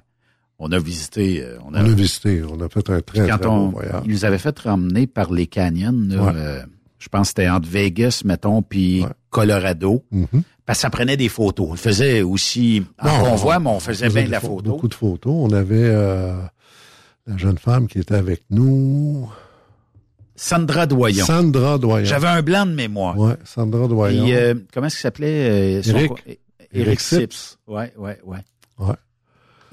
On 0.64 0.70
a 0.70 0.78
visité, 0.78 1.42
euh, 1.42 1.58
on 1.66 1.72
On 1.72 1.74
a, 1.74 1.80
a 1.80 1.82
visité, 1.82 2.40
on 2.48 2.60
a 2.60 2.68
fait 2.68 2.88
un 2.88 3.00
très, 3.00 3.26
quand 3.28 3.38
très 3.38 3.46
on, 3.48 3.66
beau 3.66 3.70
voyage. 3.80 4.02
ils 4.06 4.12
nous 4.12 4.24
avaient 4.24 4.38
fait 4.38 4.56
ramener 4.60 5.06
par 5.08 5.32
les 5.32 5.48
canyons, 5.48 5.92
là, 6.08 6.32
euh, 6.34 6.62
je 7.02 7.08
pense 7.08 7.22
que 7.32 7.40
c'était 7.40 7.48
entre 7.50 7.68
Vegas, 7.68 8.22
mettons, 8.24 8.62
puis 8.62 9.04
Colorado. 9.30 10.04
Mhm. 10.12 10.26
Parce 10.64 10.78
que 10.78 10.82
ça 10.82 10.90
prenait 10.90 11.16
des 11.16 11.28
photos. 11.28 11.68
On 11.72 11.74
faisait 11.76 12.22
aussi 12.22 12.84
en 13.00 13.18
convoi, 13.24 13.58
mais 13.58 13.70
on 13.70 13.80
faisait 13.80 14.08
bien 14.08 14.24
de 14.24 14.30
la 14.30 14.38
pho- 14.38 14.46
photo. 14.56 14.70
Beaucoup 14.70 14.86
de 14.88 14.94
photos. 14.94 15.34
On 15.36 15.52
avait 15.52 15.74
euh, 15.82 16.36
la 17.26 17.36
jeune 17.36 17.58
femme 17.58 17.88
qui 17.88 17.98
était 17.98 18.14
avec 18.14 18.42
nous. 18.50 19.28
Sandra 20.36 20.86
Doyon. 20.86 21.24
Sandra 21.26 21.78
Doyon. 21.78 22.04
J'avais 22.04 22.28
un 22.28 22.42
blanc 22.42 22.64
de 22.66 22.72
mémoire. 22.72 23.18
Ouais, 23.18 23.34
Sandra 23.44 23.88
Doyon. 23.88 24.26
Euh, 24.28 24.54
comment 24.72 24.86
est-ce 24.86 24.96
qu'il 24.96 25.02
s'appelait? 25.02 25.80
euh, 25.80 25.82
Eric. 25.84 26.12
Eric 26.72 27.00
Sips. 27.00 27.18
Sips. 27.18 27.58
Ouais, 27.66 27.92
ouais, 27.98 28.18
ouais. 28.24 28.38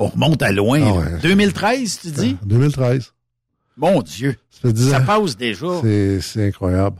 On 0.02 0.08
remonte 0.08 0.42
à 0.42 0.52
loin. 0.52 0.82
Ah 0.82 0.86
là. 0.90 1.12
ouais. 1.16 1.20
2013, 1.22 2.00
tu 2.02 2.08
dis? 2.12 2.38
2013. 2.46 3.14
Mon 3.78 4.02
Dieu. 4.02 4.36
Ça 4.50 4.62
fait 4.62 4.74
10 4.74 4.90
Ça 4.92 5.00
passe 5.02 5.38
déjà. 5.38 5.68
C'est 6.22 6.48
incroyable. 6.48 6.98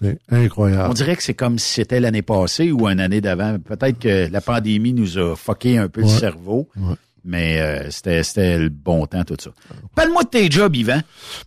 C'est 0.00 0.18
incroyable. 0.30 0.88
On 0.90 0.94
dirait 0.94 1.16
que 1.16 1.22
c'est 1.22 1.34
comme 1.34 1.58
si 1.58 1.74
c'était 1.74 2.00
l'année 2.00 2.22
passée 2.22 2.72
ou 2.72 2.88
une 2.88 3.00
année 3.00 3.20
d'avant. 3.20 3.58
Peut-être 3.58 3.98
que 3.98 4.30
la 4.30 4.40
pandémie 4.40 4.92
nous 4.92 5.18
a 5.18 5.36
fucké 5.36 5.78
un 5.78 5.88
peu 5.88 6.02
le 6.02 6.08
cerveau. 6.08 6.68
Ouais. 6.76 6.94
Mais 7.24 7.60
euh, 7.60 7.90
c'était, 7.90 8.22
c'était 8.24 8.58
le 8.58 8.68
bon 8.68 9.06
temps, 9.06 9.22
tout 9.22 9.36
ça. 9.38 9.50
Parle-moi 9.94 10.24
de 10.24 10.28
tes 10.28 10.50
jobs, 10.50 10.74
Yvan. 10.74 11.02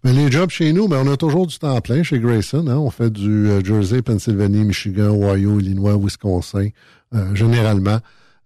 Les 0.06 0.32
jobs 0.32 0.50
chez 0.50 0.72
nous, 0.72 0.88
ben, 0.88 1.04
on 1.06 1.12
a 1.12 1.18
toujours 1.18 1.48
du 1.48 1.58
temps 1.58 1.80
plein 1.82 2.02
chez 2.02 2.20
Grayson. 2.20 2.66
Hein. 2.68 2.78
On 2.78 2.90
fait 2.90 3.10
du 3.10 3.50
euh, 3.50 3.62
Jersey, 3.64 4.02
Pennsylvanie, 4.02 4.64
Michigan, 4.64 5.10
Ohio, 5.14 5.60
Illinois, 5.60 5.98
Wisconsin. 5.98 6.70
Euh, 7.14 7.36
généralement, 7.36 8.00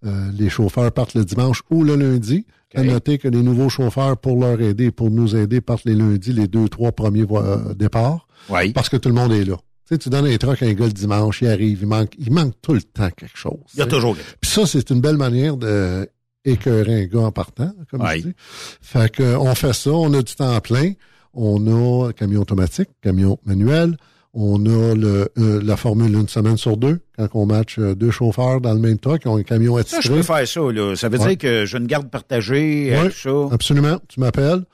euh, 0.04 0.30
les 0.36 0.48
chauffeurs 0.48 0.90
partent 0.90 1.14
le 1.14 1.24
dimanche 1.24 1.62
ou 1.70 1.84
le 1.84 1.94
lundi. 1.94 2.46
À 2.74 2.84
noter 2.84 3.18
que 3.18 3.26
les 3.26 3.42
nouveaux 3.42 3.68
chauffeurs, 3.68 4.16
pour 4.16 4.40
leur 4.40 4.60
aider, 4.60 4.92
pour 4.92 5.10
nous 5.10 5.34
aider, 5.34 5.60
partent 5.60 5.84
les 5.84 5.96
lundis, 5.96 6.32
les 6.32 6.46
deux, 6.46 6.68
trois 6.68 6.92
premiers 6.92 7.26
départs. 7.74 8.28
Oui. 8.50 8.72
Parce 8.72 8.88
que 8.88 8.96
tout 8.96 9.08
le 9.08 9.14
monde 9.14 9.32
est 9.32 9.44
là. 9.44 9.56
Tu 9.56 9.94
sais, 9.94 9.98
tu 9.98 10.08
donnes 10.10 10.26
un 10.26 10.36
truck 10.36 10.62
à 10.62 10.66
un 10.66 10.72
gars 10.74 10.86
le 10.86 10.92
dimanche, 10.92 11.42
il 11.42 11.48
arrive, 11.48 11.78
il 11.82 11.86
manque, 11.88 12.12
il 12.18 12.32
manque 12.32 12.54
tout 12.62 12.74
le 12.74 12.82
temps 12.82 13.10
quelque 13.10 13.36
chose. 13.36 13.58
Il 13.74 13.78
y 13.78 13.82
a 13.82 13.84
sais. 13.84 13.90
toujours 13.90 14.14
quelque 14.16 14.26
chose. 14.26 14.36
Puis 14.40 14.50
ça, 14.50 14.66
c'est 14.66 14.90
une 14.90 15.00
belle 15.00 15.16
manière 15.16 15.56
de 15.56 16.08
écœurer 16.44 17.02
un 17.02 17.06
gars 17.06 17.20
en 17.26 17.32
partant, 17.32 17.72
comme 17.90 18.06
je 18.08 18.22
dis. 18.22 18.34
Fait 18.80 19.10
que, 19.12 19.36
on 19.36 19.54
fait 19.54 19.72
ça, 19.74 19.90
on 19.90 20.12
a 20.14 20.22
du 20.22 20.34
temps 20.34 20.58
plein. 20.60 20.92
On 21.34 22.06
a 22.08 22.12
camion 22.12 22.40
automatique, 22.40 22.88
camion 23.02 23.38
manuel. 23.44 23.96
On 24.32 24.64
a 24.66 24.94
le, 24.94 25.28
euh, 25.38 25.60
la 25.62 25.76
formule 25.76 26.14
une 26.14 26.28
semaine 26.28 26.56
sur 26.56 26.76
deux, 26.76 27.00
quand 27.18 27.26
on 27.34 27.46
match 27.46 27.78
euh, 27.80 27.94
deux 27.96 28.12
chauffeurs 28.12 28.60
dans 28.60 28.72
le 28.72 28.78
même 28.78 28.98
truck, 28.98 29.22
qui 29.22 29.28
ont 29.28 29.36
un 29.36 29.42
camion 29.42 29.76
Ça, 29.78 29.82
je 29.90 29.96
attitré. 29.96 30.16
peux 30.16 30.22
faire 30.22 30.46
ça, 30.48 30.60
là. 30.72 30.94
Ça 30.96 31.08
veut 31.08 31.18
Ouais. 31.18 31.28
dire 31.30 31.38
que 31.38 31.66
j'ai 31.66 31.78
une 31.78 31.86
garde 31.88 32.08
partagée, 32.10 32.94
euh, 32.94 33.02
Ouais, 33.02 33.10
tout 33.10 33.48
ça. 33.48 33.54
absolument. 33.54 33.98
Tu 34.08 34.20
m'appelles. 34.20 34.64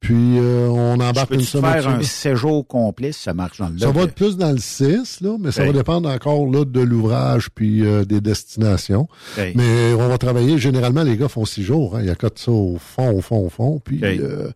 Puis 0.00 0.38
euh, 0.38 0.68
on 0.68 0.94
embarque 1.00 1.32
une 1.34 1.40
semaine 1.40 1.72
faire 1.72 1.82
sur 1.82 1.90
un 1.90 2.02
séjour 2.02 2.66
complet 2.66 3.10
si 3.10 3.22
ça 3.22 3.34
marche 3.34 3.58
dans 3.58 3.68
le 3.68 3.78
Ça 3.78 3.90
va 3.90 4.02
être 4.02 4.14
plus 4.14 4.36
dans 4.36 4.52
le 4.52 4.58
6, 4.58 5.20
là, 5.22 5.36
mais 5.40 5.50
ça 5.50 5.64
va 5.64 5.72
dépendre 5.72 6.08
encore 6.08 6.46
là, 6.46 6.64
de 6.64 6.80
l'ouvrage 6.80 7.48
puis 7.52 7.84
euh, 7.84 8.04
des 8.04 8.20
destinations. 8.20 9.08
Ok. 9.36 9.52
Mais 9.56 9.92
on 9.94 10.08
va 10.08 10.16
travailler, 10.16 10.56
généralement, 10.58 11.02
les 11.02 11.16
gars 11.16 11.28
font 11.28 11.44
six 11.44 11.64
jours. 11.64 11.96
Hein, 11.96 12.02
ils 12.04 12.10
accotent 12.10 12.38
ça 12.38 12.52
au 12.52 12.78
fond, 12.78 13.10
au 13.10 13.20
fond, 13.20 13.38
au 13.44 13.48
fond. 13.48 13.80
Puis 13.84 13.96
Ok. 13.98 14.04
euh, 14.04 14.50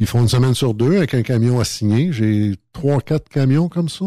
ils 0.00 0.06
font 0.06 0.20
une 0.20 0.28
semaine 0.28 0.54
sur 0.54 0.74
deux 0.74 0.96
avec 0.96 1.14
un 1.14 1.22
camion 1.22 1.60
à 1.60 1.64
signer. 1.64 2.12
J'ai 2.12 2.54
trois, 2.72 3.00
quatre 3.00 3.28
camions 3.28 3.68
comme 3.68 3.88
ça. 3.88 4.06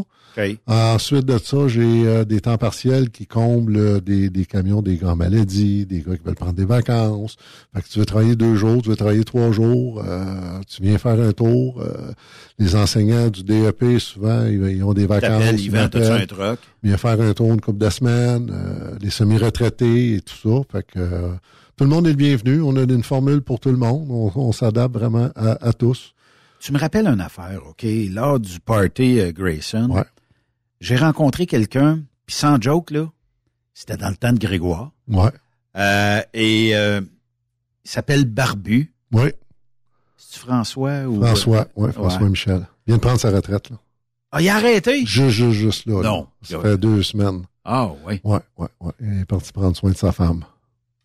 Ensuite 0.66 1.26
de 1.26 1.38
ça, 1.38 1.68
j'ai 1.68 1.82
euh, 2.08 2.24
des 2.24 2.40
temps 2.40 2.58
partiels 2.58 3.10
qui 3.10 3.28
comblent 3.28 3.76
euh, 3.76 4.00
des, 4.00 4.30
des 4.30 4.46
camions, 4.46 4.82
des 4.82 4.96
grands 4.96 5.18
maladies, 5.18 5.86
des 5.86 6.00
gars 6.00 6.16
qui 6.16 6.24
veulent 6.24 6.36
prendre 6.36 6.54
des 6.54 6.64
vacances. 6.64 7.36
Fait 7.76 7.82
que 7.82 7.88
tu 7.90 8.00
veux 8.00 8.06
travailler 8.06 8.38
deux 8.38 8.56
jours, 8.56 8.82
tu 8.82 8.88
veux 8.90 8.96
travailler 8.96 9.26
trois 9.26 9.52
jours, 9.52 10.02
euh, 10.08 10.24
tu 10.70 10.81
viens 10.82 10.98
faire 10.98 11.20
un 11.20 11.32
tour. 11.32 11.82
euh, 11.82 12.12
les 12.60 12.76
enseignants 12.76 13.30
du 13.30 13.44
DEP, 13.44 14.00
souvent, 14.00 14.46
ils, 14.46 14.78
ils 14.78 14.84
ont 14.84 14.94
des 14.94 15.06
vacances. 15.08 15.44
Ils 15.60 15.72
m'appellent. 15.72 16.12
un 16.12 16.26
truck? 16.26 16.60
Viens 16.84 16.98
faire 16.98 17.20
un 17.22 17.34
tour 17.34 17.54
une 17.54 17.62
couple 17.62 17.80
de 17.80 17.90
semaines, 17.90 18.50
euh, 18.54 18.98
les 19.02 19.10
semi-retraités 19.10 20.16
et 20.16 20.22
tout 20.22 20.36
ça. 20.36 20.62
Fait 20.72 20.84
que 20.86 21.00
euh, 21.00 21.32
tout 21.78 21.84
le 21.86 21.90
monde 21.90 22.06
est 22.08 22.12
le 22.12 22.16
bienvenu. 22.16 22.62
On 22.62 22.76
a 22.76 22.82
une 22.84 23.04
formule 23.04 23.42
pour 23.42 23.60
tout 23.60 23.72
le 23.72 23.78
monde. 23.78 24.08
On, 24.12 24.32
on 24.36 24.52
s'adapte 24.52 24.94
vraiment 24.96 25.30
à, 25.36 25.68
à 25.68 25.74
tous. 25.74 26.14
Tu 26.60 26.72
me 26.74 26.78
rappelles 26.78 27.08
une 27.08 27.22
affaire, 27.22 27.62
OK? 27.68 27.84
Lors 28.12 28.40
du 28.40 28.60
party 28.60 29.20
euh, 29.20 29.32
Grayson, 29.32 29.90
Ouais. 29.90 30.04
j'ai 30.80 30.96
rencontré 30.98 31.46
quelqu'un, 31.48 32.02
puis 32.28 32.36
sans 32.36 32.62
joke, 32.62 32.92
là, 32.92 33.10
c'était 33.74 33.98
dans 33.98 34.10
le 34.10 34.16
temps 34.18 34.34
de 34.34 34.38
Grégoire. 34.38 34.92
Ouais. 35.08 35.32
Euh, 35.78 36.22
et 36.36 36.76
euh, 36.76 37.02
il 37.84 37.90
s'appelle 37.90 38.26
Barbu. 38.26 38.94
Oui. 39.12 39.32
François 40.38 41.04
ou... 41.08 41.22
François, 41.24 41.68
ouais, 41.76 41.92
François 41.92 42.22
Ouais. 42.24 42.30
Michel. 42.30 42.68
Il 42.88 42.92
vient 42.92 42.98
de 42.98 43.02
prendre 43.02 43.20
sa 43.20 43.32
retraite, 43.32 43.70
là. 43.70 43.78
Ah, 44.32 44.42
il 44.42 44.48
a 44.50 44.56
arrêté? 44.56 45.06
Juste, 45.06 45.30
juste, 45.30 45.52
juste 45.52 45.86
là. 45.88 46.02
là. 46.02 46.10
Non. 46.10 46.28
Ça 46.42 46.60
fait 46.60 46.78
deux 46.78 47.04
semaines. 47.04 47.44
Ah, 47.66 47.90
oui. 48.08 48.22
Ouais, 48.24 48.40
ouais, 48.58 48.68
ouais. 48.80 48.92
Il 49.02 49.22
est 49.22 49.26
parti 49.26 49.52
prendre 49.52 49.76
soin 49.76 49.92
de 49.92 49.98
sa 49.98 50.12
femme. 50.12 50.46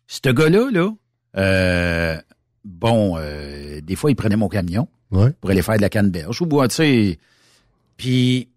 Ce 0.07 0.29
gars-là, 0.29 0.69
là, 0.71 0.89
euh, 1.35 2.17
bon, 2.63 3.15
euh, 3.17 3.81
des 3.81 3.95
fois, 3.95 4.11
il 4.11 4.15
prenait 4.15 4.37
mon 4.37 4.47
camion 4.47 4.87
Ouais. 5.11 5.31
pour 5.41 5.49
aller 5.51 5.61
faire 5.61 5.75
de 5.77 5.81
la 5.81 5.89
canneberge 5.89 6.41
ou 6.41 6.45
boire, 6.45 6.67
tu 6.69 6.75
sais. 6.75 7.19
Puis, 7.97 8.49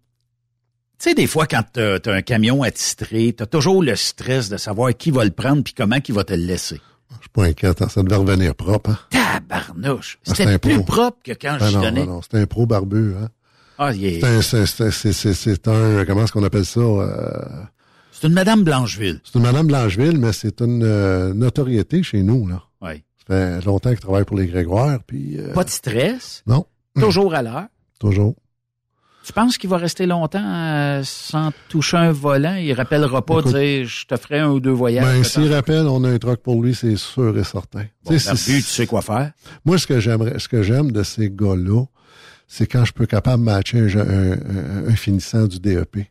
tu 0.97 1.09
sais, 1.09 1.15
des 1.15 1.27
fois, 1.27 1.47
quand 1.47 1.63
t'as 1.73 1.97
as 2.05 2.09
un 2.13 2.21
camion 2.21 2.63
attitré, 2.63 3.33
t'as 3.33 3.45
toujours 3.45 3.83
le 3.83 3.95
stress 3.95 4.49
de 4.49 4.57
savoir 4.57 4.95
qui 4.95 5.11
va 5.11 5.25
le 5.25 5.31
prendre 5.31 5.63
puis 5.63 5.73
comment 5.73 5.99
qui 5.99 6.11
va 6.13 6.23
te 6.23 6.33
le 6.33 6.45
laisser. 6.45 6.79
Je 7.11 7.15
suis 7.21 7.29
pas 7.29 7.43
inquiète. 7.45 7.81
hein. 7.81 7.89
Ça 7.89 8.03
devait 8.03 8.15
revenir 8.15 8.55
propre, 8.55 8.91
hein. 8.91 8.99
Tabarnouche! 9.39 10.19
Ah, 10.27 10.33
C'était 10.35 10.57
plus 10.59 10.75
pro. 10.75 10.83
propre 10.83 11.17
que 11.23 11.31
quand 11.33 11.57
Ah 11.59 11.67
j'y 11.67 11.75
non, 11.75 11.81
donnais. 11.81 12.05
non, 12.05 12.13
non. 12.15 12.21
C'était 12.21 12.39
un 12.39 12.45
pro 12.45 12.65
barbu, 12.65 13.13
hein. 13.21 13.29
Ah, 13.77 13.91
C'est 13.93 14.23
un, 14.23 14.41
c'est- 14.41 15.33
c'est 15.33 15.67
un, 15.67 16.05
comment 16.05 16.23
est-ce 16.23 16.31
qu'on 16.31 16.43
appelle 16.43 16.65
ça? 16.65 16.79
euh, 16.79 17.63
C'est 18.11 18.27
une 18.27 18.33
Madame 18.33 18.63
Blancheville. 18.63 19.19
c'est 19.23 19.35
une 19.39 19.43
Madame 19.43 19.65
Blancheville, 19.67 20.17
mais 20.19 20.33
c'est 20.33 20.61
une 20.61 20.83
euh, 20.83 21.33
notoriété 21.33 22.03
chez 22.03 22.21
nous, 22.21 22.47
là. 22.47 22.61
Oui. 22.81 23.03
Ça 23.27 23.35
fait 23.59 23.65
longtemps 23.65 23.89
qu'il 23.91 23.99
travaille 23.99 24.25
pour 24.25 24.37
les 24.37 24.47
Grégoire, 24.47 24.99
puis... 25.05 25.37
euh, 25.39 25.53
Pas 25.53 25.63
de 25.63 25.69
stress. 25.69 26.43
Non. 26.45 26.65
Toujours 26.99 27.33
à 27.33 27.41
l'heure. 27.41 27.67
Toujours. 27.99 28.35
Tu 29.23 29.33
penses 29.33 29.57
qu'il 29.59 29.69
va 29.69 29.77
rester 29.77 30.07
longtemps 30.07 30.41
euh, 30.43 31.01
sans 31.03 31.51
toucher 31.69 31.97
un 31.97 32.11
volant? 32.11 32.55
Il 32.55 32.73
rappellera 32.73 33.23
pas, 33.23 33.39
Écoute, 33.39 33.53
dire, 33.55 33.85
je 33.87 34.05
te 34.07 34.17
ferai 34.17 34.39
un 34.39 34.49
ou 34.49 34.59
deux 34.59 34.71
voyages. 34.71 35.05
Ben, 35.05 35.23
s'il 35.23 35.53
rappelle, 35.53 35.85
on 35.87 36.03
a 36.03 36.09
un 36.09 36.17
truc 36.17 36.41
pour 36.41 36.61
lui, 36.61 36.73
c'est 36.73 36.95
sûr 36.95 37.37
et 37.37 37.43
certain. 37.43 37.85
Bon, 38.03 38.11
Tu 38.13 38.19
sais, 38.19 38.29
la 38.31 38.35
c'est- 38.35 38.51
vue, 38.51 38.57
tu 38.63 38.67
sais 38.67 38.87
quoi 38.87 39.01
faire. 39.03 39.31
Moi, 39.63 39.77
ce 39.77 39.85
que 39.85 39.99
j'aimerais, 39.99 40.39
ce 40.39 40.47
que 40.47 40.63
j'aime 40.63 40.91
de 40.91 41.03
ces 41.03 41.29
gars-là, 41.29 41.85
c'est 42.47 42.65
quand 42.65 42.83
je 42.83 42.93
peux 42.93 43.05
capable 43.05 43.41
de 43.45 43.49
matcher 43.51 43.79
un, 43.79 43.99
un- 43.99 44.87
un- 44.89 44.95
finissant 44.95 45.45
du 45.45 45.59
DEP, 45.59 46.07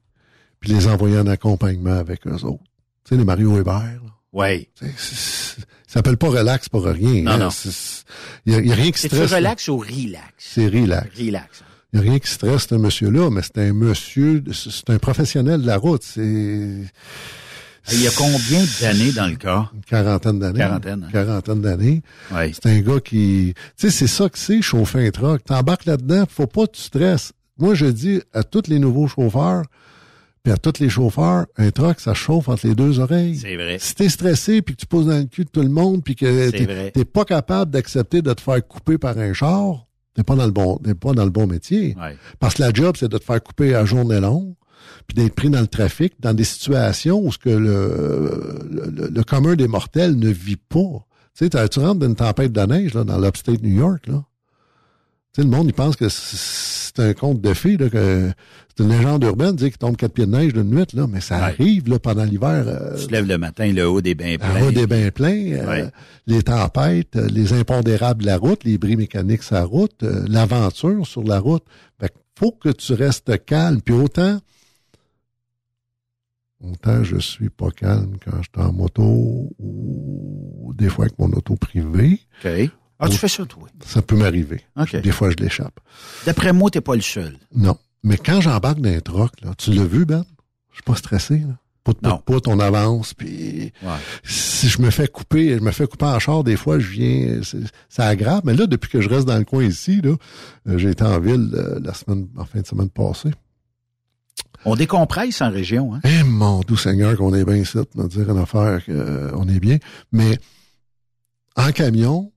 puis 0.61 0.73
les 0.73 0.87
envoyer 0.87 1.19
en 1.19 1.27
accompagnement 1.27 1.97
avec 1.99 2.27
eux 2.29 2.45
autres. 2.45 2.63
Tu 3.05 3.11
sais, 3.11 3.17
les 3.17 3.25
Mario 3.25 3.59
Hébert, 3.59 3.75
là. 3.75 4.11
Oui. 4.33 4.69
Tu 4.79 4.87
sais, 4.87 4.93
c'est- 4.97 5.15
c'est- 5.17 5.61
Ça 5.89 5.95
s'appelle 5.95 6.17
pas 6.19 6.29
relax 6.29 6.69
pour 6.69 6.85
rien. 6.85 7.23
Non, 7.25 7.33
hein. 7.33 7.39
non. 7.39 7.51
C'est- 7.51 8.05
Il 8.47 8.55
y, 8.57 8.69
y 8.69 8.73
a 8.73 8.75
rien 8.77 8.93
qui 8.93 9.01
stresse. 9.09 9.33
relax 9.35 9.67
ou 9.67 9.79
relax? 9.79 10.23
C'est 10.39 10.69
relax. 10.69 11.09
Relax. 11.19 11.65
Il 11.93 12.01
n'y 12.01 12.07
a 12.07 12.11
rien 12.11 12.19
qui 12.21 12.31
stresse 12.31 12.69
ce 12.69 12.75
monsieur-là, 12.77 13.31
mais 13.31 13.43
c'est 13.43 13.59
un 13.59 13.73
monsieur, 13.73 14.45
c'est 14.53 14.91
un 14.91 14.99
professionnel 14.99 15.63
de 15.63 15.67
la 15.67 15.77
route. 15.77 16.03
C'est 16.05 16.21
Il 16.21 18.03
y 18.03 18.07
a 18.07 18.11
combien 18.17 18.65
d'années 18.81 19.13
dans 19.13 19.27
le 19.27 19.35
cas? 19.37 19.71
une 19.75 19.81
quarantaine 19.83 20.39
d'années. 20.39 20.59
Quarantaine, 20.59 21.05
hein? 21.05 21.11
Quarantaine 21.13 21.61
d'années. 21.61 22.03
Oui. 22.33 22.53
C'est 22.55 22.67
un 22.71 22.81
gars 22.81 23.01
qui... 23.01 23.55
Tu 23.77 23.89
sais, 23.89 23.91
c'est 23.91 24.07
ça 24.07 24.29
que 24.29 24.39
c'est, 24.39 24.63
chauffer 24.63 25.07
un 25.07 25.11
truck. 25.11 25.43
T'embarques 25.45 25.87
là-dedans, 25.87 26.25
faut 26.29 26.47
pas 26.47 26.67
que 26.67 26.73
tu 26.77 26.83
stresses. 26.83 27.33
Moi, 27.59 27.75
je 27.75 27.87
dis 27.87 28.21
à 28.33 28.45
tous 28.45 28.69
les 28.69 28.79
nouveaux 28.79 29.09
chauffeurs, 29.09 29.65
puis 30.43 30.53
à 30.53 30.57
tous 30.57 30.79
les 30.81 30.89
chauffeurs, 30.89 31.47
un 31.57 31.71
truck, 31.71 31.99
ça 32.01 32.15
chauffe 32.15 32.49
entre 32.49 32.67
les 32.69 32.75
deux 32.75 33.01
oreilles. 33.01 33.37
C'est 33.37 33.57
vrai. 33.57 33.79
Si 33.81 33.95
t'es 33.95 34.09
stressé, 34.09 34.63
puis 34.63 34.75
que 34.77 34.81
tu 34.81 34.87
poses 34.87 35.07
dans 35.07 35.19
le 35.19 35.25
cul 35.25 35.45
de 35.45 35.51
tout 35.51 35.61
le 35.63 35.69
monde, 35.69 36.03
puis 36.05 36.15
que 36.15 36.51
t'es 36.91 37.05
pas 37.05 37.25
capable 37.25 37.71
d'accepter 37.73 38.23
de 38.23 38.33
te 38.33 38.41
faire 38.41 38.67
couper 38.67 38.97
par 38.97 39.19
un 39.19 39.33
char, 39.35 39.87
t'es 40.15 40.23
pas 40.23 40.35
dans 40.37 40.47
le 40.47 40.51
bon, 40.53 40.77
t'es 40.83 40.95
pas 40.95 41.13
dans 41.13 41.25
le 41.25 41.31
bon 41.31 41.47
métier. 41.47 41.97
Ouais. 42.01 42.17
Parce 42.39 42.55
que 42.55 42.63
la 42.63 42.73
job, 42.73 42.97
c'est 42.99 43.09
de 43.09 43.19
te 43.19 43.25
faire 43.25 43.43
couper 43.43 43.75
à 43.75 43.85
journée 43.85 44.21
longue, 44.21 44.55
puis 45.07 45.15
d'être 45.15 45.35
pris 45.35 45.51
dans 45.51 45.61
le 45.61 45.67
trafic, 45.67 46.15
dans 46.21 46.35
des 46.35 46.45
situations 46.45 47.21
où 47.25 47.33
ce 47.33 47.39
que 47.39 47.51
le, 47.51 48.67
le, 48.71 48.91
le- 48.91 49.09
le 49.09 49.25
commun 49.25 49.55
des 49.55 49.69
mortels 49.69 50.17
ne 50.19 50.29
vit 50.29 50.57
pas. 50.57 51.07
Tu 51.37 51.49
sais, 51.51 51.69
tu 51.69 51.79
rentres 51.81 52.01
dans 52.01 52.07
une 52.07 52.17
tempête 52.17 52.53
de 52.53 52.61
neige 52.63 52.95
là, 52.95 53.05
dans 53.05 53.19
l'upstate 53.19 53.63
New 53.63 53.77
York, 53.79 54.07
là. 54.07 54.25
Tu 55.33 55.43
sais, 55.43 55.49
le 55.49 55.55
monde, 55.55 55.67
il 55.69 55.73
pense 55.75 55.95
que 55.95 56.09
c'est 56.09 56.37
un 56.99 57.13
conte 57.15 57.41
de 57.41 57.55
fées, 57.55 57.77
là, 57.77 57.89
que 57.89 58.31
c'est 58.77 58.83
une 58.83 58.91
légende 58.91 59.23
urbaine, 59.25 59.55
dire 59.55 59.69
qu'il 59.69 59.79
tombe 59.79 59.97
quatre 59.97 60.13
pieds 60.15 60.27
de 60.27 60.31
neige 60.33 60.53
d'une 60.53 60.71
nuit, 60.71 60.87
là, 60.95 61.07
mais 61.07 61.21
ça 61.21 61.37
Ouais. 61.37 61.43
arrive, 61.43 61.89
là, 61.89 61.99
pendant 61.99 62.25
l'hiver. 62.25 62.65
euh, 62.67 62.97
Tu 62.99 63.07
te 63.07 63.13
lèves 63.13 63.27
le 63.29 63.39
matin, 63.39 63.73
le 63.73 63.89
haut 63.89 64.01
des 64.01 64.15
bains 64.15 64.37
pleins. 64.39 64.55
la 64.55 64.61
route 64.65 64.77
est 64.77 64.87
bien 64.87 65.11
plein, 65.11 65.53
euh, 65.53 65.91
les 66.27 66.43
tempêtes, 66.43 67.17
euh, 67.17 67.29
les 67.29 67.53
impondérables 67.53 68.23
de 68.23 68.27
la 68.27 68.37
route, 68.39 68.65
les 68.65 68.79
bris 68.79 68.97
mécaniques 68.97 69.43
sur 69.43 69.55
la 69.55 69.65
route, 69.65 70.03
l'aventure 70.03 71.07
sur 71.07 71.23
la 71.23 71.39
route. 71.39 71.65
Fait 72.01 72.13
faut 72.39 72.53
que 72.53 72.71
tu 72.71 72.95
restes 72.95 73.45
calme. 73.45 73.83
Puis 73.83 73.95
autant, 73.95 74.41
autant 76.63 77.03
je 77.05 77.19
suis 77.19 77.51
pas 77.51 77.71
calme 77.71 78.17
quand 78.25 78.37
je 78.43 78.49
suis 78.55 78.67
en 78.69 78.73
moto 78.73 79.51
ou 79.59 80.73
des 80.77 80.89
fois 80.89 81.05
avec 81.07 81.19
mon 81.19 81.31
auto 81.33 81.57
privée. 81.57 82.21
Ah, 83.01 83.09
tu 83.09 83.17
fais 83.17 83.29
ça, 83.29 83.45
toi? 83.47 83.67
Ça 83.85 84.03
peut 84.03 84.17
m'arriver. 84.17 84.63
OK. 84.77 84.97
Des 84.97 85.11
fois, 85.13 85.31
je 85.31 85.37
l'échappe. 85.37 85.81
D'après 86.27 86.53
moi, 86.53 86.71
t'es 86.71 86.81
pas 86.83 86.95
le 86.95 87.01
seul. 87.01 87.39
Non. 87.55 87.77
Mais 88.03 88.17
quand 88.17 88.41
j'embarque 88.41 88.81
dans 88.81 88.91
un 88.91 89.01
troc, 89.01 89.33
là, 89.43 89.53
tu 89.57 89.73
l'as 89.73 89.85
vu, 89.85 90.05
Ben? 90.05 90.25
Je 90.71 90.77
suis 90.77 90.83
pas 90.85 90.95
stressé, 90.97 91.39
là. 91.39 91.57
Pout, 91.83 91.99
pout, 91.99 92.19
pout, 92.27 92.47
on 92.49 92.61
avance, 92.61 93.15
puis 93.15 93.73
Ouais. 93.83 93.89
si 94.23 94.69
je 94.69 94.83
me 94.83 94.91
fais 94.91 95.09
couper, 95.09 95.55
je 95.57 95.61
me 95.63 95.71
fais 95.71 95.87
couper 95.87 96.05
en 96.05 96.19
char, 96.19 96.45
des 96.45 96.57
fois, 96.57 96.79
je 96.79 96.89
viens, 96.91 97.41
ça 97.89 98.07
aggrave. 98.07 98.43
Mais 98.45 98.53
là, 98.55 98.67
depuis 98.67 98.91
que 98.91 99.01
je 99.01 99.09
reste 99.09 99.27
dans 99.27 99.39
le 99.39 99.45
coin 99.45 99.65
ici, 99.65 100.03
là, 100.03 100.15
euh, 100.69 100.77
j'ai 100.79 100.91
été 100.91 101.03
en 101.05 101.19
ville 101.19 101.51
euh, 101.55 101.81
la 101.83 101.95
semaine, 101.95 102.29
en 102.37 102.45
fin 102.45 102.61
de 102.61 102.67
semaine 102.67 102.91
passée. 102.91 103.31
On 104.67 104.77
décompresse 104.77 105.41
en 105.41 105.51
région, 105.51 105.95
hein? 105.95 106.01
Eh, 106.05 106.23
mon 106.23 106.61
doux 106.61 106.77
Seigneur, 106.77 107.17
qu'on 107.17 107.33
est 107.35 107.47
bien 107.47 107.57
ici, 107.57 107.79
me 107.95 108.07
dire 108.09 108.31
une 108.31 108.39
affaire 108.39 108.85
qu'on 108.85 109.49
est 109.49 109.59
bien. 109.61 109.79
Mais 110.13 110.39
en 111.57 111.73
camion, 111.73 112.31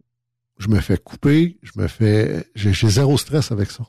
je 0.57 0.67
me 0.69 0.79
fais 0.79 0.97
couper, 0.97 1.57
je 1.63 1.71
me 1.75 1.87
fais, 1.87 2.45
j'ai 2.55 2.73
j'ai 2.73 2.89
zéro 2.89 3.17
stress 3.17 3.51
avec 3.51 3.71
ça. 3.71 3.83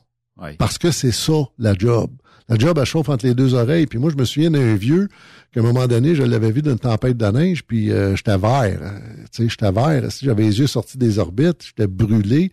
Parce 0.57 0.77
que 0.77 0.91
c'est 0.91 1.11
ça, 1.11 1.33
la 1.57 1.73
job. 1.73 2.11
La 2.47 2.57
job, 2.57 2.77
elle 2.77 2.85
chauffe 2.85 3.09
entre 3.09 3.25
les 3.25 3.33
deux 3.33 3.53
oreilles. 3.55 3.87
Puis 3.87 3.97
moi, 3.97 4.11
je 4.11 4.17
me 4.17 4.25
souviens 4.25 4.51
d'un 4.51 4.75
vieux 4.75 5.07
qu'à 5.51 5.61
un 5.61 5.63
moment 5.63 5.87
donné, 5.87 6.13
je 6.13 6.21
l'avais 6.23 6.51
vu 6.51 6.61
d'une 6.61 6.77
tempête 6.77 7.17
de 7.17 7.25
neige, 7.25 7.63
puis 7.63 7.91
euh, 7.91 8.15
j'étais 8.15 8.37
vert. 8.37 8.79
euh, 8.81 8.99
tu 9.31 9.43
sais, 9.43 9.49
j'étais 9.49 9.71
vert. 9.71 10.11
Si 10.11 10.25
j'avais 10.25 10.43
les 10.43 10.59
yeux 10.59 10.67
sortis 10.67 10.97
des 10.97 11.17
orbites, 11.17 11.63
j'étais 11.65 11.87
brûlé. 11.87 12.51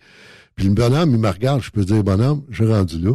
Puis 0.55 0.65
le 0.67 0.73
bonhomme, 0.73 1.11
il 1.11 1.19
me 1.19 1.29
regarde. 1.29 1.61
Je 1.61 1.69
peux 1.69 1.83
dire, 1.85 2.03
bonhomme, 2.03 2.43
je 2.49 2.63
suis 2.63 2.73
rendu 2.73 2.97
là. 2.99 3.13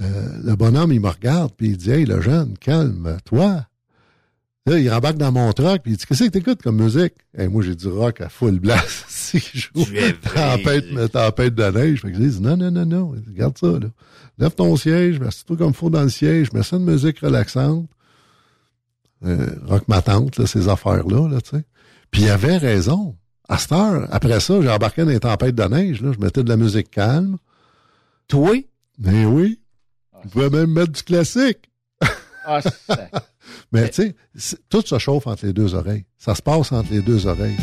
Euh, 0.00 0.28
le 0.44 0.54
bonhomme, 0.56 0.92
il 0.92 1.00
me 1.00 1.08
regarde, 1.08 1.52
puis 1.56 1.68
il 1.68 1.76
dit, 1.76 1.90
hey, 1.90 2.04
le 2.06 2.20
jeune, 2.20 2.56
calme-toi. 2.58 3.66
Là, 4.66 4.80
il 4.80 4.90
rembarque 4.90 5.16
dans 5.16 5.30
mon 5.30 5.52
truck, 5.52 5.82
puis 5.82 5.92
il 5.92 5.96
dit, 5.96 6.04
qu'est-ce 6.06 6.24
que 6.24 6.28
t'écoutes 6.28 6.60
comme 6.60 6.82
musique? 6.82 7.14
Et 7.38 7.46
moi, 7.46 7.62
j'ai 7.62 7.76
du 7.76 7.86
rock 7.86 8.20
à 8.20 8.28
full 8.28 8.58
blast. 8.58 9.04
si 9.08 9.38
je 9.38 9.68
joue 9.72 9.84
Tu 9.84 9.96
es 9.96 10.12
tempête, 10.12 11.12
tempête 11.12 11.54
de 11.54 11.70
neige. 11.70 12.00
Fait 12.02 12.10
que 12.10 12.16
je 12.16 12.20
dis, 12.20 12.40
non, 12.40 12.56
non, 12.56 12.72
non, 12.72 12.84
non, 12.84 13.14
regarde 13.28 13.56
ça, 13.56 13.68
là. 13.68 13.88
Lève 14.38 14.54
ton 14.54 14.76
siège, 14.76 15.20
mets-toi 15.20 15.56
comme 15.56 15.72
faut 15.72 15.88
dans 15.88 16.02
le 16.02 16.08
siège, 16.08 16.52
mets 16.52 16.64
ça 16.64 16.78
de 16.78 16.82
musique 16.82 17.20
relaxante. 17.20 17.88
Euh, 19.24 19.46
rock 19.66 19.84
ma 19.88 20.02
tante, 20.02 20.36
là, 20.36 20.46
ces 20.46 20.68
affaires-là, 20.68 21.28
là, 21.28 21.40
tu 21.40 21.56
sais. 21.56 21.64
Puis 22.10 22.22
il 22.22 22.28
avait 22.28 22.58
raison. 22.58 23.16
À 23.48 23.58
cette 23.58 23.70
heure, 23.70 24.08
après 24.10 24.40
ça, 24.40 24.60
j'ai 24.60 24.68
embarqué 24.68 25.04
dans 25.04 25.10
les 25.10 25.20
tempêtes 25.20 25.54
de 25.54 25.62
neige, 25.62 26.02
là. 26.02 26.10
Je 26.12 26.18
mettais 26.18 26.42
de 26.42 26.48
la 26.48 26.56
musique 26.56 26.90
calme. 26.90 27.38
Toi? 28.26 28.68
Mais 28.98 29.24
oui. 29.24 29.60
Je 30.24 30.28
pouvais 30.30 30.50
même 30.50 30.72
mettre 30.72 30.92
du 30.92 31.02
classique. 31.04 31.70
Ah, 32.44 32.60
Mais 33.82 33.88
tu 33.90 34.14
sais, 34.34 34.56
tout 34.70 34.82
se 34.84 34.98
chauffe 34.98 35.26
entre 35.26 35.44
les 35.46 35.52
deux 35.52 35.74
oreilles. 35.74 36.04
Ça 36.18 36.34
se 36.34 36.42
passe 36.42 36.72
entre 36.72 36.90
les 36.92 37.02
deux 37.02 37.26
oreilles. 37.26 37.56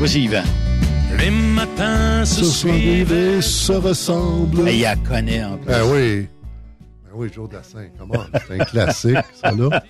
Vas-y, 0.00 0.22
Yvan. 0.24 0.42
Les 1.18 1.30
matins 1.30 2.24
se 2.24 2.44
Se 2.44 2.50
suivent 2.50 3.12
et 3.12 3.42
se 3.42 3.72
ressemblent. 3.72 4.62
Mais 4.62 4.76
il 4.76 4.82
la 4.82 4.96
connaît 4.96 5.44
en 5.44 5.58
plus. 5.58 5.66
Ben 5.66 5.82
oui. 5.92 6.28
Ben 7.04 7.10
oui, 7.14 7.28
Joe 7.34 7.50
Dassin, 7.50 7.88
comment? 7.98 8.24
C'est 8.46 8.60
un 8.60 8.64
classique, 8.64 9.18
ça, 9.38 9.50
là. 9.50 9.82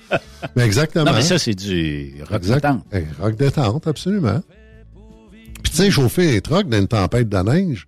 Mais 0.57 0.65
exactement. 0.65 1.05
Non, 1.05 1.13
mais 1.13 1.23
ça, 1.23 1.39
c'est 1.39 1.55
du 1.55 2.15
rock 2.29 2.39
Exact. 2.39 2.55
détente. 2.57 2.85
Eh, 2.93 3.05
rock 3.23 3.37
détente, 3.37 3.87
absolument. 3.87 4.41
Puis 5.63 5.71
tu 5.71 5.77
sais, 5.77 5.91
chauffer 5.91 6.37
un 6.37 6.41
truck 6.41 6.69
dans 6.69 6.79
une 6.79 6.89
tempête 6.89 7.29
de 7.29 7.37
neige, 7.39 7.87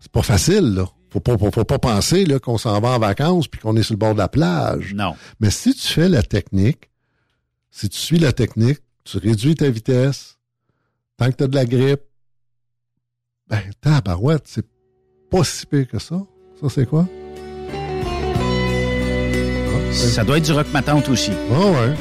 c'est 0.00 0.12
pas 0.12 0.22
facile, 0.22 0.74
là. 0.74 0.84
Faut 1.14 1.20
pas, 1.20 1.38
faut, 1.38 1.52
faut 1.52 1.64
pas 1.64 1.78
penser 1.78 2.24
là, 2.24 2.40
qu'on 2.40 2.58
s'en 2.58 2.80
va 2.80 2.88
en 2.88 2.98
vacances 2.98 3.46
puis 3.46 3.60
qu'on 3.60 3.76
est 3.76 3.84
sur 3.84 3.94
le 3.94 3.98
bord 3.98 4.14
de 4.14 4.18
la 4.18 4.26
plage. 4.26 4.94
Non. 4.94 5.14
Mais 5.38 5.50
si 5.50 5.72
tu 5.72 5.86
fais 5.86 6.08
la 6.08 6.24
technique, 6.24 6.90
si 7.70 7.88
tu 7.88 7.96
suis 7.98 8.18
la 8.18 8.32
technique, 8.32 8.80
tu 9.04 9.18
réduis 9.18 9.54
ta 9.54 9.70
vitesse, 9.70 10.38
tant 11.16 11.30
que 11.30 11.36
tu 11.36 11.44
as 11.44 11.46
de 11.46 11.54
la 11.54 11.66
grippe, 11.66 12.00
ben, 13.46 13.60
tabarouette, 13.80 14.42
c'est 14.46 14.66
pas 15.30 15.44
si 15.44 15.66
pire 15.66 15.86
que 15.86 16.00
ça. 16.00 16.20
Ça, 16.60 16.68
c'est 16.68 16.84
quoi? 16.84 17.06
Ça 19.92 20.24
doit 20.24 20.38
être 20.38 20.46
du 20.46 20.52
rock 20.52 20.66
matante 20.72 21.08
aussi. 21.08 21.30
Oh 21.52 21.70
ouais. 21.70 21.94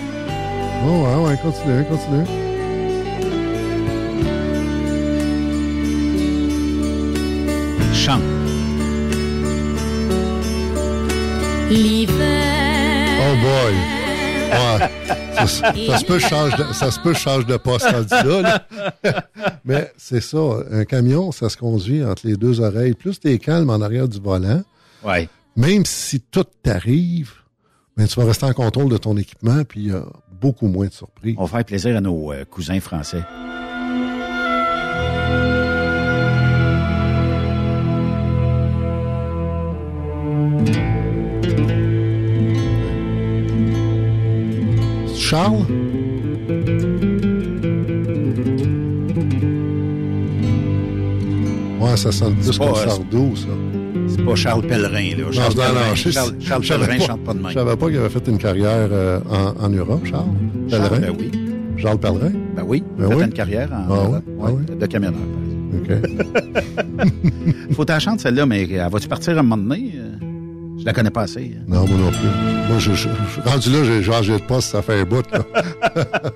Oh 0.88 1.04
ouais, 1.04 1.28
ouais, 1.28 1.38
continue, 1.38 1.86
continue. 1.86 2.26
Chante. 7.94 8.43
L'hiver. 11.70 13.10
Oh 13.20 13.36
boy. 13.42 13.74
Ouais. 14.54 14.90
Ça, 15.36 15.48
se- 15.48 15.86
ça 15.88 15.98
se 15.98 16.06
peut, 16.06 16.20
je 16.20 16.28
change 16.28 16.56
de, 16.56 16.74
ça 16.74 16.92
se 16.92 17.00
peut, 17.00 17.14
change 17.14 17.46
de 17.46 17.58
poste 17.58 17.88
rendu 17.90 18.08
là, 18.14 18.42
là. 19.04 19.26
Mais 19.66 19.92
c'est 19.98 20.22
ça. 20.22 20.38
Un 20.72 20.86
camion, 20.86 21.32
ça 21.32 21.50
se 21.50 21.58
conduit 21.58 22.04
entre 22.04 22.28
les 22.28 22.36
deux 22.36 22.62
oreilles. 22.62 22.94
Plus 22.94 23.20
t'es 23.20 23.40
calme 23.40 23.70
en 23.70 23.82
arrière 23.82 24.08
du 24.08 24.20
volant, 24.20 24.62
Ouais. 25.04 25.28
même 25.56 25.86
si 25.86 26.20
tout 26.22 26.46
t'arrive, 26.62 27.32
ben, 27.98 28.08
tu 28.08 28.20
vas 28.20 28.26
rester 28.28 28.46
en 28.46 28.54
contrôle 28.54 28.90
de 28.90 28.98
ton 28.98 29.18
équipement, 29.18 29.64
puis 29.68 29.82
il 29.82 29.88
y 29.88 29.92
a 29.92 30.04
beaucoup 30.40 30.68
moins 30.68 30.88
de 30.88 30.94
surprises. 30.94 31.36
On 31.38 31.46
va 31.46 31.58
faire 31.58 31.66
plaisir 31.66 31.98
à 31.98 32.02
nos 32.02 32.32
euh, 32.32 32.46
cousins 32.46 32.80
français. 32.80 33.22
Charles? 45.34 45.66
Ouais, 51.80 51.98
ça 51.98 52.12
sonne 52.12 52.36
plus 52.36 52.52
C'est 52.52 52.58
pas, 52.60 52.66
comme 52.68 52.76
euh, 52.76 52.88
Sardou, 52.88 53.36
ça. 53.36 53.48
C'est 54.08 54.24
pas 54.26 54.36
Charles 54.36 54.62
Pellerin, 54.64 55.18
là. 55.18 55.32
Charles 55.32 55.54
non, 55.56 55.62
non, 55.64 55.70
Pellerin, 55.74 55.96
je- 55.96 56.10
Charles, 56.12 56.64
je 56.64 56.74
Pellerin 56.74 56.98
pas- 56.98 57.06
chante 57.06 57.24
pas 57.24 57.34
de 57.34 57.38
Je 57.40 57.44
même. 57.44 57.54
savais 57.54 57.76
pas 57.76 57.88
qu'il 57.90 57.98
avait 57.98 58.10
fait 58.10 58.28
une 58.28 58.38
carrière 58.38 58.88
euh, 58.92 59.20
en, 59.30 59.66
en 59.66 59.70
Europe, 59.70 60.06
Charles. 60.06 60.26
Charles, 60.70 60.90
Pellerin. 60.90 61.00
ben 61.12 61.16
oui. 61.20 61.32
Charles 61.78 62.00
Pellerin? 62.00 62.32
Ben 62.56 62.64
oui, 62.66 62.84
Ben 62.98 63.10
fait 63.10 63.16
oui. 63.16 63.24
une 63.24 63.34
carrière 63.34 63.70
en 63.72 63.76
Ah 63.76 63.96
Europe, 63.96 64.24
ouais, 64.38 64.52
ouais, 64.52 64.62
ah 64.72 64.76
de 64.76 64.86
camionneur. 64.86 65.20
par 65.20 65.90
exemple. 65.90 66.10
OK. 66.94 67.74
Faut 67.76 67.86
t'en 67.86 68.00
chanter 68.00 68.22
celle-là, 68.24 68.46
mais 68.46 68.64
elle 68.70 68.90
va-tu 68.92 69.08
partir 69.08 69.36
à 69.36 69.40
un 69.40 69.44
moment 69.44 69.58
donné? 69.62 69.94
euh? 69.98 70.13
Je 70.80 70.86
la 70.86 70.94
connais 70.94 71.10
pas 71.12 71.24
assez. 71.24 71.56
hein. 71.58 71.64
Non, 71.68 71.86
moi 71.88 71.98
non 71.98 72.10
plus. 72.12 72.28
Moi, 72.70 72.80
je, 72.80 72.94
je, 72.94 73.08
je- 73.36 73.42
rendu 73.50 73.70
là, 73.72 73.84
j'ai 73.84 74.04
changé 74.04 74.34
de 74.40 74.44
poste, 74.44 74.70
ça 74.72 74.82
fait 74.82 75.00
un 75.02 75.04
bout. 75.06 75.24
Là. 75.32 75.46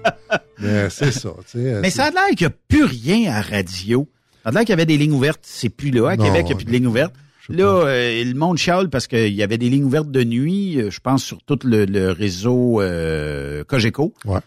Mais 0.60 0.90
c'est 0.90 1.12
ça. 1.12 1.30
Mais 1.56 1.90
ça 1.90 2.06
a 2.06 2.12
l'air 2.12 2.28
qu'il 2.36 2.48
n'y 2.48 2.54
a 2.54 2.56
plus 2.68 2.84
rien 2.84 3.32
à 3.34 3.42
radio. 3.42 4.08
Ça 4.44 4.50
a 4.50 4.52
l'air 4.52 4.62
qu'il 4.62 4.70
y 4.70 4.74
avait 4.74 4.86
des 4.86 4.98
lignes 4.98 5.12
ouvertes. 5.14 5.42
C'est 5.44 5.70
plus 5.70 5.92
là. 5.92 6.10
À 6.10 6.16
Non, 6.16 6.26
Québec, 6.26 6.42
il 6.46 6.48
n'y 6.48 6.54
a 6.54 6.56
plus 6.56 6.66
de 6.66 6.72
lignes 6.72 6.88
ouvertes. 6.88 7.14
Là, 7.50 7.86
euh, 7.88 8.24
le 8.26 8.34
monde 8.34 8.58
chiale 8.58 8.90
parce 8.90 9.08
qu'il 9.08 9.34
y 9.34 9.42
avait 9.42 9.58
des 9.58 9.70
lignes 9.70 9.86
ouvertes 9.86 10.12
de 10.12 10.24
nuit, 10.24 10.82
euh, 10.82 10.90
je 10.92 11.00
pense, 11.00 11.24
sur 11.24 11.42
tout 11.44 11.58
le, 11.64 11.86
le 11.86 12.12
réseau 12.12 12.82
euh, 12.82 13.64
Cogeco. 13.64 14.14
Ouais. 14.26 14.40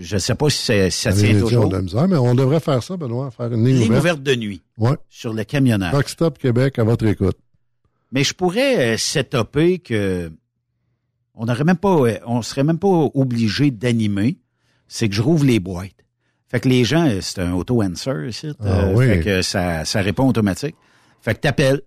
Je 0.00 0.16
ne 0.16 0.18
sais 0.18 0.34
pas 0.34 0.50
si, 0.50 0.90
ça 0.90 1.12
tient 1.12 1.38
toujours. 1.38 1.68
de 1.68 1.76
la 1.76 1.82
misère, 1.82 2.08
mais 2.08 2.16
on 2.16 2.34
devrait 2.34 2.58
faire 2.60 2.82
ça, 2.82 2.96
Benoît, 2.96 3.30
faire 3.30 3.52
une 3.52 3.64
ligne, 3.64 3.76
Ligne 3.76 3.86
ouverte. 3.90 4.00
ouverte 4.02 4.22
de 4.24 4.34
nuit 4.34 4.60
Ouais. 4.76 4.96
sur 5.08 5.32
le 5.32 5.44
camionneur. 5.44 5.92
Rockstop 5.92 6.36
Québec 6.38 6.78
à 6.80 6.84
votre 6.84 7.06
écoute. 7.06 7.36
Mais 8.12 8.24
je 8.24 8.32
pourrais 8.34 8.94
euh, 8.94 8.96
setuper 8.96 9.78
que 9.78 10.30
on 11.34 11.46
n'aurait 11.46 11.64
même 11.64 11.76
pas, 11.76 11.94
euh, 11.96 12.18
on 12.26 12.42
serait 12.42 12.64
même 12.64 12.78
pas 12.78 12.88
obligé 13.14 13.70
d'animer. 13.70 14.38
C'est 14.88 15.08
que 15.08 15.14
je 15.14 15.22
rouvre 15.22 15.44
les 15.44 15.60
boîtes. 15.60 15.92
Fait 16.48 16.60
que 16.60 16.68
les 16.68 16.84
gens, 16.84 17.06
euh, 17.06 17.20
c'est 17.20 17.40
un 17.42 17.52
auto-answer 17.52 18.26
ici. 18.28 18.52
Ah 18.60 18.80
euh, 18.86 18.94
oui. 18.94 19.06
Fait 19.06 19.20
que 19.20 19.42
ça, 19.42 19.84
ça 19.84 20.00
répond 20.00 20.26
automatique. 20.26 20.74
Fait 21.20 21.34
que 21.34 21.40
t'appelles, 21.40 21.82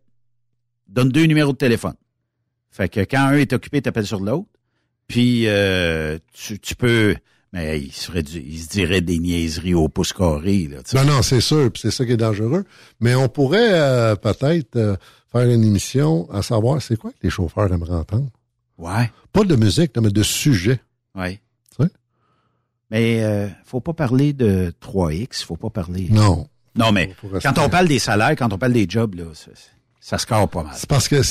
donne 0.88 1.10
deux 1.10 1.26
numéros 1.26 1.52
de 1.53 1.57
téléphone. 1.57 1.95
Fait 2.69 2.88
que 2.88 2.99
quand 3.02 3.19
un 3.26 3.34
est 3.38 3.53
occupé, 3.53 3.81
t'appelles 3.81 4.06
sur 4.06 4.19
l'autre. 4.22 4.48
Puis 5.07 5.48
euh, 5.48 6.19
tu, 6.31 6.60
tu 6.60 6.76
peux. 6.76 7.15
Mais 7.53 7.81
il 7.81 7.91
serait 7.91 8.23
du- 8.23 8.39
il 8.39 8.60
se 8.60 8.69
dirait 8.69 9.02
des 9.02 9.19
niaiseries 9.19 9.73
au 9.73 9.89
pouce 9.89 10.14
carré. 10.14 10.69
Là. 10.72 10.77
Non, 10.93 11.15
non, 11.15 11.22
c'est 11.22 11.41
sûr, 11.41 11.69
c'est 11.76 11.91
ça 11.91 12.06
qui 12.06 12.14
est 12.14 12.18
dangereux. 12.18 12.64
Mais 13.02 13.14
on 13.15 13.27
pourrait 13.27 13.73
euh, 13.73 14.15
peut-être 14.15 14.77
euh, 14.77 14.95
faire 15.32 15.49
une 15.49 15.64
émission 15.64 16.30
à 16.32 16.41
savoir 16.41 16.82
c'est 16.82 16.98
quoi 16.98 17.12
que 17.12 17.18
les 17.24 17.30
chauffeurs 17.30 17.72
aimeraient 17.72 17.95
entendre. 17.95 18.30
Ouais. 18.78 19.12
Pas 19.32 19.44
de 19.44 19.56
musique, 19.56 19.95
mais 19.98 20.10
de 20.10 20.24
sujet. 20.24 20.80
Ouais. 21.16 21.40
Tu 21.78 21.84
sais? 21.84 21.90
Mais 22.90 23.24
euh, 23.24 23.48
faut 23.64 23.80
pas 23.80 23.94
parler 23.94 24.34
de 24.34 24.74
3X, 24.82 25.45
faut 25.45 25.56
pas 25.56 25.70
parler. 25.70 26.08
Non. 26.10 26.48
Non, 26.76 26.91
mais 26.91 27.14
quand 27.44 27.58
on 27.60 27.70
parle 27.70 27.88
des 27.88 27.99
salaires, 27.99 28.36
quand 28.38 28.52
on 28.53 28.58
parle 28.58 28.74
des 28.74 28.86
jobs, 28.88 29.16
là, 29.16 29.26
ça, 29.34 29.52
ça 29.99 30.18
score 30.18 30.49
pas 30.49 30.64
mal. 30.64 30.74
C'est 30.76 30.90
parce 30.90 31.08
que 31.08 31.22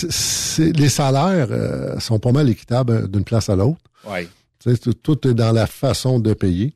les 0.73 0.89
salaires 0.89 1.49
euh, 1.51 1.99
sont 1.99 2.19
pas 2.19 2.33
mal 2.33 2.49
équitables 2.49 2.93
euh, 2.93 3.07
d'une 3.09 3.25
place 3.25 3.49
à 3.49 3.57
l'autre. 3.57 3.81
Ouais. 4.07 4.29
Tu 4.63 4.71
sais, 4.71 4.77
tout, 4.77 4.93
tout 4.93 5.27
est 5.27 5.35
dans 5.35 5.53
la 5.53 5.67
façon 5.67 6.21
de 6.21 6.35
payer. 6.35 6.75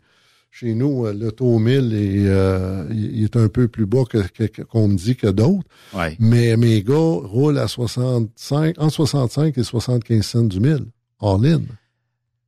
Chez 0.57 0.73
nous, 0.75 1.05
le 1.07 1.33
taux 1.33 1.59
1000 1.59 1.93
est, 1.95 2.29
euh, 2.29 2.85
il 2.93 3.25
est 3.25 3.37
un 3.37 3.49
peu 3.49 3.67
plus 3.67 3.87
bas 3.87 4.05
que, 4.09 4.19
que- 4.19 4.63
qu'on 4.63 4.87
me 4.87 4.95
dit 4.97 5.17
que 5.17 5.27
d'autres. 5.27 5.67
Ouais. 5.93 6.17
Mais 6.21 6.57
mes 6.57 6.81
gars 6.85 6.95
roulent 6.95 7.59
à 7.59 7.67
65, 7.67 8.77
entre 8.79 8.93
65 8.95 9.59
et 9.59 9.65
75 9.65 10.23
cents 10.25 10.43
du 10.45 10.61
mille, 10.61 10.85
all 11.21 11.45
in. 11.45 11.63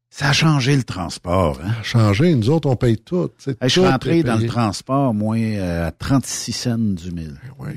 Ça 0.09 0.29
a 0.29 0.33
changé 0.33 0.77
le 0.77 0.85
transport. 0.85 1.59
Hein? 1.65 1.73
Changé, 1.83 2.33
nous 2.37 2.49
autres, 2.49 2.69
on 2.71 2.77
paye 2.77 2.97
tout. 2.97 3.29
je 3.61 3.69
suis 3.69 3.81
rentré 3.81 4.23
dans 4.23 4.37
le 4.37 4.47
transport, 4.47 5.13
moi, 5.13 5.37
euh, 5.37 5.89
à 5.89 5.91
36 5.91 6.53
cents 6.53 6.79
du 6.79 7.11
mille. 7.11 7.35
Oui. 7.59 7.71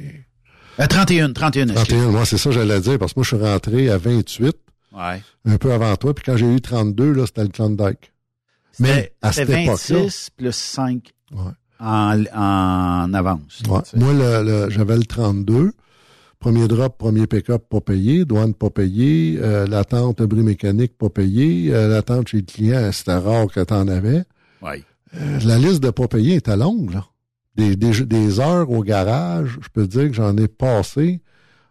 Euh, 0.79 0.85
31, 0.85 1.33
31, 1.33 1.69
excuse. 1.69 1.87
31, 1.87 2.11
moi, 2.11 2.25
c'est 2.25 2.37
ça, 2.37 2.51
j'allais 2.51 2.79
dire, 2.81 2.99
parce 2.99 3.13
que 3.13 3.19
moi, 3.19 3.23
je 3.27 3.35
suis 3.35 3.43
rentré 3.45 3.89
à 3.89 3.97
28, 3.97 4.55
Ouais. 4.95 5.21
un 5.45 5.57
peu 5.57 5.73
avant 5.73 5.95
toi, 5.95 6.13
puis 6.13 6.23
quand 6.23 6.37
j'ai 6.37 6.45
eu 6.45 6.61
32, 6.61 7.13
là, 7.13 7.25
c'était 7.25 7.41
le 7.43 7.49
Klondike. 7.49 8.13
Mais 8.79 9.13
à 9.21 9.31
cette 9.31 9.49
époque-là, 9.49 9.73
26 10.03 10.29
plus 10.37 10.51
5 10.55 11.11
Ouais. 11.31 11.51
en, 11.79 12.23
en 12.33 13.13
avance. 13.13 13.61
Ouais. 13.67 13.79
tu. 13.89 13.97
Moi, 13.97 14.13
le, 14.13 14.43
le- 14.65 14.69
j'avais 14.69 14.95
le 14.97 15.03
32. 15.05 15.71
Premier 16.39 16.67
drop, 16.69 16.97
premier 16.97 17.27
pick-up, 17.27 17.63
pas 17.69 17.81
payé. 17.81 18.23
Douane, 18.25 18.53
pas 18.53 18.69
payé. 18.69 19.37
Euh, 19.41 19.67
l'attente, 19.67 20.21
bris 20.21 20.41
mécanique, 20.43 20.97
pas 20.97 21.09
payé. 21.09 21.73
Euh, 21.73 21.87
l'attente 21.89 22.29
chez 22.29 22.37
le 22.37 22.43
client, 22.43 22.91
c'était 22.93 23.15
rare 23.17 23.47
que 23.47 23.59
t'en 23.61 23.87
avais. 23.89 24.23
Ouais. 24.61 24.83
Euh, 25.15 25.39
la 25.43 25.57
liste 25.57 25.81
de 25.83 25.89
pas 25.89 26.07
payés 26.07 26.35
était 26.35 26.55
longue, 26.55 26.93
là. 26.93 27.05
Des, 27.55 27.75
des, 27.75 28.05
des 28.05 28.39
heures 28.39 28.69
au 28.71 28.83
garage, 28.83 29.57
je 29.61 29.67
peux 29.67 29.85
te 29.85 29.97
dire 29.97 30.07
que 30.07 30.13
j'en 30.13 30.37
ai 30.37 30.47
passé 30.47 31.21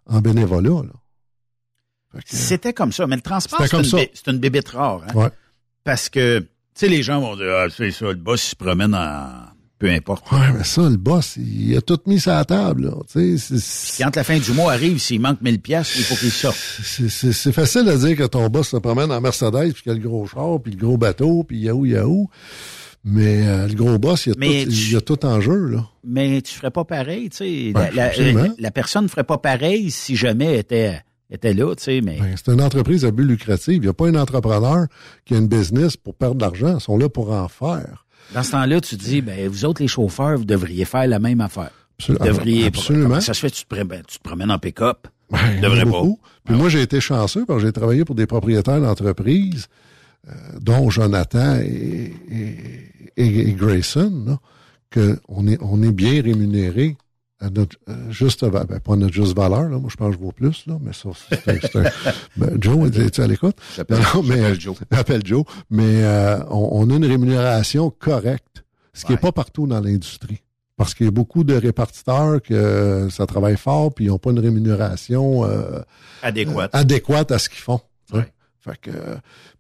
en 0.07 0.21
bénévolat, 0.21 0.83
là. 0.83 2.21
C'était 2.27 2.73
comme 2.73 2.93
ça. 2.93 3.07
Mais 3.07 3.17
le 3.17 3.23
transport, 3.23 3.61
c'est 3.67 4.27
une, 4.27 4.35
une 4.35 4.39
bébête 4.41 4.69
rare. 4.71 5.03
Hein? 5.09 5.15
Ouais. 5.15 5.29
Parce 5.85 6.09
que, 6.09 6.41
tu 6.41 6.47
sais, 6.81 6.89
les 6.89 7.03
gens 7.03 7.21
vont 7.21 7.37
dire, 7.37 7.47
ah, 7.51 7.67
c'est 7.75 7.91
ça, 7.91 8.07
le 8.07 8.15
boss 8.15 8.45
il 8.45 8.51
se 8.51 8.57
promène 8.57 8.95
en... 8.95 9.27
Peu 9.79 9.89
importe. 9.91 10.33
Ouais, 10.33 10.51
mais 10.57 10.65
ça, 10.65 10.83
le 10.89 10.97
boss, 10.97 11.37
il 11.37 11.77
a 11.77 11.81
tout 11.81 12.01
mis 12.07 12.19
sur 12.19 12.33
la 12.33 12.45
table, 12.45 12.87
là. 12.87 12.95
Tu 13.13 13.39
sais, 13.39 14.03
quand 14.03 14.17
la 14.17 14.25
fin 14.25 14.37
du 14.37 14.51
mois 14.51 14.73
arrive, 14.73 14.99
s'il 14.99 15.21
manque 15.21 15.41
1000 15.41 15.61
pièces, 15.61 15.95
il 15.97 16.03
faut 16.03 16.17
qu'il 16.17 16.33
sorte. 16.33 16.57
c'est- 16.83 17.09
c'est 17.09 17.31
c'est 17.33 17.53
facile 17.53 17.85
de 17.85 17.97
dire 17.97 18.17
que 18.17 18.25
ton 18.27 18.49
boss 18.49 18.71
se 18.71 18.77
promène 18.79 19.13
en 19.13 19.21
Mercedes, 19.21 19.73
puis 19.75 19.85
qu'il 19.85 19.93
a 19.93 19.95
le 19.95 20.01
gros 20.01 20.27
char, 20.27 20.61
puis 20.61 20.73
le 20.73 20.79
gros 20.85 20.97
bateau, 20.99 21.45
puis 21.45 21.59
yahoo, 21.61 21.85
yahoo. 21.87 22.29
Mais 23.05 23.47
euh, 23.47 23.69
le 23.69 23.75
gros 23.75 23.97
boss, 24.01 24.27
il 24.27 24.33
a, 24.33 24.35
Mais 24.37 24.65
tout, 24.65 24.71
tu- 24.73 24.77
il 24.91 24.97
a 24.97 25.01
tout 25.01 25.25
en 25.25 25.41
jeu, 25.41 25.69
là. 25.69 25.87
Mais 26.05 26.43
tu 26.43 26.53
ferais 26.55 26.73
pas 26.73 26.85
pareil, 26.85 27.31
tu 27.31 27.37
sais. 27.37 27.71
Ben, 27.73 27.83
la, 27.83 27.91
la- 27.93 28.05
absolument. 28.07 28.43
la- 28.43 28.49
la 28.59 28.71
personne 28.73 29.05
ne 29.05 29.09
ferait 29.09 29.23
pas 29.23 29.39
pareil 29.39 29.93
si 29.93 30.17
jamais 30.17 30.47
elle 30.47 30.59
était, 30.59 31.01
était 31.31 31.53
là, 31.55 31.75
tu 31.75 31.85
sais, 31.85 32.01
mais... 32.01 32.19
Ben, 32.21 32.35
c'est 32.37 32.53
une 32.53 32.63
entreprise 32.63 33.05
à 33.05 33.11
but 33.11 33.25
lucratif. 33.25 33.75
Il 33.75 33.81
n'y 33.83 33.89
a 33.89 33.93
pas 33.93 34.09
un 34.09 34.15
entrepreneur 34.15 34.87
qui 35.25 35.35
a 35.35 35.39
une 35.39 35.49
business 35.49 35.97
pour 35.97 36.15
perdre 36.15 36.37
de 36.37 36.41
l'argent. 36.43 36.77
Ils 36.79 36.81
sont 36.81 36.97
là 36.97 37.09
pour 37.09 37.31
en 37.33 37.49
faire. 37.49 38.07
Dans 38.35 38.43
ce 38.43 38.53
temps-là, 38.53 38.81
tu 38.81 38.97
dis, 38.97 39.21
ben, 39.23 39.49
vous 39.49 39.65
autres, 39.65 39.83
les 39.83 39.89
chauffeurs, 39.89 40.39
vous 40.39 40.45
devriez 40.45 40.85
faire 40.85 41.07
la 41.07 41.19
même 41.19 41.41
affaire. 41.41 41.71
Absol- 42.01 42.19
Vous 42.19 42.25
devriez... 42.27 42.67
absolument. 42.67 43.21
Ça 43.21 43.35
se 43.35 43.41
fait, 43.41 43.51
tu 43.51 43.65
te, 43.65 43.75
promènes- 43.75 44.03
tu 44.07 44.19
te 44.19 44.23
promènes 44.23 44.51
en 44.51 44.59
pick-up? 44.59 45.07
Ben, 45.31 45.61
devrais 45.61 45.85
pas. 45.85 46.03
Puis 46.45 46.55
moi, 46.57 46.69
j'ai 46.71 46.81
été 46.83 47.01
chanceux 47.01 47.45
parce 47.45 47.61
que 47.61 47.67
j'ai 47.67 47.73
travaillé 47.73 48.05
pour 48.07 48.15
des 48.15 48.27
propriétaires 48.27 48.81
d'entreprises, 48.81 49.67
euh, 50.29 50.33
dont 50.61 50.89
Jonathan 50.89 51.57
et, 51.61 52.15
et, 52.31 52.57
et- 53.17 53.49
et 53.49 53.53
Grayson, 53.53 54.25
là, 54.27 54.39
que 54.91 55.19
on 55.29 55.47
est, 55.47 55.59
on 55.61 55.83
est 55.83 55.93
bien 55.93 56.23
rémunéré 56.23 56.97
à 57.41 57.51
notre 57.51 57.77
euh, 57.89 58.11
juste 58.11 58.45
ben, 58.45 58.65
pas 58.67 58.97
notre 58.97 59.13
juste 59.15 59.37
valeur, 59.37 59.63
là. 59.69 59.79
Moi, 59.79 59.89
je 59.91 59.97
pense 59.97 60.09
que 60.09 60.15
je 60.15 60.19
vaux 60.25 60.33
plus, 60.33 60.65
là, 60.67 60.77
mais 60.81 60.93
ça, 60.93 61.09
c'est 61.29 61.77
un- 61.77 61.83
ben, 62.37 62.57
Joe, 62.61 62.91
es-tu 62.97 63.21
à 63.21 63.27
l'écoute? 63.27 63.57
J'appelle- 63.77 63.99
mais, 64.25 64.55
j'appelle 64.91 65.25
Joe. 65.25 65.45
Joe. 65.45 65.45
Mais 65.71 66.03
euh, 66.05 66.39
on, 66.51 66.69
on 66.73 66.91
a 66.91 66.97
une 66.97 67.05
rémunération 67.05 67.91
correcte, 67.91 68.65
ce 68.93 69.05
qui 69.05 69.13
n'est 69.13 69.19
pas 69.19 69.33
partout 69.33 69.67
dans 69.67 69.81
l'industrie. 69.81 70.43
Parce 70.77 70.95
qu'il 70.95 71.07
y 71.07 71.09
a 71.09 71.13
beaucoup 71.13 71.43
de 71.45 71.55
répartiteurs 71.55 72.41
que 72.41 72.55
euh, 72.55 73.11
ça 73.11 73.27
travaille 73.27 73.57
fort, 73.57 73.93
puis 73.93 74.05
ils 74.05 74.09
n'ont 74.09 74.19
pas 74.19 74.31
une 74.31 74.39
rémunération 74.39 75.45
euh, 75.45 75.81
Adéquate. 76.23 76.71
adéquate 76.73 77.33
à 77.33 77.39
ce 77.39 77.49
qu'ils 77.49 77.59
font. 77.61 77.81
Fait 78.61 78.77
que, 78.83 78.91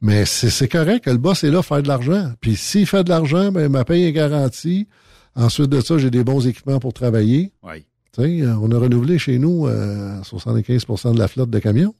mais 0.03 0.25
c'est 0.27 0.69
correct 0.69 1.05
que 1.05 1.11
le 1.11 1.17
boss 1.19 1.43
est 1.45 1.51
là 1.51 1.63
faire 1.63 1.83
de 1.83 1.89
l'argent. 1.89 2.33
Puis 2.41 2.57
s'il 2.57 2.85
fait 2.87 3.05
de 3.05 3.09
l'argent, 3.09 3.53
ben 3.53 3.71
ma 3.71 3.85
paye 3.85 4.05
est 4.05 4.13
garantie. 4.13 4.89
Ensuite 5.37 5.71
de 5.71 5.81
ça, 5.81 5.99
j'ai 5.99 6.11
des 6.11 6.25
bons 6.25 6.47
équipements 6.47 6.81
pour 6.81 6.93
travailler. 6.93 7.53
Oui. 7.63 7.85
Euh, 8.21 8.53
on 8.61 8.73
a 8.73 8.79
renouvelé 8.79 9.17
chez 9.19 9.39
nous 9.39 9.69
euh, 9.69 10.21
75% 10.23 11.15
de 11.15 11.19
la 11.21 11.29
flotte 11.29 11.51
de 11.51 11.59
camions 11.61 11.95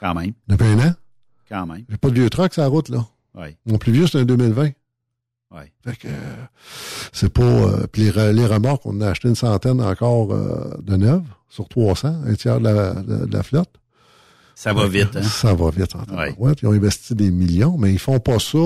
Quand 0.00 0.14
même. 0.14 0.32
depuis 0.46 0.66
un 0.68 0.78
an. 0.90 0.94
Quand 1.48 1.66
même. 1.66 1.84
J'ai 1.90 1.96
pas 1.96 2.10
de 2.10 2.14
vieux 2.14 2.30
truck 2.30 2.52
sur 2.52 2.62
la 2.62 2.68
route, 2.68 2.88
là. 2.90 3.04
Oui. 3.34 3.56
Mon 3.66 3.76
plus 3.78 3.90
vieux, 3.90 4.06
c'est 4.06 4.18
un 4.20 4.24
2020. 4.24 4.70
Oui. 5.50 5.60
Fait 5.84 5.96
que 5.96 6.06
euh, 6.08 6.10
c'est 7.12 7.32
pas. 7.32 7.42
euh, 7.42 7.86
puis 7.90 8.02
les, 8.02 8.10
re- 8.12 8.30
les 8.30 8.46
remorques, 8.46 8.86
on 8.86 9.00
a 9.00 9.08
acheté 9.08 9.28
une 9.28 9.34
centaine 9.34 9.80
encore 9.80 10.28
de 10.28 10.96
neuves 10.96 11.24
sur 11.48 11.68
300, 11.68 12.22
un 12.26 12.34
tiers 12.34 12.60
de 12.60 12.64
la, 12.64 12.94
de- 12.94 13.26
de 13.26 13.32
la 13.36 13.42
flotte. 13.42 13.70
Ça 14.54 14.72
va 14.72 14.86
vite, 14.86 15.16
hein? 15.16 15.22
Ça 15.22 15.54
va 15.54 15.70
vite. 15.70 15.96
En 15.96 16.16
Ouais. 16.16 16.34
Ils 16.62 16.68
ont 16.68 16.72
investi 16.72 17.16
des 17.16 17.32
millions, 17.32 17.76
mais 17.78 17.92
ils 17.92 17.98
font 17.98 18.20
pas 18.20 18.38
ça 18.38 18.58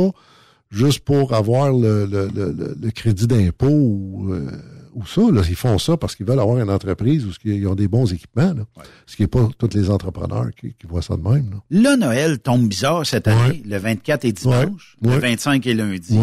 juste 0.71 1.01
pour 1.01 1.33
avoir 1.35 1.73
le, 1.73 2.07
le, 2.07 2.29
le, 2.35 2.53
le- 2.53 2.77
le 2.81 2.91
crédit 2.91 3.27
d'impôt 3.27 3.69
ou, 3.69 4.33
euh, 4.33 4.51
ou 4.95 5.07
ça. 5.07 5.23
Là. 5.33 5.43
Ils 5.49 5.55
font 5.57 5.79
ça 5.79 5.97
parce 5.97 6.15
qu'ils 6.17 6.27
veulent 6.27 6.41
avoir 6.41 6.59
une 6.59 6.71
entreprise 6.71 7.25
où 7.27 7.31
ils 7.45 7.67
ont 7.67 7.75
des 7.75 7.89
bons 7.89 8.13
équipements. 8.13 8.53
Là. 8.55 8.65
Ce 9.07 9.17
qui 9.17 9.23
n'est 9.23 9.29
pas 9.29 9.49
tous 9.59 9.71
les 9.75 9.91
entrepreneurs 9.91 10.49
qui, 10.59 10.75
qui 10.75 10.87
voient 10.87 11.03
ça 11.03 11.17
de 11.17 11.23
même. 11.23 11.51
Là. 11.51 11.81
Là, 11.91 11.97
Noël 11.97 12.39
tombe 12.39 12.69
bizarre 12.69 13.07
cette 13.07 13.29
année. 13.29 13.63
Le 13.67 13.79
24 13.79 14.25
est 14.25 14.33
dimanche. 14.33 14.97
Ouais. 15.03 15.09
Le 15.11 15.15
Ouais. 15.17 15.31
25 15.31 15.67
est 15.67 15.75
lundi. 15.75 16.19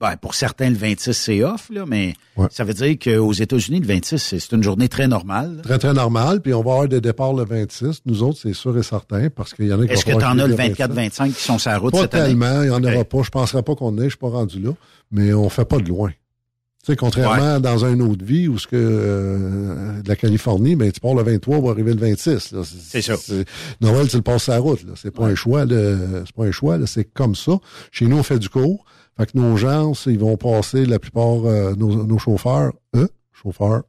Ouais. 0.00 0.10
Ben, 0.10 0.16
pour 0.16 0.34
certains, 0.34 0.70
le 0.70 0.76
26, 0.76 1.12
c'est 1.12 1.42
off, 1.42 1.70
là, 1.70 1.84
mais 1.86 2.14
ça 2.50 2.62
veut 2.62 2.72
dire 2.74 2.96
qu'aux 3.02 3.32
États-Unis, 3.32 3.80
le 3.80 3.86
26, 3.86 4.18
c'est 4.38 4.52
une 4.52 4.62
journée 4.62 4.88
très 4.88 5.08
normale. 5.08 5.60
Très, 5.64 5.78
très 5.78 5.92
normal. 5.92 6.40
Puis 6.40 6.54
on 6.54 6.62
va 6.62 6.70
avoir 6.72 6.88
des 6.88 7.00
départs 7.00 7.32
le 7.34 7.44
26. 7.44 8.02
Nous 8.06 8.22
autres, 8.22 8.38
c'est 8.40 8.52
sûr 8.52 8.78
et 8.78 8.84
certain, 8.84 9.28
parce 9.28 9.54
qu'il 9.54 9.66
y 9.66 9.72
en 9.72 9.80
a 9.80 9.86
qui 9.86 9.92
Est-ce 9.92 10.04
que 10.04 10.12
tu 10.12 10.24
en 10.24 10.38
as 10.38 10.46
le 10.46 10.54
qu'ils 10.54 10.74
24-25 10.74 11.32
qui 11.32 11.42
sont 11.42 11.58
sur 11.58 11.70
la 11.70 11.78
route 11.78 11.92
Pas 11.92 12.02
cette 12.02 12.14
année? 12.14 12.26
tellement, 12.28 12.62
il 12.62 12.68
n'y 12.68 12.74
en 12.74 12.84
aura 12.84 13.04
pas. 13.04 13.18
Je 13.18 13.28
ne 13.28 13.30
penserais 13.30 13.62
pas 13.64 13.74
qu'on 13.74 13.98
ait, 13.98 14.04
je 14.04 14.08
suis 14.10 14.18
pas 14.18 14.28
rendu 14.30 14.60
là. 14.60 14.70
Mais 15.10 15.32
on 15.32 15.48
fait 15.48 15.64
pas 15.64 15.78
de 15.78 15.88
loin. 15.88 16.10
Tu 16.84 16.92
sais, 16.92 16.96
contrairement 16.96 17.58
dans 17.58 17.84
une 17.84 18.00
autre 18.00 18.24
vie 18.24 18.46
où 18.46 18.56
ce 18.56 18.68
que 18.68 18.76
euh, 18.76 20.00
de 20.00 20.08
la 20.08 20.14
Californie, 20.14 20.76
ben 20.76 20.92
tu 20.92 21.00
pars 21.00 21.14
le 21.14 21.24
23, 21.24 21.60
va 21.60 21.70
arriver 21.70 21.92
le 21.92 22.00
26. 22.00 22.52
là. 22.52 22.62
C'est 22.64 23.02
ça. 23.02 23.14
Noël, 23.80 24.06
tu 24.08 24.16
le 24.16 24.22
passes 24.22 24.44
sur 24.44 24.52
la 24.52 24.60
route. 24.60 24.80
C'est 24.94 25.10
pas 25.10 25.26
un 25.26 25.34
choix. 25.34 25.64
là. 25.64 25.96
C'est 26.24 26.34
pas 26.36 26.44
un 26.44 26.52
choix. 26.52 26.78
C'est 26.86 27.04
comme 27.12 27.34
ça. 27.34 27.58
Chez 27.90 28.06
nous, 28.06 28.16
on 28.18 28.22
fait 28.22 28.38
du 28.38 28.48
cours. 28.48 28.84
Fait 29.18 29.26
que 29.26 29.36
nos 29.36 29.56
gens, 29.56 29.92
ils 30.06 30.18
vont 30.18 30.36
passer 30.36 30.86
la 30.86 30.98
plupart, 30.98 31.44
euh, 31.44 31.74
nos, 31.74 32.04
nos 32.04 32.18
chauffeurs, 32.18 32.72
eux, 32.94 33.08
chauffeurs, 33.32 33.82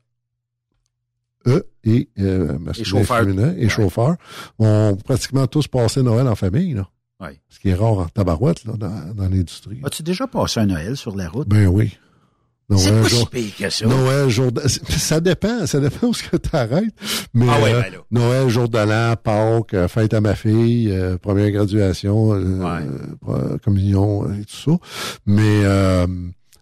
eux 1.45 1.69
et 1.83 2.09
euh, 2.19 2.57
masculin 2.57 2.99
chauffeurs. 2.99 3.19
féminin 3.19 3.53
et 3.57 3.69
chauffeurs 3.69 4.15
ont 4.57 4.97
pratiquement 5.05 5.45
tous 5.47 5.67
passé 5.67 6.01
Noël 6.01 6.27
en 6.27 6.35
famille, 6.35 6.73
là. 6.73 6.89
Ouais. 7.21 7.39
Ce 7.49 7.59
qui 7.59 7.69
est 7.69 7.75
rare 7.75 7.99
en 7.99 8.05
tabarouette, 8.07 8.63
là, 8.65 8.73
dans, 8.77 9.13
dans 9.13 9.29
l'industrie. 9.29 9.81
As-tu 9.83 10.03
déjà 10.03 10.25
passé 10.25 10.61
un 10.61 10.65
Noël 10.67 10.95
sur 10.97 11.15
la 11.15 11.29
route? 11.29 11.47
Ben 11.47 11.67
oui. 11.67 11.97
C'est 12.77 12.91
Noël, 12.91 13.01
pas 13.03 13.09
si 13.09 13.15
jour- 13.15 13.29
pire 13.29 13.55
que 13.57 13.69
ça. 13.69 13.85
Noël, 13.87 14.29
jour 14.29 14.51
de... 14.51 14.61
Ça 14.67 15.19
dépend, 15.19 15.65
ça 15.65 15.79
dépend 15.79 16.07
où 16.07 16.13
ce 16.13 16.23
que 16.23 16.37
t'arrêtes. 16.37 16.93
Mais 17.33 17.47
Ah 17.49 17.61
ouais, 17.61 17.73
euh, 17.73 17.81
ben. 17.81 17.91
Noël, 18.11 18.47
jour 18.49 18.69
de 18.69 18.77
l'an, 18.77 19.15
Pâques, 19.23 19.73
euh, 19.73 19.87
fête 19.87 20.13
à 20.13 20.21
ma 20.21 20.35
fille, 20.35 20.91
euh, 20.91 21.17
première 21.17 21.49
graduation, 21.51 22.33
euh, 22.33 23.57
communion 23.63 24.25
et 24.33 24.45
tout 24.45 24.71
ça. 24.71 24.77
Mais 25.25 25.61
euh, 25.63 26.05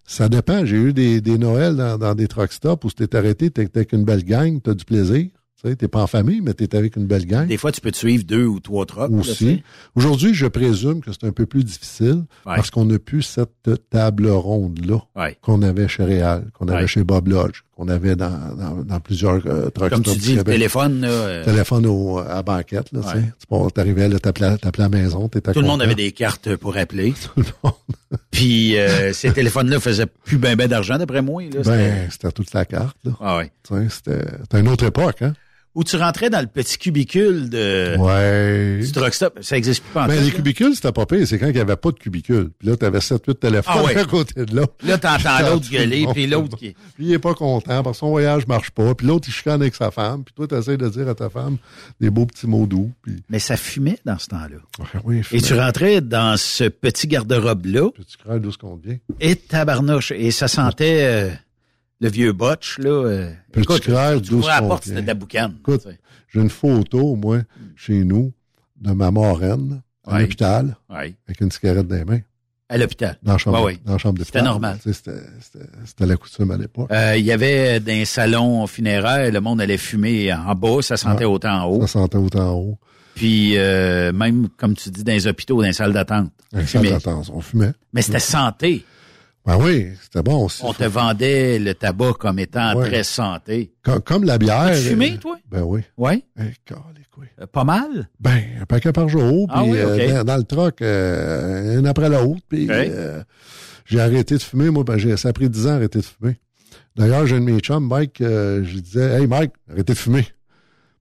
ça 0.06 0.30
dépend. 0.30 0.66
J'ai 0.66 0.78
eu 0.78 0.94
des, 0.94 1.20
des 1.20 1.38
Noëls 1.38 1.76
dans, 1.76 1.98
dans 1.98 2.16
des 2.16 2.28
truck 2.28 2.54
stops 2.54 2.86
où 2.86 2.90
t'es 2.92 3.16
arrêté, 3.16 3.50
t'es 3.52 3.68
t'es 3.68 3.80
avec 3.80 3.92
une 3.94 4.06
belle 4.06 4.24
gang, 4.24 4.60
t'as 4.64 4.74
du 4.74 4.86
plaisir. 4.86 5.28
Tu 5.64 5.68
sais, 5.70 5.76
t'es 5.76 5.88
pas 5.88 6.04
en 6.04 6.08
famille, 6.08 6.40
mais 6.42 6.54
t'es 6.54 6.76
avec 6.76 6.98
une 6.98 7.08
belle 7.08 7.26
gang. 7.26 7.48
Des 7.48 7.58
fois, 7.58 7.72
tu 7.72 7.82
peux 7.82 7.90
te 7.90 7.98
suivre 7.98 8.24
deux 8.24 8.46
ou 8.46 8.60
trois 8.60 8.86
trucks. 8.86 9.10
Aussi. 9.12 9.64
Aujourd'hui, 9.96 10.36
je 10.36 10.46
présume 10.46 11.02
que 11.02 11.12
c'est 11.12 11.26
un 11.26 11.32
peu 11.32 11.48
plus 11.48 11.64
difficile 11.64 12.26
parce 12.46 12.70
qu'on 12.70 12.86
n'a 12.86 13.00
plus 13.00 13.24
cette 13.24 13.72
table 13.90 14.28
ronde-là 14.30 15.00
Ouais. 15.16 15.36
qu'on 15.42 15.64
avait 15.64 15.88
chez 15.88 16.04
Réal, 16.04 16.46
qu'on 16.54 16.68
avait 16.68 16.82
Ouais. 16.82 16.88
chez 16.88 17.04
Bob 17.04 17.28
Lodge, 17.30 17.64
qu'on 17.76 17.88
avait 17.88 18.16
dans, 18.16 18.30
dans, 18.56 18.84
dans 18.84 19.00
plusieurs 19.00 19.42
euh, 19.48 19.72
truck 19.72 19.90
Comme 19.90 20.04
tu 20.04 20.16
dis, 20.16 20.36
le 20.36 20.44
téléphone, 20.44 21.02
là, 21.02 21.08
euh, 21.10 21.44
Téléphone 21.44 21.88
au, 21.88 22.20
à 22.20 22.28
la 22.36 22.44
banquette, 22.44 22.92
là, 22.92 23.00
tu 23.02 23.08
sais. 23.10 23.16
Ouais. 23.16 23.24
Tu 23.40 23.48
pars- 23.48 23.72
t'arrivais, 23.72 24.10
là, 24.10 24.20
t'appelais 24.20 24.46
à 24.62 24.72
la 24.78 24.90
maison, 24.90 25.28
t'étais 25.28 25.54
Tout 25.54 25.62
le 25.62 25.68
monde 25.68 25.82
avait 25.82 25.96
des 25.96 26.12
cartes 26.12 26.56
pour 26.58 26.78
appeler. 26.78 27.16
Puis 28.32 28.78
euh, 28.78 29.12
ces 29.12 29.32
téléphones-là 29.32 29.80
faisaient 29.80 30.06
plus 30.06 30.38
ben 30.38 30.56
ben 30.56 30.68
d'argent, 30.68 30.98
d'après 31.00 31.24
moi. 31.24 31.42
Là, 31.44 31.50
C'était- 31.64 31.70
Ben, 31.70 32.08
c'était 32.12 32.32
toute 32.32 32.54
la 32.54 32.66
carte, 32.66 32.96
là. 33.04 33.12
Ah 33.20 33.38
ouais. 33.38 33.52
Tu 33.68 33.74
sais, 33.74 33.88
C'était 33.90 34.26
c'était 34.42 34.60
une 34.60 34.68
autre 34.68 34.86
époque, 34.86 35.22
hein? 35.24 35.34
Où 35.78 35.84
tu 35.84 35.96
rentrais 35.96 36.32
dans 36.32 36.42
le 36.42 36.48
petit 36.48 36.80
cubicule 36.80 37.52
de 37.52 37.96
Ouais. 38.00 38.80
du 38.84 38.92
truck 38.92 39.14
stop. 39.14 39.38
Ça 39.42 39.56
existe 39.58 39.84
plus 39.84 40.00
en 40.00 40.06
tout, 40.06 40.12
les 40.12 40.22
là. 40.22 40.32
cubicules, 40.32 40.74
c'était 40.74 40.92
pas 40.92 41.06
pire. 41.06 41.28
C'est 41.28 41.38
quand 41.38 41.46
il 41.46 41.54
n'y 41.54 41.60
avait 41.60 41.76
pas 41.76 41.92
de 41.92 42.00
cubicule. 42.00 42.50
Puis 42.58 42.68
là, 42.68 42.76
t'avais 42.78 42.98
7-8 42.98 43.36
téléphones 43.36 43.76
Ah 43.78 43.84
ouais. 43.84 43.96
à 44.00 44.06
côté 44.06 44.44
de 44.44 44.56
l'autre. 44.56 44.74
Là, 44.84 44.98
t'entends 44.98 45.40
l'autre 45.48 45.70
gueuler, 45.70 46.08
puis 46.12 46.26
l'autre 46.26 46.58
qui... 46.58 46.76
Puis 46.96 47.06
il 47.06 47.14
est 47.14 47.20
pas 47.20 47.36
content 47.36 47.84
parce 47.84 47.98
que 47.98 48.00
son 48.00 48.10
voyage 48.10 48.48
marche 48.48 48.72
pas. 48.72 48.96
Puis 48.96 49.06
l'autre, 49.06 49.28
il 49.28 49.32
chicane 49.32 49.62
avec 49.62 49.76
sa 49.76 49.92
femme. 49.92 50.24
Puis 50.24 50.34
toi, 50.34 50.48
t'essayes 50.48 50.78
de 50.80 50.90
dire 50.90 51.08
à 51.10 51.14
ta 51.14 51.30
femme 51.30 51.58
des 52.02 52.10
beaux 52.10 52.26
petits 52.26 52.48
mots 52.48 52.66
doux. 52.66 52.92
Puis... 53.04 53.22
Mais 53.30 53.38
ça 53.38 53.56
fumait 53.56 54.00
dans 54.04 54.18
ce 54.18 54.30
temps-là. 54.30 54.58
Ouais, 54.80 55.02
oui, 55.06 55.22
Et 55.32 55.42
tu 55.42 55.54
rentrais 55.54 56.02
dans 56.02 56.38
ce 56.38 56.64
petit 56.64 57.06
garde-robe-là. 57.06 57.90
Tu 57.96 58.18
crées 58.18 58.40
d'où 58.40 58.52
ce 58.52 58.58
qu'on 58.58 58.78
devient? 58.78 58.98
Et 59.20 59.36
tabarnouche. 59.36 60.12
Et 60.12 60.32
ça 60.32 60.48
sentait 60.48 61.02
euh, 61.04 61.30
le 62.00 62.10
vieux 62.10 62.32
botch, 62.34 62.78
là. 62.80 62.90
euh. 62.90 63.32
Petit 63.52 63.64
Écoute, 63.64 63.82
tu 63.82 63.92
d'où 64.30 64.38
ouvrais 64.38 64.62
la 64.62 64.62
porte, 64.68 64.84
c'était 64.86 65.02
de 65.02 65.08
la 65.08 65.14
boucane. 65.14 65.56
Écoute, 65.60 65.88
j'ai 66.34 66.40
une 66.42 66.50
photo, 66.50 67.16
moi, 67.16 67.40
chez 67.76 68.04
nous, 68.04 68.34
de 68.80 68.92
ma 68.92 69.10
marraine 69.12 69.82
à 70.06 70.20
l'hôpital 70.20 70.76
Ouais. 70.90 71.16
avec 71.28 71.42
une 71.42 71.52
cigarette 71.52 71.88
dans 71.88 71.96
les 71.96 72.06
mains. 72.06 72.20
À 72.70 72.78
l'hôpital. 72.78 73.18
Dans 73.24 73.32
la 73.34 73.38
chambre, 73.38 73.64
ouais. 73.64 73.80
dans 73.86 73.94
la 73.94 73.98
chambre 73.98 74.20
d'hôpital. 74.20 74.42
C'était 74.42 74.50
normal. 74.50 74.78
Tu 74.84 74.92
sais, 74.92 74.94
C'était 74.94 75.20
c'était- 75.40 75.66
c'était 75.86 76.06
la 76.06 76.18
coutume 76.18 76.52
à 76.52 76.58
l'époque. 76.58 76.90
Euh, 76.92 77.16
Il 77.18 77.24
y 77.26 77.32
avait 77.32 77.80
dans 77.80 77.94
les 77.94 78.04
salons 78.06 78.68
funéraires, 78.68 79.32
le 79.32 79.40
monde 79.40 79.62
allait 79.62 79.78
fumer 79.78 80.34
en 80.34 80.54
bas, 80.54 80.82
ça 80.82 80.98
sentait 80.98 81.24
autant 81.26 81.62
en 81.62 81.66
haut. 81.66 81.82
Ça 81.82 81.88
sentait 81.88 82.18
autant 82.18 82.52
en 82.52 82.56
haut. 82.56 82.78
Puis 83.16 83.58
euh, 83.58 84.12
même, 84.12 84.50
comme 84.58 84.76
tu 84.76 84.90
dis, 84.92 85.04
dans 85.06 85.14
les 85.14 85.26
hôpitaux, 85.28 85.62
dans 85.62 85.68
les 85.68 85.74
salles 85.74 85.94
d'attente. 85.94 86.30
Un 86.54 86.60
on 86.60 86.66
salle 86.68 86.82
fumait. 86.84 86.90
d'attente, 86.92 87.32
on 87.34 87.42
fumait. 87.42 87.72
Mais 87.94 88.02
c'était 88.02 88.20
santé. 88.20 88.86
Ben 89.48 89.58
oui, 89.58 89.88
c'était 90.04 90.22
bon 90.22 90.44
aussi. 90.46 90.62
On 90.66 90.74
te 90.74 90.84
vendait 90.84 91.58
le 91.58 91.74
tabac 91.74 92.14
comme 92.20 92.38
étant 92.38 92.76
Ouais. 92.76 92.90
très 92.90 93.04
santé. 93.06 93.72
Comme, 93.82 94.02
comme 94.02 94.24
la 94.26 94.38
bière. 94.38 94.60
As-tu 94.60 94.90
fumé, 94.90 95.14
euh, 95.14 95.18
toi? 95.18 95.38
Ben 95.50 95.62
oui. 95.62 95.82
Oui? 95.96 96.26
Eh, 96.38 96.44
oui. 97.18 97.26
Euh, 97.42 97.48
Pas 97.48 97.64
mal? 97.64 98.10
Ben, 98.20 98.44
un 98.62 98.66
paquet 98.66 98.92
par 98.92 99.08
jour, 99.08 99.48
puis 99.48 99.56
Ah 99.58 99.64
oui, 99.64 99.78
euh, 99.78 100.24
dans, 100.24 100.36
dans 100.44 100.66
le 100.66 100.74
euh, 100.82 101.80
une 101.80 101.88
après 101.88 102.10
l'autre, 102.10 102.42
puis 102.50 102.68
euh, 102.70 103.24
j'ai 103.86 104.02
arrêté 104.02 104.36
de 104.36 104.42
fumer, 104.44 104.70
moi, 104.70 104.84
ben, 104.84 104.98
j'ai, 104.98 105.16
ça 105.16 105.30
a 105.30 105.34
pris 105.34 105.50
10 105.50 105.66
ans 105.68 105.70
d'arrêter 105.72 106.00
de 106.00 106.06
fumer. 106.06 106.40
D'ailleurs, 106.98 107.26
j'ai 107.26 107.38
un 107.38 107.40
de 107.40 107.46
mes 107.46 107.60
chums, 107.60 107.88
Mike, 107.88 108.20
euh, 108.22 108.64
je 108.66 108.74
lui 108.74 108.82
disais, 108.82 109.20
«Hey, 109.22 109.28
Mike, 109.28 109.54
arrêtez 109.72 109.94
de 109.94 109.98
fumer.» 109.98 110.24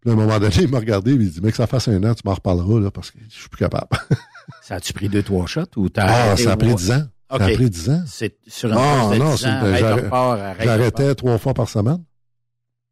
Puis 0.01 0.10
à 0.10 0.12
un 0.12 0.16
moment 0.16 0.39
donné, 0.39 0.55
il 0.56 0.68
m'a 0.68 0.78
regardé, 0.78 1.16
puis 1.16 1.24
il 1.24 1.32
dit, 1.32 1.40
«Mec, 1.43 1.56
ça 1.56 1.66
fasse 1.66 1.89
un 1.89 2.02
an, 2.05 2.14
tu 2.14 2.23
m'en 2.24 2.35
reparleras, 2.35 2.78
là, 2.81 2.90
parce 2.93 3.10
que 3.10 3.18
je 3.28 3.35
suis 3.40 3.48
plus 3.48 3.59
capable. 3.59 3.89
Ça 4.62 4.77
a-tu 4.77 4.93
pris 4.93 5.09
deux, 5.09 5.24
trois 5.24 5.47
shots 5.47 5.62
ou 5.77 5.89
t'as 5.89 6.05
Ah, 6.06 6.23
arrêté 6.28 6.44
ça 6.44 6.52
a 6.52 6.56
pris 6.56 6.73
10 6.73 6.93
ans. 6.93 7.02
Ça 7.31 7.36
a 7.36 7.48
OK. 7.48 7.55
pris 7.55 7.70
10 7.70 7.90
ans. 7.90 8.05
C'est 8.07 8.36
sur 8.47 8.69
une 8.70 8.77
de 8.77 9.19
non, 9.19 9.32
10 9.35 9.40
c'est- 9.40 9.47
ans, 9.47 9.51
arrête, 9.57 9.81
j'arrête- 9.81 10.05
repars, 10.05 10.31
arrête, 10.32 10.62
J'arrêtais 10.65 11.15
trois 11.16 11.39
fois 11.39 11.55
par 11.55 11.69
semaine. 11.69 12.03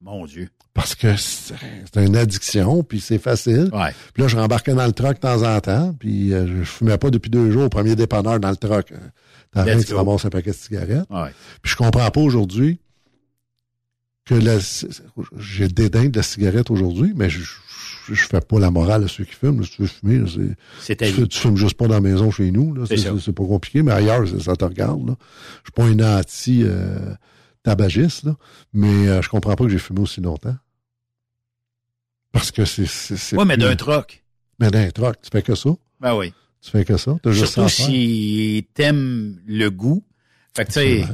Mon 0.00 0.26
Dieu. 0.26 0.48
Parce 0.74 0.94
que 0.96 1.16
c'est 1.16 1.54
une 1.96 2.16
addiction, 2.16 2.82
puis 2.82 3.00
c'est 3.00 3.18
facile. 3.20 3.70
Ouais. 3.72 3.92
Puis 4.12 4.22
là, 4.22 4.28
je 4.28 4.36
rembarquais 4.36 4.74
dans 4.74 4.86
le 4.86 4.92
truck 4.92 5.14
de 5.14 5.20
temps 5.20 5.42
en 5.44 5.60
temps, 5.60 5.94
puis 5.98 6.34
euh, 6.34 6.46
je 6.48 6.64
fumais 6.64 6.98
pas 6.98 7.10
depuis 7.10 7.30
deux 7.30 7.50
jours 7.52 7.64
au 7.64 7.68
premier 7.68 7.94
dépanneur 7.94 8.40
dans 8.40 8.50
le 8.50 8.56
truck. 8.56 8.90
Euh, 8.90 8.96
T'arrêtes, 9.52 9.76
Let's 9.78 9.86
tu 9.86 9.92
go. 9.92 9.98
ramasses 9.98 10.24
un 10.24 10.30
paquet 10.30 10.50
de 10.50 10.56
cigarettes. 10.56 11.06
Ouais. 11.10 11.30
Puis 11.62 11.70
je 11.72 11.76
comprends 11.76 12.10
pas 12.10 12.20
aujourd'hui 12.20 12.80
que 14.24 14.34
la, 14.34 14.58
j'ai 15.38 15.68
dédain 15.68 16.06
de 16.06 16.16
la 16.16 16.22
cigarette 16.24 16.70
aujourd'hui, 16.70 17.12
mais 17.14 17.30
je, 17.30 17.40
je, 18.06 18.14
je 18.14 18.26
fais 18.26 18.40
pas 18.40 18.58
la 18.58 18.70
morale 18.70 19.04
à 19.04 19.08
ceux 19.08 19.24
qui 19.24 19.32
fument. 19.34 19.60
là. 19.60 19.66
Si 19.66 19.72
tu 19.72 19.82
veux 19.82 19.88
fumer, 19.88 20.24
c'est, 20.80 20.96
tu, 20.96 21.04
fais- 21.12 21.26
tu 21.26 21.38
fumes 21.38 21.56
juste 21.56 21.76
pas 21.76 21.86
dans 21.88 21.94
la 21.94 22.00
maison 22.00 22.30
chez 22.30 22.50
nous. 22.50 22.74
Là. 22.74 22.84
C'est 22.86 22.96
C'est, 22.96 23.32
pas 23.32 23.44
compliqué, 23.44 23.82
mais 23.82 23.92
ailleurs, 23.92 24.26
ça, 24.40 24.56
te 24.56 24.64
regarde. 24.64 25.06
Là. 25.08 25.14
Je 25.64 25.70
suis 25.70 25.72
pas 25.72 25.84
un 25.84 26.18
anti 26.18 26.62
euh, 26.64 27.14
tabagiste, 27.62 28.24
là, 28.24 28.36
mais 28.72 29.08
euh, 29.08 29.22
je 29.22 29.28
comprends 29.28 29.54
pas 29.54 29.64
que 29.64 29.70
j'ai 29.70 29.78
fumé 29.78 30.00
aussi 30.00 30.20
longtemps. 30.20 30.56
Parce 32.32 32.50
que 32.50 32.64
c'est. 32.64 32.86
c'est, 32.86 33.36
Oui, 33.36 33.44
mais 33.46 33.54
plus- 33.56 33.64
d'un 33.64 33.76
troc. 33.76 34.22
Mais 34.60 34.70
d'un 34.70 34.90
truck, 34.90 35.16
tu 35.22 35.30
fais 35.32 35.42
que 35.42 35.54
ça. 35.54 35.70
Ben 36.00 36.14
oui. 36.16 36.32
Tu 36.60 36.70
fais 36.70 36.84
que 36.84 36.96
ça. 36.96 37.16
T'as 37.22 37.30
juste 37.32 37.54
ça 37.54 37.68
Surtout 37.68 37.92
si 37.92 38.66
t'aimes 38.74 39.38
le 39.46 39.68
goût. 39.70 40.04
Fait 40.56 40.64
que 40.64 40.68
tu 40.68 40.74
sais, 40.74 41.04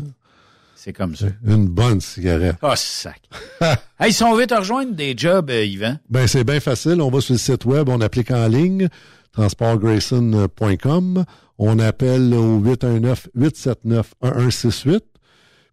c'est 0.83 0.93
comme 0.95 1.15
ça. 1.15 1.27
Une 1.47 1.69
bonne 1.69 2.01
cigarette. 2.01 2.57
Oh, 2.63 2.73
sac. 2.75 3.21
hey, 4.01 4.11
si 4.13 4.23
on 4.25 4.35
veut 4.35 4.47
te 4.47 4.55
rejoindre 4.55 4.93
des 4.95 5.15
jobs, 5.17 5.51
euh, 5.51 5.63
Yvan, 5.65 5.99
Ben, 6.09 6.27
c'est 6.27 6.43
bien 6.45 6.59
facile. 6.61 7.03
On 7.03 7.11
va 7.11 7.21
sur 7.21 7.35
le 7.35 7.39
site 7.39 7.65
web, 7.67 7.89
on 7.91 8.01
applique 8.01 8.31
en 8.31 8.49
ligne, 8.49 8.89
transportgrayson.com. 9.33 11.25
On 11.59 11.79
appelle 11.79 12.33
au 12.33 12.59
819-879-1168. 12.61 15.01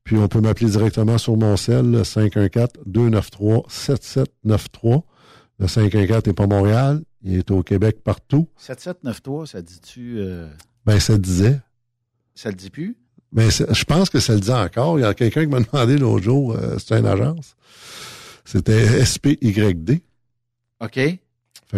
Puis 0.03 0.17
on 0.17 0.27
peut 0.27 0.41
m'appeler 0.41 0.69
directement 0.69 1.17
sur 1.17 1.37
mon 1.37 1.55
cell, 1.57 2.01
514-293-7793. 2.01 5.01
Le 5.59 5.67
514 5.67 6.25
n'est 6.27 6.33
pas 6.33 6.47
Montréal, 6.47 7.01
il 7.23 7.35
est 7.37 7.49
au 7.51 7.63
Québec 7.63 7.97
partout. 8.03 8.47
7793, 8.57 9.49
ça 9.49 9.61
dit-tu... 9.61 10.17
euh, 10.19 10.47
Ben, 10.85 10.99
ça 10.99 11.17
disait. 11.17 11.59
ça 12.35 12.49
le 12.49 12.55
dit 12.55 12.69
plus? 12.69 12.97
Ben, 13.31 13.51
c'est- 13.51 13.73
je 13.73 13.83
pense 13.83 14.09
que 14.09 14.19
ça 14.19 14.33
le 14.33 14.39
dit 14.39 14.51
encore. 14.51 14.99
Il 14.99 15.01
y 15.01 15.05
a 15.05 15.13
quelqu'un 15.13 15.41
qui 15.45 15.47
m'a 15.51 15.59
demandé 15.71 15.97
l'autre 15.97 16.23
jour, 16.23 16.53
euh, 16.53 16.77
c'était 16.79 16.99
une 16.99 17.05
agence. 17.07 17.55
C'était 18.45 19.03
SPYD. 19.05 20.01
OK. 20.81 20.93
Fait 20.95 21.19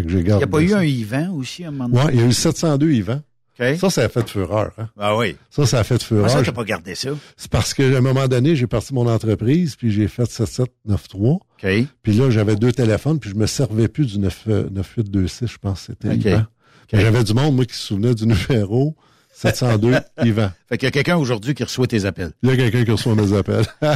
que 0.04 0.08
j'ai 0.10 0.20
Il 0.20 0.24
gardé. 0.24 0.38
n'y 0.38 0.44
a 0.44 0.48
pas 0.48 0.62
eu 0.62 0.70
ça. 0.70 0.78
un 0.80 0.84
Yvan 0.84 1.34
aussi 1.36 1.64
à 1.64 1.70
un 1.70 1.72
moment 1.72 1.90
donné? 1.90 2.04
Ouais, 2.06 2.14
il 2.14 2.20
y 2.20 2.24
a 2.24 2.28
eu 2.28 2.34
702 2.34 2.92
Yvan. 2.92 3.22
OK. 3.60 3.78
Ça, 3.78 3.90
ça 3.90 4.04
a 4.04 4.10
fait 4.10 4.30
fureur. 4.30 4.72
Hein? 4.78 4.88
Ah 4.98 5.18
oui. 5.18 5.36
Ça, 5.50 5.66
ça 5.66 5.80
a 5.80 5.84
fait 5.84 6.02
fureur. 6.02 6.28
Comment 6.28 6.38
ça, 6.40 6.46
t'as 6.46 6.52
pas 6.52 6.64
gardé 6.64 6.94
ça? 6.96 7.10
C'est 7.36 7.50
parce 7.50 7.74
qu'à 7.74 7.84
un 7.86 8.02
moment 8.02 8.28
donné, 8.28 8.56
j'ai 8.56 8.68
parti 8.68 8.94
mon 8.94 9.08
entreprise, 9.08 9.76
puis 9.76 9.92
j'ai 9.92 10.08
fait 10.08 10.30
7793. 10.30 11.22
OK. 11.32 11.88
Puis 12.04 12.14
là, 12.14 12.30
j'avais 12.30 12.56
deux 12.56 12.72
téléphones, 12.72 13.20
puis 13.20 13.32
je 13.32 13.36
me 13.36 13.48
servais 13.48 13.88
plus 13.88 14.06
du 14.06 14.20
9, 14.20 14.44
euh, 14.48 14.70
9826, 14.70 15.48
je 15.48 15.58
pense 15.58 15.80
que 15.88 15.94
c'était 15.94 16.10
OK. 16.16 16.26
Yvan. 16.26 16.46
J'avais 16.94 17.24
du 17.24 17.34
monde, 17.34 17.56
moi, 17.56 17.66
qui 17.66 17.76
se 17.76 17.82
souvenait 17.88 18.14
du 18.16 18.26
numéro 18.50 18.96
702 19.40 19.94
Yvan. 20.26 20.52
Fait 20.68 20.78
qu'il 20.78 20.88
y 20.88 20.90
a 20.90 20.92
quelqu'un 20.92 21.16
aujourd'hui 21.16 21.54
qui 21.54 21.64
reçoit 21.64 21.88
tes 21.88 22.04
appels. 22.04 22.32
Il 22.44 22.50
y 22.50 22.52
a 22.52 22.58
quelqu'un 22.58 22.84
qui 22.84 22.92
reçoit 22.92 23.16
mes 23.16 23.32
appels. 23.34 23.66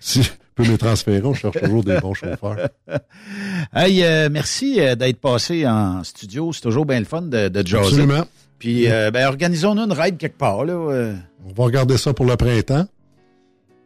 si 0.00 0.22
je 0.22 0.30
peux 0.54 0.62
me 0.62 0.78
transférer, 0.78 1.24
on 1.24 1.34
cherche 1.34 1.60
toujours 1.60 1.82
des 1.82 1.98
bons 1.98 2.14
chauffeurs. 2.14 2.56
Hey, 3.74 4.04
euh, 4.04 4.28
merci 4.30 4.80
euh, 4.80 4.94
d'être 4.94 5.20
passé 5.20 5.66
en 5.66 6.04
studio. 6.04 6.52
C'est 6.52 6.60
toujours 6.60 6.86
bien 6.86 7.00
le 7.00 7.04
fun 7.04 7.22
de, 7.22 7.48
de 7.48 7.66
jaser. 7.66 7.84
Absolument. 7.84 8.24
Puis, 8.58 8.88
euh, 8.88 9.10
ben, 9.10 9.26
organisons-nous 9.26 9.82
une 9.82 9.92
ride 9.92 10.16
quelque 10.18 10.38
part, 10.38 10.64
là. 10.64 10.74
On 11.44 11.52
va 11.52 11.64
regarder 11.64 11.98
ça 11.98 12.14
pour 12.14 12.26
le 12.26 12.36
printemps. 12.36 12.86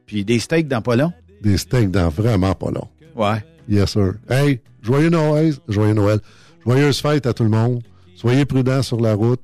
puis 0.06 0.24
des 0.24 0.38
steaks 0.38 0.68
dans 0.68 0.82
pas 0.82 0.96
long. 0.96 1.12
Des 1.42 1.56
steaks 1.56 1.90
dans 1.90 2.10
vraiment 2.10 2.54
pas 2.54 2.70
long. 2.70 2.88
Ouais. 3.16 3.42
Yes, 3.68 3.92
sir. 3.92 4.14
Hey, 4.28 4.60
joyeux 4.82 5.08
Noël, 5.10 5.54
joyeux 5.66 5.94
Noël. 5.94 6.20
Joyeuse 6.64 7.00
fête 7.00 7.26
à 7.26 7.32
tout 7.32 7.44
le 7.44 7.50
monde. 7.50 7.82
Soyez 8.14 8.44
prudents 8.44 8.82
sur 8.82 9.00
la 9.00 9.14
route. 9.14 9.40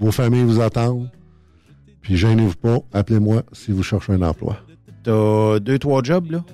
Vos 0.00 0.12
familles 0.12 0.44
vous 0.44 0.60
attendent. 0.60 1.10
Puis 2.02 2.16
gênez-vous 2.16 2.54
pas, 2.56 2.78
appelez-moi 2.92 3.42
si 3.52 3.72
vous 3.72 3.82
cherchez 3.82 4.12
un 4.12 4.22
emploi. 4.22 4.58
T'as 5.04 5.58
deux, 5.60 5.78
trois 5.78 6.02
jobs, 6.02 6.30
là? 6.30 6.44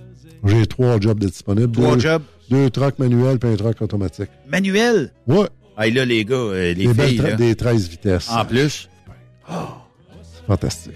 J'ai 0.44 0.66
trois 0.66 0.98
jobs 1.00 1.18
de 1.20 1.26
disponibles. 1.28 1.72
Trois 1.72 1.94
deux, 1.94 2.00
jobs? 2.00 2.22
Deux 2.50 2.70
trucks 2.70 2.98
manuels 2.98 3.38
puis 3.38 3.50
un 3.50 3.56
truck 3.56 3.80
automatique. 3.80 4.28
Manuel? 4.48 5.12
Ouais. 5.26 5.46
Hey, 5.78 5.92
là, 5.92 6.04
les 6.04 6.24
gars, 6.24 6.34
euh, 6.36 6.74
les 6.74 6.86
Des, 6.86 6.94
belles 6.94 7.08
filles, 7.08 7.18
tra- 7.20 7.30
là. 7.30 7.36
des 7.36 7.54
13 7.54 7.88
vitesses. 7.88 8.30
En 8.30 8.44
plus, 8.44 8.88
C'est 9.46 10.46
fantastique. 10.46 10.92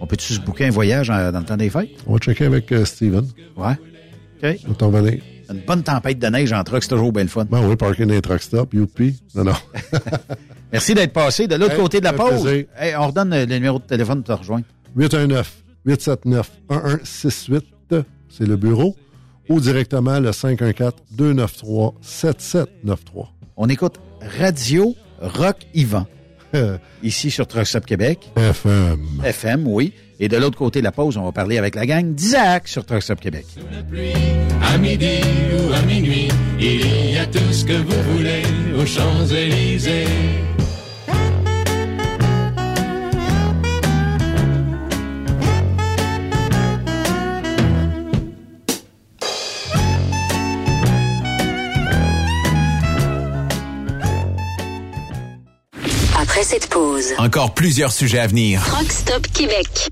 on 0.00 0.06
peut-tu 0.06 0.34
se 0.34 0.40
booker 0.40 0.66
un 0.66 0.70
voyage 0.70 1.10
en- 1.10 1.32
dans 1.32 1.38
le 1.40 1.44
temps 1.44 1.56
des 1.56 1.70
fêtes? 1.70 1.90
On 2.06 2.12
va 2.14 2.18
checker 2.18 2.44
avec 2.46 2.70
euh, 2.72 2.84
Steven. 2.84 3.26
Ouais. 3.56 3.72
OK. 4.42 4.56
On 4.82 4.88
va 4.90 5.00
t'en. 5.00 5.18
Une 5.50 5.60
bonne 5.66 5.82
tempête 5.82 6.18
de 6.18 6.26
neige 6.28 6.52
en 6.52 6.64
truck, 6.64 6.82
c'est 6.82 6.88
toujours 6.88 7.12
bien 7.12 7.22
le 7.22 7.28
fun. 7.28 7.44
Ben 7.44 7.60
oui, 7.66 7.76
parking 7.76 8.06
dans 8.06 8.14
les 8.14 8.22
truck 8.22 8.40
stop, 8.42 8.72
youpi. 8.74 9.22
Non, 9.34 9.44
non. 9.44 9.52
Merci 10.72 10.94
d'être 10.94 11.12
passé 11.12 11.46
de 11.46 11.54
l'autre 11.56 11.74
Hey, 11.74 11.80
côté 11.80 12.00
de 12.00 12.04
la 12.04 12.12
pause. 12.14 12.46
Hey, 12.78 12.96
on 12.96 13.08
redonne 13.08 13.32
euh, 13.32 13.46
le 13.46 13.54
numéro 13.54 13.78
de 13.78 13.84
téléphone 13.84 14.22
pour 14.22 14.34
te 14.36 14.40
rejoindre. 14.40 14.64
819-879-1168, 14.96 17.62
c'est 18.28 18.46
le 18.46 18.56
bureau, 18.56 18.96
ou 19.48 19.60
directement 19.60 20.18
le 20.20 20.30
514-293-7793. 20.30 23.26
On 23.56 23.68
écoute 23.68 23.96
Radio 24.38 24.94
Rock 25.20 25.56
Yvan. 25.74 26.06
Ici 27.02 27.30
sur 27.30 27.46
Truck 27.46 27.66
Stop 27.66 27.86
Québec. 27.86 28.30
FM. 28.36 29.22
FM, 29.24 29.66
oui. 29.66 29.92
Et 30.20 30.28
de 30.28 30.36
l'autre 30.36 30.56
côté 30.58 30.78
de 30.80 30.84
la 30.84 30.92
pause, 30.92 31.16
on 31.16 31.24
va 31.24 31.32
parler 31.32 31.58
avec 31.58 31.74
la 31.74 31.86
gang 31.86 32.14
d'Isaac 32.14 32.68
sur 32.68 32.84
Truck 32.84 33.02
Stop 33.02 33.20
Québec. 33.20 33.46
À 34.62 34.78
midi 34.78 35.20
ou 35.52 35.72
à 35.72 35.82
minuit, 35.82 36.28
il 36.60 37.12
y 37.12 37.18
a 37.18 37.26
tout 37.26 37.52
ce 37.52 37.64
que 37.64 37.72
vous 37.72 38.16
voulez 38.16 38.42
aux 38.78 38.86
Champs-Élysées. 38.86 40.06
Après 56.18 56.44
cette 56.44 56.68
pause, 56.68 57.12
Encore 57.18 57.54
plusieurs 57.54 57.92
sujets 57.92 58.18
à 58.20 58.26
venir. 58.26 58.62
Rock 58.70 58.90
Stop 58.92 59.26
Québec. 59.32 59.88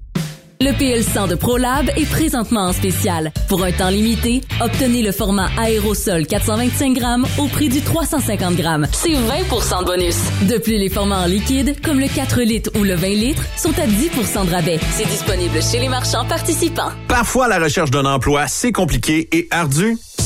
Le 0.62 0.72
PL100 0.72 1.26
de 1.26 1.36
ProLab 1.36 1.88
est 1.96 2.04
présentement 2.10 2.66
en 2.66 2.74
spécial. 2.74 3.32
Pour 3.48 3.64
un 3.64 3.72
temps 3.72 3.88
limité, 3.88 4.42
obtenez 4.60 5.00
le 5.00 5.10
format 5.10 5.48
aérosol 5.58 6.26
425 6.26 6.92
grammes 6.92 7.26
au 7.38 7.46
prix 7.46 7.70
du 7.70 7.80
350 7.80 8.56
grammes. 8.56 8.86
C'est 8.92 9.14
20% 9.14 9.80
de 9.80 9.84
bonus. 9.86 10.16
De 10.50 10.58
plus, 10.58 10.76
les 10.76 10.90
formats 10.90 11.22
en 11.22 11.26
liquide, 11.26 11.80
comme 11.82 11.98
le 11.98 12.08
4 12.08 12.42
litres 12.42 12.70
ou 12.78 12.84
le 12.84 12.94
20 12.94 13.08
litres, 13.08 13.42
sont 13.56 13.72
à 13.78 13.86
10% 13.86 14.48
de 14.48 14.50
rabais. 14.50 14.78
C'est 14.90 15.08
disponible 15.08 15.62
chez 15.62 15.80
les 15.80 15.88
marchands 15.88 16.26
participants. 16.26 16.90
Parfois, 17.08 17.48
la 17.48 17.58
recherche 17.58 17.90
d'un 17.90 18.04
emploi, 18.04 18.46
c'est 18.46 18.72
compliqué 18.72 19.30
et 19.32 19.48
ardu. 19.50 19.96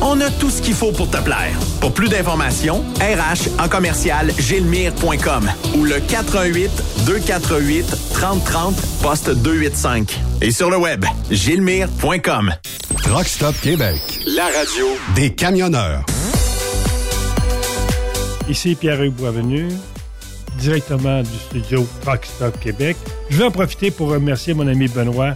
On 0.00 0.20
a 0.20 0.30
tout 0.30 0.48
ce 0.48 0.62
qu'il 0.62 0.74
faut 0.74 0.92
pour 0.92 1.10
te 1.10 1.16
plaire. 1.16 1.58
Pour 1.80 1.92
plus 1.92 2.08
d'informations, 2.08 2.84
RH 3.00 3.60
en 3.60 3.68
commercial 3.68 4.30
gilmire.com 4.38 5.50
ou 5.76 5.84
le 5.84 5.98
418 6.00 6.70
248 7.06 7.96
3030 8.14 8.76
poste 9.02 9.30
285. 9.30 10.20
Et 10.40 10.50
sur 10.52 10.70
le 10.70 10.76
web, 10.76 11.04
gilmire.com. 11.30 12.54
Truck 13.02 13.26
Stop 13.26 13.54
Québec. 13.60 13.98
La 14.26 14.44
radio 14.44 14.86
Des 15.14 15.34
camionneurs. 15.34 16.04
Ici 18.48 18.76
Pierre-Hugues 18.76 19.14
Boisvenu, 19.14 19.68
directement 20.58 21.22
du 21.22 21.38
studio 21.48 21.86
Truck 22.02 22.24
Stop 22.24 22.58
Québec. 22.60 22.96
Je 23.30 23.36
veux 23.36 23.44
en 23.44 23.50
profiter 23.50 23.90
pour 23.90 24.10
remercier 24.10 24.54
mon 24.54 24.66
ami 24.68 24.88
Benoît 24.88 25.34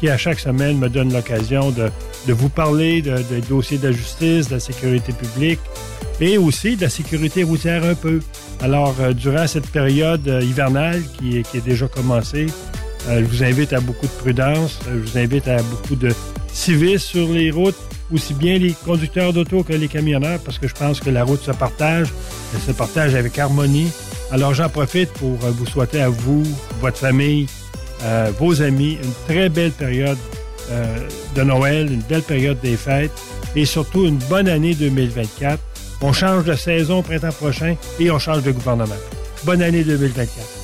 qui, 0.00 0.08
à 0.08 0.16
chaque 0.18 0.38
semaine, 0.40 0.78
me 0.78 0.88
donne 0.88 1.12
l'occasion 1.12 1.70
de, 1.70 1.90
vous 2.32 2.48
parler 2.48 3.02
de- 3.02 3.18
des 3.30 3.40
dossiers 3.40 3.78
de 3.78 3.92
justice, 3.92 4.48
de 4.48 4.54
la 4.54 4.60
sécurité 4.60 5.12
publique 5.12 5.60
et 6.20 6.38
aussi 6.38 6.76
de 6.76 6.82
la 6.82 6.90
sécurité 6.90 7.42
routière 7.42 7.84
un 7.84 7.94
peu. 7.94 8.20
Alors, 8.62 8.94
euh, 9.00 9.12
durant 9.12 9.46
cette 9.46 9.66
période 9.68 10.26
euh, 10.28 10.40
hivernale 10.42 11.02
qui, 11.18 11.38
est- 11.38 11.64
déjà 11.64 11.86
commencée, 11.88 12.46
euh, 13.08 13.20
je 13.20 13.24
vous 13.36 13.42
invite 13.44 13.72
à 13.72 13.80
beaucoup 13.80 14.06
de 14.06 14.12
prudence, 14.12 14.78
je 14.90 14.96
vous 14.98 15.18
invite 15.18 15.48
à 15.48 15.56
beaucoup 15.62 15.96
de 15.96 16.12
civisme 16.52 16.98
sur 17.06 17.28
les 17.32 17.50
routes, 17.50 17.76
aussi 18.12 18.32
bien 18.34 18.58
les 18.58 18.72
conducteurs 18.84 19.32
d'auto 19.32 19.62
que 19.64 19.72
les 19.72 19.88
camionneurs, 19.88 20.38
parce 20.40 20.58
que 20.58 20.68
je 20.68 20.74
pense 20.74 21.00
que 21.00 21.10
la 21.10 21.24
route 21.24 21.42
se 21.42 21.50
partage, 21.50 22.08
elle 22.54 22.60
se 22.60 22.72
partage 22.72 23.14
avec 23.14 23.38
harmonie. 23.38 23.90
Alors 24.30 24.54
j'en 24.54 24.68
profite 24.68 25.10
pour 25.14 25.36
vous 25.36 25.66
souhaiter 25.66 26.00
à 26.00 26.08
vous, 26.08 26.42
votre 26.80 26.96
famille, 26.98 27.46
euh, 28.02 28.30
vos 28.38 28.62
amis, 28.62 28.98
une 29.02 29.12
très 29.26 29.48
belle 29.48 29.72
période 29.72 30.18
euh, 30.70 30.98
de 31.34 31.42
Noël, 31.42 31.92
une 31.92 32.02
belle 32.02 32.22
période 32.22 32.58
des 32.60 32.76
fêtes 32.76 33.12
et 33.54 33.64
surtout 33.64 34.06
une 34.06 34.18
bonne 34.18 34.48
année 34.48 34.74
2024. 34.74 35.58
On 36.00 36.12
change 36.12 36.44
de 36.44 36.54
saison 36.54 36.98
au 36.98 37.02
printemps 37.02 37.32
prochain 37.32 37.76
et 37.98 38.10
on 38.10 38.18
change 38.18 38.42
de 38.42 38.52
gouvernement. 38.52 38.94
Bonne 39.44 39.62
année 39.62 39.84
2024. 39.84 40.63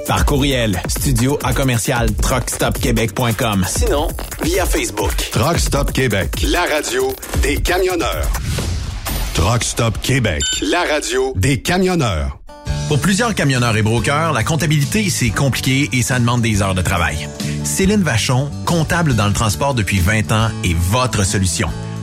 Par 0.07 0.25
courriel, 0.25 0.81
studio 0.87 1.37
à 1.43 1.53
commercial 1.53 2.11
truckstopquebec.com. 2.15 3.63
Sinon, 3.67 4.07
via 4.41 4.65
Facebook. 4.65 5.11
Truck 5.31 5.59
Stop 5.59 5.91
Québec. 5.91 6.43
La 6.49 6.63
radio 6.63 7.13
Des 7.43 7.57
camionneurs. 7.57 8.27
Truck 9.35 9.63
Stop 9.63 10.01
Québec. 10.01 10.41
La 10.63 10.81
radio 10.81 11.33
Des 11.35 11.61
camionneurs. 11.61 12.39
Pour 12.87 12.97
plusieurs 12.99 13.35
camionneurs 13.35 13.77
et 13.77 13.83
brokers, 13.83 14.33
la 14.33 14.43
comptabilité, 14.43 15.11
c'est 15.11 15.29
compliqué 15.29 15.89
et 15.93 16.01
ça 16.01 16.17
demande 16.19 16.41
des 16.41 16.63
heures 16.63 16.75
de 16.75 16.81
travail. 16.81 17.29
Céline 17.63 18.01
Vachon, 18.01 18.49
comptable 18.65 19.15
dans 19.15 19.27
le 19.27 19.33
transport 19.33 19.75
depuis 19.75 19.99
20 19.99 20.31
ans, 20.31 20.49
est 20.63 20.75
votre 20.75 21.23
solution. 21.23 21.69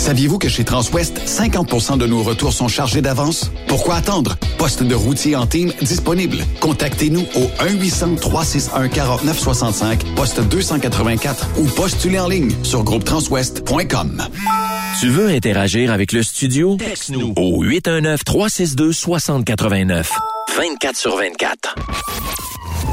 Saviez-vous 0.00 0.38
que 0.38 0.48
chez 0.48 0.64
Transwest, 0.64 1.20
50% 1.26 1.98
de 1.98 2.06
nos 2.06 2.22
retours 2.22 2.54
sont 2.54 2.68
chargés 2.68 3.02
d'avance? 3.02 3.52
Pourquoi 3.68 3.96
attendre? 3.96 4.38
Poste 4.56 4.82
de 4.82 4.94
routier 4.94 5.36
en 5.36 5.46
team 5.46 5.74
disponible. 5.82 6.38
Contactez-nous 6.60 7.26
au 7.34 7.50
1-800-361-4965, 7.62 10.14
poste 10.16 10.40
284 10.40 11.50
ou 11.58 11.66
postulez 11.66 12.18
en 12.18 12.28
ligne 12.28 12.50
sur 12.62 12.82
groupetranswest.com. 12.82 14.26
Tu 15.00 15.10
veux 15.10 15.28
interagir 15.28 15.92
avec 15.92 16.12
le 16.12 16.22
studio? 16.22 16.78
Texte-nous 16.78 17.34
au 17.36 17.62
819-362-6089. 17.66 20.06
24 20.56 20.96
sur 20.96 21.18
24. 21.18 21.74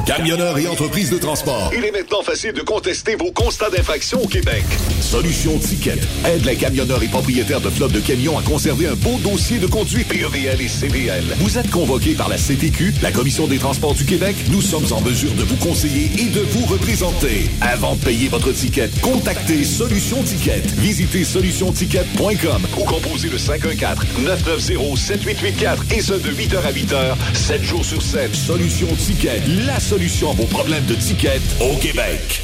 Camionneurs 0.06 0.58
et 0.58 0.68
entreprises 0.68 1.10
de 1.10 1.18
transport. 1.18 1.72
Il 1.76 1.84
est 1.84 1.92
maintenant 1.92 2.24
facile 2.24 2.54
de 2.54 2.62
contester 2.62 3.16
vos 3.16 3.32
constats 3.32 3.70
d'infraction 3.70 4.22
au 4.24 4.28
Québec. 4.28 4.64
Solution 5.02 5.58
Ticket 5.60 5.98
aide 6.26 6.46
les 6.46 6.56
camionneurs 6.56 7.04
et 7.04 7.08
propriétaires 7.08 7.60
de 7.62 7.70
flottes 7.70 7.92
de 7.92 8.00
camions 8.00 8.38
à 8.38 8.42
conserver 8.42 8.88
un 8.88 8.96
beau 8.96 9.18
dossier 9.24 9.58
de 9.60 9.68
conduite 9.68 10.08
PEVL 10.08 10.62
et 10.62 10.68
CVL. 10.68 11.24
Vous 11.40 11.58
êtes 11.58 11.70
convoqué 11.70 12.14
par 12.14 12.30
la 12.30 12.38
CTQ, 12.38 12.94
la 13.02 13.12
Commission 13.12 13.48
des 13.48 13.58
transports 13.58 13.96
du 13.96 14.06
Québec. 14.06 14.36
Nous 14.50 14.62
sommes 14.62 14.86
en 14.92 15.02
mesure 15.02 15.34
de 15.34 15.44
vous 15.44 15.58
conseiller 15.58 16.10
et 16.18 16.30
de 16.30 16.42
vous 16.42 16.66
représenter. 16.66 17.50
Avant 17.62 17.96
de 17.96 18.04
payer 18.04 18.30
votre 18.30 18.52
ticket, 18.52 18.90
contactez 19.02 19.64
Solution 19.66 20.22
Ticket. 20.24 20.62
Visitez 20.78 21.24
solutionticket.com 21.24 22.62
ou 22.78 22.84
composez 22.84 23.30
le 23.30 23.38
514-990-7884 23.38 25.94
et 25.96 26.02
ce 26.02 26.14
de 26.14 26.32
8h 26.32 26.58
à 26.66 26.72
8h, 26.72 27.16
7 27.34 27.64
jours 27.64 27.86
sur 27.86 28.02
7. 28.02 28.36
Solution 28.36 28.88
Ticket, 28.96 29.42
la 29.66 29.77
solution 29.80 30.32
à 30.32 30.34
vos 30.34 30.46
problèmes 30.46 30.86
de 30.86 30.96
ticket 30.96 31.40
au 31.62 31.76
Québec. 31.78 32.42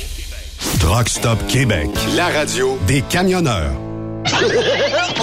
Truck 0.80 1.10
Stop 1.10 1.40
Québec, 1.48 1.90
la 2.16 2.28
radio 2.28 2.78
des 2.88 3.02
camionneurs. 3.02 3.74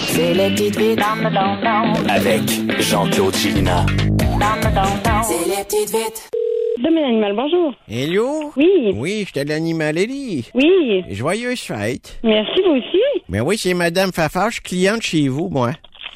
C'est 0.09 0.35
les 0.35 0.51
petites 0.51 0.77
vites 0.78 0.99
dans 0.99 1.15
le 1.16 1.31
don-don. 1.35 2.09
Avec 2.09 2.43
Jean-Claude 2.81 3.35
Chilina. 3.35 3.87
Dans 4.19 4.57
le 4.57 4.74
don-don. 4.74 5.23
C'est 5.23 5.49
les 5.49 5.65
petites 5.65 5.91
vites. 5.91 6.31
Domaine 6.82 7.05
animal, 7.05 7.35
bonjour. 7.37 7.74
Hello? 7.89 8.53
Oui. 8.57 8.93
Oui, 8.95 9.24
j'étais 9.27 9.45
l'animalerie. 9.45 10.47
Oui. 10.55 11.05
Joyeuse 11.11 11.61
fête. 11.61 12.19
Merci, 12.24 12.61
vous 12.65 12.73
aussi. 12.73 13.23
Ben 13.28 13.43
oui, 13.43 13.59
c'est 13.59 13.74
Madame 13.74 14.12
Fafache, 14.12 14.61
cliente 14.62 15.03
chez 15.03 15.28
vous, 15.28 15.49
moi. 15.51 15.73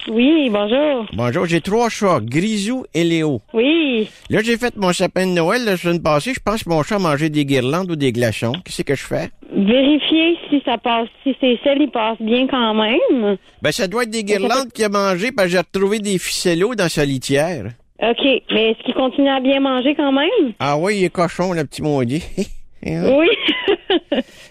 Oui, 0.09 0.51
bonjour. 0.51 1.07
Bonjour, 1.15 1.47
j'ai 1.47 1.61
trois 1.63 1.89
chats, 1.89 2.19
Grisou 2.23 2.85
et 2.93 3.05
Léo. 3.05 3.41
Oui. 3.55 4.09
Là, 4.29 4.41
j'ai 4.45 4.59
fait 4.59 4.77
mon 4.77 4.93
sapin 4.93 5.27
de 5.27 5.33
Noël 5.33 5.65
la 5.65 5.77
semaine 5.79 6.03
passée. 6.03 6.33
Je 6.35 6.41
pense 6.41 6.63
que 6.63 6.69
mon 6.69 6.83
chat 6.83 6.97
a 6.97 6.99
mangé 6.99 7.31
des 7.31 7.47
guirlandes 7.47 7.91
ou 7.91 7.97
des 7.97 8.13
glaçons. 8.13 8.53
Qu'est-ce 8.65 8.83
que 8.83 8.95
je 8.95 9.03
fais? 9.03 9.31
Vérifiez 9.57 10.37
si 10.51 10.61
ça 10.65 10.77
passe, 10.77 11.09
si 11.23 11.35
c'est 11.41 11.59
celle, 11.65 11.81
il 11.81 11.91
passe 11.91 12.19
bien 12.21 12.47
quand 12.47 12.75
même. 12.75 13.37
Ben, 13.63 13.73
ça 13.73 13.89
doit 13.89 14.03
être 14.03 14.11
des 14.11 14.25
guirlandes 14.25 14.71
qu'il 14.75 14.85
a 14.85 14.89
mangé 14.91 15.33
parce 15.33 15.47
que 15.49 15.53
j'ai 15.53 15.59
retrouvé 15.59 16.01
des 16.01 16.19
ficellos 16.19 16.75
dans 16.75 16.89
sa 16.91 17.05
litière. 17.07 17.67
OK. 18.03 18.25
Mais 18.53 18.73
est-ce 18.73 18.83
qu'il 18.85 18.95
continue 18.95 19.29
à 19.31 19.41
bien 19.41 19.61
manger 19.61 19.95
quand 19.95 20.13
même? 20.13 20.53
Ah 20.59 20.77
oui, 20.77 20.99
il 20.99 21.05
est 21.05 21.11
cochon, 21.11 21.53
le 21.55 21.65
petit 21.65 21.83
maudit. 21.83 22.23
Oui. 22.87 23.29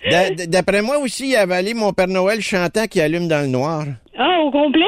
D'a- 0.10 0.32
d- 0.32 0.48
D'après 0.48 0.82
moi 0.82 0.98
aussi, 0.98 1.30
il 1.30 1.36
a 1.36 1.42
avalé 1.42 1.76
mon 1.76 1.94
Père 1.94 2.08
Noël 2.08 2.42
chantant 2.42 2.88
qui 2.88 3.00
allume 3.00 3.28
dans 3.28 3.42
le 3.42 3.48
noir. 3.48 3.84
Ah, 4.18 4.40
au 4.44 4.50
complet? 4.50 4.82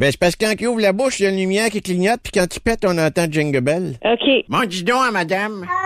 Ben, 0.00 0.10
c'est 0.10 0.18
parce 0.18 0.34
que 0.34 0.46
quand 0.46 0.54
il 0.58 0.66
ouvre 0.66 0.80
la 0.80 0.94
bouche, 0.94 1.20
il 1.20 1.24
y 1.24 1.26
a 1.26 1.28
une 1.28 1.36
lumière 1.36 1.68
qui 1.68 1.82
clignote, 1.82 2.20
puis 2.22 2.32
quand 2.32 2.46
il 2.56 2.60
pète, 2.60 2.86
on 2.86 2.96
entend 2.96 3.26
Jingle 3.30 3.60
Bell. 3.60 3.98
OK. 4.02 4.44
Bon, 4.48 4.66
dis 4.66 4.82
donc 4.82 5.02
à 5.06 5.10
madame. 5.10 5.66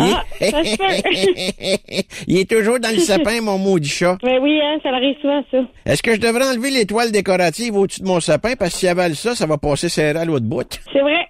Ah, 0.00 0.22
ça 0.40 0.64
se 0.64 0.76
peut. 0.76 2.04
il 2.28 2.38
est 2.38 2.48
toujours 2.48 2.78
dans 2.78 2.94
le 2.94 3.00
sapin, 3.00 3.40
mon 3.40 3.58
maudit 3.58 3.88
chat. 3.88 4.16
Ben 4.22 4.38
oui, 4.40 4.60
hein, 4.62 4.78
ça 4.82 4.90
arrive 4.90 5.16
souvent, 5.20 5.44
ça. 5.50 5.58
Est-ce 5.84 6.02
que 6.02 6.14
je 6.14 6.20
devrais 6.20 6.48
enlever 6.48 6.70
l'étoile 6.70 7.10
décorative 7.10 7.76
au-dessus 7.76 8.02
de 8.02 8.06
mon 8.06 8.20
sapin? 8.20 8.54
Parce 8.56 8.72
que 8.72 8.78
s'il 8.78 8.88
avale 8.88 9.16
ça, 9.16 9.34
ça 9.34 9.46
va 9.46 9.58
passer 9.58 9.88
serré 9.88 10.18
à 10.18 10.24
l'autre 10.24 10.46
bout. 10.46 10.78
C'est 10.92 11.00
vrai. 11.00 11.26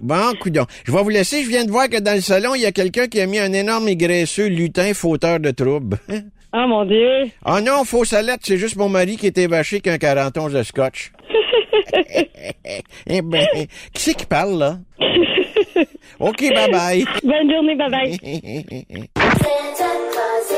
Bon, 0.00 0.32
coudon. 0.40 0.66
Je 0.84 0.92
vais 0.92 1.02
vous 1.02 1.08
laisser. 1.08 1.42
Je 1.42 1.48
viens 1.48 1.64
de 1.64 1.70
voir 1.70 1.88
que 1.88 1.98
dans 1.98 2.14
le 2.14 2.20
salon, 2.20 2.54
il 2.54 2.62
y 2.62 2.66
a 2.66 2.72
quelqu'un 2.72 3.06
qui 3.06 3.20
a 3.20 3.26
mis 3.26 3.38
un 3.38 3.52
énorme 3.52 3.88
et 3.88 3.96
graisseux 3.96 4.48
lutin 4.48 4.92
fauteur 4.94 5.40
de 5.40 5.50
troubles. 5.50 5.98
Ah, 6.52 6.66
mon 6.66 6.84
Dieu. 6.84 7.24
Ah 7.44 7.60
non, 7.60 7.84
fausse 7.84 8.08
salette, 8.08 8.40
c'est 8.42 8.56
juste 8.56 8.76
mon 8.76 8.88
mari 8.88 9.16
qui 9.16 9.26
était 9.26 9.46
vaché 9.46 9.80
qu'un 9.80 9.98
41 9.98 10.48
de 10.48 10.62
scotch. 10.62 11.12
eh 13.06 13.22
ben, 13.22 13.46
qui 13.92 14.02
c'est 14.02 14.14
qui 14.14 14.26
parle, 14.26 14.58
là? 14.58 14.78
OK, 16.18 16.40
bye-bye. 16.40 17.04
Bonne 17.22 17.50
journée, 17.50 17.76
bye-bye. 17.76 18.16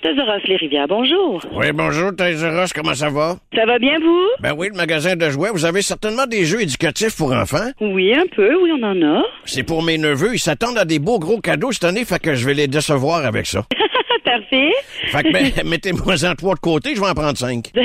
Toys 0.00 0.12
Les 0.44 0.56
Rivières, 0.56 0.86
bonjour. 0.86 1.42
Oui, 1.56 1.72
bonjour, 1.72 2.12
Ross, 2.16 2.72
comment 2.72 2.94
ça 2.94 3.10
va? 3.10 3.36
Ça 3.52 3.66
va 3.66 3.80
bien, 3.80 3.98
vous? 3.98 4.26
Ben 4.38 4.54
oui, 4.56 4.68
le 4.70 4.76
magasin 4.76 5.16
de 5.16 5.28
jouets. 5.28 5.50
Vous 5.52 5.64
avez 5.64 5.82
certainement 5.82 6.26
des 6.26 6.44
jeux 6.44 6.62
éducatifs 6.62 7.16
pour 7.16 7.32
enfants. 7.32 7.72
Oui, 7.80 8.14
un 8.14 8.26
peu, 8.36 8.54
oui, 8.62 8.70
on 8.80 8.82
en 8.84 9.02
a. 9.02 9.24
C'est 9.44 9.64
pour 9.64 9.82
mes 9.82 9.98
neveux. 9.98 10.34
Ils 10.34 10.38
s'attendent 10.38 10.78
à 10.78 10.84
des 10.84 11.00
beaux 11.00 11.18
gros 11.18 11.40
cadeaux 11.40 11.72
cette 11.72 11.82
année, 11.82 12.04
fait 12.04 12.20
que 12.22 12.36
je 12.36 12.46
vais 12.46 12.54
les 12.54 12.68
décevoir 12.68 13.24
avec 13.24 13.46
ça. 13.46 13.64
Parfait. 14.24 14.70
Fait 15.08 15.24
que 15.24 15.32
ben, 15.32 15.50
mettez-moi 15.68 16.14
en 16.24 16.34
trois 16.36 16.54
de 16.54 16.60
côté, 16.60 16.94
je 16.94 17.00
vais 17.00 17.08
en 17.08 17.14
prendre 17.14 17.36
cinq. 17.36 17.72
oui. 17.74 17.84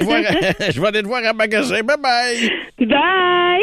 Je 0.00 0.06
vais, 0.06 0.72
je 0.72 0.80
vais 0.80 0.86
aller 0.86 1.02
te 1.02 1.06
voir 1.06 1.22
à 1.26 1.34
magasin. 1.34 1.80
Bye 1.82 1.96
bye. 2.00 2.50
Bye. 2.86 3.60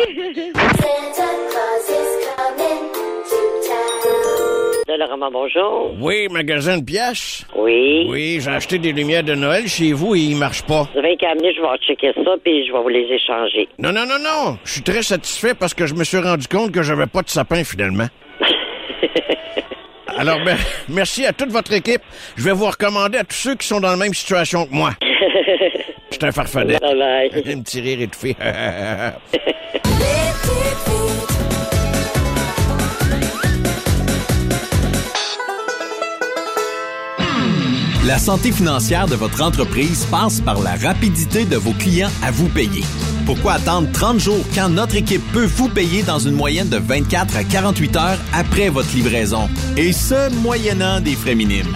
Roman, 5.00 5.32
bonjour. 5.32 5.94
Oui, 6.00 6.28
magasin 6.30 6.78
de 6.78 6.84
pièces. 6.84 7.46
Oui. 7.56 8.06
Oui, 8.10 8.40
j'ai 8.42 8.52
acheté 8.52 8.78
des 8.78 8.92
lumières 8.92 9.24
de 9.24 9.34
Noël 9.36 9.68
chez 9.68 9.94
vous 9.94 10.16
et 10.16 10.20
ils 10.20 10.36
marchent 10.36 10.66
pas. 10.66 10.88
Vous 10.94 11.00
avez 11.00 11.16
qu'à 11.16 11.32
amener, 11.32 11.54
je 11.54 11.62
vais 11.62 11.68
checker 11.80 12.12
ça, 12.14 12.32
puis 12.44 12.66
je 12.68 12.74
vais 12.74 12.80
vous 12.80 12.90
les 12.90 13.08
échanger. 13.10 13.68
Non, 13.80 13.92
non, 13.92 14.06
non, 14.06 14.20
non. 14.20 14.58
Je 14.66 14.74
suis 14.74 14.82
très 14.82 15.02
satisfait 15.02 15.54
parce 15.54 15.74
que 15.74 15.86
je 15.86 15.94
me 15.94 16.04
suis 16.04 16.18
rendu 16.18 16.48
compte 16.48 16.72
que 16.72 16.82
j'avais 16.84 17.08
pas 17.08 17.22
de 17.22 17.30
sapin 17.30 17.64
finalement. 17.64 18.08
Alors, 20.18 20.40
ben, 20.44 20.58
merci 20.90 21.26
à 21.26 21.32
toute 21.34 21.50
votre 21.50 21.74
équipe. 21.74 22.02
Je 22.36 22.44
vais 22.44 22.54
vous 22.54 22.66
recommander 22.68 23.18
à 23.18 23.24
tous 23.24 23.36
ceux 23.36 23.56
qui 23.56 23.68
sont 23.68 23.80
dans 23.80 23.92
la 23.92 23.98
même 23.98 24.14
situation 24.14 24.66
que 24.66 24.74
moi. 24.74 24.92
C'est 26.10 26.24
un 26.26 26.32
farfadet. 26.32 26.78
Bye 26.80 26.98
bye. 26.98 27.54
Un 27.54 27.62
petit 27.62 27.80
rire 27.80 28.02
étouffé. 28.02 28.36
La 38.12 38.20
santé 38.20 38.52
financière 38.52 39.08
de 39.08 39.16
votre 39.16 39.42
entreprise 39.42 40.06
passe 40.12 40.42
par 40.42 40.62
la 40.62 40.76
rapidité 40.76 41.46
de 41.46 41.56
vos 41.56 41.72
clients 41.72 42.10
à 42.22 42.30
vous 42.30 42.50
payer. 42.50 42.84
Pourquoi 43.26 43.54
attendre 43.54 43.88
30 43.94 44.20
jours 44.20 44.44
quand 44.54 44.68
notre 44.68 44.98
équipe 44.98 45.24
peut 45.32 45.46
vous 45.46 45.70
payer 45.70 46.04
dans 46.04 46.20
une 46.20 46.34
moyenne 46.34 46.68
de 46.68 46.76
24 46.76 47.38
à 47.38 47.46
48 47.46 47.96
heures 47.96 48.18
après 48.34 48.68
votre 48.68 48.94
livraison? 48.94 49.48
Et 49.78 49.94
ce, 49.94 50.30
moyennant 50.42 51.00
des 51.00 51.16
frais 51.16 51.36
minimes. 51.36 51.74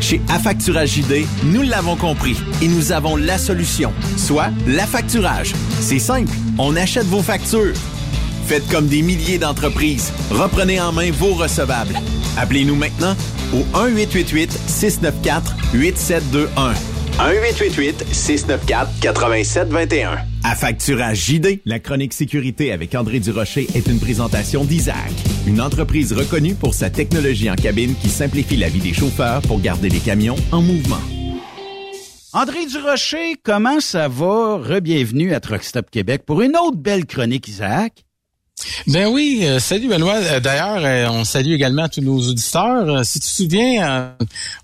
Chez 0.00 0.20
Affacturage 0.28 0.90
JD, 0.90 1.26
nous 1.46 1.62
l'avons 1.62 1.96
compris 1.96 2.36
et 2.62 2.68
nous 2.68 2.92
avons 2.92 3.16
la 3.16 3.36
solution, 3.36 3.92
soit 4.16 4.50
l'affacturage. 4.68 5.52
C'est 5.80 5.98
simple, 5.98 6.30
on 6.58 6.76
achète 6.76 7.06
vos 7.06 7.22
factures. 7.22 7.74
Faites 8.46 8.66
comme 8.68 8.86
des 8.86 9.02
milliers 9.02 9.38
d'entreprises. 9.38 10.12
Reprenez 10.30 10.80
en 10.80 10.92
main 10.92 11.10
vos 11.12 11.34
recevables. 11.34 11.98
Appelez-nous 12.36 12.76
maintenant 12.76 13.16
au 13.54 13.64
1-888-694-8721. 13.76 16.74
1-888-694-8721. 17.18 20.18
À 20.44 20.56
Facturage 20.56 21.26
JD, 21.26 21.60
la 21.64 21.78
chronique 21.78 22.14
sécurité 22.14 22.72
avec 22.72 22.94
André 22.94 23.20
Durocher 23.20 23.68
est 23.74 23.86
une 23.86 24.00
présentation 24.00 24.64
d'Isaac, 24.64 25.12
une 25.46 25.60
entreprise 25.60 26.12
reconnue 26.12 26.54
pour 26.54 26.74
sa 26.74 26.90
technologie 26.90 27.50
en 27.50 27.54
cabine 27.54 27.94
qui 28.00 28.08
simplifie 28.08 28.56
la 28.56 28.68
vie 28.68 28.80
des 28.80 28.94
chauffeurs 28.94 29.42
pour 29.42 29.60
garder 29.60 29.88
les 29.88 30.00
camions 30.00 30.36
en 30.50 30.62
mouvement. 30.62 31.00
André 32.32 32.64
Durocher, 32.64 33.36
comment 33.42 33.80
ça 33.80 34.08
va? 34.08 34.56
Rebienvenue 34.56 35.34
à 35.34 35.40
Truck 35.40 35.64
Stop 35.64 35.90
Québec 35.90 36.22
pour 36.26 36.40
une 36.40 36.56
autre 36.56 36.78
belle 36.78 37.04
chronique, 37.04 37.46
Isaac. 37.46 38.04
Ben 38.86 39.06
oui, 39.06 39.40
euh, 39.42 39.58
salut 39.58 39.88
Benoît. 39.88 40.16
Euh, 40.16 40.40
D'ailleurs, 40.40 40.78
euh, 40.84 41.08
on 41.10 41.24
salue 41.24 41.52
également 41.52 41.88
tous 41.88 42.00
nos 42.00 42.18
auditeurs. 42.18 43.04
Si 43.04 43.20
tu 43.20 43.28
te 43.28 43.32
souviens, 43.32 44.14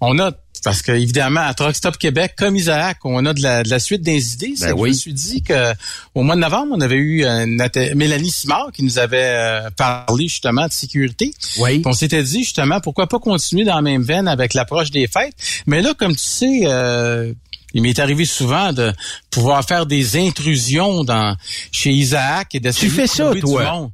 on 0.00 0.18
a 0.18 0.32
parce 0.64 0.82
que 0.82 0.90
évidemment 0.90 1.40
à 1.40 1.54
Truck 1.54 1.76
Stop 1.76 1.98
Québec, 1.98 2.34
comme 2.36 2.56
Isaac, 2.56 2.98
on 3.04 3.24
a 3.26 3.32
de 3.32 3.40
la, 3.40 3.62
de 3.62 3.70
la 3.70 3.78
suite 3.78 4.02
des 4.02 4.34
idées. 4.34 4.54
Ben 4.60 4.72
oui. 4.72 4.88
Je 4.88 4.94
me 4.94 4.98
suis 4.98 5.12
dit 5.12 5.42
que 5.42 5.72
au 6.16 6.24
mois 6.24 6.34
de 6.34 6.40
novembre, 6.40 6.72
on 6.76 6.80
avait 6.80 6.96
eu 6.96 7.24
Mélanie 7.94 8.30
Simard 8.30 8.72
qui 8.72 8.82
nous 8.82 8.98
avait 8.98 9.60
parlé 9.76 10.26
justement 10.26 10.66
de 10.66 10.72
sécurité. 10.72 11.32
Oui. 11.60 11.78
Puis 11.78 11.82
On 11.86 11.92
s'était 11.92 12.24
dit 12.24 12.40
justement 12.40 12.80
pourquoi 12.80 13.06
pas 13.06 13.20
continuer 13.20 13.64
dans 13.64 13.76
la 13.76 13.82
même 13.82 14.02
veine 14.02 14.26
avec 14.26 14.52
l'approche 14.52 14.90
des 14.90 15.06
fêtes. 15.06 15.34
Mais 15.66 15.80
là, 15.80 15.94
comme 15.94 16.16
tu 16.16 16.24
sais. 16.24 17.34
Il 17.74 17.82
m'est 17.82 17.98
arrivé 17.98 18.24
souvent 18.24 18.72
de 18.72 18.92
pouvoir 19.30 19.64
faire 19.64 19.86
des 19.86 20.16
intrusions 20.16 21.04
dans 21.04 21.36
chez 21.70 21.90
Isaac 21.90 22.54
et 22.54 22.60
d'essayer 22.60 22.90
de 22.90 23.06
ça, 23.06 23.24
trouver 23.24 23.40
toi? 23.40 23.62
du 23.62 23.70
monde. 23.70 23.90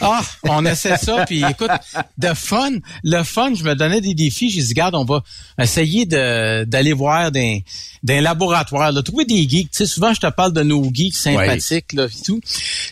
Ah, 0.00 0.22
on 0.44 0.64
essaie 0.64 0.96
ça, 0.96 1.24
puis 1.26 1.42
écoute, 1.44 1.70
de 2.18 2.34
fun, 2.34 2.70
le 3.02 3.22
fun, 3.22 3.54
je 3.54 3.64
me 3.64 3.74
donnais 3.74 4.00
des 4.00 4.14
défis, 4.14 4.50
j'ai 4.50 4.62
dit, 4.62 4.68
regarde, 4.68 4.94
on 4.94 5.04
va 5.04 5.22
essayer 5.60 6.06
de 6.06 6.64
d'aller 6.64 6.92
voir 6.92 7.32
des, 7.32 7.64
des 8.02 8.20
laboratoires, 8.20 8.92
de 8.92 9.00
trouver 9.00 9.24
des 9.24 9.48
geeks. 9.48 9.70
Tu 9.70 9.78
sais, 9.78 9.86
souvent, 9.86 10.14
je 10.14 10.20
te 10.20 10.30
parle 10.30 10.52
de 10.52 10.62
nos 10.62 10.88
geeks 10.92 11.16
sympathiques, 11.16 11.92
là, 11.92 12.06
et 12.06 12.22
tout. 12.24 12.40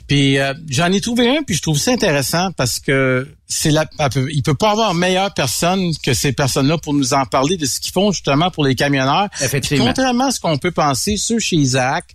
Puis 0.08 0.38
euh, 0.38 0.54
j'en 0.68 0.90
ai 0.92 1.00
trouvé 1.00 1.36
un, 1.36 1.42
puis 1.42 1.56
je 1.56 1.62
trouve 1.62 1.78
ça 1.78 1.92
intéressant 1.92 2.52
parce 2.52 2.80
que 2.80 3.28
c'est 3.46 3.70
la, 3.70 3.86
il 4.30 4.42
peut 4.42 4.54
pas 4.54 4.72
avoir 4.72 4.94
meilleure 4.94 5.32
personne 5.32 5.92
que 6.02 6.14
ces 6.14 6.32
personnes-là 6.32 6.78
pour 6.78 6.94
nous 6.94 7.14
en 7.14 7.26
parler 7.26 7.56
de 7.56 7.66
ce 7.66 7.78
qu'ils 7.78 7.92
font 7.92 8.10
justement 8.10 8.50
pour 8.50 8.64
les 8.64 8.74
camionneurs. 8.74 9.28
Effectivement. 9.40 9.84
Puis 9.84 9.94
contrairement 9.94 10.26
à 10.26 10.30
ce 10.30 10.40
qu'on 10.40 10.58
peut 10.58 10.72
penser, 10.72 11.16
ceux 11.16 11.38
chez 11.38 11.56
Isaac, 11.56 12.14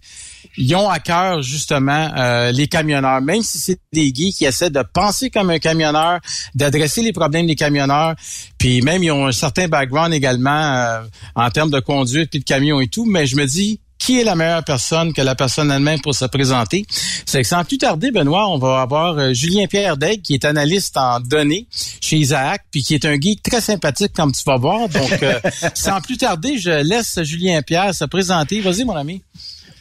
ils 0.58 0.76
ont 0.76 0.90
à 0.90 1.00
cœur 1.00 1.42
justement 1.42 2.12
euh, 2.18 2.52
les 2.52 2.68
camionneurs, 2.68 3.22
même 3.22 3.42
si 3.42 3.58
c'est 3.58 3.80
des 3.94 4.12
geeks 4.14 4.36
qui 4.36 4.46
essaient 4.46 4.70
de 4.70 4.84
penser 4.94 5.30
comme 5.30 5.50
un 5.50 5.60
camionneur, 5.60 6.20
d'adresser 6.56 7.02
les 7.02 7.14
problèmes 7.14 7.48
des 7.48 7.56
camionneurs, 7.56 8.16
puis 8.58 8.82
même 8.82 9.04
ils 9.04 9.12
ont 9.12 9.28
un 9.28 9.32
certain 9.32 9.68
background 9.68 10.14
également 10.14 10.50
euh, 10.50 11.02
en 11.36 11.50
termes 11.50 11.72
de 11.72 11.80
conduite 11.80 12.30
puis 12.30 12.40
de 12.40 12.46
camion 12.46 12.80
et 12.82 12.88
tout, 12.88 13.06
mais 13.06 13.26
je 13.26 13.36
me 13.36 13.46
dis 13.46 13.80
qui 14.00 14.20
est 14.20 14.24
la 14.24 14.34
meilleure 14.34 14.64
personne 14.64 15.14
que 15.14 15.22
la 15.22 15.36
personne 15.36 15.70
elle-même 15.70 16.00
pour 16.02 16.16
se 16.16 16.26
présenter? 16.26 16.86
C'est 17.26 17.42
que 17.42 17.48
sans 17.48 17.64
plus 17.64 17.78
tarder, 17.78 18.12
Benoît, 18.12 18.50
on 18.50 18.58
va 18.58 18.82
avoir 18.82 19.18
euh, 19.18 19.34
Julien 19.34 19.68
Pierre 19.68 19.98
Daigle, 19.98 20.22
qui 20.22 20.34
est 20.34 20.46
analyste 20.46 20.98
en 20.98 21.20
données 21.20 21.68
chez 22.02 22.16
Isaac, 22.16 22.64
puis 22.72 22.82
qui 22.82 22.96
est 22.96 23.06
un 23.06 23.20
geek 23.20 23.44
très 23.44 23.62
sympathique, 23.62 24.14
comme 24.16 24.32
tu 24.32 24.42
vas 24.46 24.58
voir. 24.58 24.88
Donc, 24.90 25.22
euh, 25.22 25.40
sans 25.76 26.00
plus 26.02 26.18
tarder, 26.18 26.58
je 26.58 26.82
laisse 26.82 27.22
Julien 27.24 27.62
Pierre 27.62 27.94
se 27.94 28.06
présenter. 28.06 28.62
Vas-y, 28.62 28.86
mon 28.86 28.96
ami. 28.96 29.22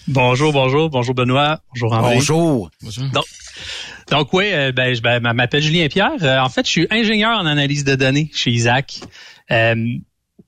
Bonjour, 0.08 0.52
bonjour, 0.52 0.88
bonjour 0.90 1.14
Benoît, 1.14 1.60
bonjour 1.74 1.92
André. 1.92 2.14
Bonjour. 2.14 2.70
Donc, 3.12 3.24
donc 4.10 4.32
oui, 4.32 4.46
euh, 4.52 4.72
ben, 4.72 4.94
je 4.94 5.02
ben, 5.02 5.20
m'appelle 5.20 5.62
Julien 5.62 5.88
Pierre. 5.88 6.12
Euh, 6.22 6.38
en 6.40 6.48
fait, 6.48 6.64
je 6.66 6.70
suis 6.70 6.86
ingénieur 6.90 7.38
en 7.38 7.44
analyse 7.46 7.84
de 7.84 7.94
données 7.94 8.30
chez 8.34 8.50
Isaac. 8.50 9.00
Euh, 9.50 9.74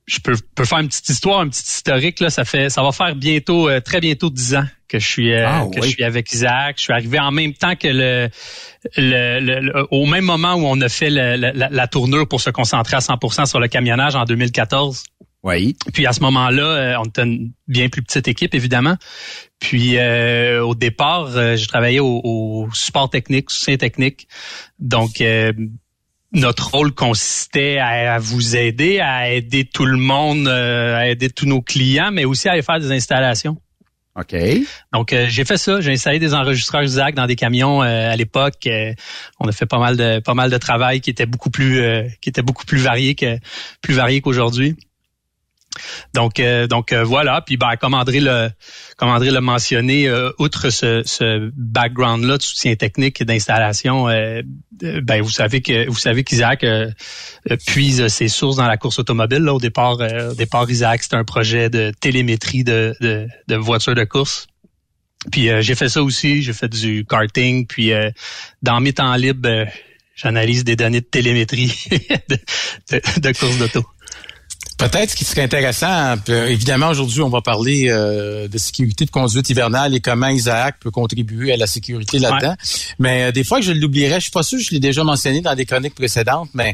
je 0.07 0.19
peux, 0.19 0.35
peux 0.55 0.65
faire 0.65 0.79
une 0.79 0.87
petite 0.87 1.07
histoire, 1.09 1.41
un 1.41 1.47
petit 1.49 1.61
historique 1.63 2.19
là. 2.21 2.29
Ça 2.31 2.43
fait, 2.43 2.69
ça 2.69 2.81
va 2.81 2.91
faire 2.91 3.15
bientôt, 3.15 3.69
euh, 3.69 3.79
très 3.81 3.99
bientôt 4.01 4.29
dix 4.31 4.55
ans 4.55 4.65
que 4.87 4.97
je 4.99 5.07
suis, 5.07 5.31
euh, 5.31 5.47
Ah, 5.47 5.65
que 5.71 5.79
oui. 5.79 5.87
je 5.87 5.93
suis 5.93 6.03
avec 6.03 6.33
Isaac. 6.33 6.77
Je 6.77 6.83
suis 6.83 6.93
arrivé 6.93 7.19
en 7.19 7.31
même 7.31 7.53
temps 7.53 7.75
que 7.75 7.87
le, 7.87 8.29
le, 8.97 9.39
le- 9.39 9.59
le- 9.59 9.87
au 9.91 10.05
même 10.07 10.25
moment 10.25 10.55
où 10.55 10.65
on 10.65 10.81
a 10.81 10.89
fait 10.89 11.09
le- 11.11 11.37
le- 11.37 11.51
la, 11.53 11.69
la 11.69 11.87
tournure 11.87 12.27
pour 12.27 12.41
se 12.41 12.49
concentrer 12.49 12.95
à 12.97 12.99
100% 12.99 13.45
sur 13.45 13.59
le 13.59 13.67
camionnage 13.67 14.15
en 14.15 14.25
2014. 14.25 15.03
Oui. 15.43 15.75
Puis 15.93 16.05
à 16.07 16.13
ce 16.13 16.19
moment-là, 16.21 16.99
on 17.01 17.05
était 17.05 17.23
une 17.23 17.51
bien 17.67 17.89
plus 17.89 18.01
petite 18.01 18.27
équipe, 18.27 18.53
évidemment. 18.53 18.95
Puis 19.61 19.97
euh, 19.97 20.65
au 20.65 20.75
départ, 20.75 21.37
euh, 21.37 21.55
j'ai 21.55 21.67
travaillé 21.67 21.99
au, 22.01 22.19
au 22.23 22.67
support 22.73 23.09
technique, 23.09 23.51
soutien 23.51 23.77
technique. 23.77 24.27
Donc 24.79 25.21
euh, 25.21 25.53
notre 26.33 26.71
rôle 26.71 26.91
consistait 26.93 27.77
à, 27.77 28.15
à 28.15 28.19
vous 28.19 28.55
aider, 28.55 28.99
à 28.99 29.31
aider 29.31 29.63
tout 29.63 29.85
le 29.85 29.97
monde, 29.97 30.47
euh, 30.47 30.97
à 30.97 31.07
aider 31.07 31.29
tous 31.29 31.45
nos 31.45 31.61
clients, 31.61 32.11
mais 32.11 32.25
aussi 32.25 32.49
à 32.49 32.53
aller 32.53 32.63
faire 32.63 32.79
des 32.79 32.91
installations. 32.91 33.57
OK. 34.15 34.35
Donc 34.91 35.13
euh, 35.13 35.27
j'ai 35.29 35.45
fait 35.45 35.57
ça, 35.57 35.79
j'ai 35.79 35.91
installé 35.91 36.17
des 36.17 36.33
enregistreurs 36.33 36.83
Isaac 36.83 37.13
dans 37.13 37.27
des 37.27 37.35
camions 37.35 37.83
euh, 37.83 38.11
à 38.11 38.15
l'époque. 38.15 38.65
Euh, 38.65 38.93
on 39.39 39.47
a 39.47 39.51
fait 39.51 39.67
pas 39.67 39.79
mal 39.79 39.95
de 39.95 40.19
pas 40.19 40.33
mal 40.33 40.49
de 40.49 40.57
travail 40.57 41.01
qui 41.01 41.11
était 41.11 41.27
beaucoup 41.27 41.51
plus 41.51 41.79
euh, 41.79 42.07
qui 42.19 42.29
était 42.29 42.41
beaucoup 42.41 42.65
plus 42.65 42.79
varié 42.79 43.13
que 43.13 43.37
plus 43.81 43.93
varié 43.93 44.21
qu'aujourd'hui. 44.21 44.75
Donc 46.13 46.39
euh, 46.39 46.67
donc 46.67 46.91
euh, 46.91 47.03
voilà, 47.03 47.41
puis 47.41 47.57
ben 47.57 47.75
comme 47.77 47.93
André 47.93 48.19
le 48.19 48.49
comme 48.97 49.09
André 49.09 49.31
l'a 49.31 49.41
mentionné, 49.41 50.07
euh, 50.07 50.31
outre 50.37 50.69
ce, 50.69 51.01
ce 51.05 51.49
background 51.55 52.25
là 52.25 52.37
de 52.37 52.41
soutien 52.41 52.75
technique 52.75 53.21
et 53.21 53.25
d'installation, 53.25 54.09
euh, 54.09 54.41
euh, 54.83 55.01
ben 55.01 55.21
vous 55.21 55.29
savez 55.29 55.61
que 55.61 55.87
vous 55.87 55.97
savez 55.97 56.23
qu'Isaac 56.23 56.63
euh, 56.63 56.91
puise 57.65 58.07
ses 58.07 58.27
sources 58.27 58.57
dans 58.57 58.67
la 58.67 58.77
course 58.77 58.99
automobile. 58.99 59.39
Là, 59.39 59.53
au 59.53 59.59
départ, 59.59 59.97
au 59.99 60.35
départ 60.35 60.69
Isaac 60.69 61.03
c'était 61.03 61.15
un 61.15 61.23
projet 61.23 61.69
de 61.69 61.91
télémétrie 61.99 62.63
de 62.63 62.93
de, 62.99 63.27
de 63.47 63.55
voitures 63.55 63.95
de 63.95 64.03
course. 64.03 64.47
Puis 65.31 65.49
j'ai 65.61 65.75
fait 65.75 65.87
ça 65.87 66.01
aussi, 66.01 66.41
j'ai 66.41 66.53
fait 66.53 66.67
du 66.67 67.05
karting, 67.05 67.67
puis 67.67 67.91
dans 68.63 68.79
mes 68.79 68.91
temps 68.91 69.15
libres, 69.15 69.67
j'analyse 70.15 70.63
des 70.63 70.75
données 70.75 71.01
de 71.01 71.05
télémétrie 71.05 71.71
de, 72.29 72.37
de, 72.91 73.19
de 73.19 73.31
course 73.37 73.59
d'auto. 73.59 73.85
Peut-être 74.81 75.11
ce 75.11 75.15
qui 75.15 75.25
serait 75.25 75.43
intéressant, 75.43 76.15
euh, 76.29 76.47
évidemment 76.47 76.89
aujourd'hui 76.89 77.21
on 77.21 77.29
va 77.29 77.41
parler 77.41 77.85
euh, 77.89 78.47
de 78.47 78.57
sécurité 78.57 79.05
de 79.05 79.11
conduite 79.11 79.47
hivernale 79.47 79.93
et 79.93 79.99
comment 79.99 80.27
Isaac 80.27 80.77
peut 80.79 80.89
contribuer 80.89 81.53
à 81.53 81.57
la 81.57 81.67
sécurité 81.67 82.17
là-dedans. 82.17 82.55
Mais 82.97 83.25
euh, 83.25 83.31
des 83.31 83.43
fois 83.43 83.59
que 83.59 83.65
je 83.65 83.73
l'oublierais, 83.73 84.15
je 84.15 84.21
suis 84.23 84.31
pas 84.31 84.41
sûr 84.41 84.57
je 84.59 84.71
l'ai 84.71 84.79
déjà 84.79 85.03
mentionné 85.03 85.41
dans 85.41 85.53
des 85.53 85.65
chroniques 85.65 85.93
précédentes, 85.93 86.49
mais 86.55 86.73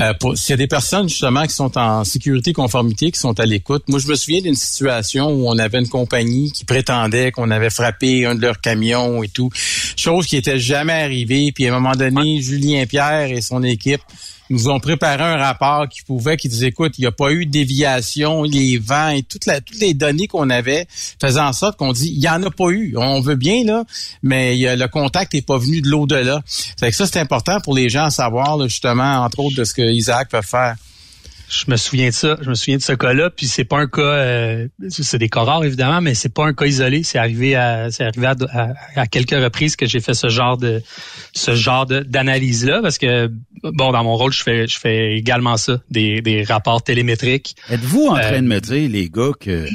euh, 0.00 0.14
pour- 0.18 0.38
s'il 0.38 0.50
y 0.50 0.54
a 0.54 0.56
des 0.56 0.66
personnes 0.66 1.06
justement 1.10 1.46
qui 1.46 1.54
sont 1.54 1.76
en 1.76 2.02
sécurité 2.04 2.54
conformité, 2.54 3.10
qui 3.10 3.20
sont 3.20 3.38
à 3.38 3.44
l'écoute, 3.44 3.84
moi 3.88 3.98
je 3.98 4.08
me 4.08 4.14
souviens 4.14 4.40
d'une 4.40 4.54
situation 4.54 5.28
où 5.28 5.46
on 5.46 5.58
avait 5.58 5.78
une 5.80 5.88
compagnie 5.88 6.50
qui 6.50 6.64
prétendait 6.64 7.30
qu'on 7.30 7.50
avait 7.50 7.68
frappé 7.70 8.24
un 8.24 8.34
de 8.34 8.40
leurs 8.40 8.62
camions 8.62 9.22
et 9.22 9.28
tout, 9.28 9.50
chose 9.96 10.26
qui 10.26 10.36
était 10.38 10.58
jamais 10.58 10.94
arrivée. 11.02 11.52
Puis 11.52 11.66
à 11.68 11.74
un 11.74 11.78
moment 11.78 11.94
donné, 11.94 12.40
Julien 12.40 12.86
Pierre 12.86 13.30
et 13.30 13.42
son 13.42 13.62
équipe 13.62 14.00
nous 14.50 14.68
ont 14.68 14.80
préparé 14.80 15.22
un 15.22 15.36
rapport 15.36 15.88
qui 15.88 16.02
pouvait, 16.02 16.36
qui 16.36 16.48
disait, 16.48 16.68
écoute, 16.68 16.98
il 16.98 17.02
n'y 17.02 17.06
a 17.06 17.12
pas 17.12 17.32
eu 17.32 17.46
de 17.46 17.50
déviation, 17.50 18.42
les 18.42 18.78
vents 18.78 19.08
et 19.08 19.22
toutes 19.22 19.46
les 19.80 19.94
données 19.94 20.26
qu'on 20.26 20.50
avait 20.50 20.86
faisaient 21.20 21.40
en 21.40 21.52
sorte 21.52 21.78
qu'on 21.78 21.92
dit, 21.92 22.12
il 22.12 22.20
n'y 22.20 22.28
en 22.28 22.42
a 22.42 22.50
pas 22.50 22.68
eu. 22.68 22.94
On 22.96 23.20
veut 23.20 23.36
bien, 23.36 23.64
là, 23.64 23.84
mais 24.22 24.76
le 24.76 24.86
contact 24.86 25.34
n'est 25.34 25.42
pas 25.42 25.58
venu 25.58 25.80
de 25.80 25.88
l'au-delà. 25.88 26.42
Fait 26.78 26.90
que 26.90 26.96
ça, 26.96 27.06
c'est 27.06 27.20
important 27.20 27.60
pour 27.60 27.74
les 27.74 27.88
gens 27.88 28.04
à 28.04 28.10
savoir, 28.10 28.56
là, 28.56 28.66
justement, 28.66 29.24
entre 29.24 29.40
autres, 29.40 29.56
de 29.56 29.64
ce 29.64 29.74
que 29.74 29.82
Isaac 29.82 30.28
peut 30.30 30.42
faire. 30.42 30.76
Je 31.48 31.64
me 31.70 31.76
souviens 31.76 32.08
de 32.08 32.14
ça, 32.14 32.36
je 32.40 32.48
me 32.48 32.54
souviens 32.54 32.78
de 32.78 32.82
ce 32.82 32.92
cas-là, 32.94 33.30
puis 33.30 33.46
c'est 33.46 33.64
pas 33.64 33.78
un 33.78 33.86
cas, 33.86 34.00
euh, 34.00 34.68
c'est 34.88 35.18
des 35.18 35.28
cas 35.28 35.42
rares 35.42 35.64
évidemment, 35.64 36.00
mais 36.00 36.14
c'est 36.14 36.32
pas 36.32 36.46
un 36.46 36.54
cas 36.54 36.64
isolé. 36.66 37.02
C'est 37.02 37.18
arrivé 37.18 37.54
à, 37.54 37.90
c'est 37.90 38.04
arrivé 38.04 38.26
à, 38.26 38.34
à- 38.52 38.72
à 38.96 39.06
quelques 39.06 39.30
reprises 39.30 39.76
que 39.76 39.86
j'ai 39.86 40.00
fait 40.00 40.14
ce 40.14 40.28
genre 40.28 40.56
de, 40.56 40.82
ce 41.32 41.54
genre 41.54 41.86
de- 41.86 42.00
d'analyse-là, 42.00 42.80
parce 42.82 42.98
que 42.98 43.30
bon, 43.62 43.92
dans 43.92 44.02
mon 44.04 44.16
rôle, 44.16 44.32
je 44.32 44.42
fais, 44.42 44.66
je 44.66 44.78
fais 44.78 45.16
également 45.16 45.56
ça, 45.56 45.80
des, 45.90 46.22
des 46.22 46.42
rapports 46.44 46.82
télémétriques. 46.82 47.56
Êtes-vous 47.68 48.06
en 48.06 48.16
Euh, 48.16 48.20
train 48.20 48.42
de 48.42 48.48
me 48.48 48.60
dire, 48.60 48.88
les 48.90 49.08
gars, 49.10 49.32
que 49.38 49.66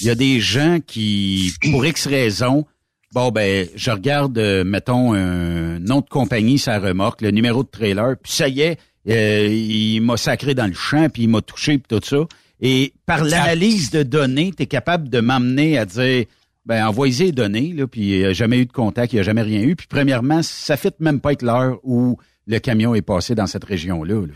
il 0.00 0.06
y 0.06 0.10
a 0.10 0.14
des 0.14 0.40
gens 0.40 0.78
qui, 0.86 1.52
pour 1.70 1.84
X 1.86 2.06
raisons, 2.06 2.66
bon 3.14 3.30
ben, 3.30 3.66
je 3.74 3.90
regarde, 3.90 4.36
euh, 4.38 4.62
mettons, 4.64 5.12
un 5.14 5.78
nom 5.78 6.00
de 6.00 6.08
compagnie, 6.08 6.58
ça 6.58 6.78
remorque, 6.78 7.20
le 7.22 7.30
numéro 7.30 7.62
de 7.62 7.68
trailer, 7.68 8.14
puis 8.22 8.32
ça 8.32 8.48
y 8.48 8.60
est, 8.60 8.78
euh, 9.08 9.48
il 9.48 10.00
m'a 10.00 10.16
sacré 10.16 10.54
dans 10.54 10.66
le 10.66 10.74
champ, 10.74 11.08
puis 11.08 11.22
il 11.22 11.28
m'a 11.28 11.40
touché, 11.40 11.78
puis 11.78 11.98
tout 11.98 12.04
ça. 12.04 12.26
Et 12.60 12.92
par 13.06 13.24
l'analyse 13.24 13.90
de 13.90 14.02
données, 14.02 14.52
tu 14.56 14.64
es 14.64 14.66
capable 14.66 15.08
de 15.08 15.20
m'amener 15.20 15.78
à 15.78 15.84
dire, 15.84 16.24
ben, 16.66 16.86
envoyez 16.86 17.26
les 17.26 17.32
données, 17.32 17.72
là, 17.74 17.86
puis 17.86 18.00
il 18.00 18.18
n'y 18.18 18.24
a 18.24 18.32
jamais 18.32 18.58
eu 18.58 18.66
de 18.66 18.72
contact, 18.72 19.12
il 19.12 19.16
n'y 19.16 19.20
a 19.20 19.22
jamais 19.22 19.42
rien 19.42 19.60
eu. 19.62 19.76
Puis 19.76 19.86
premièrement, 19.88 20.42
ça 20.42 20.76
fait 20.76 20.98
même 21.00 21.20
pas 21.20 21.32
être 21.32 21.42
l'heure 21.42 21.78
où 21.82 22.18
le 22.46 22.58
camion 22.58 22.94
est 22.94 23.02
passé 23.02 23.34
dans 23.34 23.46
cette 23.46 23.64
région-là. 23.64 24.26
là. 24.26 24.34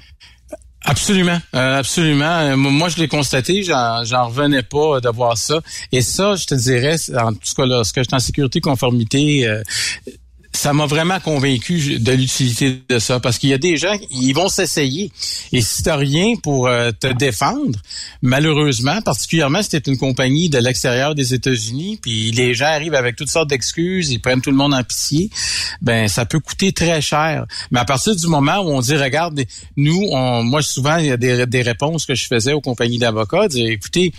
Absolument, 0.84 1.38
euh, 1.54 1.78
absolument. 1.78 2.38
Euh, 2.38 2.56
Moi, 2.56 2.88
je 2.88 2.98
l'ai 2.98 3.06
constaté, 3.06 3.62
j'en, 3.62 4.02
revenais 4.26 4.62
pas 4.62 5.00
de 5.00 5.08
voir 5.08 5.38
ça. 5.38 5.60
Et 5.92 6.00
ça, 6.00 6.34
je 6.34 6.46
te 6.46 6.54
dirais, 6.54 6.96
en 7.16 7.32
tout 7.32 7.54
cas, 7.56 7.66
lorsque 7.66 7.96
j'étais 7.96 8.14
en 8.14 8.18
sécurité 8.18 8.60
conformité, 8.60 9.46
euh, 9.46 9.62
ça 10.62 10.72
m'a 10.72 10.86
vraiment 10.86 11.18
convaincu 11.18 11.98
de 11.98 12.12
l'utilité 12.12 12.82
de 12.88 13.00
ça 13.00 13.18
parce 13.18 13.38
qu'il 13.38 13.50
y 13.50 13.52
a 13.52 13.58
des 13.58 13.76
gens, 13.76 13.96
ils 14.12 14.32
vont 14.32 14.48
s'essayer. 14.48 15.10
Et 15.50 15.60
si 15.60 15.82
t'as 15.82 15.96
rien 15.96 16.36
pour 16.40 16.68
euh, 16.68 16.92
te 16.92 17.08
défendre, 17.08 17.80
malheureusement, 18.22 19.02
particulièrement 19.02 19.60
si 19.64 19.70
t'es 19.70 19.90
une 19.90 19.98
compagnie 19.98 20.50
de 20.50 20.58
l'extérieur 20.58 21.16
des 21.16 21.34
États-Unis, 21.34 21.98
puis 22.00 22.30
les 22.30 22.54
gens 22.54 22.66
arrivent 22.66 22.94
avec 22.94 23.16
toutes 23.16 23.28
sortes 23.28 23.50
d'excuses, 23.50 24.12
ils 24.12 24.20
prennent 24.20 24.40
tout 24.40 24.52
le 24.52 24.56
monde 24.56 24.72
en 24.72 24.84
pitié, 24.84 25.30
ben 25.80 26.06
ça 26.06 26.26
peut 26.26 26.38
coûter 26.38 26.70
très 26.72 27.00
cher. 27.00 27.44
Mais 27.72 27.80
à 27.80 27.84
partir 27.84 28.14
du 28.14 28.28
moment 28.28 28.58
où 28.58 28.68
on 28.70 28.80
dit, 28.82 28.94
regarde, 28.94 29.42
nous, 29.76 30.06
on, 30.12 30.44
moi 30.44 30.62
souvent 30.62 30.98
il 30.98 31.06
y 31.06 31.10
a 31.10 31.16
des, 31.16 31.44
des 31.44 31.62
réponses 31.62 32.06
que 32.06 32.14
je 32.14 32.28
faisais 32.28 32.52
aux 32.52 32.60
compagnies 32.60 32.98
d'avocats, 32.98 33.48
dire, 33.48 33.68
écoutez, 33.68 34.12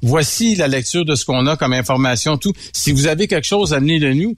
voici 0.00 0.54
la 0.54 0.66
lecture 0.66 1.04
de 1.04 1.14
ce 1.14 1.26
qu'on 1.26 1.46
a 1.46 1.58
comme 1.58 1.74
information, 1.74 2.38
tout. 2.38 2.54
Si 2.72 2.90
vous 2.90 3.06
avez 3.06 3.28
quelque 3.28 3.46
chose, 3.46 3.74
amenez-le 3.74 4.14
nous. 4.14 4.34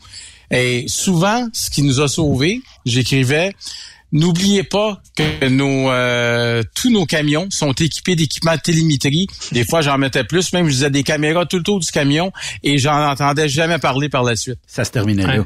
Et 0.52 0.84
souvent, 0.86 1.48
ce 1.52 1.70
qui 1.70 1.82
nous 1.82 2.00
a 2.00 2.08
sauvés, 2.08 2.60
j'écrivais, 2.86 3.52
N'oubliez 4.12 4.62
pas 4.62 5.00
que 5.16 5.48
nos 5.48 5.90
euh, 5.90 6.62
tous 6.74 6.90
nos 6.90 7.06
camions 7.06 7.46
sont 7.48 7.72
équipés 7.72 8.14
d'équipements 8.14 8.56
de 8.56 8.60
télémétrie. 8.60 9.26
Des 9.52 9.64
fois, 9.64 9.80
j'en 9.80 9.96
mettais 9.96 10.22
plus, 10.22 10.52
même 10.52 10.66
je 10.66 10.72
disais 10.72 10.90
des 10.90 11.02
caméras 11.02 11.46
tout 11.46 11.56
le 11.56 11.62
tour 11.62 11.80
du 11.80 11.90
camion 11.90 12.30
et 12.62 12.76
j'en 12.76 13.08
entendais 13.08 13.48
jamais 13.48 13.78
parler 13.78 14.10
par 14.10 14.22
la 14.22 14.36
suite. 14.36 14.58
Ça 14.66 14.84
se 14.84 14.90
terminait 14.90 15.26
là. 15.26 15.44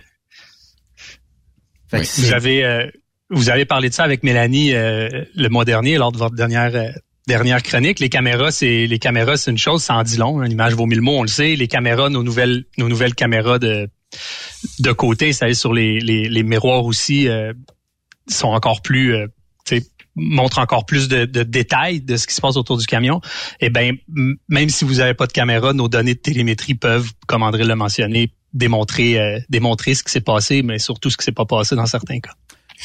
Oui. 1.92 2.00
Vous 2.16 2.32
avez 2.32 2.64
euh, 2.64 2.90
vous 3.30 3.50
avez 3.50 3.66
parlé 3.66 3.88
de 3.88 3.94
ça 3.94 4.02
avec 4.02 4.24
Mélanie 4.24 4.74
euh, 4.74 5.08
le 5.34 5.48
mois 5.48 5.64
dernier 5.64 5.96
lors 5.96 6.10
de 6.10 6.18
votre 6.18 6.34
dernière 6.34 6.74
euh, 6.74 6.90
dernière 7.28 7.62
chronique. 7.62 8.00
Les 8.00 8.08
caméras, 8.08 8.50
c'est 8.50 8.88
les 8.88 8.98
caméras, 8.98 9.36
c'est 9.36 9.52
une 9.52 9.58
chose, 9.58 9.84
ça 9.84 9.94
en 9.94 10.02
dit 10.02 10.16
long. 10.16 10.42
Une 10.42 10.50
image 10.50 10.74
vaut 10.74 10.86
mille 10.86 11.02
mots, 11.02 11.18
on 11.18 11.22
le 11.22 11.28
sait. 11.28 11.54
Les 11.54 11.68
caméras, 11.68 12.10
nos 12.10 12.24
nouvelles 12.24 12.64
nos 12.78 12.88
nouvelles 12.88 13.14
caméras 13.14 13.60
de 13.60 13.88
de 14.78 14.92
côté, 14.92 15.32
c'est 15.32 15.54
sur 15.54 15.72
les, 15.72 16.42
miroirs 16.42 16.84
aussi 16.84 17.28
euh, 17.28 17.52
sont 18.28 18.48
encore 18.48 18.82
plus 18.82 19.14
euh, 19.14 19.26
montrent 20.16 20.58
encore 20.58 20.86
plus 20.86 21.08
de, 21.08 21.24
détails 21.24 22.00
de 22.00 22.16
ce 22.16 22.26
qui 22.26 22.34
se 22.34 22.40
passe 22.40 22.56
autour 22.56 22.78
du 22.78 22.86
camion. 22.86 23.20
Et 23.60 23.68
ben 23.68 23.96
m- 24.16 24.36
même 24.48 24.68
si 24.70 24.84
vous 24.84 24.94
n'avez 24.94 25.14
pas 25.14 25.26
de 25.26 25.32
caméra, 25.32 25.72
nos 25.74 25.88
données 25.88 26.14
de 26.14 26.20
télémétrie 26.20 26.74
peuvent, 26.74 27.10
comme 27.26 27.42
André 27.42 27.64
l'a 27.64 27.76
mentionné, 27.76 28.32
démontrer 28.54 29.18
euh, 29.20 29.38
démontrer 29.50 29.94
ce 29.94 30.02
qui 30.02 30.10
s'est 30.10 30.22
passé, 30.22 30.62
mais 30.62 30.78
surtout 30.78 31.10
ce 31.10 31.16
qui 31.18 31.24
s'est 31.24 31.32
pas 31.32 31.44
passé 31.44 31.76
dans 31.76 31.86
certains 31.86 32.20
cas. 32.20 32.32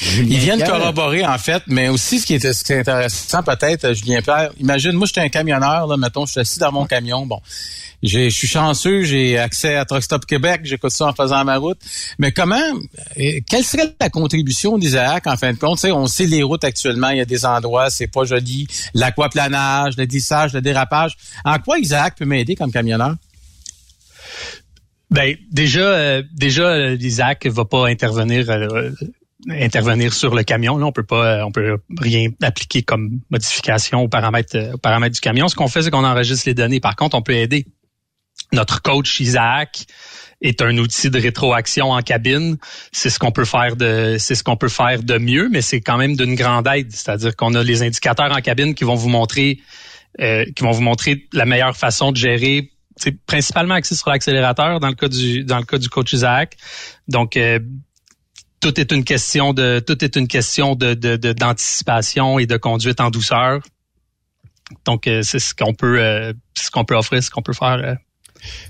Ils 0.00 0.38
viennent 0.38 0.64
corroborer, 0.64 1.24
en 1.26 1.38
fait, 1.38 1.62
mais 1.66 1.88
aussi 1.88 2.18
ce 2.18 2.26
qui 2.26 2.34
est, 2.34 2.52
ce 2.52 2.64
qui 2.64 2.72
est 2.72 2.80
intéressant, 2.80 3.42
peut-être, 3.42 3.84
euh, 3.84 3.94
Julien 3.94 4.22
Pierre, 4.22 4.50
imagine, 4.58 4.92
moi, 4.92 5.06
j'étais 5.06 5.20
un 5.20 5.28
camionneur, 5.28 5.86
là, 5.86 5.96
mettons, 5.96 6.24
je 6.26 6.32
suis 6.32 6.40
assis 6.40 6.58
dans 6.58 6.72
mon 6.72 6.86
camion, 6.86 7.26
bon. 7.26 7.40
J'ai, 8.02 8.30
je 8.30 8.36
suis 8.36 8.48
chanceux, 8.48 9.04
j'ai 9.04 9.38
accès 9.38 9.76
à 9.76 9.84
Truck 9.84 10.02
Stop 10.02 10.26
Québec, 10.26 10.62
j'écoute 10.64 10.90
ça 10.90 11.06
en 11.06 11.12
faisant 11.12 11.44
ma 11.44 11.58
route. 11.58 11.78
Mais 12.18 12.32
comment, 12.32 12.56
euh, 12.56 13.38
quelle 13.48 13.62
serait 13.62 13.94
la 14.00 14.10
contribution 14.10 14.76
d'Isaac, 14.76 15.26
en 15.28 15.36
fin 15.36 15.52
de 15.52 15.58
compte? 15.58 15.76
Tu 15.76 15.82
sais, 15.82 15.92
on 15.92 16.08
sait 16.08 16.26
les 16.26 16.42
routes 16.42 16.64
actuellement, 16.64 17.10
il 17.10 17.18
y 17.18 17.20
a 17.20 17.24
des 17.24 17.44
endroits, 17.44 17.90
c'est 17.90 18.08
pas 18.08 18.24
joli, 18.24 18.66
l'aquaplanage, 18.94 19.96
le 19.96 20.06
glissage, 20.06 20.52
le 20.52 20.60
dérapage. 20.60 21.16
En 21.44 21.58
quoi 21.60 21.78
Isaac 21.78 22.16
peut 22.18 22.24
m'aider 22.24 22.56
comme 22.56 22.72
camionneur? 22.72 23.14
Ben 25.10 25.36
déjà, 25.52 25.80
euh, 25.80 26.22
déjà, 26.32 26.62
euh, 26.62 26.96
l'Isaac 26.96 27.46
va 27.46 27.66
pas 27.66 27.86
intervenir. 27.86 28.50
euh, 28.50 28.90
intervenir 29.48 30.12
sur 30.12 30.34
le 30.34 30.42
camion 30.42 30.78
là 30.78 30.86
on 30.86 30.92
peut 30.92 31.02
pas 31.02 31.38
euh, 31.38 31.44
on 31.44 31.50
peut 31.50 31.78
rien 31.98 32.28
appliquer 32.42 32.82
comme 32.82 33.20
modification 33.30 34.02
aux 34.02 34.08
paramètres 34.08 34.56
euh, 34.56 34.74
aux 34.74 34.78
paramètres 34.78 35.14
du 35.14 35.20
camion. 35.20 35.48
Ce 35.48 35.56
qu'on 35.56 35.68
fait 35.68 35.82
c'est 35.82 35.90
qu'on 35.90 36.04
enregistre 36.04 36.48
les 36.48 36.54
données. 36.54 36.80
Par 36.80 36.96
contre 36.96 37.16
on 37.16 37.22
peut 37.22 37.34
aider. 37.34 37.66
Notre 38.52 38.82
coach 38.82 39.20
Isaac 39.20 39.86
est 40.40 40.60
un 40.62 40.76
outil 40.78 41.10
de 41.10 41.20
rétroaction 41.20 41.90
en 41.90 42.02
cabine. 42.02 42.56
C'est 42.92 43.10
ce 43.10 43.18
qu'on 43.18 43.32
peut 43.32 43.44
faire 43.44 43.76
de 43.76 44.16
c'est 44.18 44.34
ce 44.34 44.44
qu'on 44.44 44.56
peut 44.56 44.68
faire 44.68 45.02
de 45.02 45.18
mieux 45.18 45.48
mais 45.50 45.62
c'est 45.62 45.80
quand 45.80 45.96
même 45.96 46.16
d'une 46.16 46.34
grande 46.34 46.68
aide. 46.68 46.92
C'est-à-dire 46.92 47.34
qu'on 47.34 47.54
a 47.54 47.62
les 47.62 47.82
indicateurs 47.82 48.32
en 48.32 48.40
cabine 48.40 48.74
qui 48.74 48.84
vont 48.84 48.94
vous 48.94 49.08
montrer 49.08 49.60
euh, 50.20 50.44
qui 50.54 50.62
vont 50.62 50.72
vous 50.72 50.82
montrer 50.82 51.26
la 51.32 51.46
meilleure 51.46 51.76
façon 51.76 52.12
de 52.12 52.16
gérer. 52.16 52.70
C'est 52.96 53.18
principalement 53.24 53.74
axé 53.74 53.94
sur 53.94 54.10
l'accélérateur 54.10 54.78
dans 54.78 54.88
le 54.88 54.94
cas 54.94 55.08
du 55.08 55.44
dans 55.44 55.58
le 55.58 55.64
cas 55.64 55.78
du 55.78 55.88
coach 55.88 56.12
Isaac. 56.12 56.56
Donc 57.08 57.36
tout 58.62 58.80
est 58.80 58.90
une 58.92 59.04
question 59.04 59.52
de 59.52 59.80
tout 59.86 60.02
est 60.04 60.16
une 60.16 60.28
question 60.28 60.74
de 60.74 60.94
de- 60.94 61.16
de- 61.16 61.32
d'anticipation 61.34 62.38
et 62.38 62.46
de 62.46 62.56
conduite 62.56 63.00
en 63.00 63.10
douceur. 63.10 63.60
Donc 64.86 65.06
euh, 65.06 65.20
c'est 65.22 65.38
ce 65.38 65.54
qu'on 65.54 65.74
peut 65.74 65.98
euh, 66.00 66.32
ce 66.54 66.70
qu'on 66.70 66.84
peut 66.84 66.96
offrir, 66.96 67.22
ce 67.22 67.30
qu'on 67.30 67.42
peut 67.42 67.52
faire. 67.52 67.80
euh. 67.84 67.94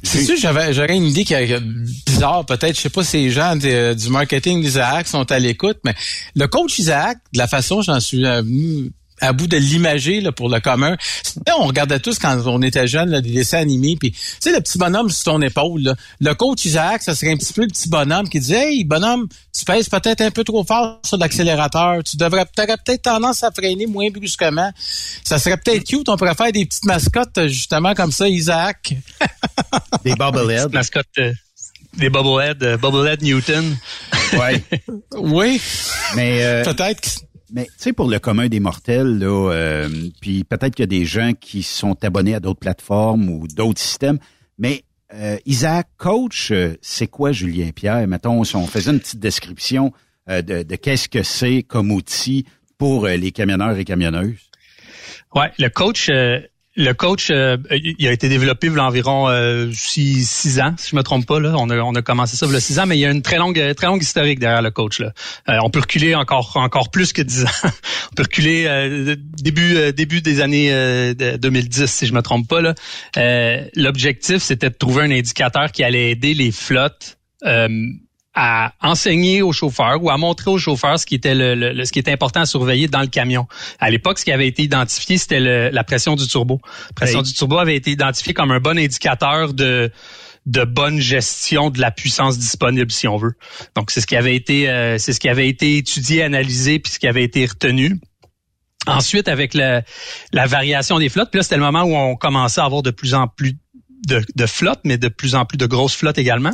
C'est 0.03 0.25
sûr, 0.25 0.37
j'avais, 0.39 0.75
j'aurais 0.75 0.97
une 0.97 1.05
idée 1.05 1.25
qui 1.25 1.33
est 1.33 1.59
bizarre, 2.07 2.45
peut-être. 2.45 2.77
Je 2.77 2.81
sais 2.83 2.91
pas 2.91 3.03
si 3.05 3.17
les 3.19 3.31
gens 3.31 3.57
de- 3.57 3.95
du 3.95 4.09
marketing 4.11 4.61
d'Isaac 4.61 5.07
sont 5.09 5.31
à 5.33 5.39
l'écoute, 5.39 5.79
mais 5.85 5.95
le 6.35 6.47
coach 6.47 6.79
Isaac, 6.79 7.17
de 7.33 7.39
la 7.39 7.47
façon 7.49 7.77
dont 7.77 7.83
j'en 7.83 8.01
suis 8.01 8.27
euh, 8.27 8.43
venu 8.43 8.93
à 9.23 9.33
bout 9.33 9.47
de 9.47 9.57
l'imager 9.57 10.21
là, 10.21 10.33
pour 10.33 10.49
le 10.49 10.61
commun. 10.61 10.97
Tu 11.25 11.31
sais, 11.31 11.41
On 11.59 11.67
regardait 11.67 12.01
tous 12.01 12.19
quand 12.19 12.37
on 12.47 12.61
était 12.61 12.87
jeunes 12.87 13.11
là, 13.11 13.21
des 13.21 13.31
dessins 13.31 13.59
animés, 13.59 13.97
puis 13.99 14.11
tu 14.11 14.19
sais 14.41 14.53
le 14.53 14.61
petit 14.61 14.79
bonhomme 14.79 15.09
sur 15.09 15.25
ton 15.33 15.41
épaule. 15.41 15.83
là. 15.83 15.95
Le 16.21 16.35
coach 16.35 16.65
Isaac, 16.65 17.03
ça 17.03 17.15
serait 17.15 17.33
un 17.33 17.37
petit 17.37 17.53
peu 17.53 17.63
le 17.63 17.69
petit 17.69 17.89
bonhomme 17.89 18.29
qui 18.29 18.41
disait 18.41 18.73
Hey 18.73 18.85
bonhomme, 18.85 19.29
tu 19.57 19.65
pèses 19.65 19.89
peut-être 19.89 20.21
un 20.21 20.31
peu 20.31 20.45
trop 20.45 20.65
fort 20.65 21.01
sur 21.05 21.17
l'accélérateur. 21.17 22.03
Tu 22.03 22.17
devrais 22.17 22.45
t'aurais 22.55 22.77
peut-être 22.85 23.03
tendance 23.03 23.43
à 23.43 23.51
freiner 23.51 23.87
moins 23.87 24.11
brusquement. 24.11 24.71
Ça 25.25 25.39
serait 25.39 25.57
peut-être 25.57 25.85
cute. 25.85 26.09
On 26.09 26.17
pourrait 26.17 26.35
faire 26.35 26.53
des 26.53 26.67
petites 26.67 26.85
mascottes 26.85 27.47
justement 27.47 27.95
comme 27.95 28.13
ça, 28.13 28.29
Isaac. 28.29 28.95
Des 30.05 30.15
bobbleheads. 30.15 30.71
Mascotte 30.73 31.07
euh, 31.19 31.33
des 31.97 32.09
bobblehead, 32.09 32.63
euh, 32.63 32.77
bobblehead 32.77 33.23
Newton. 33.23 33.77
Ouais. 34.33 34.63
oui. 35.17 35.61
Mais 36.17 36.43
euh, 36.43 36.65
peut-être. 36.65 37.21
Mais 37.53 37.67
tu 37.67 37.73
sais, 37.77 37.93
pour 37.93 38.09
le 38.09 38.19
commun 38.19 38.49
des 38.49 38.61
mortels, 38.61 39.19
là, 39.19 39.51
euh, 39.53 39.89
puis 40.21 40.43
peut-être 40.43 40.75
qu'il 40.75 40.85
y 40.85 40.85
a 40.85 40.87
des 40.87 41.05
gens 41.05 41.33
qui 41.39 41.63
sont 41.63 42.03
abonnés 42.03 42.35
à 42.35 42.41
d'autres 42.41 42.61
plateformes 42.61 43.29
ou 43.29 43.47
d'autres 43.47 43.81
systèmes, 43.81 44.19
mais 44.57 44.85
euh, 45.13 45.37
Isaac, 45.45 45.89
coach, 45.99 46.51
euh, 46.51 46.75
c'est 46.81 47.09
quoi 47.09 47.33
Julien 47.33 47.71
Pierre? 47.75 48.07
Mettons, 48.09 48.43
si 48.45 48.57
on 48.57 48.67
faisait 48.67 48.93
une 48.93 49.01
petite 49.01 49.21
description 49.21 49.93
euh, 50.31 50.41
de, 50.41 50.63
de 50.63 50.77
qu'est-ce 50.77 51.09
que 51.09 51.23
c'est 51.23 51.63
comme 51.63 51.91
outil 51.93 52.47
pour 52.79 53.05
euh, 53.05 53.17
les 53.17 53.33
camionneurs 53.33 53.77
et 53.77 53.85
camionneuses? 53.85 54.51
Ouais, 55.35 55.51
le 55.59 55.69
coach, 55.69 56.09
euh, 56.11 56.41
le 56.75 56.93
coach, 56.93 57.29
euh, 57.31 57.59
il 57.71 58.07
a 58.07 58.13
été 58.13 58.29
développé 58.29 58.69
il 58.69 58.73
y 58.73 58.79
a 58.79 58.85
environ 58.85 59.29
euh, 59.29 59.71
six, 59.73 60.29
six 60.29 60.61
ans, 60.61 60.75
si 60.79 60.91
je 60.91 60.97
me 60.97 61.03
trompe 61.03 61.27
pas. 61.27 61.39
Là, 61.39 61.55
on 61.59 61.69
a, 61.69 61.77
on 61.79 61.95
a 61.95 62.03
commencé 62.03 62.37
ça 62.37 62.47
il 62.47 62.53
y 62.53 62.57
a 62.57 62.61
six 62.61 62.79
ans, 62.79 62.87
mais 62.87 62.97
il 62.97 63.01
y 63.01 63.07
a 63.07 63.11
une 63.11 63.21
très 63.21 63.37
longue, 63.37 63.75
très 63.75 63.87
longue 63.87 64.03
historique 64.03 64.39
derrière 64.39 64.63
le 64.63 64.71
coach. 64.71 64.99
Là. 64.99 65.13
Euh, 65.49 65.59
on 65.63 65.71
peut 65.71 65.81
reculer 65.81 66.15
encore, 66.15 66.57
encore 66.57 66.91
plus 66.91 67.13
que 67.13 67.21
dix 67.21 67.45
ans. 67.45 67.51
on 67.65 68.15
peut 68.15 68.23
reculer 68.23 68.65
euh, 68.67 69.17
début, 69.19 69.77
euh, 69.77 69.93
début 69.93 70.23
des 70.23 70.41
années 70.41 70.73
euh, 70.73 71.13
de 71.15 71.37
2010, 71.37 71.87
si 71.87 72.07
je 72.07 72.15
me 72.15 72.23
trompe 72.23 72.49
pas. 72.49 72.63
Euh, 73.17 73.65
L'objectif, 73.77 74.39
c'était 74.39 74.71
de 74.71 74.75
trouver 74.75 75.03
un 75.03 75.11
indicateur 75.11 75.73
qui 75.73 75.85
allait 75.85 76.13
aider 76.13 76.33
les 76.35 76.53
flottes. 76.53 77.19
À 78.35 78.73
enseigner 78.81 79.43
aux 79.43 79.53
chauffeurs 79.53 80.03
ou 80.03 80.09
à 80.11 80.17
montrer 80.17 80.51
aux 80.51 80.59
chauffeurs 80.59 80.99
ce 80.99 81.05
qui 81.05 81.15
était 81.15 81.35
le, 81.35 81.55
le- 81.55 81.85
ce 81.85 81.93
qui 81.93 81.99
était 81.99 82.13
important 82.13 82.41
à 82.41 82.47
surveiller 82.47 82.89
dans 82.89 83.01
le 83.03 83.07
camion. 83.09 83.47
À 83.79 83.91
l'époque, 83.91 84.19
ce 84.19 84.25
qui 84.25 84.33
avait 84.33 84.49
été 84.49 84.63
identifié, 84.63 85.19
c'était 85.19 85.41
le- 85.41 85.69
la 85.71 85.85
pression 85.85 86.17
du 86.17 86.27
turbo. 86.27 86.61
La 86.89 86.93
pression 86.95 87.19
Hey. 87.19 87.25
du 87.27 87.33
turbo 87.35 87.59
avait 87.59 87.77
été 87.77 87.91
identifiée 87.91 88.33
comme 88.33 88.51
un 88.51 88.61
bon 88.61 88.79
indicateur 88.79 89.53
de 89.53 89.91
de 90.45 90.65
bonne 90.65 90.99
gestion 90.99 91.71
de 91.71 91.79
la 91.81 91.93
puissance 91.93 92.37
disponible, 92.37 92.91
si 92.91 93.07
on 93.07 93.17
veut. 93.17 93.35
Donc, 93.77 93.93
c'est 93.93 94.01
ce 94.01 94.09
qui 94.09 94.17
avait 94.17 94.35
été, 94.35 94.69
euh, 94.69 94.99
c'est 94.99 95.13
ce 95.13 95.21
qui 95.21 95.29
avait 95.29 95.49
été 95.49 95.77
étudié, 95.77 96.25
analysé, 96.25 96.81
puis 96.81 96.93
ce 96.93 96.99
qui 96.99 97.07
avait 97.07 97.23
été 97.23 97.47
retenu. 97.47 98.01
Ensuite, 98.89 99.29
avec 99.29 99.55
le- 99.55 99.83
la 100.33 100.47
variation 100.47 100.99
des 100.99 101.09
flottes, 101.09 101.31
puis 101.31 101.39
là, 101.39 101.45
c'était 101.45 101.59
le 101.59 101.63
moment 101.63 101.83
où 101.85 101.95
on 101.95 102.17
commençait 102.17 102.61
à 102.61 102.65
avoir 102.65 102.83
de 102.83 102.91
plus 102.91 103.15
en 103.15 103.29
plus 103.29 103.57
de, 104.09 104.21
de 104.35 104.47
flottes, 104.47 104.81
mais 104.83 104.99
de 104.99 105.07
plus 105.07 105.37
en 105.37 105.45
plus 105.45 105.59
de 105.59 105.67
grosses 105.67 105.95
flottes 105.95 106.19
également. 106.19 106.51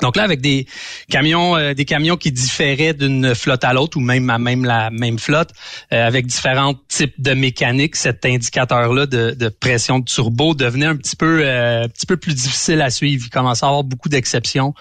Donc 0.00 0.16
là, 0.16 0.22
avec 0.22 0.40
des 0.40 0.66
camions, 1.10 1.56
euh, 1.56 1.74
des 1.74 1.84
camions 1.84 2.16
qui 2.16 2.30
différaient 2.30 2.94
d'une 2.94 3.34
flotte 3.34 3.64
à 3.64 3.72
l'autre 3.72 3.96
ou 3.96 4.00
même 4.00 4.30
à 4.30 4.38
même 4.38 4.64
la 4.64 4.90
même 4.90 5.18
flotte, 5.18 5.50
euh, 5.92 6.06
avec 6.06 6.26
différents 6.26 6.74
types 6.88 7.20
de 7.20 7.34
mécaniques, 7.34 7.96
cet 7.96 8.24
indicateur-là 8.24 9.06
de, 9.06 9.32
de 9.32 9.48
pression 9.48 9.98
de 9.98 10.04
turbo 10.04 10.54
devenait 10.54 10.86
un 10.86 10.96
petit 10.96 11.16
peu, 11.16 11.40
euh, 11.42 11.84
un 11.84 11.88
petit 11.88 12.06
peu 12.06 12.16
plus 12.16 12.34
difficile 12.34 12.80
à 12.80 12.90
suivre. 12.90 13.24
Il 13.26 13.30
commençait 13.30 13.64
à 13.64 13.68
avoir 13.68 13.84
beaucoup 13.84 14.08
d'exceptions. 14.08 14.74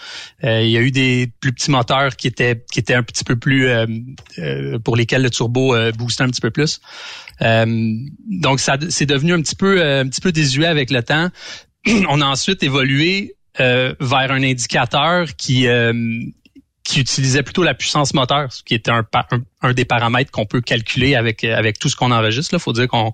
Euh, 0.43 0.61
il 0.61 0.69
y 0.69 0.77
a 0.77 0.81
eu 0.81 0.91
des 0.91 1.31
plus 1.39 1.53
petits 1.53 1.71
moteurs 1.71 2.15
qui 2.15 2.27
étaient 2.27 2.63
qui 2.71 2.79
étaient 2.79 2.93
un 2.93 3.03
petit 3.03 3.23
peu 3.23 3.35
plus 3.35 3.67
euh, 3.67 3.85
euh, 4.37 4.79
pour 4.79 4.95
lesquels 4.95 5.23
le 5.23 5.29
turbo 5.29 5.75
boostait 5.97 6.23
un 6.23 6.29
petit 6.29 6.41
peu 6.41 6.51
plus. 6.51 6.79
Donc 7.41 8.59
ça 8.59 8.77
c'est 8.89 9.05
devenu 9.05 9.33
un 9.33 9.41
petit 9.41 9.55
peu 9.55 9.81
un 9.81 10.07
petit 10.07 10.21
peu 10.21 10.31
désuet 10.31 10.67
avec 10.67 10.91
le 10.91 11.01
temps. 11.03 11.29
On 12.09 12.21
a 12.21 12.25
ensuite 12.25 12.63
évolué 12.63 13.36
vers 13.59 14.31
un 14.31 14.43
indicateur 14.43 15.27
qui 15.37 15.67
euh, 15.67 15.93
qui 16.83 17.01
utilisait 17.01 17.43
plutôt 17.43 17.63
la 17.63 17.73
puissance 17.73 18.13
moteur, 18.13 18.51
ce 18.53 18.63
qui 18.63 18.73
était 18.73 18.91
un, 18.91 19.03
pa- 19.03 19.27
un, 19.31 19.41
un 19.61 19.73
des 19.73 19.83
paramètres 19.83 20.31
qu'on 20.31 20.45
peut 20.45 20.61
calculer 20.61 21.15
avec 21.15 21.43
euh, 21.43 21.53
avec 21.55 21.79
tout 21.79 21.89
ce 21.89 21.95
qu'on 21.97 22.11
enregistre. 22.11 22.53
Il 22.53 22.59
faut 22.59 22.71
dire 22.73 22.87
qu'on 22.87 23.11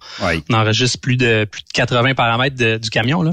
on 0.49 0.53
enregistre 0.53 0.99
plus 0.99 1.17
de 1.17 1.45
plus 1.45 1.61
de 1.63 1.69
80 1.73 2.13
paramètres 2.13 2.55
de- 2.55 2.77
du 2.77 2.89
camion 2.91 3.23
là. 3.23 3.31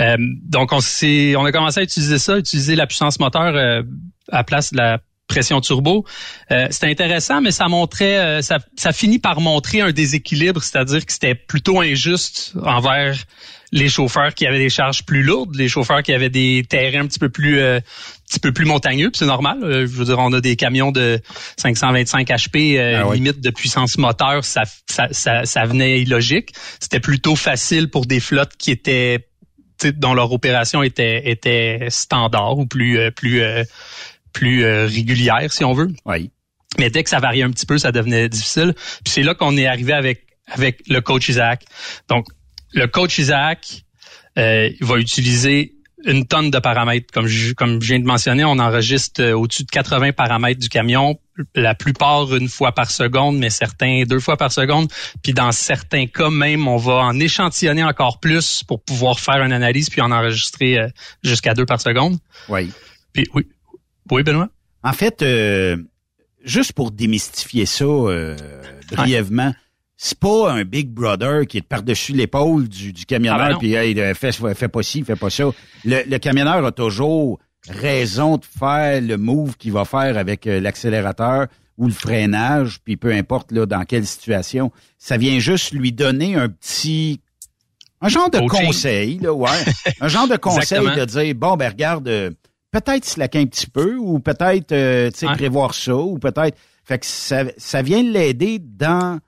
Euh, 0.00 0.16
donc 0.44 0.72
on 0.72 0.80
s'est 0.80 1.34
on 1.36 1.44
a 1.44 1.52
commencé 1.52 1.80
à 1.80 1.82
utiliser 1.82 2.18
ça, 2.18 2.38
utiliser 2.38 2.76
la 2.76 2.86
puissance 2.86 3.18
moteur 3.20 3.54
euh, 3.54 3.82
à 4.30 4.38
la 4.38 4.44
place 4.44 4.72
de 4.72 4.78
la 4.78 4.98
pression 5.28 5.60
turbo. 5.60 6.04
Euh, 6.50 6.66
c'était 6.70 6.88
intéressant, 6.88 7.40
mais 7.40 7.52
ça 7.52 7.68
montrait, 7.68 8.18
euh, 8.18 8.42
ça, 8.42 8.58
ça 8.76 8.92
finit 8.92 9.20
par 9.20 9.40
montrer 9.40 9.80
un 9.80 9.92
déséquilibre, 9.92 10.60
c'est-à-dire 10.62 11.06
que 11.06 11.12
c'était 11.12 11.36
plutôt 11.36 11.80
injuste 11.80 12.52
envers 12.64 13.14
les 13.72 13.88
chauffeurs 13.88 14.34
qui 14.34 14.46
avaient 14.46 14.58
des 14.58 14.70
charges 14.70 15.04
plus 15.04 15.22
lourdes, 15.22 15.54
les 15.54 15.68
chauffeurs 15.68 16.02
qui 16.02 16.12
avaient 16.12 16.30
des 16.30 16.64
terrains 16.68 17.02
un 17.02 17.06
petit 17.06 17.18
peu 17.18 17.28
plus, 17.28 17.58
euh, 17.58 17.78
un 17.78 17.80
petit 18.28 18.40
peu 18.40 18.52
plus 18.52 18.64
montagneux, 18.64 19.10
c'est 19.14 19.26
normal. 19.26 19.58
Euh, 19.62 19.86
je 19.86 19.92
veux 19.92 20.04
dire, 20.06 20.18
on 20.18 20.32
a 20.32 20.40
des 20.40 20.56
camions 20.56 20.92
de 20.92 21.20
525 21.56 22.28
HP, 22.28 22.78
euh, 22.78 23.00
Ah 23.02 23.08
oui. 23.08 23.16
limite 23.16 23.40
de 23.40 23.50
puissance 23.50 23.96
moteur, 23.98 24.44
ça, 24.44 24.62
ça, 24.88 25.08
ça, 25.12 25.44
ça 25.44 25.64
venait 25.66 26.00
illogique. 26.00 26.52
C'était 26.80 27.00
plutôt 27.00 27.36
facile 27.36 27.90
pour 27.90 28.06
des 28.06 28.20
flottes 28.20 28.56
qui 28.58 28.70
étaient 28.70 29.26
dont 29.88 30.14
leur 30.14 30.32
opération 30.32 30.82
était 30.82 31.30
était 31.30 31.86
standard 31.88 32.58
ou 32.58 32.66
plus 32.66 32.98
euh, 32.98 33.10
plus 33.10 33.42
euh, 33.42 33.64
plus 34.32 34.64
euh, 34.64 34.86
régulière 34.86 35.52
si 35.52 35.64
on 35.64 35.72
veut. 35.72 35.88
Oui. 36.06 36.30
Mais 36.78 36.90
dès 36.90 37.02
que 37.02 37.10
ça 37.10 37.18
variait 37.18 37.42
un 37.42 37.50
petit 37.50 37.66
peu, 37.66 37.78
ça 37.78 37.90
devenait 37.90 38.28
difficile. 38.28 38.74
Puis 39.04 39.12
c'est 39.12 39.22
là 39.22 39.34
qu'on 39.34 39.56
est 39.56 39.66
arrivé 39.66 39.92
avec 39.92 40.26
avec 40.46 40.82
le 40.88 41.00
coach 41.00 41.28
Isaac. 41.28 41.64
Donc 42.08 42.26
le 42.72 42.86
coach 42.86 43.18
Isaac 43.18 43.84
euh, 44.38 44.70
il 44.80 44.86
va 44.86 44.98
utiliser 44.98 45.74
une 46.04 46.26
tonne 46.26 46.50
de 46.50 46.58
paramètres. 46.58 47.12
Comme 47.12 47.26
je, 47.26 47.52
comme 47.52 47.82
je 47.82 47.88
viens 47.88 47.98
de 47.98 48.06
mentionner, 48.06 48.44
on 48.44 48.58
enregistre 48.58 49.22
euh, 49.22 49.32
au-dessus 49.32 49.64
de 49.64 49.70
80 49.70 50.12
paramètres 50.12 50.60
du 50.60 50.68
camion, 50.68 51.18
la 51.54 51.74
plupart 51.74 52.34
une 52.34 52.48
fois 52.48 52.72
par 52.72 52.90
seconde, 52.90 53.38
mais 53.38 53.50
certains 53.50 54.04
deux 54.04 54.20
fois 54.20 54.36
par 54.36 54.52
seconde. 54.52 54.90
Puis 55.22 55.32
dans 55.32 55.52
certains 55.52 56.06
cas 56.06 56.30
même, 56.30 56.68
on 56.68 56.76
va 56.76 56.94
en 56.94 57.18
échantillonner 57.18 57.84
encore 57.84 58.20
plus 58.20 58.62
pour 58.64 58.82
pouvoir 58.82 59.20
faire 59.20 59.42
une 59.42 59.52
analyse 59.52 59.90
puis 59.90 60.00
en 60.00 60.10
enregistrer 60.10 60.78
euh, 60.78 60.88
jusqu'à 61.22 61.54
deux 61.54 61.66
par 61.66 61.80
seconde. 61.80 62.18
Oui. 62.48 62.70
Puis 63.12 63.26
oui, 63.34 63.46
oui 64.10 64.22
Benoît? 64.22 64.48
En 64.82 64.92
fait, 64.92 65.22
euh, 65.22 65.76
juste 66.42 66.72
pour 66.72 66.90
démystifier 66.90 67.66
ça 67.66 67.84
euh, 67.84 68.36
brièvement, 68.92 69.54
c'est 70.02 70.18
pas 70.18 70.50
un 70.50 70.64
Big 70.64 70.88
Brother 70.88 71.46
qui 71.46 71.58
est 71.58 71.62
par-dessus 71.62 72.14
l'épaule 72.14 72.66
du, 72.66 72.90
du 72.94 73.02
Ah 73.02 73.06
camionneur 73.06 73.38
ben 73.38 73.52
non. 73.52 73.58
puis 73.58 73.74
hey, 73.74 74.00
euh, 74.00 74.14
fais, 74.14 74.32
fais 74.32 74.68
pas 74.68 74.82
ci, 74.82 75.04
fais 75.04 75.14
pas 75.14 75.28
ça. 75.28 75.44
Le, 75.84 76.08
le 76.08 76.18
camionneur 76.18 76.64
a 76.64 76.72
toujours 76.72 77.38
raison 77.68 78.38
de 78.38 78.44
faire 78.46 79.02
le 79.02 79.18
move 79.18 79.58
qu'il 79.58 79.72
va 79.72 79.84
faire 79.84 80.16
avec 80.16 80.46
euh, 80.46 80.58
l'accélérateur 80.58 81.48
ou 81.76 81.86
le 81.86 81.92
freinage, 81.92 82.80
puis 82.82 82.96
peu 82.96 83.12
importe 83.12 83.52
là 83.52 83.66
dans 83.66 83.84
quelle 83.84 84.06
situation. 84.06 84.72
Ça 84.96 85.18
vient 85.18 85.38
juste 85.38 85.72
lui 85.72 85.92
donner 85.92 86.34
un 86.34 86.48
petit 86.48 87.20
un 88.00 88.08
genre 88.08 88.30
de 88.30 88.38
conseil, 88.38 89.18
là, 89.18 89.34
ouais. 89.34 89.50
un 90.00 90.08
genre 90.08 90.28
de 90.28 90.36
conseil 90.36 90.80
de 90.80 91.04
dire 91.04 91.34
bon 91.34 91.58
ben 91.58 91.68
regarde, 91.68 92.08
euh, 92.08 92.30
peut-être 92.70 93.04
slacker 93.04 93.40
un 93.40 93.46
petit 93.46 93.66
peu 93.66 93.96
ou 93.96 94.18
peut-être 94.18 94.72
euh, 94.72 95.10
tu 95.10 95.18
sais 95.18 95.26
prévoir 95.26 95.74
ça 95.74 95.94
ou 95.94 96.18
peut-être 96.18 96.56
fait 96.84 96.98
que 97.00 97.06
ça, 97.06 97.44
ça 97.58 97.82
vient 97.82 98.02
l'aider 98.02 98.58
dans 98.58 99.20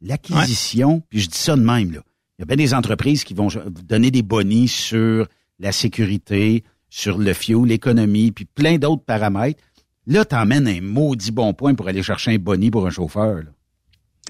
l'acquisition. 0.00 1.02
Puis 1.08 1.20
je 1.20 1.28
dis 1.28 1.38
ça 1.38 1.56
de 1.56 1.62
même 1.62 1.92
là. 1.92 2.00
Il 2.38 2.42
y 2.42 2.44
a 2.44 2.46
bien 2.46 2.56
des 2.56 2.72
entreprises 2.72 3.24
qui 3.24 3.34
vont 3.34 3.48
donner 3.84 4.10
des 4.10 4.22
bonis 4.22 4.68
sur 4.68 5.28
la 5.58 5.72
sécurité, 5.72 6.64
sur 6.88 7.18
le 7.18 7.34
fuel, 7.34 7.64
l'économie, 7.66 8.32
puis 8.32 8.46
plein 8.46 8.78
d'autres 8.78 9.04
paramètres. 9.04 9.62
Là, 10.06 10.24
t'emmènes 10.24 10.66
un 10.66 10.80
maudit 10.80 11.32
bon 11.32 11.52
point 11.52 11.74
pour 11.74 11.86
aller 11.86 12.02
chercher 12.02 12.34
un 12.34 12.38
boni 12.38 12.70
pour 12.70 12.86
un 12.86 12.90
chauffeur. 12.90 13.36
là. 13.36 13.50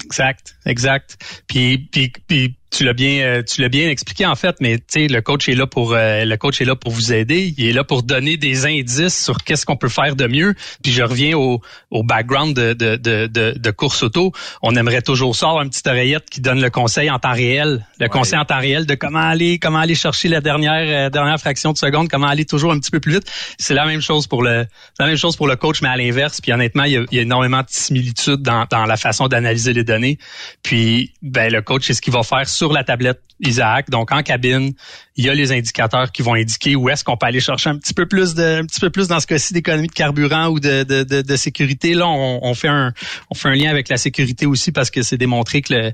Exact, 0.04 0.56
exact. 0.66 1.42
Puis, 1.46 1.78
puis, 1.78 2.12
puis 2.26 2.56
tu 2.70 2.84
l'as 2.84 2.92
bien, 2.92 3.20
euh, 3.22 3.42
tu 3.42 3.60
l'as 3.60 3.68
bien 3.68 3.88
expliqué 3.88 4.26
en 4.26 4.36
fait, 4.36 4.56
mais 4.60 4.78
tu 4.78 4.84
sais, 4.88 5.06
le 5.08 5.20
coach 5.22 5.48
est 5.48 5.54
là 5.54 5.66
pour, 5.66 5.92
euh, 5.92 6.24
le 6.24 6.36
coach 6.36 6.60
est 6.60 6.64
là 6.64 6.76
pour 6.76 6.92
vous 6.92 7.12
aider. 7.12 7.52
Il 7.58 7.66
est 7.66 7.72
là 7.72 7.82
pour 7.82 8.02
donner 8.02 8.36
des 8.36 8.64
indices 8.66 9.24
sur 9.24 9.42
qu'est-ce 9.42 9.66
qu'on 9.66 9.76
peut 9.76 9.88
faire 9.88 10.14
de 10.14 10.26
mieux. 10.26 10.54
Puis 10.82 10.92
je 10.92 11.02
reviens 11.02 11.36
au, 11.36 11.60
au 11.90 12.02
background 12.04 12.54
de, 12.54 12.72
de, 12.72 12.96
de, 12.96 13.26
de, 13.26 13.70
course 13.70 14.02
auto. 14.04 14.32
On 14.62 14.76
aimerait 14.76 15.02
toujours 15.02 15.34
ça, 15.34 15.48
une 15.48 15.68
petite 15.68 15.86
oreillette 15.88 16.30
qui 16.30 16.40
donne 16.40 16.60
le 16.60 16.70
conseil 16.70 17.10
en 17.10 17.18
temps 17.18 17.32
réel, 17.32 17.84
le 17.98 18.08
conseil 18.08 18.38
en 18.38 18.44
temps 18.44 18.60
réel 18.60 18.86
de 18.86 18.94
comment 18.94 19.18
aller, 19.18 19.58
comment 19.58 19.78
aller 19.78 19.96
chercher 19.96 20.28
la 20.28 20.40
dernière, 20.40 21.06
euh, 21.06 21.10
dernière 21.10 21.40
fraction 21.40 21.72
de 21.72 21.78
seconde, 21.78 22.08
comment 22.08 22.28
aller 22.28 22.44
toujours 22.44 22.72
un 22.72 22.78
petit 22.78 22.90
peu 22.92 23.00
plus 23.00 23.14
vite. 23.14 23.30
C'est 23.58 23.74
la 23.74 23.84
même 23.86 24.00
chose 24.00 24.28
pour 24.28 24.42
le, 24.42 24.66
la 24.98 25.06
même 25.06 25.16
chose 25.16 25.36
pour 25.36 25.48
le 25.48 25.56
coach, 25.56 25.82
mais 25.82 25.88
à 25.88 25.96
l'inverse. 25.96 26.40
Puis 26.40 26.52
honnêtement, 26.52 26.84
il 26.84 26.92
y 26.92 26.96
a, 26.96 27.04
il 27.10 27.16
y 27.16 27.18
a 27.18 27.22
énormément 27.22 27.60
de 27.60 27.68
similitudes 27.68 28.42
dans, 28.42 28.66
dans 28.70 28.84
la 28.84 28.96
façon 28.96 29.26
d'analyser 29.26 29.72
les 29.72 29.84
données. 29.84 30.18
Puis, 30.62 31.12
ben, 31.22 31.52
le 31.52 31.62
coach, 31.62 31.86
c'est 31.86 31.94
ce 31.94 32.00
qu'il 32.00 32.12
va 32.12 32.22
faire 32.22 32.48
sur 32.60 32.74
la 32.74 32.84
tablette 32.84 33.22
Isaac. 33.40 33.88
Donc, 33.88 34.12
en 34.12 34.22
cabine, 34.22 34.74
il 35.16 35.24
y 35.24 35.30
a 35.30 35.34
les 35.34 35.50
indicateurs 35.50 36.12
qui 36.12 36.20
vont 36.20 36.34
indiquer 36.34 36.76
où 36.76 36.90
est-ce 36.90 37.02
qu'on 37.02 37.16
peut 37.16 37.24
aller 37.24 37.40
chercher 37.40 37.70
un 37.70 37.78
petit 37.78 37.94
peu 37.94 38.04
plus 38.04 38.34
de, 38.34 38.60
un 38.60 38.66
petit 38.66 38.80
peu 38.80 38.90
plus 38.90 39.08
dans 39.08 39.18
ce 39.18 39.26
cas-ci 39.26 39.54
d'économie 39.54 39.88
de 39.88 39.92
carburant 39.92 40.48
ou 40.48 40.60
de, 40.60 40.82
de, 40.82 41.02
de, 41.02 41.22
de 41.22 41.36
sécurité. 41.36 41.94
Là, 41.94 42.06
on, 42.06 42.40
on 42.42 42.54
fait 42.54 42.68
un, 42.68 42.92
on 43.30 43.34
fait 43.34 43.48
un 43.48 43.54
lien 43.54 43.70
avec 43.70 43.88
la 43.88 43.96
sécurité 43.96 44.44
aussi 44.44 44.72
parce 44.72 44.90
que 44.90 45.00
c'est 45.00 45.16
démontré 45.16 45.62
que 45.62 45.90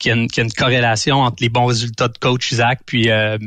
qu'il 0.00 0.10
y, 0.10 0.12
a 0.12 0.16
une, 0.16 0.26
qu'il 0.26 0.38
y 0.38 0.40
a 0.40 0.44
une 0.44 0.52
corrélation 0.52 1.18
entre 1.18 1.36
les 1.40 1.50
bons 1.50 1.66
résultats 1.66 2.08
de 2.08 2.18
coach 2.18 2.50
Isaac 2.50 2.80
puis, 2.84 3.10
euh, 3.10 3.38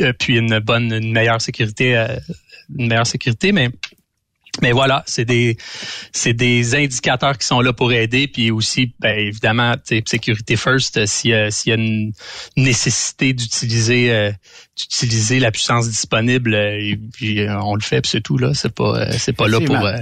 euh, 0.00 0.14
puis 0.18 0.38
une 0.38 0.58
bonne, 0.60 0.90
une 0.90 1.12
meilleure 1.12 1.42
sécurité, 1.42 1.94
euh, 1.94 2.06
une 2.78 2.88
meilleure 2.88 3.06
sécurité, 3.06 3.52
mais 3.52 3.68
mais 4.62 4.72
voilà, 4.72 5.02
c'est 5.06 5.24
des 5.24 5.56
c'est 6.12 6.32
des 6.32 6.74
indicateurs 6.74 7.36
qui 7.38 7.46
sont 7.46 7.60
là 7.60 7.72
pour 7.72 7.92
aider, 7.92 8.28
puis 8.28 8.50
aussi, 8.50 8.94
ben, 9.00 9.18
évidemment, 9.18 9.74
sécurité 10.04 10.56
first, 10.56 10.96
euh, 10.96 11.06
s'il 11.06 11.30
y 11.30 11.34
a, 11.34 11.50
s'il 11.50 11.70
y 11.70 11.72
a 11.72 11.76
une 11.76 12.12
nécessité 12.56 13.32
d'utiliser 13.32 14.12
euh, 14.12 14.32
d'utiliser 14.76 15.40
la 15.40 15.50
puissance 15.50 15.88
disponible, 15.88 16.54
euh, 16.54 16.78
et 16.78 16.96
puis 17.12 17.40
euh, 17.40 17.58
on 17.60 17.74
le 17.74 17.82
fait, 17.82 18.00
puis 18.00 18.10
c'est 18.10 18.20
tout 18.20 18.38
là. 18.38 18.52
C'est 18.54 18.74
pas 18.74 19.10
c'est 19.18 19.32
pas 19.32 19.48
là 19.48 19.60
pour. 19.60 19.76
euh, 19.76 19.96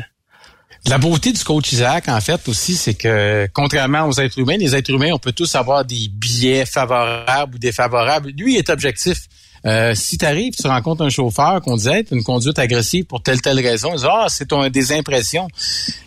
La 0.89 0.99
beauté 0.99 1.33
du 1.33 1.45
coach 1.45 1.73
Isaac, 1.73 2.09
en 2.09 2.21
fait, 2.21 2.49
aussi, 2.49 2.75
c'est 2.77 2.95
que 2.95 3.47
contrairement 3.53 4.07
aux 4.09 4.19
êtres 4.21 4.39
humains, 4.39 4.57
les 4.57 4.75
êtres 4.75 4.91
humains, 4.91 5.11
on 5.13 5.19
peut 5.19 5.33
tous 5.33 5.55
avoir 5.55 5.85
des 5.85 6.09
biais 6.11 6.67
favorables 6.67 7.55
ou 7.55 7.59
défavorables. 7.59 8.31
Lui, 8.37 8.55
il 8.55 8.59
est 8.59 8.69
objectif. 8.69 9.19
Euh, 9.67 9.95
si 9.95 10.19
tu 10.19 10.25
arrives, 10.25 10.55
tu 10.55 10.67
rencontres 10.67 11.03
un 11.03 11.09
chauffeur 11.09 11.61
qu'on 11.61 11.77
disait 11.77 12.05
une 12.11 12.23
conduite 12.23 12.59
agressive 12.59 13.05
pour 13.05 13.23
telle 13.23 13.41
telle 13.41 13.61
raison, 13.61 13.91
il 13.95 14.01
dit, 14.01 14.07
ah, 14.09 14.27
c'est 14.29 14.47
ton 14.47 14.69
des 14.69 14.93
impressions. 14.93 15.49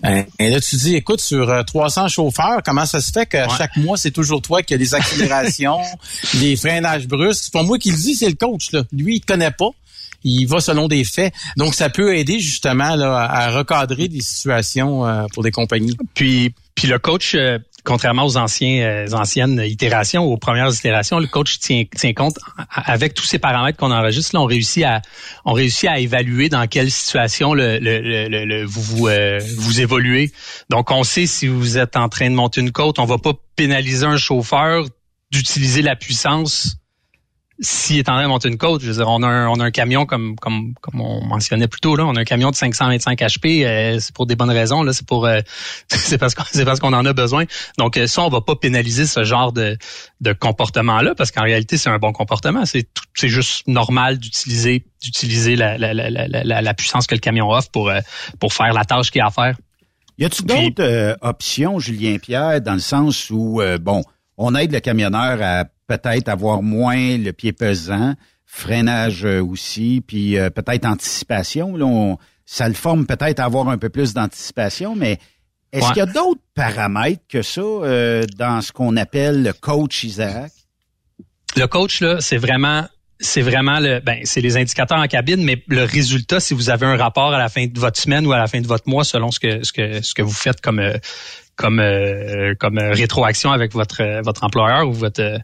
Euh, 0.06 0.24
et 0.40 0.50
là, 0.50 0.60
tu 0.60 0.76
dis, 0.76 0.96
écoute, 0.96 1.22
sur 1.22 1.50
euh, 1.50 1.64
300 1.64 2.08
chauffeurs, 2.10 2.62
comment 2.64 2.86
ça 2.86 3.02
se 3.02 3.12
fait 3.12 3.26
qu'à 3.26 3.48
chaque 3.50 3.78
mois, 3.78 3.98
c'est 3.98 4.12
toujours 4.12 4.42
toi 4.42 4.62
qui 4.64 4.74
as 4.74 4.78
les 4.78 4.94
accélérations, 4.94 5.80
les 6.36 6.56
freinages 6.56 7.08
brusques? 7.08 7.46
C'est 7.46 7.54
pas 7.54 7.64
moi 7.64 7.78
qui 7.78 7.92
le 7.92 7.98
dis, 7.98 8.16
c'est 8.16 8.30
le 8.30 8.36
coach. 8.36 8.72
Là. 8.72 8.84
Lui, 8.92 9.16
il 9.16 9.22
te 9.22 9.28
connaît 9.28 9.52
pas. 9.52 9.70
Il 10.28 10.48
va 10.48 10.60
selon 10.60 10.88
des 10.88 11.04
faits. 11.04 11.34
Donc, 11.56 11.76
ça 11.76 11.90
peut 11.90 12.18
aider 12.18 12.40
justement 12.40 12.96
là, 12.96 13.16
à 13.16 13.52
recadrer 13.52 14.08
des 14.08 14.22
situations 14.22 15.06
euh, 15.06 15.26
pour 15.34 15.44
des 15.44 15.52
compagnies. 15.52 15.96
Puis, 16.16 16.52
puis 16.74 16.88
le 16.88 16.98
coach, 16.98 17.36
euh, 17.36 17.60
contrairement 17.86 18.26
aux 18.26 18.36
anciens, 18.38 18.82
euh, 18.84 19.08
anciennes 19.14 19.62
itérations, 19.66 20.24
aux 20.24 20.38
premières 20.38 20.74
itérations, 20.74 21.20
le 21.20 21.28
coach 21.28 21.60
tient, 21.60 21.84
tient 21.96 22.14
compte 22.14 22.38
avec 22.70 23.14
tous 23.14 23.24
ces 23.26 23.40
paramètres 23.40 23.78
qu'on 23.78 23.92
enregistre. 23.92 24.36
Là, 24.36 24.42
on 24.42 24.46
réussit 24.46 24.84
à, 24.84 25.02
on 25.46 25.54
réussit 25.54 25.88
à 25.90 26.00
évaluer 26.00 26.50
dans 26.50 26.68
quelle 26.68 26.92
situation 26.92 27.54
le, 27.54 27.80
le, 27.80 28.00
le- 28.02 28.46
le- 28.46 28.66
vous 28.66 28.82
vous, 28.82 29.08
euh, 29.08 29.40
vous 29.58 29.80
évoluez. 29.80 30.32
Donc, 30.70 30.92
on 30.92 31.04
sait 31.04 31.28
si 31.28 31.48
vous 31.48 31.78
êtes 31.78 31.96
en 31.96 32.10
train 32.10 32.30
de 32.30 32.36
monter 32.36 32.60
une 32.62 32.72
côte, 32.72 33.00
on 33.00 33.06
va 33.06 33.18
pas 33.18 33.34
pénaliser 33.56 34.06
un 34.06 34.18
chauffeur 34.18 34.86
d'utiliser 35.32 35.82
la 35.82 35.96
puissance 35.96 36.78
s'il 37.60 37.98
est 37.98 38.10
en 38.10 38.14
train 38.14 38.24
de 38.24 38.28
monter 38.28 38.50
une 38.50 38.58
côte, 38.58 38.82
je 38.82 38.88
veux 38.88 38.98
dire, 38.98 39.08
on 39.08 39.24
a 39.24 39.28
un, 39.28 39.48
on 39.48 39.60
a 39.60 39.64
un 39.64 39.72
camion 39.72 40.06
comme 40.06 40.36
comme 40.36 40.74
comme 40.82 41.00
on 41.00 41.24
mentionnait 41.24 41.68
plus 41.68 41.80
tôt 41.80 41.96
là, 41.96 42.06
on 42.06 42.16
a 42.16 42.20
un 42.22 42.26
camion 42.26 42.52
de 42.52 42.56
525 42.56 43.20
HP, 43.20 43.66
euh, 43.66 44.00
c'est 44.00 44.14
pour 44.14 44.26
des 44.26 44.36
bonnes 44.36 44.52
raisons 44.52 44.84
là, 44.84 44.92
c'est 44.94 45.06
pour 45.08 45.26
euh, 45.26 45.40
c'est 45.88 46.18
parce 46.18 46.36
qu'on 46.36 46.44
c'est 46.52 46.66
parce 46.66 46.80
qu'on 46.80 46.94
en 46.94 47.06
a 47.06 47.14
besoin. 47.14 47.46
Donc 47.78 47.98
euh, 47.98 48.08
ça 48.08 48.24
on 48.24 48.30
va 48.30 48.42
pas 48.42 48.56
pénaliser 48.56 49.06
ce 49.06 49.24
genre 49.24 49.54
de 49.54 49.78
de 50.22 50.34
comportement 50.34 51.02
là 51.02 51.16
parce 51.16 51.32
qu'en 51.32 51.44
réalité 51.44 51.78
c'est 51.78 51.90
un 51.90 51.98
bon 52.00 52.12
comportement, 52.12 52.66
c'est 52.66 52.84
tout- 52.84 53.04
c'est 53.14 53.30
juste 53.30 53.68
normal 53.68 54.18
d'utiliser 54.18 54.86
d'utiliser 55.02 55.56
la 55.56 55.78
la, 55.78 55.94
la, 55.94 56.62
la, 56.62 56.74
puissance 56.74 57.08
que 57.08 57.16
le 57.16 57.22
camion 57.22 57.50
offre 57.50 57.70
pour 57.72 57.90
euh, 57.90 58.00
pour 58.40 58.54
faire 58.54 58.74
la 58.74 58.84
tâche 58.84 59.12
qu'il 59.12 59.22
a 59.22 59.28
à 59.28 59.32
faire. 59.32 59.56
Y 60.18 60.26
a-tu 60.26 60.44
d'autres 60.44 60.82
euh, 60.84 61.16
options, 61.22 61.80
Julien 61.80 62.18
Pierre, 62.20 62.62
dans 62.62 62.74
le 62.76 62.80
sens 62.80 63.30
où, 63.30 63.60
euh, 63.60 63.78
bon, 63.78 64.02
on 64.38 64.56
aide 64.56 64.72
le 64.72 64.80
camionneur 64.80 65.40
à 65.42 65.66
peut-être 65.88 66.30
avoir 66.30 66.62
moins 66.64 67.18
le 67.18 67.32
pied 67.32 67.54
pesant, 67.54 68.14
freinage 68.46 69.26
euh, 69.26 69.44
aussi, 69.44 70.02
puis 70.06 70.38
euh, 70.38 70.50
peut-être 70.50 70.86
anticipation. 70.86 71.76
Là, 71.76 71.86
on- 71.86 72.18
ça 72.46 72.68
le 72.68 72.76
forme 72.76 73.06
peut-être 73.06 73.40
à 73.40 73.46
avoir 73.46 73.70
un 73.70 73.78
peu 73.78 73.90
plus 73.90 74.14
d'anticipation, 74.14 74.96
mais 74.96 75.18
est-ce 75.74 75.84
Ouais. 75.86 75.94
qu'il 75.94 75.98
y 75.98 76.02
a 76.02 76.06
d'autres 76.06 76.42
paramètres 76.54 77.24
que 77.28 77.42
ça 77.42 77.62
euh, 77.62 78.26
dans 78.38 78.62
ce 78.62 78.72
qu'on 78.72 78.96
appelle 78.98 79.44
le 79.44 79.52
coach 79.54 80.04
Isaac? 80.04 80.52
Le 81.58 81.66
coach 81.68 82.02
là, 82.02 82.22
c'est 82.22 82.38
vraiment 82.38 82.86
c'est 83.20 83.42
vraiment 83.42 83.80
le 83.80 84.02
ben 84.02 84.20
c'est 84.26 84.42
les 84.42 84.58
indicateurs 84.58 84.98
en 85.00 85.08
cabine 85.08 85.42
mais 85.42 85.64
le 85.70 85.84
résultat 85.86 86.42
si 86.42 86.54
vous 86.54 86.70
avez 86.70 86.86
un 86.86 86.98
rapport 86.98 87.34
à 87.34 87.38
la 87.40 87.48
fin 87.48 87.66
de 87.66 87.80
votre 87.80 87.98
semaine 87.98 88.28
ou 88.28 88.34
à 88.34 88.38
la 88.38 88.48
fin 88.48 88.60
de 88.60 88.68
votre 88.68 88.90
mois 88.90 89.06
selon 89.06 89.32
ce 89.32 89.40
que 89.40 89.64
ce 89.64 89.72
que 89.72 90.02
ce 90.04 90.14
que 90.14 90.22
vous 90.22 90.34
faites 90.34 90.60
comme 90.60 90.80
euh, 90.80 90.98
comme 91.56 91.80
euh, 91.80 92.54
comme 92.60 92.78
euh, 92.78 92.92
rétroaction 92.94 93.52
avec 93.52 93.74
votre 93.74 94.02
euh, 94.02 94.22
votre 94.24 94.44
employeur 94.44 94.88
ou 94.88 94.94
votre 94.94 95.22
euh, 95.22 95.38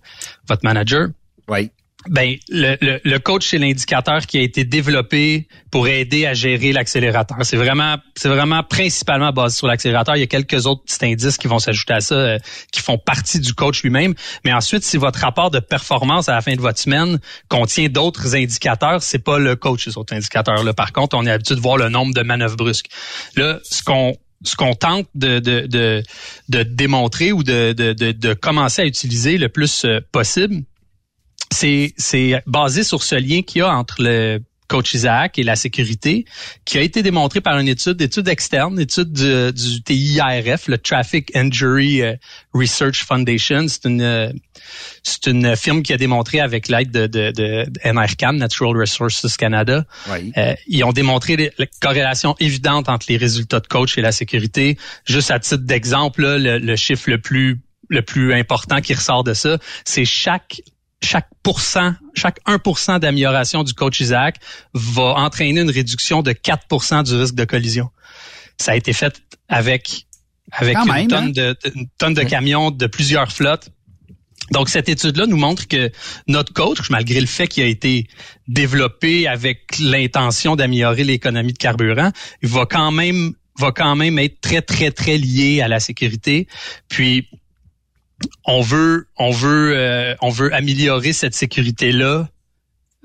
votre 0.48 0.64
manager. 0.64 1.08
Oui. 1.48 1.72
Ben 2.10 2.36
le, 2.50 2.78
le, 2.82 3.00
le 3.04 3.20
coach 3.20 3.48
c'est 3.48 3.60
l'indicateur 3.60 4.26
qui 4.26 4.40
a 4.40 4.42
été 4.42 4.64
développé 4.64 5.48
pour 5.70 5.88
aider 5.88 6.26
à 6.26 6.34
gérer 6.34 6.72
l'accélérateur. 6.72 7.38
C'est 7.44 7.58
vraiment 7.58 7.98
c'est 8.16 8.28
vraiment 8.28 8.64
principalement 8.64 9.32
basé 9.32 9.58
sur 9.58 9.68
l'accélérateur. 9.68 10.16
Il 10.16 10.22
y 10.22 10.24
a 10.24 10.28
quelques 10.28 10.66
autres 10.66 10.84
petits 10.84 11.06
indices 11.06 11.38
qui 11.38 11.48
vont 11.48 11.60
s'ajouter 11.60 11.94
à 11.94 12.02
ça 12.02 12.16
euh, 12.16 12.38
qui 12.72 12.82
font 12.82 12.98
partie 12.98 13.40
du 13.40 13.54
coach 13.54 13.84
lui-même. 13.84 14.16
Mais 14.44 14.52
ensuite, 14.52 14.84
si 14.84 14.98
votre 14.98 15.20
rapport 15.20 15.52
de 15.52 15.60
performance 15.60 16.28
à 16.28 16.34
la 16.34 16.42
fin 16.42 16.56
de 16.56 16.62
votre 16.62 16.80
semaine 16.80 17.20
contient 17.50 17.88
d'autres 17.88 18.36
indicateurs, 18.36 19.04
c'est 19.04 19.24
pas 19.24 19.38
le 19.38 19.56
coach 19.56 19.84
ces 19.84 19.96
autres 19.96 20.16
indicateurs 20.16 20.64
là. 20.64 20.74
Par 20.74 20.94
contre, 20.94 21.16
on 21.16 21.26
est 21.28 21.32
habitué 21.32 21.54
de 21.54 21.62
voir 21.62 21.78
le 21.78 21.90
nombre 21.90 22.16
de 22.16 22.24
manœuvres 22.24 22.58
brusques. 22.58 22.90
Là, 23.36 23.60
ce 23.62 23.84
qu'on 23.84 24.16
ce 24.44 24.56
qu'on 24.56 24.74
tente 24.74 25.08
de, 25.16 25.40
de, 25.40 25.68
de, 25.68 26.04
de 26.50 26.64
démontrer 26.64 27.32
ou 27.32 27.44
de, 27.44 27.74
de, 27.74 28.34
commencer 28.34 28.82
à 28.82 28.86
utiliser 28.86 29.38
le 29.38 29.50
plus 29.50 29.86
euh, 29.86 30.00
possible, 30.12 30.64
c'est 31.52 31.94
basé 32.48 32.84
sur 32.84 33.04
ce 33.04 33.16
lien 33.16 33.42
qu'il 33.42 33.60
y 33.60 33.62
a 33.62 33.76
entre 33.76 33.96
le 34.00 34.42
coach 34.72 34.94
Isaac 34.94 35.38
et 35.38 35.44
la 35.44 35.58
sécurité, 35.58 36.24
qui 36.64 36.78
a 36.78 36.82
été 36.82 37.04
démontrée 37.04 37.42
par 37.42 37.60
une 37.60 37.68
étude, 37.68 38.02
étude 38.02 38.30
externe, 38.30 38.80
étude 38.80 39.12
du, 39.12 39.52
du 39.52 39.84
TIRF, 39.84 40.70
le 40.70 40.78
Traffic 40.78 41.30
Injury 41.36 42.02
euh, 42.02 42.16
Research 42.54 43.04
Foundation. 43.04 43.68
C'est 43.68 43.86
une 43.86 44.34
c'est 45.04 45.28
une 45.28 45.58
firme 45.58 45.82
qui 45.84 45.92
a 45.92 45.98
démontré 45.98 46.40
avec 46.40 46.70
l'aide 46.70 46.92
de, 46.92 47.08
de, 47.08 47.32
de, 47.32 47.66
NRCAN, 47.84 48.34
Natural 48.34 48.78
Resources 48.78 49.36
Canada, 49.36 49.86
euh, 50.10 50.54
ils 50.68 50.84
ont 50.86 50.94
démontré 50.94 51.52
la 51.58 51.66
corrélation 51.82 52.36
évidente 52.40 52.88
entre 52.88 53.08
les 53.10 53.18
résultats 53.18 53.60
de 53.60 53.68
coach 53.68 53.98
et 53.98 54.02
la 54.02 54.14
sécurité. 54.14 54.78
Juste 55.06 55.32
à 55.32 55.40
titre 55.40 55.64
d'exemple, 55.64 56.22
le, 56.22 56.60
le 56.60 56.76
chiffre 56.78 57.10
le 57.10 57.20
plus 57.20 57.60
le 57.90 58.02
plus 58.02 58.34
important 58.34 58.80
qui 58.80 58.94
ressort 58.94 59.26
de 59.26 59.34
ça, 59.34 59.58
c'est 59.84 60.06
chaque 60.06 60.62
chaque 61.04 61.28
pourcent, 61.44 61.94
chaque 62.14 62.40
1% 62.46 63.00
d'amélioration 63.00 63.64
du 63.64 63.74
coach 63.74 64.00
Isaac 64.00 64.38
va 64.74 65.16
entraîner 65.16 65.62
une 65.62 65.72
réduction 65.72 66.22
de 66.22 66.32
4% 66.32 67.04
du 67.04 67.16
risque 67.16 67.36
de 67.36 67.46
collision. 67.46 67.90
Ça 68.58 68.74
a 68.74 68.76
été 68.76 68.94
fait 68.94 69.22
avec 69.50 70.06
avec 70.52 70.76
Quand 70.76 70.86
une, 70.86 70.92
même, 70.92 71.08
tonne 71.08 71.26
hein? 71.26 71.30
de, 71.30 71.58
une 71.76 71.88
tonne 71.98 72.14
de 72.14 72.24
camions 72.24 72.72
de 72.72 72.88
plusieurs 72.88 73.32
flottes. 73.32 73.70
Donc, 74.52 74.68
cette 74.68 74.90
étude-là 74.90 75.28
nous 75.28 75.38
montre 75.38 75.68
que 75.68 75.92
notre 76.28 76.52
coach, 76.52 76.90
malgré 76.90 77.22
le 77.22 77.28
fait 77.28 77.48
qu'il 77.48 77.64
a 77.64 77.68
été 77.68 78.08
développé 78.48 79.28
avec 79.28 79.78
l'intention 79.80 80.58
d'améliorer 80.58 81.06
l'économie 81.06 81.54
de 81.54 81.58
carburant, 81.58 82.12
il 82.42 82.50
va 82.50 82.66
quand 82.66 82.92
même 82.92 83.34
va 83.60 83.72
quand 83.72 83.96
même 83.96 84.18
être 84.18 84.42
très, 84.42 84.62
très, 84.62 84.92
très 84.92 85.18
lié 85.18 85.62
à 85.62 85.68
la 85.68 85.80
sécurité. 85.80 86.48
Puis, 86.90 87.28
on 88.46 88.62
veut, 88.62 89.08
on 89.18 89.32
veut, 89.32 89.74
euh, 89.76 90.16
on 90.22 90.30
veut 90.30 90.54
améliorer 90.54 91.14
cette 91.14 91.34
sécurité-là 91.36 92.28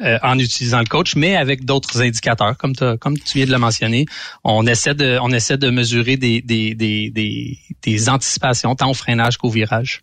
euh, 0.02 0.18
en 0.22 0.38
utilisant 0.38 0.80
le 0.80 0.84
coach, 0.86 1.16
mais 1.16 1.36
avec 1.36 1.64
d'autres 1.64 2.02
indicateurs, 2.02 2.56
comme, 2.58 2.74
comme 3.00 3.18
tu 3.18 3.38
viens 3.38 3.46
de 3.46 3.52
le 3.52 3.58
mentionner. 3.58 4.04
On 4.44 4.66
essaie 4.66 4.94
de, 4.94 5.18
on 5.22 5.30
essaie 5.32 5.56
de 5.56 5.70
mesurer 5.70 6.16
des, 6.16 6.42
des, 6.42 6.74
des, 6.74 7.10
des, 7.10 7.58
des 7.82 8.08
anticipations, 8.08 8.74
tant 8.74 8.90
au 8.90 8.94
freinage 8.94 9.38
qu'au 9.38 9.48
virage. 9.50 10.02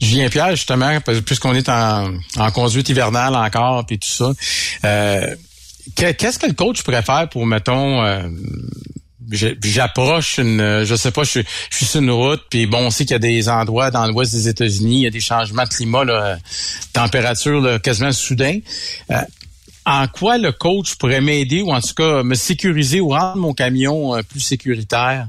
Julien 0.00 0.28
Pierre, 0.30 0.52
justement, 0.52 0.98
puisqu'on 1.26 1.54
est 1.54 1.68
en, 1.68 2.14
en 2.36 2.50
conduite 2.50 2.88
hivernale 2.88 3.34
encore, 3.36 3.84
puis 3.84 3.98
tout 3.98 4.08
ça, 4.08 4.32
euh, 4.84 5.36
que- 5.94 6.12
qu'est-ce 6.12 6.38
que 6.38 6.46
le 6.46 6.54
coach 6.54 6.82
pourrait 6.82 7.02
faire 7.02 7.28
pour, 7.28 7.44
mettons, 7.46 8.02
euh, 8.02 8.22
j'approche 9.30 10.38
une, 10.38 10.84
je 10.84 10.94
sais 10.94 11.10
pas, 11.10 11.22
je, 11.24 11.30
suis- 11.30 11.44
je 11.70 11.76
suis 11.76 11.86
sur 11.86 12.00
une 12.00 12.10
route, 12.10 12.42
puis 12.50 12.66
bon, 12.66 12.78
on 12.86 12.90
sait 12.90 13.04
qu'il 13.04 13.12
y 13.12 13.16
a 13.16 13.18
des 13.18 13.48
endroits 13.48 13.90
dans 13.90 14.06
l'ouest 14.06 14.32
des 14.32 14.48
États-Unis, 14.48 14.96
il 15.00 15.02
y 15.02 15.06
a 15.06 15.10
des 15.10 15.20
changements 15.20 15.64
de 15.64 15.68
climat, 15.68 16.04
là, 16.04 16.38
température 16.92 17.60
là, 17.60 17.78
quasiment 17.78 18.12
soudain. 18.12 18.58
Euh, 19.10 19.20
en 19.86 20.06
quoi 20.06 20.36
le 20.38 20.52
coach 20.52 20.96
pourrait 20.96 21.20
m'aider 21.22 21.62
ou 21.62 21.72
en 21.72 21.80
tout 21.80 21.94
cas 21.94 22.22
me 22.22 22.34
sécuriser 22.34 23.00
ou 23.00 23.08
rendre 23.10 23.36
mon 23.36 23.54
camion 23.54 24.14
euh, 24.16 24.22
plus 24.22 24.40
sécuritaire? 24.40 25.28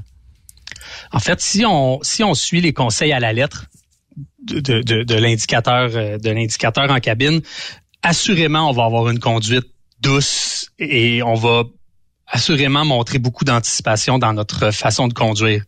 En 1.12 1.18
fait, 1.20 1.40
si 1.40 1.64
on 1.64 1.98
si 2.02 2.22
on 2.24 2.34
suit 2.34 2.60
les 2.60 2.72
conseils 2.72 3.12
à 3.12 3.20
la 3.20 3.32
lettre 3.32 3.66
de, 4.44 4.60
de, 4.60 4.82
de, 4.82 5.02
de 5.02 5.14
l'indicateur 5.14 5.90
euh, 5.94 6.18
de 6.18 6.30
l'indicateur 6.30 6.90
en 6.90 7.00
cabine, 7.00 7.40
assurément 8.02 8.68
on 8.68 8.72
va 8.72 8.84
avoir 8.84 9.08
une 9.08 9.18
conduite 9.18 9.66
douce 10.00 10.70
et 10.78 11.22
on 11.22 11.34
va 11.34 11.64
assurément 12.30 12.84
montrer 12.84 13.18
beaucoup 13.18 13.44
d'anticipation 13.44 14.18
dans 14.18 14.32
notre 14.32 14.70
façon 14.70 15.08
de 15.08 15.14
conduire. 15.14 15.64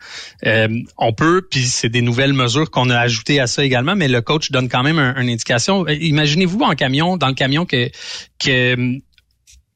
Euh, 0.47 0.68
on 0.97 1.12
peut, 1.12 1.47
puis 1.51 1.64
c'est 1.64 1.89
des 1.89 2.02
nouvelles 2.02 2.32
mesures 2.32 2.70
qu'on 2.70 2.89
a 2.90 2.98
ajoutées 2.98 3.40
à 3.40 3.47
ça 3.47 3.64
également, 3.64 3.97
mais 3.97 4.09
le 4.09 4.20
coach 4.20 4.51
donne 4.52 4.68
quand 4.68 4.82
même 4.84 4.98
un- 4.98 5.20
une 5.20 5.28
indication. 5.28 5.84
Euh, 5.89 5.94
Imaginez-vous 5.94 6.60
en 6.60 6.74
camion, 6.74 7.16
dans 7.16 7.28
le 7.28 7.34
camion 7.34 7.66
que 7.66 7.90
que 8.39 8.76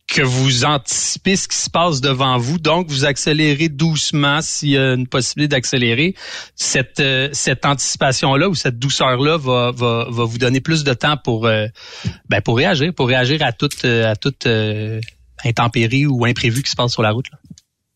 que 0.08 0.22
vous 0.22 0.64
anticipez 0.64 1.34
ce 1.34 1.48
qui 1.48 1.56
se 1.56 1.68
passe 1.68 2.00
devant 2.00 2.38
vous, 2.38 2.58
donc 2.60 2.88
vous 2.88 3.04
accélérez 3.04 3.68
doucement 3.68 4.40
s'il 4.40 4.68
y 4.70 4.78
a 4.78 4.94
une 4.94 5.08
possibilité 5.08 5.56
d'accélérer. 5.56 6.14
Cette 6.54 7.00
euh, 7.00 7.28
cette 7.32 7.66
anticipation 7.66 8.36
là 8.36 8.48
ou 8.48 8.54
cette 8.54 8.78
douceur 8.78 9.20
là 9.20 9.36
va, 9.36 9.72
va 9.72 10.06
va 10.08 10.24
vous 10.24 10.38
donner 10.38 10.60
plus 10.60 10.84
de 10.84 10.94
temps 10.94 11.16
pour 11.16 11.40
ben 12.28 12.40
pour 12.44 12.56
réagir, 12.56 12.94
pour 12.94 13.08
réagir 13.08 13.42
à 13.42 13.50
toute 13.52 13.84
à 13.84 14.14
toute 14.14 14.46
intempérie 15.46 16.06
ou 16.06 16.24
imprévu 16.24 16.62
qui 16.62 16.70
se 16.70 16.76
passe 16.76 16.92
sur 16.92 17.02
la 17.02 17.10
route. 17.12 17.26
là? 17.32 17.38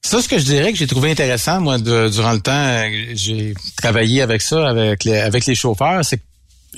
Ça, 0.03 0.23
ce 0.23 0.29
que 0.29 0.39
je 0.39 0.45
dirais 0.45 0.73
que 0.73 0.79
j'ai 0.79 0.87
trouvé 0.87 1.11
intéressant, 1.11 1.61
moi, 1.61 1.79
de- 1.79 2.09
durant 2.09 2.33
le 2.33 2.41
temps, 2.41 2.53
euh, 2.53 2.89
j'ai 3.15 3.53
travaillé 3.77 4.23
avec 4.23 4.41
ça, 4.41 4.67
avec 4.69 5.05
les, 5.05 5.19
avec 5.19 5.45
les 5.47 5.55
chauffeurs, 5.55 6.03
c'est 6.05 6.17
que 6.17 6.23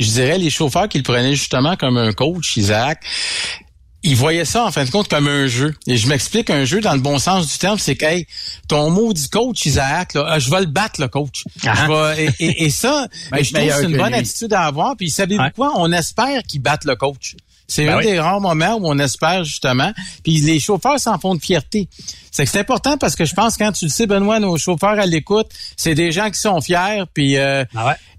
je 0.01 0.07
dirais 0.11 0.39
les 0.39 0.51
chauffeurs 0.51 0.89
qui 0.89 0.99
le 0.99 1.05
prenaient 1.05 1.36
justement 1.36 1.77
comme 1.77 1.99
un 1.99 2.12
coach, 2.12 2.57
Isaac, 2.57 3.05
ils 4.05 4.16
voyaient 4.16 4.44
ça, 4.44 4.65
en 4.65 4.73
fin 4.73 4.85
de 4.85 4.90
compte, 4.90 5.07
comme 5.07 5.28
un 5.28 5.47
jeu. 5.47 5.73
Et 5.86 5.97
je 5.97 6.09
m'explique, 6.09 6.51
un 6.51 6.65
jeu, 6.65 6.81
dans 6.81 6.94
le 6.94 7.01
bon 7.01 7.20
sens 7.20 7.47
du 7.53 7.57
terme, 7.59 7.78
c'est 7.78 7.94
que, 7.94 8.05
hey, 8.05 8.27
ton 8.66 8.90
maudit 8.90 9.28
coach, 9.28 9.65
Isaac, 9.66 10.15
là, 10.15 10.27
ah, 10.28 10.39
je 10.40 10.51
vais 10.51 10.59
le 10.59 10.66
battre, 10.66 11.01
le 11.01 11.07
coach. 11.07 11.44
Je 11.62 11.69
vais- 12.16 12.24
et, 12.40 12.44
et- 12.44 12.65
et 12.65 12.70
ça, 12.70 13.07
Ben, 13.31 13.44
je 13.44 13.53
trouve 13.53 13.69
que 13.69 13.73
c'est 13.73 13.85
une 13.85 13.97
bonne 13.99 14.09
lui. 14.12 14.19
attitude 14.19 14.53
à 14.55 14.62
avoir. 14.62 14.97
Puis, 14.97 15.09
savez-vous 15.11 15.51
quoi? 15.55 15.74
On 15.77 15.93
espère 15.93 16.43
qu'il 16.43 16.61
batte 16.61 16.85
le 16.85 16.97
coach. 16.97 17.36
C'est 17.73 17.86
Ben 17.86 17.94
un 17.94 17.99
oui. 17.99 18.05
des 18.05 18.20
rares 18.20 18.40
moments 18.40 18.74
où 18.74 18.82
on 18.85 18.99
espère, 18.99 19.44
justement. 19.44 19.93
Puis, 20.23 20.39
les 20.40 20.61
chauffeurs 20.61 20.99
s'en 21.01 21.19
font 21.19 21.35
de 21.35 21.40
fierté. 21.40 21.89
C'est 22.31 22.44
que 22.44 22.51
c'est 22.51 22.61
important 22.61 22.99
parce 22.99 23.16
que 23.16 23.24
je 23.24 23.35
pense, 23.35 23.57
quand 23.57 23.73
tu 23.73 23.86
le 23.86 23.90
sais, 23.90 24.07
Benoît, 24.07 24.40
nos 24.40 24.59
chauffeurs 24.59 24.99
à 24.99 25.07
l'écoute, 25.07 25.49
c'est 25.77 25.94
des 25.94 26.12
gens 26.12 26.31
qui 26.31 26.39
sont 26.40 26.61
fiers. 26.61 27.05
Puis, 27.15 27.39
euh, 27.39 27.65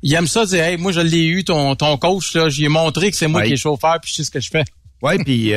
ils 0.01 0.13
aiment 0.13 0.27
ça 0.27 0.45
dire, 0.45 0.63
hey, 0.63 0.77
moi, 0.77 0.91
je 0.91 1.01
l'ai 1.01 1.25
eu, 1.25 1.43
ton, 1.43 1.75
ton 1.75 1.97
coach, 1.97 2.33
là, 2.35 2.49
j'y 2.49 2.65
ai 2.65 2.69
montré 2.69 3.11
que 3.11 3.17
c'est 3.17 3.27
moi 3.27 3.41
Ouais. 3.41 3.47
qui 3.47 3.53
est 3.53 3.57
chauffeur, 3.57 3.97
puis 4.01 4.11
je 4.11 4.15
sais 4.17 4.23
ce 4.23 4.31
que 4.31 4.39
je 4.39 4.49
fais. 4.49 4.63
Oui, 5.01 5.17
puis 5.23 5.51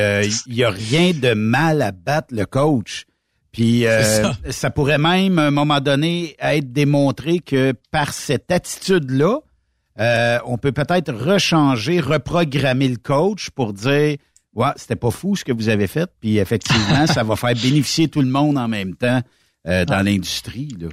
il 0.47 0.53
y 0.55 0.63
a 0.63 0.69
rien 0.69 1.11
de 1.13 1.33
mal 1.33 1.81
à 1.81 1.91
battre 1.91 2.27
le 2.31 2.45
coach. 2.45 3.05
Puis 3.53 3.87
euh, 3.87 4.03
C'est 4.03 4.21
ça. 4.21 4.37
ça. 4.51 4.69
pourrait 4.69 4.97
même, 4.99 5.39
à 5.39 5.43
un 5.47 5.51
moment 5.51 5.79
donné, 5.79 6.35
être 6.39 6.71
démontré 6.71 7.39
que 7.39 7.73
par 7.91 8.13
cette 8.13 8.51
attitude-là, 8.51 9.39
euh, 9.99 10.39
on 10.45 10.57
peut 10.57 10.71
peut-être 10.71 11.13
rechanger, 11.13 11.99
reprogrammer 11.99 12.87
le 12.89 12.97
coach 12.97 13.49
pour 13.49 13.73
dire 13.73 14.17
Ouais, 14.53 14.69
c'était 14.75 14.95
pas 14.95 15.11
fou 15.11 15.35
ce 15.35 15.43
que 15.45 15.51
vous 15.51 15.69
avez 15.69 15.85
fait, 15.85 16.09
puis 16.19 16.39
effectivement, 16.39 17.05
ça 17.13 17.23
va 17.23 17.35
faire 17.35 17.53
bénéficier 17.53 18.07
tout 18.07 18.21
le 18.21 18.29
monde 18.29 18.57
en 18.57 18.67
même 18.67 18.95
temps 18.95 19.21
euh, 19.67 19.85
dans 19.85 20.03
l'industrie. 20.03 20.69
là. 20.79 20.87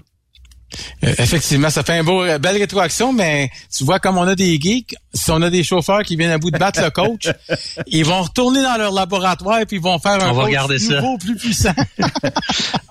Euh, 1.04 1.14
effectivement, 1.18 1.70
ça 1.70 1.82
fait 1.82 1.98
un 1.98 2.04
beau, 2.04 2.24
belle 2.38 2.56
rétroaction, 2.56 3.12
mais 3.12 3.50
tu 3.74 3.84
vois, 3.84 3.98
comme 4.00 4.18
on 4.18 4.26
a 4.26 4.34
des 4.34 4.58
geeks, 4.60 4.94
si 5.12 5.30
on 5.30 5.40
a 5.42 5.50
des 5.50 5.62
chauffeurs 5.62 6.02
qui 6.02 6.16
viennent 6.16 6.32
à 6.32 6.38
bout 6.38 6.50
de 6.50 6.58
battre 6.58 6.82
le 6.82 6.90
coach, 6.90 7.28
ils 7.86 8.04
vont 8.04 8.22
retourner 8.22 8.62
dans 8.62 8.76
leur 8.76 8.92
laboratoire 8.92 9.60
et 9.60 9.66
puis 9.66 9.76
ils 9.76 9.82
vont 9.82 9.98
faire 9.98 10.12
un 10.22 10.30
On 10.30 10.32
va 10.32 10.42
coach 10.42 10.44
regarder 10.46 10.78
ça. 10.78 11.00
nouveau, 11.00 11.18
plus 11.18 11.36
puissant. 11.36 11.74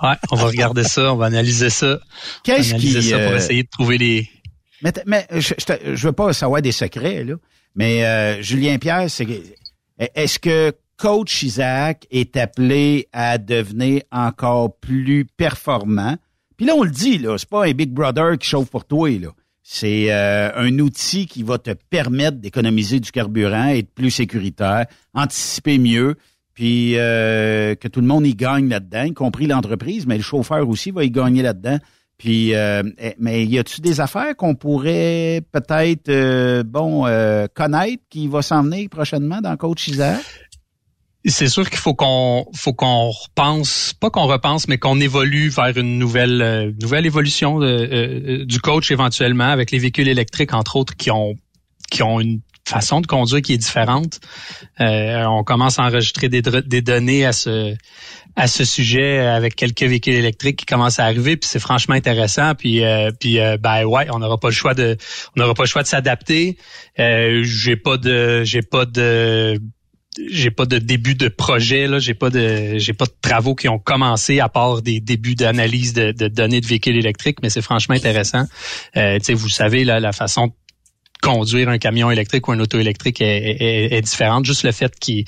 Ouais, 0.01 0.15
on 0.31 0.35
va 0.35 0.45
regarder 0.47 0.83
ça, 0.83 1.13
on 1.13 1.15
va 1.15 1.27
analyser 1.27 1.69
ça. 1.69 1.97
Qu'est-ce 2.43 2.71
analyser 2.73 2.99
qui, 2.99 3.09
ça 3.09 3.19
pour 3.19 3.31
euh, 3.31 3.37
essayer 3.37 3.63
de 3.63 3.69
trouver 3.69 3.97
les 3.97 4.29
Mais, 4.83 4.91
mais 5.05 5.25
je, 5.31 5.53
je, 5.57 5.95
je 5.95 6.07
veux 6.07 6.13
pas 6.13 6.33
savoir 6.33 6.61
des 6.61 6.71
secrets, 6.71 7.23
là. 7.23 7.35
Mais 7.75 8.05
euh, 8.05 8.41
Julien 8.41 8.77
Pierre, 8.77 9.09
c'est 9.09 9.25
que- 9.25 9.41
est-ce 10.15 10.37
que 10.37 10.73
coach 10.97 11.41
Isaac 11.43 12.05
est 12.11 12.37
appelé 12.37 13.07
à 13.13 13.37
devenir 13.37 14.01
encore 14.11 14.77
plus 14.77 15.25
performant? 15.37 16.17
Puis 16.57 16.65
là, 16.67 16.73
on 16.75 16.83
le 16.83 16.91
dit, 16.91 17.17
là, 17.17 17.37
c'est 17.37 17.49
pas 17.49 17.65
un 17.65 17.71
Big 17.71 17.89
Brother 17.91 18.37
qui 18.37 18.47
chauffe 18.47 18.69
pour 18.69 18.85
toi, 18.85 19.09
là. 19.09 19.29
C'est 19.63 20.11
euh, 20.11 20.51
un 20.55 20.77
outil 20.79 21.25
qui 21.25 21.41
va 21.41 21.57
te 21.57 21.71
permettre 21.89 22.37
d'économiser 22.37 22.99
du 22.99 23.11
carburant, 23.11 23.67
être 23.69 23.89
plus 23.93 24.11
sécuritaire, 24.11 24.85
anticiper 25.13 25.77
mieux, 25.77 26.15
puis 26.53 26.97
euh, 26.97 27.73
que 27.75 27.87
tout 27.87 28.01
le 28.01 28.07
monde 28.07 28.27
y 28.27 28.35
gagne 28.35 28.67
là-dedans, 28.67 29.03
y 29.05 29.13
compris 29.13 29.47
l'entreprise, 29.47 30.05
mais 30.05 30.17
le 30.17 30.21
chauffeur 30.23 30.67
aussi 30.67 30.91
va 30.91 31.05
y 31.05 31.09
gagner 31.11 31.41
là-dedans. 31.41 31.79
Puis, 32.17 32.53
euh, 32.53 32.83
eh, 32.99 33.15
mais 33.19 33.45
y 33.45 33.57
a-tu 33.59 33.81
des 33.81 33.99
affaires 33.99 34.35
qu'on 34.35 34.55
pourrait 34.55 35.41
peut-être, 35.51 36.09
euh, 36.09 36.63
bon, 36.63 37.05
euh, 37.05 37.47
connaître 37.53 38.03
qui 38.09 38.27
va 38.27 38.41
s'en 38.41 38.63
venir 38.63 38.89
prochainement 38.89 39.41
dans 39.41 39.55
Coach 39.57 39.87
Isaac? 39.87 40.21
c'est 41.25 41.47
sûr 41.47 41.69
qu'il 41.69 41.79
faut 41.79 41.93
qu'on 41.93 42.45
faut 42.53 42.73
qu'on 42.73 43.09
repense, 43.09 43.93
pas 43.97 44.09
qu'on 44.09 44.25
repense, 44.25 44.67
mais 44.67 44.77
qu'on 44.77 44.99
évolue 44.99 45.47
vers 45.47 45.77
une 45.77 45.97
nouvelle 45.97 46.75
nouvelle 46.81 47.05
évolution 47.05 47.59
du 47.59 48.59
coach 48.59 48.91
éventuellement 48.91 49.49
avec 49.49 49.71
les 49.71 49.79
véhicules 49.79 50.09
électriques 50.09 50.53
entre 50.53 50.75
autres 50.75 50.97
qui 50.97 51.11
ont 51.11 51.35
qui 51.89 52.03
ont 52.03 52.19
une 52.19 52.41
façon 52.65 53.01
de 53.01 53.07
conduire 53.07 53.41
qui 53.41 53.53
est 53.53 53.57
différente. 53.57 54.19
Euh, 54.79 55.23
on 55.25 55.43
commence 55.43 55.79
à 55.79 55.83
enregistrer 55.83 56.29
des, 56.29 56.41
des 56.41 56.81
données 56.81 57.25
à 57.25 57.33
ce 57.33 57.75
à 58.35 58.47
ce 58.47 58.65
sujet 58.65 59.19
avec 59.19 59.55
quelques 59.55 59.83
véhicules 59.83 60.15
électriques 60.15 60.57
qui 60.57 60.65
commencent 60.65 60.99
à 60.99 61.05
arriver 61.05 61.37
puis 61.37 61.47
c'est 61.47 61.59
franchement 61.59 61.93
intéressant 61.93 62.55
puis 62.55 62.83
euh, 62.83 63.11
puis 63.11 63.39
euh, 63.39 63.57
ben 63.57 63.85
ouais 63.85 64.07
on 64.11 64.17
n'aura 64.17 64.39
pas 64.39 64.47
le 64.47 64.55
choix 64.55 64.73
de 64.73 64.97
on 65.35 65.39
n'aura 65.39 65.53
pas 65.53 65.63
le 65.63 65.67
choix 65.67 65.83
de 65.83 65.87
s'adapter 65.87 66.57
euh, 66.97 67.43
j'ai 67.43 67.75
pas 67.75 67.97
de 67.97 68.43
j'ai 68.43 68.63
pas 68.63 68.85
de 68.85 69.59
j'ai 70.29 70.51
pas 70.51 70.65
de 70.65 70.77
début 70.77 71.15
de 71.15 71.27
projet 71.27 71.87
là, 71.87 71.99
j'ai 71.99 72.13
pas 72.13 72.29
de 72.29 72.77
j'ai 72.77 72.93
pas 72.93 73.05
de 73.05 73.13
travaux 73.21 73.55
qui 73.55 73.67
ont 73.67 73.79
commencé 73.79 74.39
à 74.39 74.49
part 74.49 74.81
des 74.81 74.99
débuts 74.99 75.35
d'analyse 75.35 75.93
de, 75.93 76.11
de 76.11 76.27
données 76.27 76.61
de 76.61 76.67
véhicules 76.67 76.97
électriques, 76.97 77.37
mais 77.41 77.49
c'est 77.49 77.61
franchement 77.61 77.95
intéressant. 77.95 78.45
Euh, 78.95 79.17
vous 79.29 79.49
savez 79.49 79.83
là, 79.83 79.99
la 79.99 80.11
façon 80.11 80.53
conduire 81.23 81.69
un 81.69 81.77
camion 81.77 82.11
électrique 82.11 82.47
ou 82.47 82.51
un 82.51 82.59
auto 82.59 82.77
électrique 82.79 83.21
est, 83.21 83.25
est- 83.27 83.93
est 83.97 84.01
différente. 84.01 84.45
Juste 84.45 84.63
le 84.63 84.71
fait 84.73 84.93
qu'il 84.99 85.25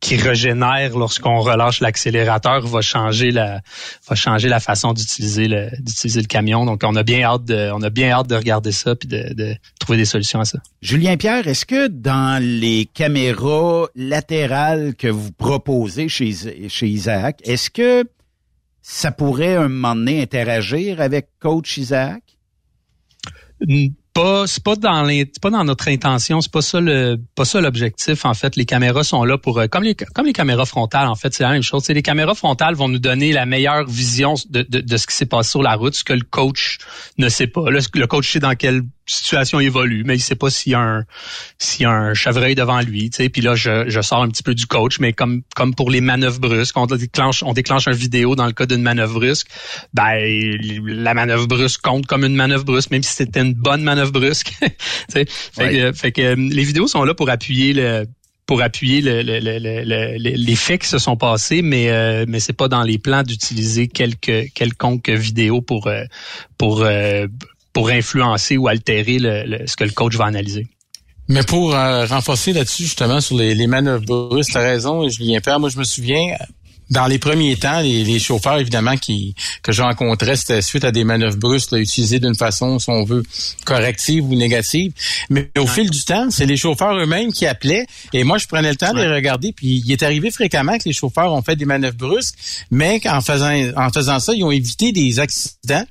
qui 0.00 0.14
régénère 0.16 0.96
lorsqu'on 0.96 1.40
relâche 1.40 1.80
l'accélérateur 1.80 2.64
va 2.68 2.80
changer 2.82 3.32
la 3.32 3.60
va 4.08 4.14
changer 4.14 4.48
la 4.48 4.60
façon 4.60 4.92
d'utiliser 4.92 5.48
le 5.48 5.70
d'utiliser 5.80 6.20
le 6.20 6.28
camion. 6.28 6.64
Donc 6.64 6.82
on 6.84 6.94
a 6.94 7.02
bien 7.02 7.22
hâte 7.24 7.44
de 7.44 7.70
on 7.72 7.82
a 7.82 7.90
bien 7.90 8.10
hâte 8.12 8.28
de 8.28 8.36
regarder 8.36 8.70
ça 8.72 8.94
puis 8.94 9.08
de, 9.08 9.34
de 9.34 9.56
trouver 9.80 9.98
des 9.98 10.04
solutions 10.04 10.38
à 10.40 10.44
ça. 10.44 10.58
Julien 10.82 11.16
Pierre, 11.16 11.48
est-ce 11.48 11.66
que 11.66 11.88
dans 11.88 12.40
les 12.40 12.88
caméras 12.94 13.88
latérales 13.96 14.94
que 14.94 15.08
vous 15.08 15.32
proposez 15.32 16.08
chez 16.08 16.32
chez 16.68 16.86
Isaac, 16.86 17.40
est-ce 17.44 17.68
que 17.70 18.04
ça 18.82 19.10
pourrait 19.10 19.56
un 19.56 19.68
moment 19.68 19.96
donné 19.96 20.22
interagir 20.22 21.00
avec 21.00 21.26
coach 21.40 21.76
Isaac? 21.76 22.22
C'est 24.46 24.62
pas 24.62 24.76
dans 24.76 25.02
les 25.02 25.26
pas 25.40 25.50
dans 25.50 25.64
notre 25.64 25.88
intention 25.88 26.40
c'est 26.40 26.50
pas 26.50 26.62
ça 26.62 26.80
le 26.80 27.16
pas 27.34 27.44
ça 27.44 27.60
l'objectif 27.60 28.24
en 28.24 28.34
fait. 28.34 28.56
Les 28.56 28.64
caméras 28.64 29.04
sont 29.04 29.24
là 29.24 29.38
pour 29.38 29.58
euh, 29.58 29.66
comme 29.66 29.84
les 29.84 29.94
comme 29.94 30.26
les 30.26 30.32
caméras 30.32 30.66
frontales 30.66 31.08
en 31.08 31.14
fait 31.14 31.34
c'est 31.34 31.42
la 31.42 31.50
même 31.50 31.62
chose. 31.62 31.88
Les 31.88 32.02
caméras 32.02 32.34
frontales 32.34 32.74
vont 32.74 32.88
nous 32.88 32.98
donner 32.98 33.32
la 33.32 33.46
meilleure 33.46 33.86
vision 33.86 34.34
de, 34.50 34.62
de, 34.62 34.80
de 34.80 34.96
ce 34.96 35.06
qui 35.06 35.14
s'est 35.14 35.26
passé 35.26 35.50
sur 35.50 35.62
la 35.62 35.74
route 35.74 35.94
ce 35.94 36.04
que 36.04 36.12
le 36.12 36.24
coach 36.28 36.78
ne 37.18 37.28
sait 37.28 37.46
pas. 37.46 37.70
Le, 37.70 37.80
le 37.94 38.06
coach 38.06 38.32
sait 38.32 38.40
dans 38.40 38.54
quelle 38.54 38.82
situation 39.14 39.60
évolue, 39.60 40.04
mais 40.04 40.16
il 40.16 40.20
sait 40.20 40.36
pas 40.36 40.50
s'il 40.50 40.72
y 40.72 40.74
a 40.74 40.80
un 40.80 41.04
s'il 41.58 41.82
y 41.82 41.84
a 41.86 41.90
un 41.90 42.14
chevreuil 42.14 42.54
devant 42.54 42.80
lui, 42.80 43.10
tu 43.10 43.16
sais. 43.16 43.28
Puis 43.28 43.42
là, 43.42 43.54
je, 43.54 43.88
je 43.88 44.00
sors 44.00 44.22
un 44.22 44.28
petit 44.28 44.42
peu 44.42 44.54
du 44.54 44.66
coach, 44.66 44.98
mais 45.00 45.12
comme 45.12 45.42
comme 45.54 45.74
pour 45.74 45.90
les 45.90 46.00
manœuvres 46.00 46.40
brusques, 46.40 46.76
on 46.76 46.86
déclenche 46.86 47.42
on 47.42 47.52
déclenche 47.52 47.88
un 47.88 47.92
vidéo 47.92 48.36
dans 48.36 48.46
le 48.46 48.52
cas 48.52 48.66
d'une 48.66 48.82
manœuvre 48.82 49.14
brusque, 49.14 49.48
ben 49.94 50.18
la 50.84 51.14
manœuvre 51.14 51.46
brusque 51.46 51.80
compte 51.82 52.06
comme 52.06 52.24
une 52.24 52.36
manœuvre 52.36 52.64
brusque, 52.64 52.90
même 52.90 53.02
si 53.02 53.14
c'était 53.14 53.40
une 53.40 53.54
bonne 53.54 53.82
manœuvre 53.82 54.12
brusque. 54.12 54.52
fait, 55.10 55.26
que, 55.56 55.92
fait 55.92 56.12
que 56.12 56.34
les 56.34 56.64
vidéos 56.64 56.86
sont 56.86 57.04
là 57.04 57.14
pour 57.14 57.30
appuyer 57.30 57.72
le 57.72 58.06
pour 58.48 58.62
appuyer 58.62 59.02
le, 59.02 59.20
le, 59.20 59.40
le, 59.40 60.16
les 60.16 60.56
faits 60.56 60.80
qui 60.80 60.88
se 60.88 60.96
sont 60.96 61.18
passés, 61.18 61.60
mais 61.60 61.90
euh, 61.90 62.24
mais 62.26 62.40
c'est 62.40 62.54
pas 62.54 62.68
dans 62.68 62.82
les 62.82 62.98
plans 62.98 63.22
d'utiliser 63.22 63.88
quelque 63.88 64.48
quelconque 64.54 65.10
vidéo 65.10 65.60
pour 65.60 65.86
euh, 65.86 66.04
pour 66.56 66.82
euh, 66.82 67.26
pour 67.78 67.90
influencer 67.90 68.56
ou 68.56 68.66
altérer 68.66 69.18
le, 69.20 69.64
ce 69.68 69.76
que 69.76 69.84
le 69.84 69.92
coach 69.92 70.16
va 70.16 70.24
analyser. 70.24 70.66
Mais 71.28 71.44
pour 71.44 71.76
euh, 71.76 72.06
renforcer 72.06 72.52
là-dessus, 72.52 72.82
justement, 72.82 73.20
sur 73.20 73.36
les, 73.36 73.54
les 73.54 73.68
manœuvres 73.68 74.04
brusques, 74.04 74.52
t'as 74.52 74.62
raison, 74.62 75.08
Julien 75.08 75.38
Père, 75.40 75.60
moi 75.60 75.68
je 75.68 75.78
me 75.78 75.84
souviens, 75.84 76.36
dans 76.90 77.06
les 77.06 77.20
premiers 77.20 77.54
temps, 77.54 77.80
les, 77.80 78.18
chauffeurs, 78.18 78.58
évidemment, 78.58 78.96
qui 78.96 79.36
que 79.62 79.70
je 79.70 79.82
rencontrais, 79.82 80.34
c'était 80.34 80.60
suite 80.60 80.82
à 80.82 80.90
des 80.90 81.04
manœuvres 81.04 81.36
brusques 81.36 81.70
utilisées 81.70 82.18
d'une 82.18 82.34
façon, 82.34 82.80
si 82.80 82.90
on 82.90 83.04
veut, 83.04 83.22
corrective 83.64 84.24
ou 84.24 84.34
négative. 84.34 84.92
Mais 85.30 85.52
au 85.56 85.68
fil 85.68 85.88
du 85.88 86.04
temps, 86.04 86.30
c'est 86.30 86.46
les 86.46 86.56
chauffeurs 86.56 86.96
eux-mêmes 86.96 87.32
qui 87.32 87.46
appelaient. 87.46 87.86
Et 88.12 88.24
moi, 88.24 88.38
je 88.38 88.48
prenais 88.48 88.70
le 88.70 88.76
temps 88.76 88.92
de 88.92 88.98
les 89.00 89.12
regarder. 89.12 89.52
Puis 89.52 89.84
il 89.84 89.92
est 89.92 90.02
arrivé 90.02 90.32
fréquemment 90.32 90.78
que 90.78 90.84
les 90.86 90.92
chauffeurs 90.92 91.32
ont 91.32 91.42
fait 91.42 91.54
des 91.54 91.64
manœuvres 91.64 91.96
brusques, 91.96 92.34
mais 92.72 92.98
qu'en 92.98 93.20
faisant 93.20 93.52
en 93.76 93.90
faisant 93.90 94.18
ça, 94.18 94.32
ils 94.34 94.42
ont 94.42 94.50
évité 94.50 94.90
des 94.90 95.20
accidents. 95.20 95.84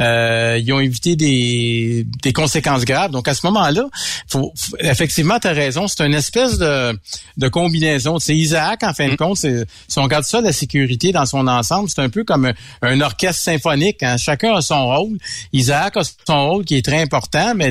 Euh, 0.00 0.58
ils 0.60 0.72
ont 0.72 0.80
évité 0.80 1.16
des, 1.16 2.06
des 2.22 2.32
conséquences 2.32 2.84
graves. 2.84 3.10
Donc 3.10 3.28
à 3.28 3.34
ce 3.34 3.46
moment-là, 3.46 3.84
faut, 4.28 4.52
effectivement, 4.80 5.38
tu 5.38 5.48
as 5.48 5.52
raison, 5.52 5.88
c'est 5.88 6.04
une 6.04 6.14
espèce 6.14 6.58
de, 6.58 6.98
de 7.36 7.48
combinaison. 7.48 8.18
C'est 8.18 8.36
Isaac, 8.36 8.82
en 8.82 8.92
fin 8.92 9.08
de 9.08 9.12
mm. 9.12 9.16
compte, 9.16 9.38
si 9.38 9.98
on 9.98 10.02
regarde 10.02 10.24
ça, 10.24 10.40
la 10.40 10.52
sécurité 10.52 11.12
dans 11.12 11.26
son 11.26 11.46
ensemble, 11.46 11.88
c'est 11.88 12.00
un 12.00 12.08
peu 12.08 12.24
comme 12.24 12.52
un, 12.82 13.00
orchestre 13.00 13.42
symphonique. 13.42 14.02
Hein. 14.02 14.16
Chacun 14.16 14.54
a 14.54 14.60
son 14.60 14.86
rôle. 14.86 15.18
Isaac 15.52 15.96
a 15.96 16.02
son 16.26 16.48
rôle 16.48 16.64
qui 16.64 16.76
est 16.76 16.84
très 16.84 17.00
important, 17.00 17.54
mais 17.54 17.70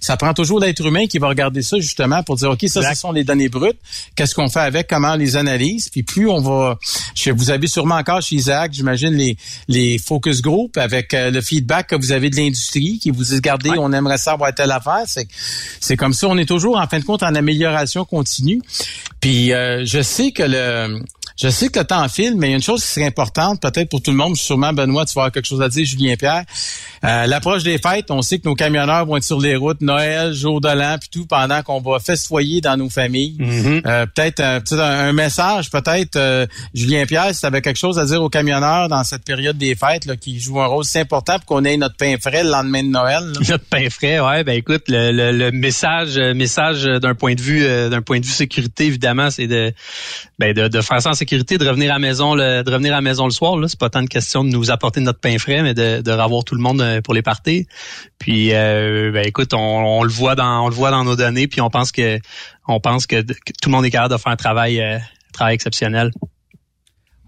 ça 0.00 0.16
prend 0.16 0.34
toujours 0.34 0.60
l'être 0.60 0.84
humain 0.84 1.06
qui 1.06 1.18
va 1.18 1.28
regarder 1.28 1.62
ça 1.62 1.78
justement 1.78 2.22
pour 2.22 2.36
dire, 2.36 2.50
OK, 2.50 2.64
ça, 2.66 2.82
ce 2.94 3.00
sont 3.00 3.12
les 3.12 3.24
données 3.24 3.48
brutes. 3.48 3.78
Qu'est-ce 4.16 4.34
qu'on 4.34 4.48
fait 4.48 4.60
avec? 4.60 4.88
Comment 4.88 5.12
on 5.12 5.16
les 5.16 5.36
analyse? 5.36 5.88
Puis 5.88 6.02
plus 6.02 6.28
on 6.28 6.40
va... 6.40 6.78
Vous 7.34 7.50
avez 7.50 7.66
sûrement 7.66 7.96
encore 7.96 8.22
chez 8.22 8.36
Isaac, 8.36 8.72
j'imagine, 8.72 9.14
les, 9.14 9.36
les 9.68 9.98
focus 9.98 10.42
group 10.42 10.76
avec 10.76 11.14
euh, 11.14 11.30
le 11.30 11.40
feedback 11.44 11.88
que 11.88 11.96
vous 11.96 12.12
avez 12.12 12.30
de 12.30 12.36
l'industrie 12.36 12.98
qui 12.98 13.10
vous 13.10 13.24
dit 13.24 13.34
regardez, 13.34 13.70
on 13.78 13.92
aimerait 13.92 14.18
savoir 14.18 14.54
telle 14.54 14.70
affaire. 14.70 15.02
C'est 15.06 15.28
c'est 15.80 15.96
comme 15.96 16.12
ça, 16.12 16.28
on 16.28 16.36
est 16.38 16.48
toujours 16.48 16.78
en 16.78 16.86
fin 16.86 16.98
de 16.98 17.04
compte 17.04 17.22
en 17.22 17.34
amélioration 17.34 18.04
continue. 18.04 18.60
Puis 19.20 19.52
euh, 19.52 19.84
je 19.84 20.02
sais 20.02 20.32
que 20.32 20.42
le 20.42 21.00
je 21.36 21.48
sais 21.48 21.68
que 21.68 21.80
le 21.80 21.84
temps 21.84 22.08
file, 22.08 22.36
mais 22.36 22.48
il 22.48 22.50
y 22.50 22.52
a 22.52 22.56
une 22.56 22.62
chose 22.62 22.82
qui 22.82 22.90
serait 22.90 23.06
importante, 23.06 23.60
peut-être 23.60 23.88
pour 23.88 24.00
tout 24.00 24.12
le 24.12 24.16
monde, 24.16 24.36
sûrement 24.36 24.72
Benoît, 24.72 25.04
tu 25.04 25.14
vas 25.14 25.22
avoir 25.22 25.32
quelque 25.32 25.46
chose 25.46 25.62
à 25.62 25.68
dire, 25.68 25.84
Julien 25.84 26.14
Pierre. 26.16 26.44
Euh, 27.04 27.26
l'approche 27.26 27.64
des 27.64 27.78
fêtes, 27.78 28.10
on 28.10 28.22
sait 28.22 28.38
que 28.38 28.48
nos 28.48 28.54
camionneurs 28.54 29.04
vont 29.04 29.16
être 29.16 29.24
sur 29.24 29.40
les 29.40 29.56
routes, 29.56 29.80
Noël, 29.80 30.32
jour 30.32 30.60
de 30.60 30.68
l'an, 30.68 30.96
puis 30.98 31.08
tout, 31.10 31.26
pendant 31.26 31.62
qu'on 31.62 31.80
va 31.80 31.98
festoyer 31.98 32.60
dans 32.60 32.76
nos 32.76 32.88
familles. 32.88 33.36
Mm-hmm. 33.40 33.82
Euh, 33.84 34.06
peut-être 34.06 34.40
un, 34.40 34.62
un, 34.78 35.12
message, 35.12 35.70
peut-être, 35.70 36.16
euh, 36.16 36.46
Julien 36.72 37.04
Pierre, 37.04 37.34
si 37.34 37.40
tu 37.40 37.46
avais 37.46 37.62
quelque 37.62 37.78
chose 37.78 37.98
à 37.98 38.04
dire 38.04 38.22
aux 38.22 38.30
camionneurs 38.30 38.88
dans 38.88 39.02
cette 39.02 39.24
période 39.24 39.58
des 39.58 39.74
fêtes, 39.74 40.06
là, 40.06 40.16
qui 40.16 40.38
joue 40.38 40.60
un 40.60 40.66
rôle 40.66 40.84
si 40.84 40.98
important 40.98 41.38
pour 41.38 41.46
qu'on 41.46 41.64
ait 41.64 41.76
notre 41.76 41.96
pain 41.96 42.14
frais 42.20 42.44
le 42.44 42.50
lendemain 42.50 42.82
de 42.82 42.88
Noël. 42.88 43.24
Notre 43.48 43.64
pain 43.64 43.90
frais, 43.90 44.20
ouais, 44.20 44.44
ben 44.44 44.56
écoute, 44.56 44.84
le, 44.88 45.32
le, 45.32 45.50
message, 45.50 46.16
message 46.16 46.84
d'un 46.84 47.14
point 47.14 47.34
de 47.34 47.40
vue, 47.40 47.62
d'un 47.90 48.02
point 48.02 48.20
de 48.20 48.24
vue 48.24 48.32
sécurité, 48.32 48.86
évidemment, 48.86 49.30
c'est 49.30 49.46
de, 49.46 49.72
ben 50.38 50.54
de, 50.54 50.68
de 50.68 50.80
faire 50.80 51.02
ça 51.02 51.10
en 51.10 51.14
sécurité, 51.14 51.23
de 51.24 51.68
revenir 51.68 51.90
à 51.90 51.94
la 51.94 51.98
maison, 51.98 52.34
le, 52.34 52.62
de 52.62 52.70
revenir 52.70 52.94
à 52.94 53.00
maison 53.00 53.24
le 53.24 53.30
soir. 53.30 53.56
Là, 53.56 53.68
c'est 53.68 53.78
pas 53.78 53.90
tant 53.90 54.00
une 54.00 54.08
question 54.08 54.44
de 54.44 54.50
nous 54.50 54.70
apporter 54.70 55.00
notre 55.00 55.20
pain 55.20 55.38
frais, 55.38 55.62
mais 55.62 55.74
de, 55.74 56.00
de 56.00 56.10
revoir 56.10 56.44
tout 56.44 56.54
le 56.54 56.60
monde 56.60 56.80
euh, 56.80 57.00
pour 57.00 57.14
les 57.14 57.22
parties. 57.22 57.66
Puis, 58.18 58.52
euh, 58.52 59.10
ben 59.12 59.26
écoute, 59.26 59.52
on, 59.54 60.02
le 60.02 60.10
voit 60.10 60.34
dans, 60.34 60.64
on 60.64 60.68
le 60.68 60.74
voit 60.74 60.90
dans 60.90 61.04
nos 61.04 61.16
données, 61.16 61.46
puis 61.46 61.60
on 61.60 61.70
pense 61.70 61.92
que, 61.92 62.18
on 62.66 62.80
pense 62.80 63.06
que, 63.06 63.22
tout 63.22 63.68
le 63.68 63.70
monde 63.70 63.84
est 63.84 63.90
capable 63.90 64.14
de 64.14 64.18
faire 64.18 64.32
un 64.32 64.36
travail, 64.36 64.80
euh, 64.80 64.98
travail 65.32 65.54
exceptionnel. 65.54 66.10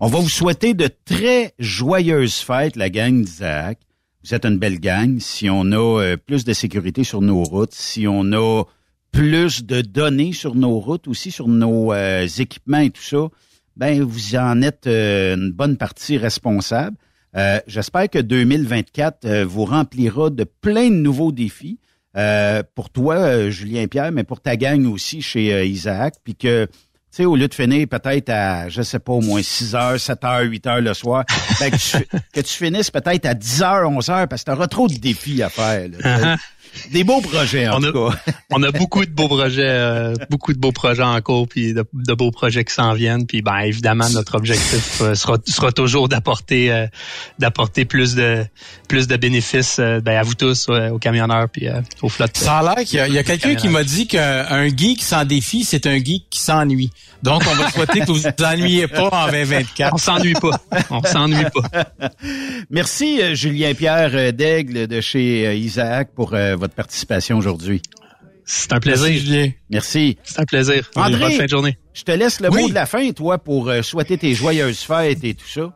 On 0.01 0.09
va 0.09 0.19
vous 0.19 0.29
souhaiter 0.29 0.75
de 0.75 0.89
très 1.05 1.55
joyeuses 1.59 2.37
fêtes, 2.37 2.77
la 2.77 2.91
gang 2.91 3.23
d'Isaac. 3.23 3.79
Vous 4.25 4.35
êtes 4.35 4.45
une 4.45 4.59
belle 4.59 4.81
gang. 4.81 5.19
Si 5.21 5.49
on 5.49 5.73
a 5.73 6.17
plus 6.17 6.45
de 6.45 6.53
sécurité 6.53 7.05
sur 7.05 7.23
nos 7.23 7.45
routes, 7.45 7.73
si 7.73 8.07
on 8.09 8.33
a 8.33 8.65
plus 9.13 9.65
de 9.65 9.81
données 9.81 10.33
sur 10.33 10.55
nos 10.55 10.81
routes, 10.81 11.09
aussi 11.09 11.31
sur 11.31 11.49
nos 11.49 11.95
équipements 11.95 12.81
et 12.81 12.91
tout 12.91 13.03
ça, 13.03 13.29
ben 13.77 14.03
vous 14.03 14.37
en 14.37 14.63
êtes 14.63 14.87
euh, 14.87 15.37
une 15.37 15.53
bonne 15.53 15.77
partie 15.77 16.17
responsable. 16.19 16.97
Euh, 17.37 17.61
j'espère 17.67 18.09
que 18.09 18.19
2024 18.19 19.25
euh, 19.25 19.45
vous 19.45 19.67
remplira 19.67 20.31
de 20.31 20.45
plein 20.45 20.89
de 20.89 20.97
nouveaux 20.97 21.33
défis 21.33 21.79
pour 22.75 22.89
toi, 22.89 23.51
Julien 23.51 23.89
Pierre, 23.89 24.11
mais 24.11 24.25
pour 24.25 24.41
ta 24.41 24.57
gang 24.57 24.87
aussi 24.87 25.21
chez 25.21 25.67
Isaac, 25.67 26.15
puis 26.25 26.35
que 26.35 26.65
tu 26.65 26.73
sais, 27.11 27.25
au 27.27 27.37
lieu 27.37 27.47
de 27.47 27.53
finir 27.53 27.87
peut-être 27.89 28.31
à, 28.31 28.71
je 28.71 28.81
sais 28.81 28.99
pas, 28.99 29.13
au 29.13 29.21
moins 29.21 29.43
6 29.43 29.75
heures, 29.75 30.01
7 30.01 30.25
heures, 30.25 30.41
8 30.41 30.67
heures 30.67 30.81
le 30.81 30.95
soir, 30.95 31.25
ben, 31.61 31.71
que, 31.71 31.77
tu, 31.77 32.07
que, 32.33 32.41
tu, 32.41 32.55
finisses 32.55 32.91
peut-être 32.91 33.27
à 33.27 33.35
10 33.35 33.63
heures, 33.63 33.91
11 33.91 34.09
heures, 34.09 34.29
parce 34.29 34.45
que 34.45 34.51
tu 34.51 34.57
auras 34.57 34.67
trop 34.67 34.89
de 34.89 34.97
défis 34.97 35.43
à 35.43 35.51
faire. 35.51 35.89
Là, 35.91 36.37
Des 36.91 37.05
beaux 37.05 37.21
projets, 37.21 37.69
en 37.69 37.79
on 37.79 37.81
tout 37.81 38.07
a, 38.07 38.13
cas. 38.13 38.33
on 38.51 38.63
a 38.63 38.71
beaucoup 38.71 39.05
de 39.05 39.11
beaux 39.11 39.29
projets, 39.29 39.63
euh, 39.67 40.15
beaucoup 40.31 40.53
de 40.53 40.59
beaux 40.59 40.73
projets 40.73 41.03
en 41.03 41.21
cours, 41.21 41.49
puis 41.49 41.75
de, 41.75 42.15
beaux 42.15 42.31
projets 42.31 42.65
qui 42.65 42.75
s'en 42.75 42.93
viennent. 42.95 43.27
Puis 43.27 43.43
ben 43.43 43.59
évidemment, 43.59 44.09
notre 44.11 44.37
objectif 44.37 45.01
euh, 45.01 45.15
sera, 45.15 45.39
sera 45.47 45.73
toujours 45.73 46.09
d'apporter 46.09 46.73
euh, 46.73 46.87
d'apporter 47.39 47.85
plus 47.85 48.15
de 48.15 48.45
plus 48.89 49.07
de 49.07 49.17
bénéfices 49.17 49.79
ben, 49.79 50.17
à 50.17 50.23
vous 50.23 50.35
tous, 50.35 50.69
aux 50.69 50.99
camionneurs 50.99 51.49
puis 51.49 51.69
aux 52.03 52.09
flottes. 52.09 52.37
Ça 52.37 52.59
a 52.59 52.63
l'air 52.63 52.85
qu'il 52.85 52.99
y 52.99 53.19
a, 53.19 53.21
a 53.21 53.23
quelqu'un 53.25 53.55
qui 53.55 53.69
m'a 53.69 53.85
dit 53.85 54.07
qu'un 54.07 54.69
geek 54.69 55.03
sans 55.03 55.25
défi, 55.25 55.65
c'est 55.65 55.87
un 55.87 55.97
geek 55.97 56.27
qui 56.31 56.41
s'ennuie. 56.41 56.91
Donc, 57.23 57.43
on 57.51 57.55
va 57.55 57.71
souhaiter 57.75 58.01
que 58.01 58.07
vous 58.07 58.19
vous 58.19 58.45
ennuyez 58.45 58.87
pas 58.87 59.09
en 59.11 59.27
2024. 59.27 59.95
On 59.95 59.99
s'ennuie 59.99 60.35
pas. 60.35 60.61
On 60.91 61.03
s'ennuie 61.03 61.45
pas. 61.45 61.85
Merci, 62.71 63.35
Julien 63.35 63.75
Pierre 63.75 64.33
Daigle 64.33 64.87
de 64.87 65.01
chez 65.01 65.57
Isaac 65.57 66.11
pour 66.15 66.31
votre 66.31 66.66
participation 66.75 67.39
aujourd'hui. 67.39 67.83
C'est 68.45 68.73
un 68.73 68.79
plaisir, 68.79 69.09
Julien. 69.09 69.51
Merci. 69.71 70.19
C'est 70.23 70.41
un 70.41 70.45
plaisir. 70.45 70.89
André, 70.95 71.19
bonne 71.19 71.33
fin 71.33 71.45
de 71.45 71.49
journée. 71.49 71.79
Je 71.95 72.03
te 72.03 72.13
laisse 72.13 72.41
le 72.41 72.51
mot 72.51 72.69
de 72.69 72.75
la 72.75 72.87
fin, 72.87 73.11
toi, 73.11 73.39
pour 73.39 73.69
euh, 73.69 73.83
souhaiter 73.83 74.17
tes 74.19 74.35
joyeuses 74.35 74.81
fêtes 74.81 75.25
et 75.25 75.35
tout 75.35 75.49
ça. 75.49 75.73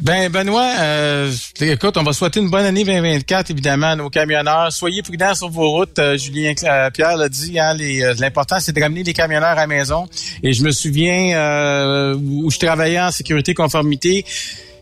Ben 0.00 0.30
Benoît, 0.30 0.74
euh, 0.80 1.30
écoute, 1.60 1.96
on 1.96 2.02
va 2.02 2.12
souhaiter 2.12 2.40
une 2.40 2.50
bonne 2.50 2.64
année 2.64 2.84
2024 2.84 3.50
évidemment 3.50 3.88
à 3.88 3.96
nos 3.96 4.08
camionneurs. 4.08 4.72
Soyez 4.72 5.02
prudents 5.02 5.34
sur 5.34 5.50
vos 5.50 5.70
routes. 5.70 5.98
Euh, 5.98 6.16
Julien 6.16 6.54
euh, 6.64 6.90
Pierre 6.90 7.16
l'a 7.16 7.28
dit. 7.28 7.58
Hein, 7.58 7.76
L'important 8.18 8.58
c'est 8.58 8.72
de 8.72 8.80
ramener 8.80 9.02
les 9.02 9.12
camionneurs 9.12 9.50
à 9.50 9.54
la 9.54 9.66
maison. 9.66 10.08
Et 10.42 10.52
je 10.52 10.62
me 10.62 10.70
souviens 10.70 12.14
où 12.14 12.50
je 12.50 12.58
travaillais 12.58 13.00
en 13.00 13.10
sécurité 13.10 13.54
conformité. 13.54 14.24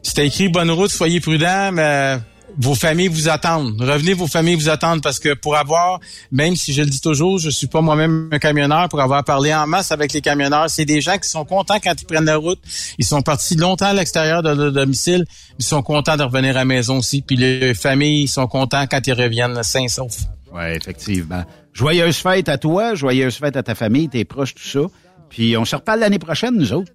C'était 0.02 0.26
écrit 0.26 0.48
bonne 0.48 0.70
route, 0.70 0.90
soyez 0.90 1.20
prudents, 1.20 1.72
mais 1.72 2.18
vos 2.58 2.74
familles 2.74 3.08
vous 3.08 3.28
attendent. 3.28 3.80
Revenez, 3.80 4.14
vos 4.14 4.26
familles 4.26 4.56
vous 4.56 4.68
attendent 4.68 5.02
parce 5.02 5.18
que 5.18 5.34
pour 5.34 5.56
avoir, 5.56 6.00
même 6.30 6.56
si 6.56 6.72
je 6.72 6.82
le 6.82 6.88
dis 6.88 7.00
toujours, 7.00 7.38
je 7.38 7.50
suis 7.50 7.66
pas 7.66 7.80
moi-même 7.80 8.28
un 8.32 8.38
camionneur, 8.38 8.88
pour 8.88 9.00
avoir 9.00 9.24
parlé 9.24 9.54
en 9.54 9.66
masse 9.66 9.92
avec 9.92 10.12
les 10.12 10.20
camionneurs, 10.20 10.68
c'est 10.68 10.84
des 10.84 11.00
gens 11.00 11.18
qui 11.18 11.28
sont 11.28 11.44
contents 11.44 11.78
quand 11.82 11.94
ils 12.00 12.06
prennent 12.06 12.24
la 12.24 12.36
route. 12.36 12.60
Ils 12.98 13.04
sont 13.04 13.22
partis 13.22 13.56
longtemps 13.56 13.86
à 13.86 13.94
l'extérieur 13.94 14.42
de 14.42 14.50
leur 14.50 14.72
domicile. 14.72 15.24
Ils 15.58 15.64
sont 15.64 15.82
contents 15.82 16.16
de 16.16 16.22
revenir 16.22 16.50
à 16.50 16.60
la 16.60 16.64
maison 16.64 16.98
aussi. 16.98 17.22
Puis 17.22 17.36
les 17.36 17.74
familles 17.74 18.28
sont 18.28 18.46
contents 18.46 18.86
quand 18.86 19.06
ils 19.06 19.14
reviennent 19.14 19.62
sains 19.62 19.88
sauf. 19.88 20.16
Oui, 20.52 20.64
effectivement. 20.74 21.44
Joyeuse 21.72 22.16
fête 22.16 22.48
à 22.48 22.58
toi, 22.58 22.94
joyeuse 22.94 23.36
fête 23.36 23.56
à 23.56 23.62
ta 23.62 23.74
famille, 23.74 24.08
tes 24.08 24.24
proches, 24.24 24.54
tout 24.54 24.62
ça. 24.62 24.80
Puis 25.28 25.56
on 25.56 25.64
se 25.64 25.76
reparle 25.76 26.00
l'année 26.00 26.18
prochaine, 26.18 26.56
nous 26.56 26.72
autres. 26.72 26.92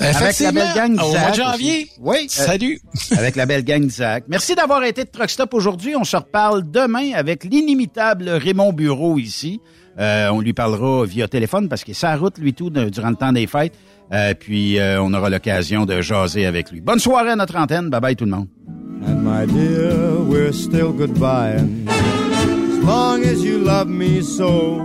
Avec 0.00 0.38
la 0.40 0.52
belle 0.52 0.74
gang 0.74 0.92
au 1.02 1.10
mois 1.12 1.30
de 1.30 1.34
janvier. 1.36 1.88
Oui. 2.00 2.16
euh, 2.22 2.26
Salut. 2.28 2.80
avec 3.16 3.36
la 3.36 3.46
belle 3.46 3.64
gang 3.64 3.80
d'Isaac. 3.82 4.24
Merci 4.28 4.54
d'avoir 4.54 4.82
été 4.84 5.04
de 5.04 5.08
Truck 5.10 5.30
Stop 5.30 5.54
aujourd'hui. 5.54 5.96
On 5.96 6.04
se 6.04 6.16
reparle 6.16 6.70
demain 6.70 7.12
avec 7.14 7.44
l'inimitable 7.44 8.28
Raymond 8.28 8.72
Bureau 8.72 9.18
ici. 9.18 9.60
Euh, 9.98 10.28
on 10.30 10.40
lui 10.40 10.52
parlera 10.52 11.06
via 11.06 11.26
téléphone 11.26 11.68
parce 11.70 11.82
qu'il 11.82 11.94
est 12.00 12.14
route, 12.16 12.36
lui, 12.38 12.52
tout, 12.52 12.68
de- 12.68 12.90
durant 12.90 13.08
le 13.10 13.16
temps 13.16 13.32
des 13.32 13.46
fêtes. 13.46 13.72
Euh, 14.12 14.34
puis, 14.38 14.78
euh, 14.78 15.00
on 15.02 15.12
aura 15.14 15.30
l'occasion 15.30 15.86
de 15.86 16.00
jaser 16.02 16.44
avec 16.46 16.70
lui. 16.70 16.80
Bonne 16.80 16.98
soirée 16.98 17.30
à 17.30 17.36
notre 17.36 17.56
antenne. 17.56 17.88
Bye-bye 17.88 18.14
tout 18.14 18.24
le 18.26 18.30
monde. 18.32 18.46
And 19.06 19.22
my 19.22 19.46
dear, 19.46 20.20
we're 20.28 20.52
still 20.52 20.92
goodbye. 20.92 21.56
As 21.88 22.84
long 22.84 23.22
as 23.24 23.42
you 23.42 23.58
love 23.58 23.88
me 23.88 24.20
so, 24.22 24.84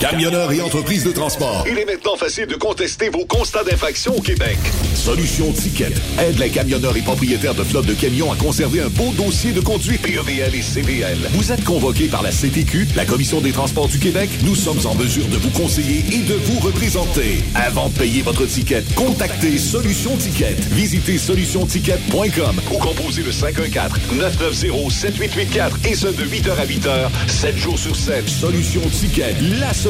Camionneurs 0.00 0.50
et 0.50 0.60
entreprises 0.62 1.04
de 1.04 1.12
transport. 1.12 1.66
Il 1.70 1.76
est 1.76 1.84
maintenant 1.84 2.16
facile 2.16 2.46
de 2.46 2.54
contester 2.54 3.10
vos 3.10 3.26
constats 3.26 3.64
d'infraction 3.64 4.16
au 4.16 4.22
Québec. 4.22 4.56
Solution 4.94 5.52
Ticket 5.52 5.92
aide 6.18 6.38
les 6.38 6.48
camionneurs 6.48 6.96
et 6.96 7.02
propriétaires 7.02 7.54
de 7.54 7.62
flottes 7.62 7.84
de 7.84 7.92
camions 7.92 8.32
à 8.32 8.36
conserver 8.36 8.80
un 8.80 8.88
beau 8.88 9.12
dossier 9.12 9.52
de 9.52 9.60
conduite 9.60 10.00
PEVL 10.00 10.54
et 10.54 10.62
CVL. 10.62 11.18
Vous 11.32 11.52
êtes 11.52 11.62
convoqué 11.64 12.06
par 12.06 12.22
la 12.22 12.30
CTQ, 12.30 12.88
la 12.96 13.04
Commission 13.04 13.42
des 13.42 13.52
transports 13.52 13.88
du 13.88 13.98
Québec. 13.98 14.30
Nous 14.42 14.54
sommes 14.54 14.86
en 14.86 14.94
mesure 14.94 15.26
de 15.26 15.36
vous 15.36 15.50
conseiller 15.50 16.02
et 16.10 16.22
de 16.22 16.34
vous 16.34 16.60
représenter. 16.60 17.44
Avant 17.54 17.90
de 17.90 17.98
payer 17.98 18.22
votre 18.22 18.46
ticket, 18.46 18.82
contactez 18.96 19.58
Solution 19.58 20.16
Ticket. 20.16 20.56
Visitez 20.70 21.18
solutionticket.com 21.18 22.58
ou 22.72 22.78
composez 22.78 23.22
le 23.22 23.32
514-990-7884 23.32 25.90
et 25.90 25.94
ce 25.94 26.06
de 26.06 26.24
8h 26.24 26.52
à 26.52 26.64
8h, 26.64 27.10
7 27.26 27.58
jours 27.58 27.78
sur 27.78 27.94
7. 27.94 28.26
Solution 28.30 28.80
Ticket, 28.98 29.34
la 29.60 29.74
solution 29.74 29.89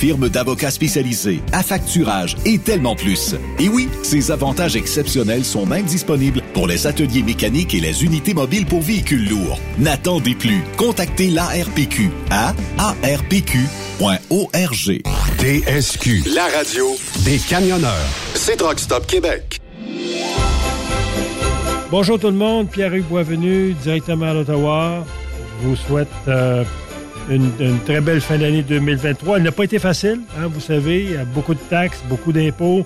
firme 0.00 0.30
d'avocats 0.30 0.70
spécialisés, 0.70 1.42
affacturage 1.52 2.34
et 2.46 2.58
tellement 2.58 2.96
plus. 2.96 3.34
Et 3.58 3.68
oui, 3.68 3.86
ces 4.02 4.30
avantages 4.30 4.74
exceptionnels 4.74 5.44
sont 5.44 5.66
même 5.66 5.84
disponibles 5.84 6.40
pour 6.54 6.66
les 6.66 6.86
ateliers 6.86 7.22
mécaniques 7.22 7.74
et 7.74 7.80
les 7.80 8.02
unités 8.02 8.32
mobiles 8.32 8.64
pour 8.64 8.80
véhicules 8.80 9.28
lourds. 9.28 9.58
N'attendez 9.78 10.34
plus. 10.34 10.62
Contactez 10.78 11.28
l'ARPQ 11.28 12.08
à 12.30 12.54
arpq.org. 12.78 13.50
TSQ. 15.38 16.22
La 16.34 16.46
radio 16.46 16.86
Des 17.26 17.36
camionneurs. 17.36 17.92
C'est 18.34 18.56
Truck 18.56 18.78
Stop 18.78 19.06
Québec. 19.06 19.60
Bonjour 21.90 22.18
tout 22.18 22.28
le 22.28 22.32
monde, 22.32 22.70
Pierre-Hugues 22.70 23.04
Boisvenu, 23.04 23.74
directement 23.82 24.26
à 24.26 24.32
l'Ottawa. 24.32 25.04
Je 25.60 25.68
vous 25.68 25.76
souhaite 25.76 26.08
euh, 26.28 26.64
une, 27.30 27.78
très 27.84 28.00
belle 28.00 28.20
fin 28.20 28.38
d'année 28.38 28.62
2023. 28.62 29.38
Elle 29.38 29.44
n'a 29.44 29.52
pas 29.52 29.64
été 29.64 29.78
facile, 29.78 30.20
hein, 30.38 30.48
vous 30.52 30.60
savez, 30.60 31.04
il 31.04 31.10
y 31.12 31.16
a 31.16 31.24
beaucoup 31.24 31.54
de 31.54 31.60
taxes, 31.60 32.02
beaucoup 32.08 32.32
d'impôts. 32.32 32.84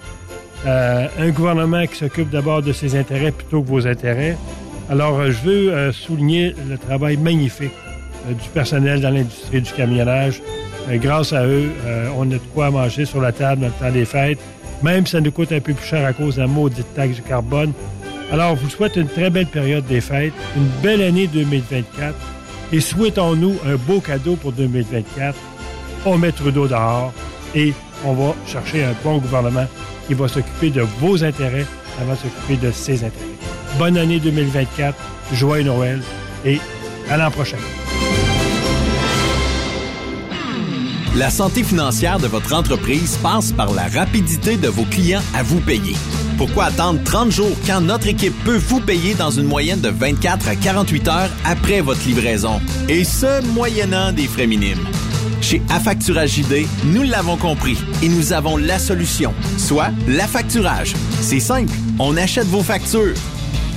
Euh, 0.66 1.06
un 1.18 1.30
gouvernement 1.30 1.86
qui 1.86 1.96
s'occupe 1.96 2.30
d'abord 2.30 2.62
de 2.62 2.72
ses 2.72 2.96
intérêts 2.96 3.32
plutôt 3.32 3.62
que 3.62 3.68
vos 3.68 3.86
intérêts. 3.86 4.36
Alors, 4.88 5.18
euh, 5.18 5.30
je 5.30 5.48
veux 5.48 5.72
euh, 5.72 5.92
souligner 5.92 6.54
le 6.68 6.78
travail 6.78 7.16
magnifique 7.16 7.72
du 8.28 8.48
personnel 8.50 9.02
dans 9.02 9.10
l'industrie 9.10 9.60
du 9.60 9.70
camionnage. 9.72 10.40
Grâce 10.94 11.34
à 11.34 11.46
eux, 11.46 11.68
on 12.16 12.22
a 12.30 12.34
de 12.34 12.40
quoi 12.54 12.70
manger 12.70 13.04
sur 13.04 13.20
la 13.20 13.32
table 13.32 13.60
dans 13.60 13.66
le 13.66 13.72
temps 13.72 13.92
des 13.92 14.06
fêtes, 14.06 14.38
même 14.82 15.04
si 15.04 15.12
ça 15.12 15.20
nous 15.20 15.30
coûte 15.30 15.52
un 15.52 15.60
peu 15.60 15.74
plus 15.74 15.86
cher 15.86 16.06
à 16.06 16.14
cause 16.14 16.36
de 16.36 16.40
la 16.40 16.46
maudite 16.46 16.86
taxe 16.94 17.16
du 17.16 17.22
carbone. 17.22 17.72
Alors, 18.32 18.56
je 18.56 18.62
vous 18.62 18.70
souhaite 18.70 18.96
une 18.96 19.08
très 19.08 19.28
belle 19.28 19.46
période 19.46 19.84
des 19.86 20.00
fêtes, 20.00 20.32
une 20.56 20.68
belle 20.82 21.02
année 21.02 21.26
2024 21.26 22.14
et 22.72 22.80
souhaitons-nous 22.80 23.56
un 23.66 23.76
beau 23.76 24.00
cadeau 24.00 24.36
pour 24.36 24.52
2024. 24.52 25.36
On 26.06 26.18
met 26.18 26.32
Trudeau 26.32 26.66
dehors 26.66 27.12
et 27.54 27.72
on 28.04 28.12
va 28.12 28.34
chercher 28.46 28.84
un 28.84 28.94
bon 29.02 29.18
gouvernement 29.18 29.66
qui 30.06 30.14
va 30.14 30.28
s'occuper 30.28 30.70
de 30.70 30.82
vos 31.00 31.22
intérêts 31.24 31.66
avant 32.00 32.12
de 32.12 32.18
s'occuper 32.18 32.56
de 32.56 32.70
ses 32.72 33.04
intérêts. 33.04 33.24
Bonne 33.78 33.96
année 33.96 34.20
2024, 34.20 34.96
joyeux 35.32 35.64
Noël 35.64 36.00
et 36.44 36.58
à 37.10 37.16
l'an 37.16 37.30
prochain. 37.30 37.56
La 41.16 41.30
santé 41.30 41.62
financière 41.62 42.18
de 42.18 42.26
votre 42.26 42.52
entreprise 42.54 43.18
passe 43.22 43.52
par 43.52 43.72
la 43.72 43.86
rapidité 43.86 44.56
de 44.56 44.66
vos 44.66 44.82
clients 44.82 45.22
à 45.32 45.44
vous 45.44 45.60
payer. 45.60 45.94
Pourquoi 46.36 46.64
attendre 46.64 46.98
30 47.04 47.30
jours 47.30 47.56
quand 47.64 47.80
notre 47.80 48.08
équipe 48.08 48.34
peut 48.42 48.56
vous 48.56 48.80
payer 48.80 49.14
dans 49.14 49.30
une 49.30 49.46
moyenne 49.46 49.80
de 49.80 49.90
24 49.90 50.48
à 50.48 50.56
48 50.56 51.08
heures 51.08 51.30
après 51.44 51.82
votre 51.82 52.04
livraison? 52.04 52.60
Et 52.88 53.04
ce, 53.04 53.46
moyennant 53.52 54.10
des 54.10 54.26
frais 54.26 54.48
minimes. 54.48 54.84
Chez 55.40 55.62
Affacturage 55.70 56.30
JD, 56.30 56.66
nous 56.86 57.04
l'avons 57.04 57.36
compris 57.36 57.78
et 58.02 58.08
nous 58.08 58.32
avons 58.32 58.56
la 58.56 58.80
solution, 58.80 59.32
soit 59.56 59.90
l'affacturage. 60.08 60.94
C'est 61.20 61.38
simple, 61.38 61.72
on 62.00 62.16
achète 62.16 62.48
vos 62.48 62.64
factures. 62.64 63.14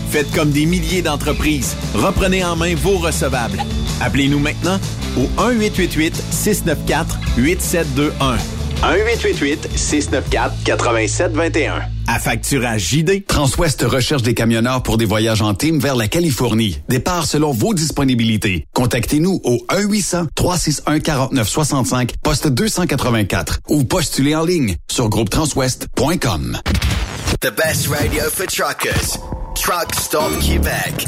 Faites 0.09 0.31
comme 0.31 0.49
des 0.49 0.65
milliers 0.65 1.03
d'entreprises. 1.03 1.75
Reprenez 1.93 2.43
en 2.43 2.55
main 2.55 2.73
vos 2.75 2.97
recevables. 2.97 3.61
Appelez-nous 4.01 4.39
maintenant 4.39 4.79
au 5.17 5.27
1-888-694-8721. 5.41 8.37
1-888-694-8721. 8.83 11.81
À 12.07 12.19
facturage 12.19 12.89
JD. 12.89 13.25
Transwest 13.27 13.81
recherche 13.81 14.21
des 14.21 14.33
camionneurs 14.33 14.83
pour 14.83 14.97
des 14.97 15.05
voyages 15.05 15.41
en 15.41 15.53
team 15.53 15.79
vers 15.79 15.95
la 15.95 16.07
Californie. 16.07 16.79
Départ 16.87 17.25
selon 17.25 17.51
vos 17.51 17.73
disponibilités. 17.73 18.65
Contactez-nous 18.73 19.41
au 19.43 19.57
1-800-361-4965, 19.69 22.11
poste 22.23 22.47
284 22.47 23.59
ou 23.69 23.83
postulez 23.83 24.35
en 24.35 24.45
ligne 24.45 24.75
sur 24.89 25.09
groupetranswest.com. 25.09 26.57
The 27.41 27.51
best 27.51 27.87
radio 27.87 28.23
for 28.29 28.45
truckers. 28.47 29.17
Truck 29.55 29.93
Stop 29.95 30.39
Québec. 30.39 31.07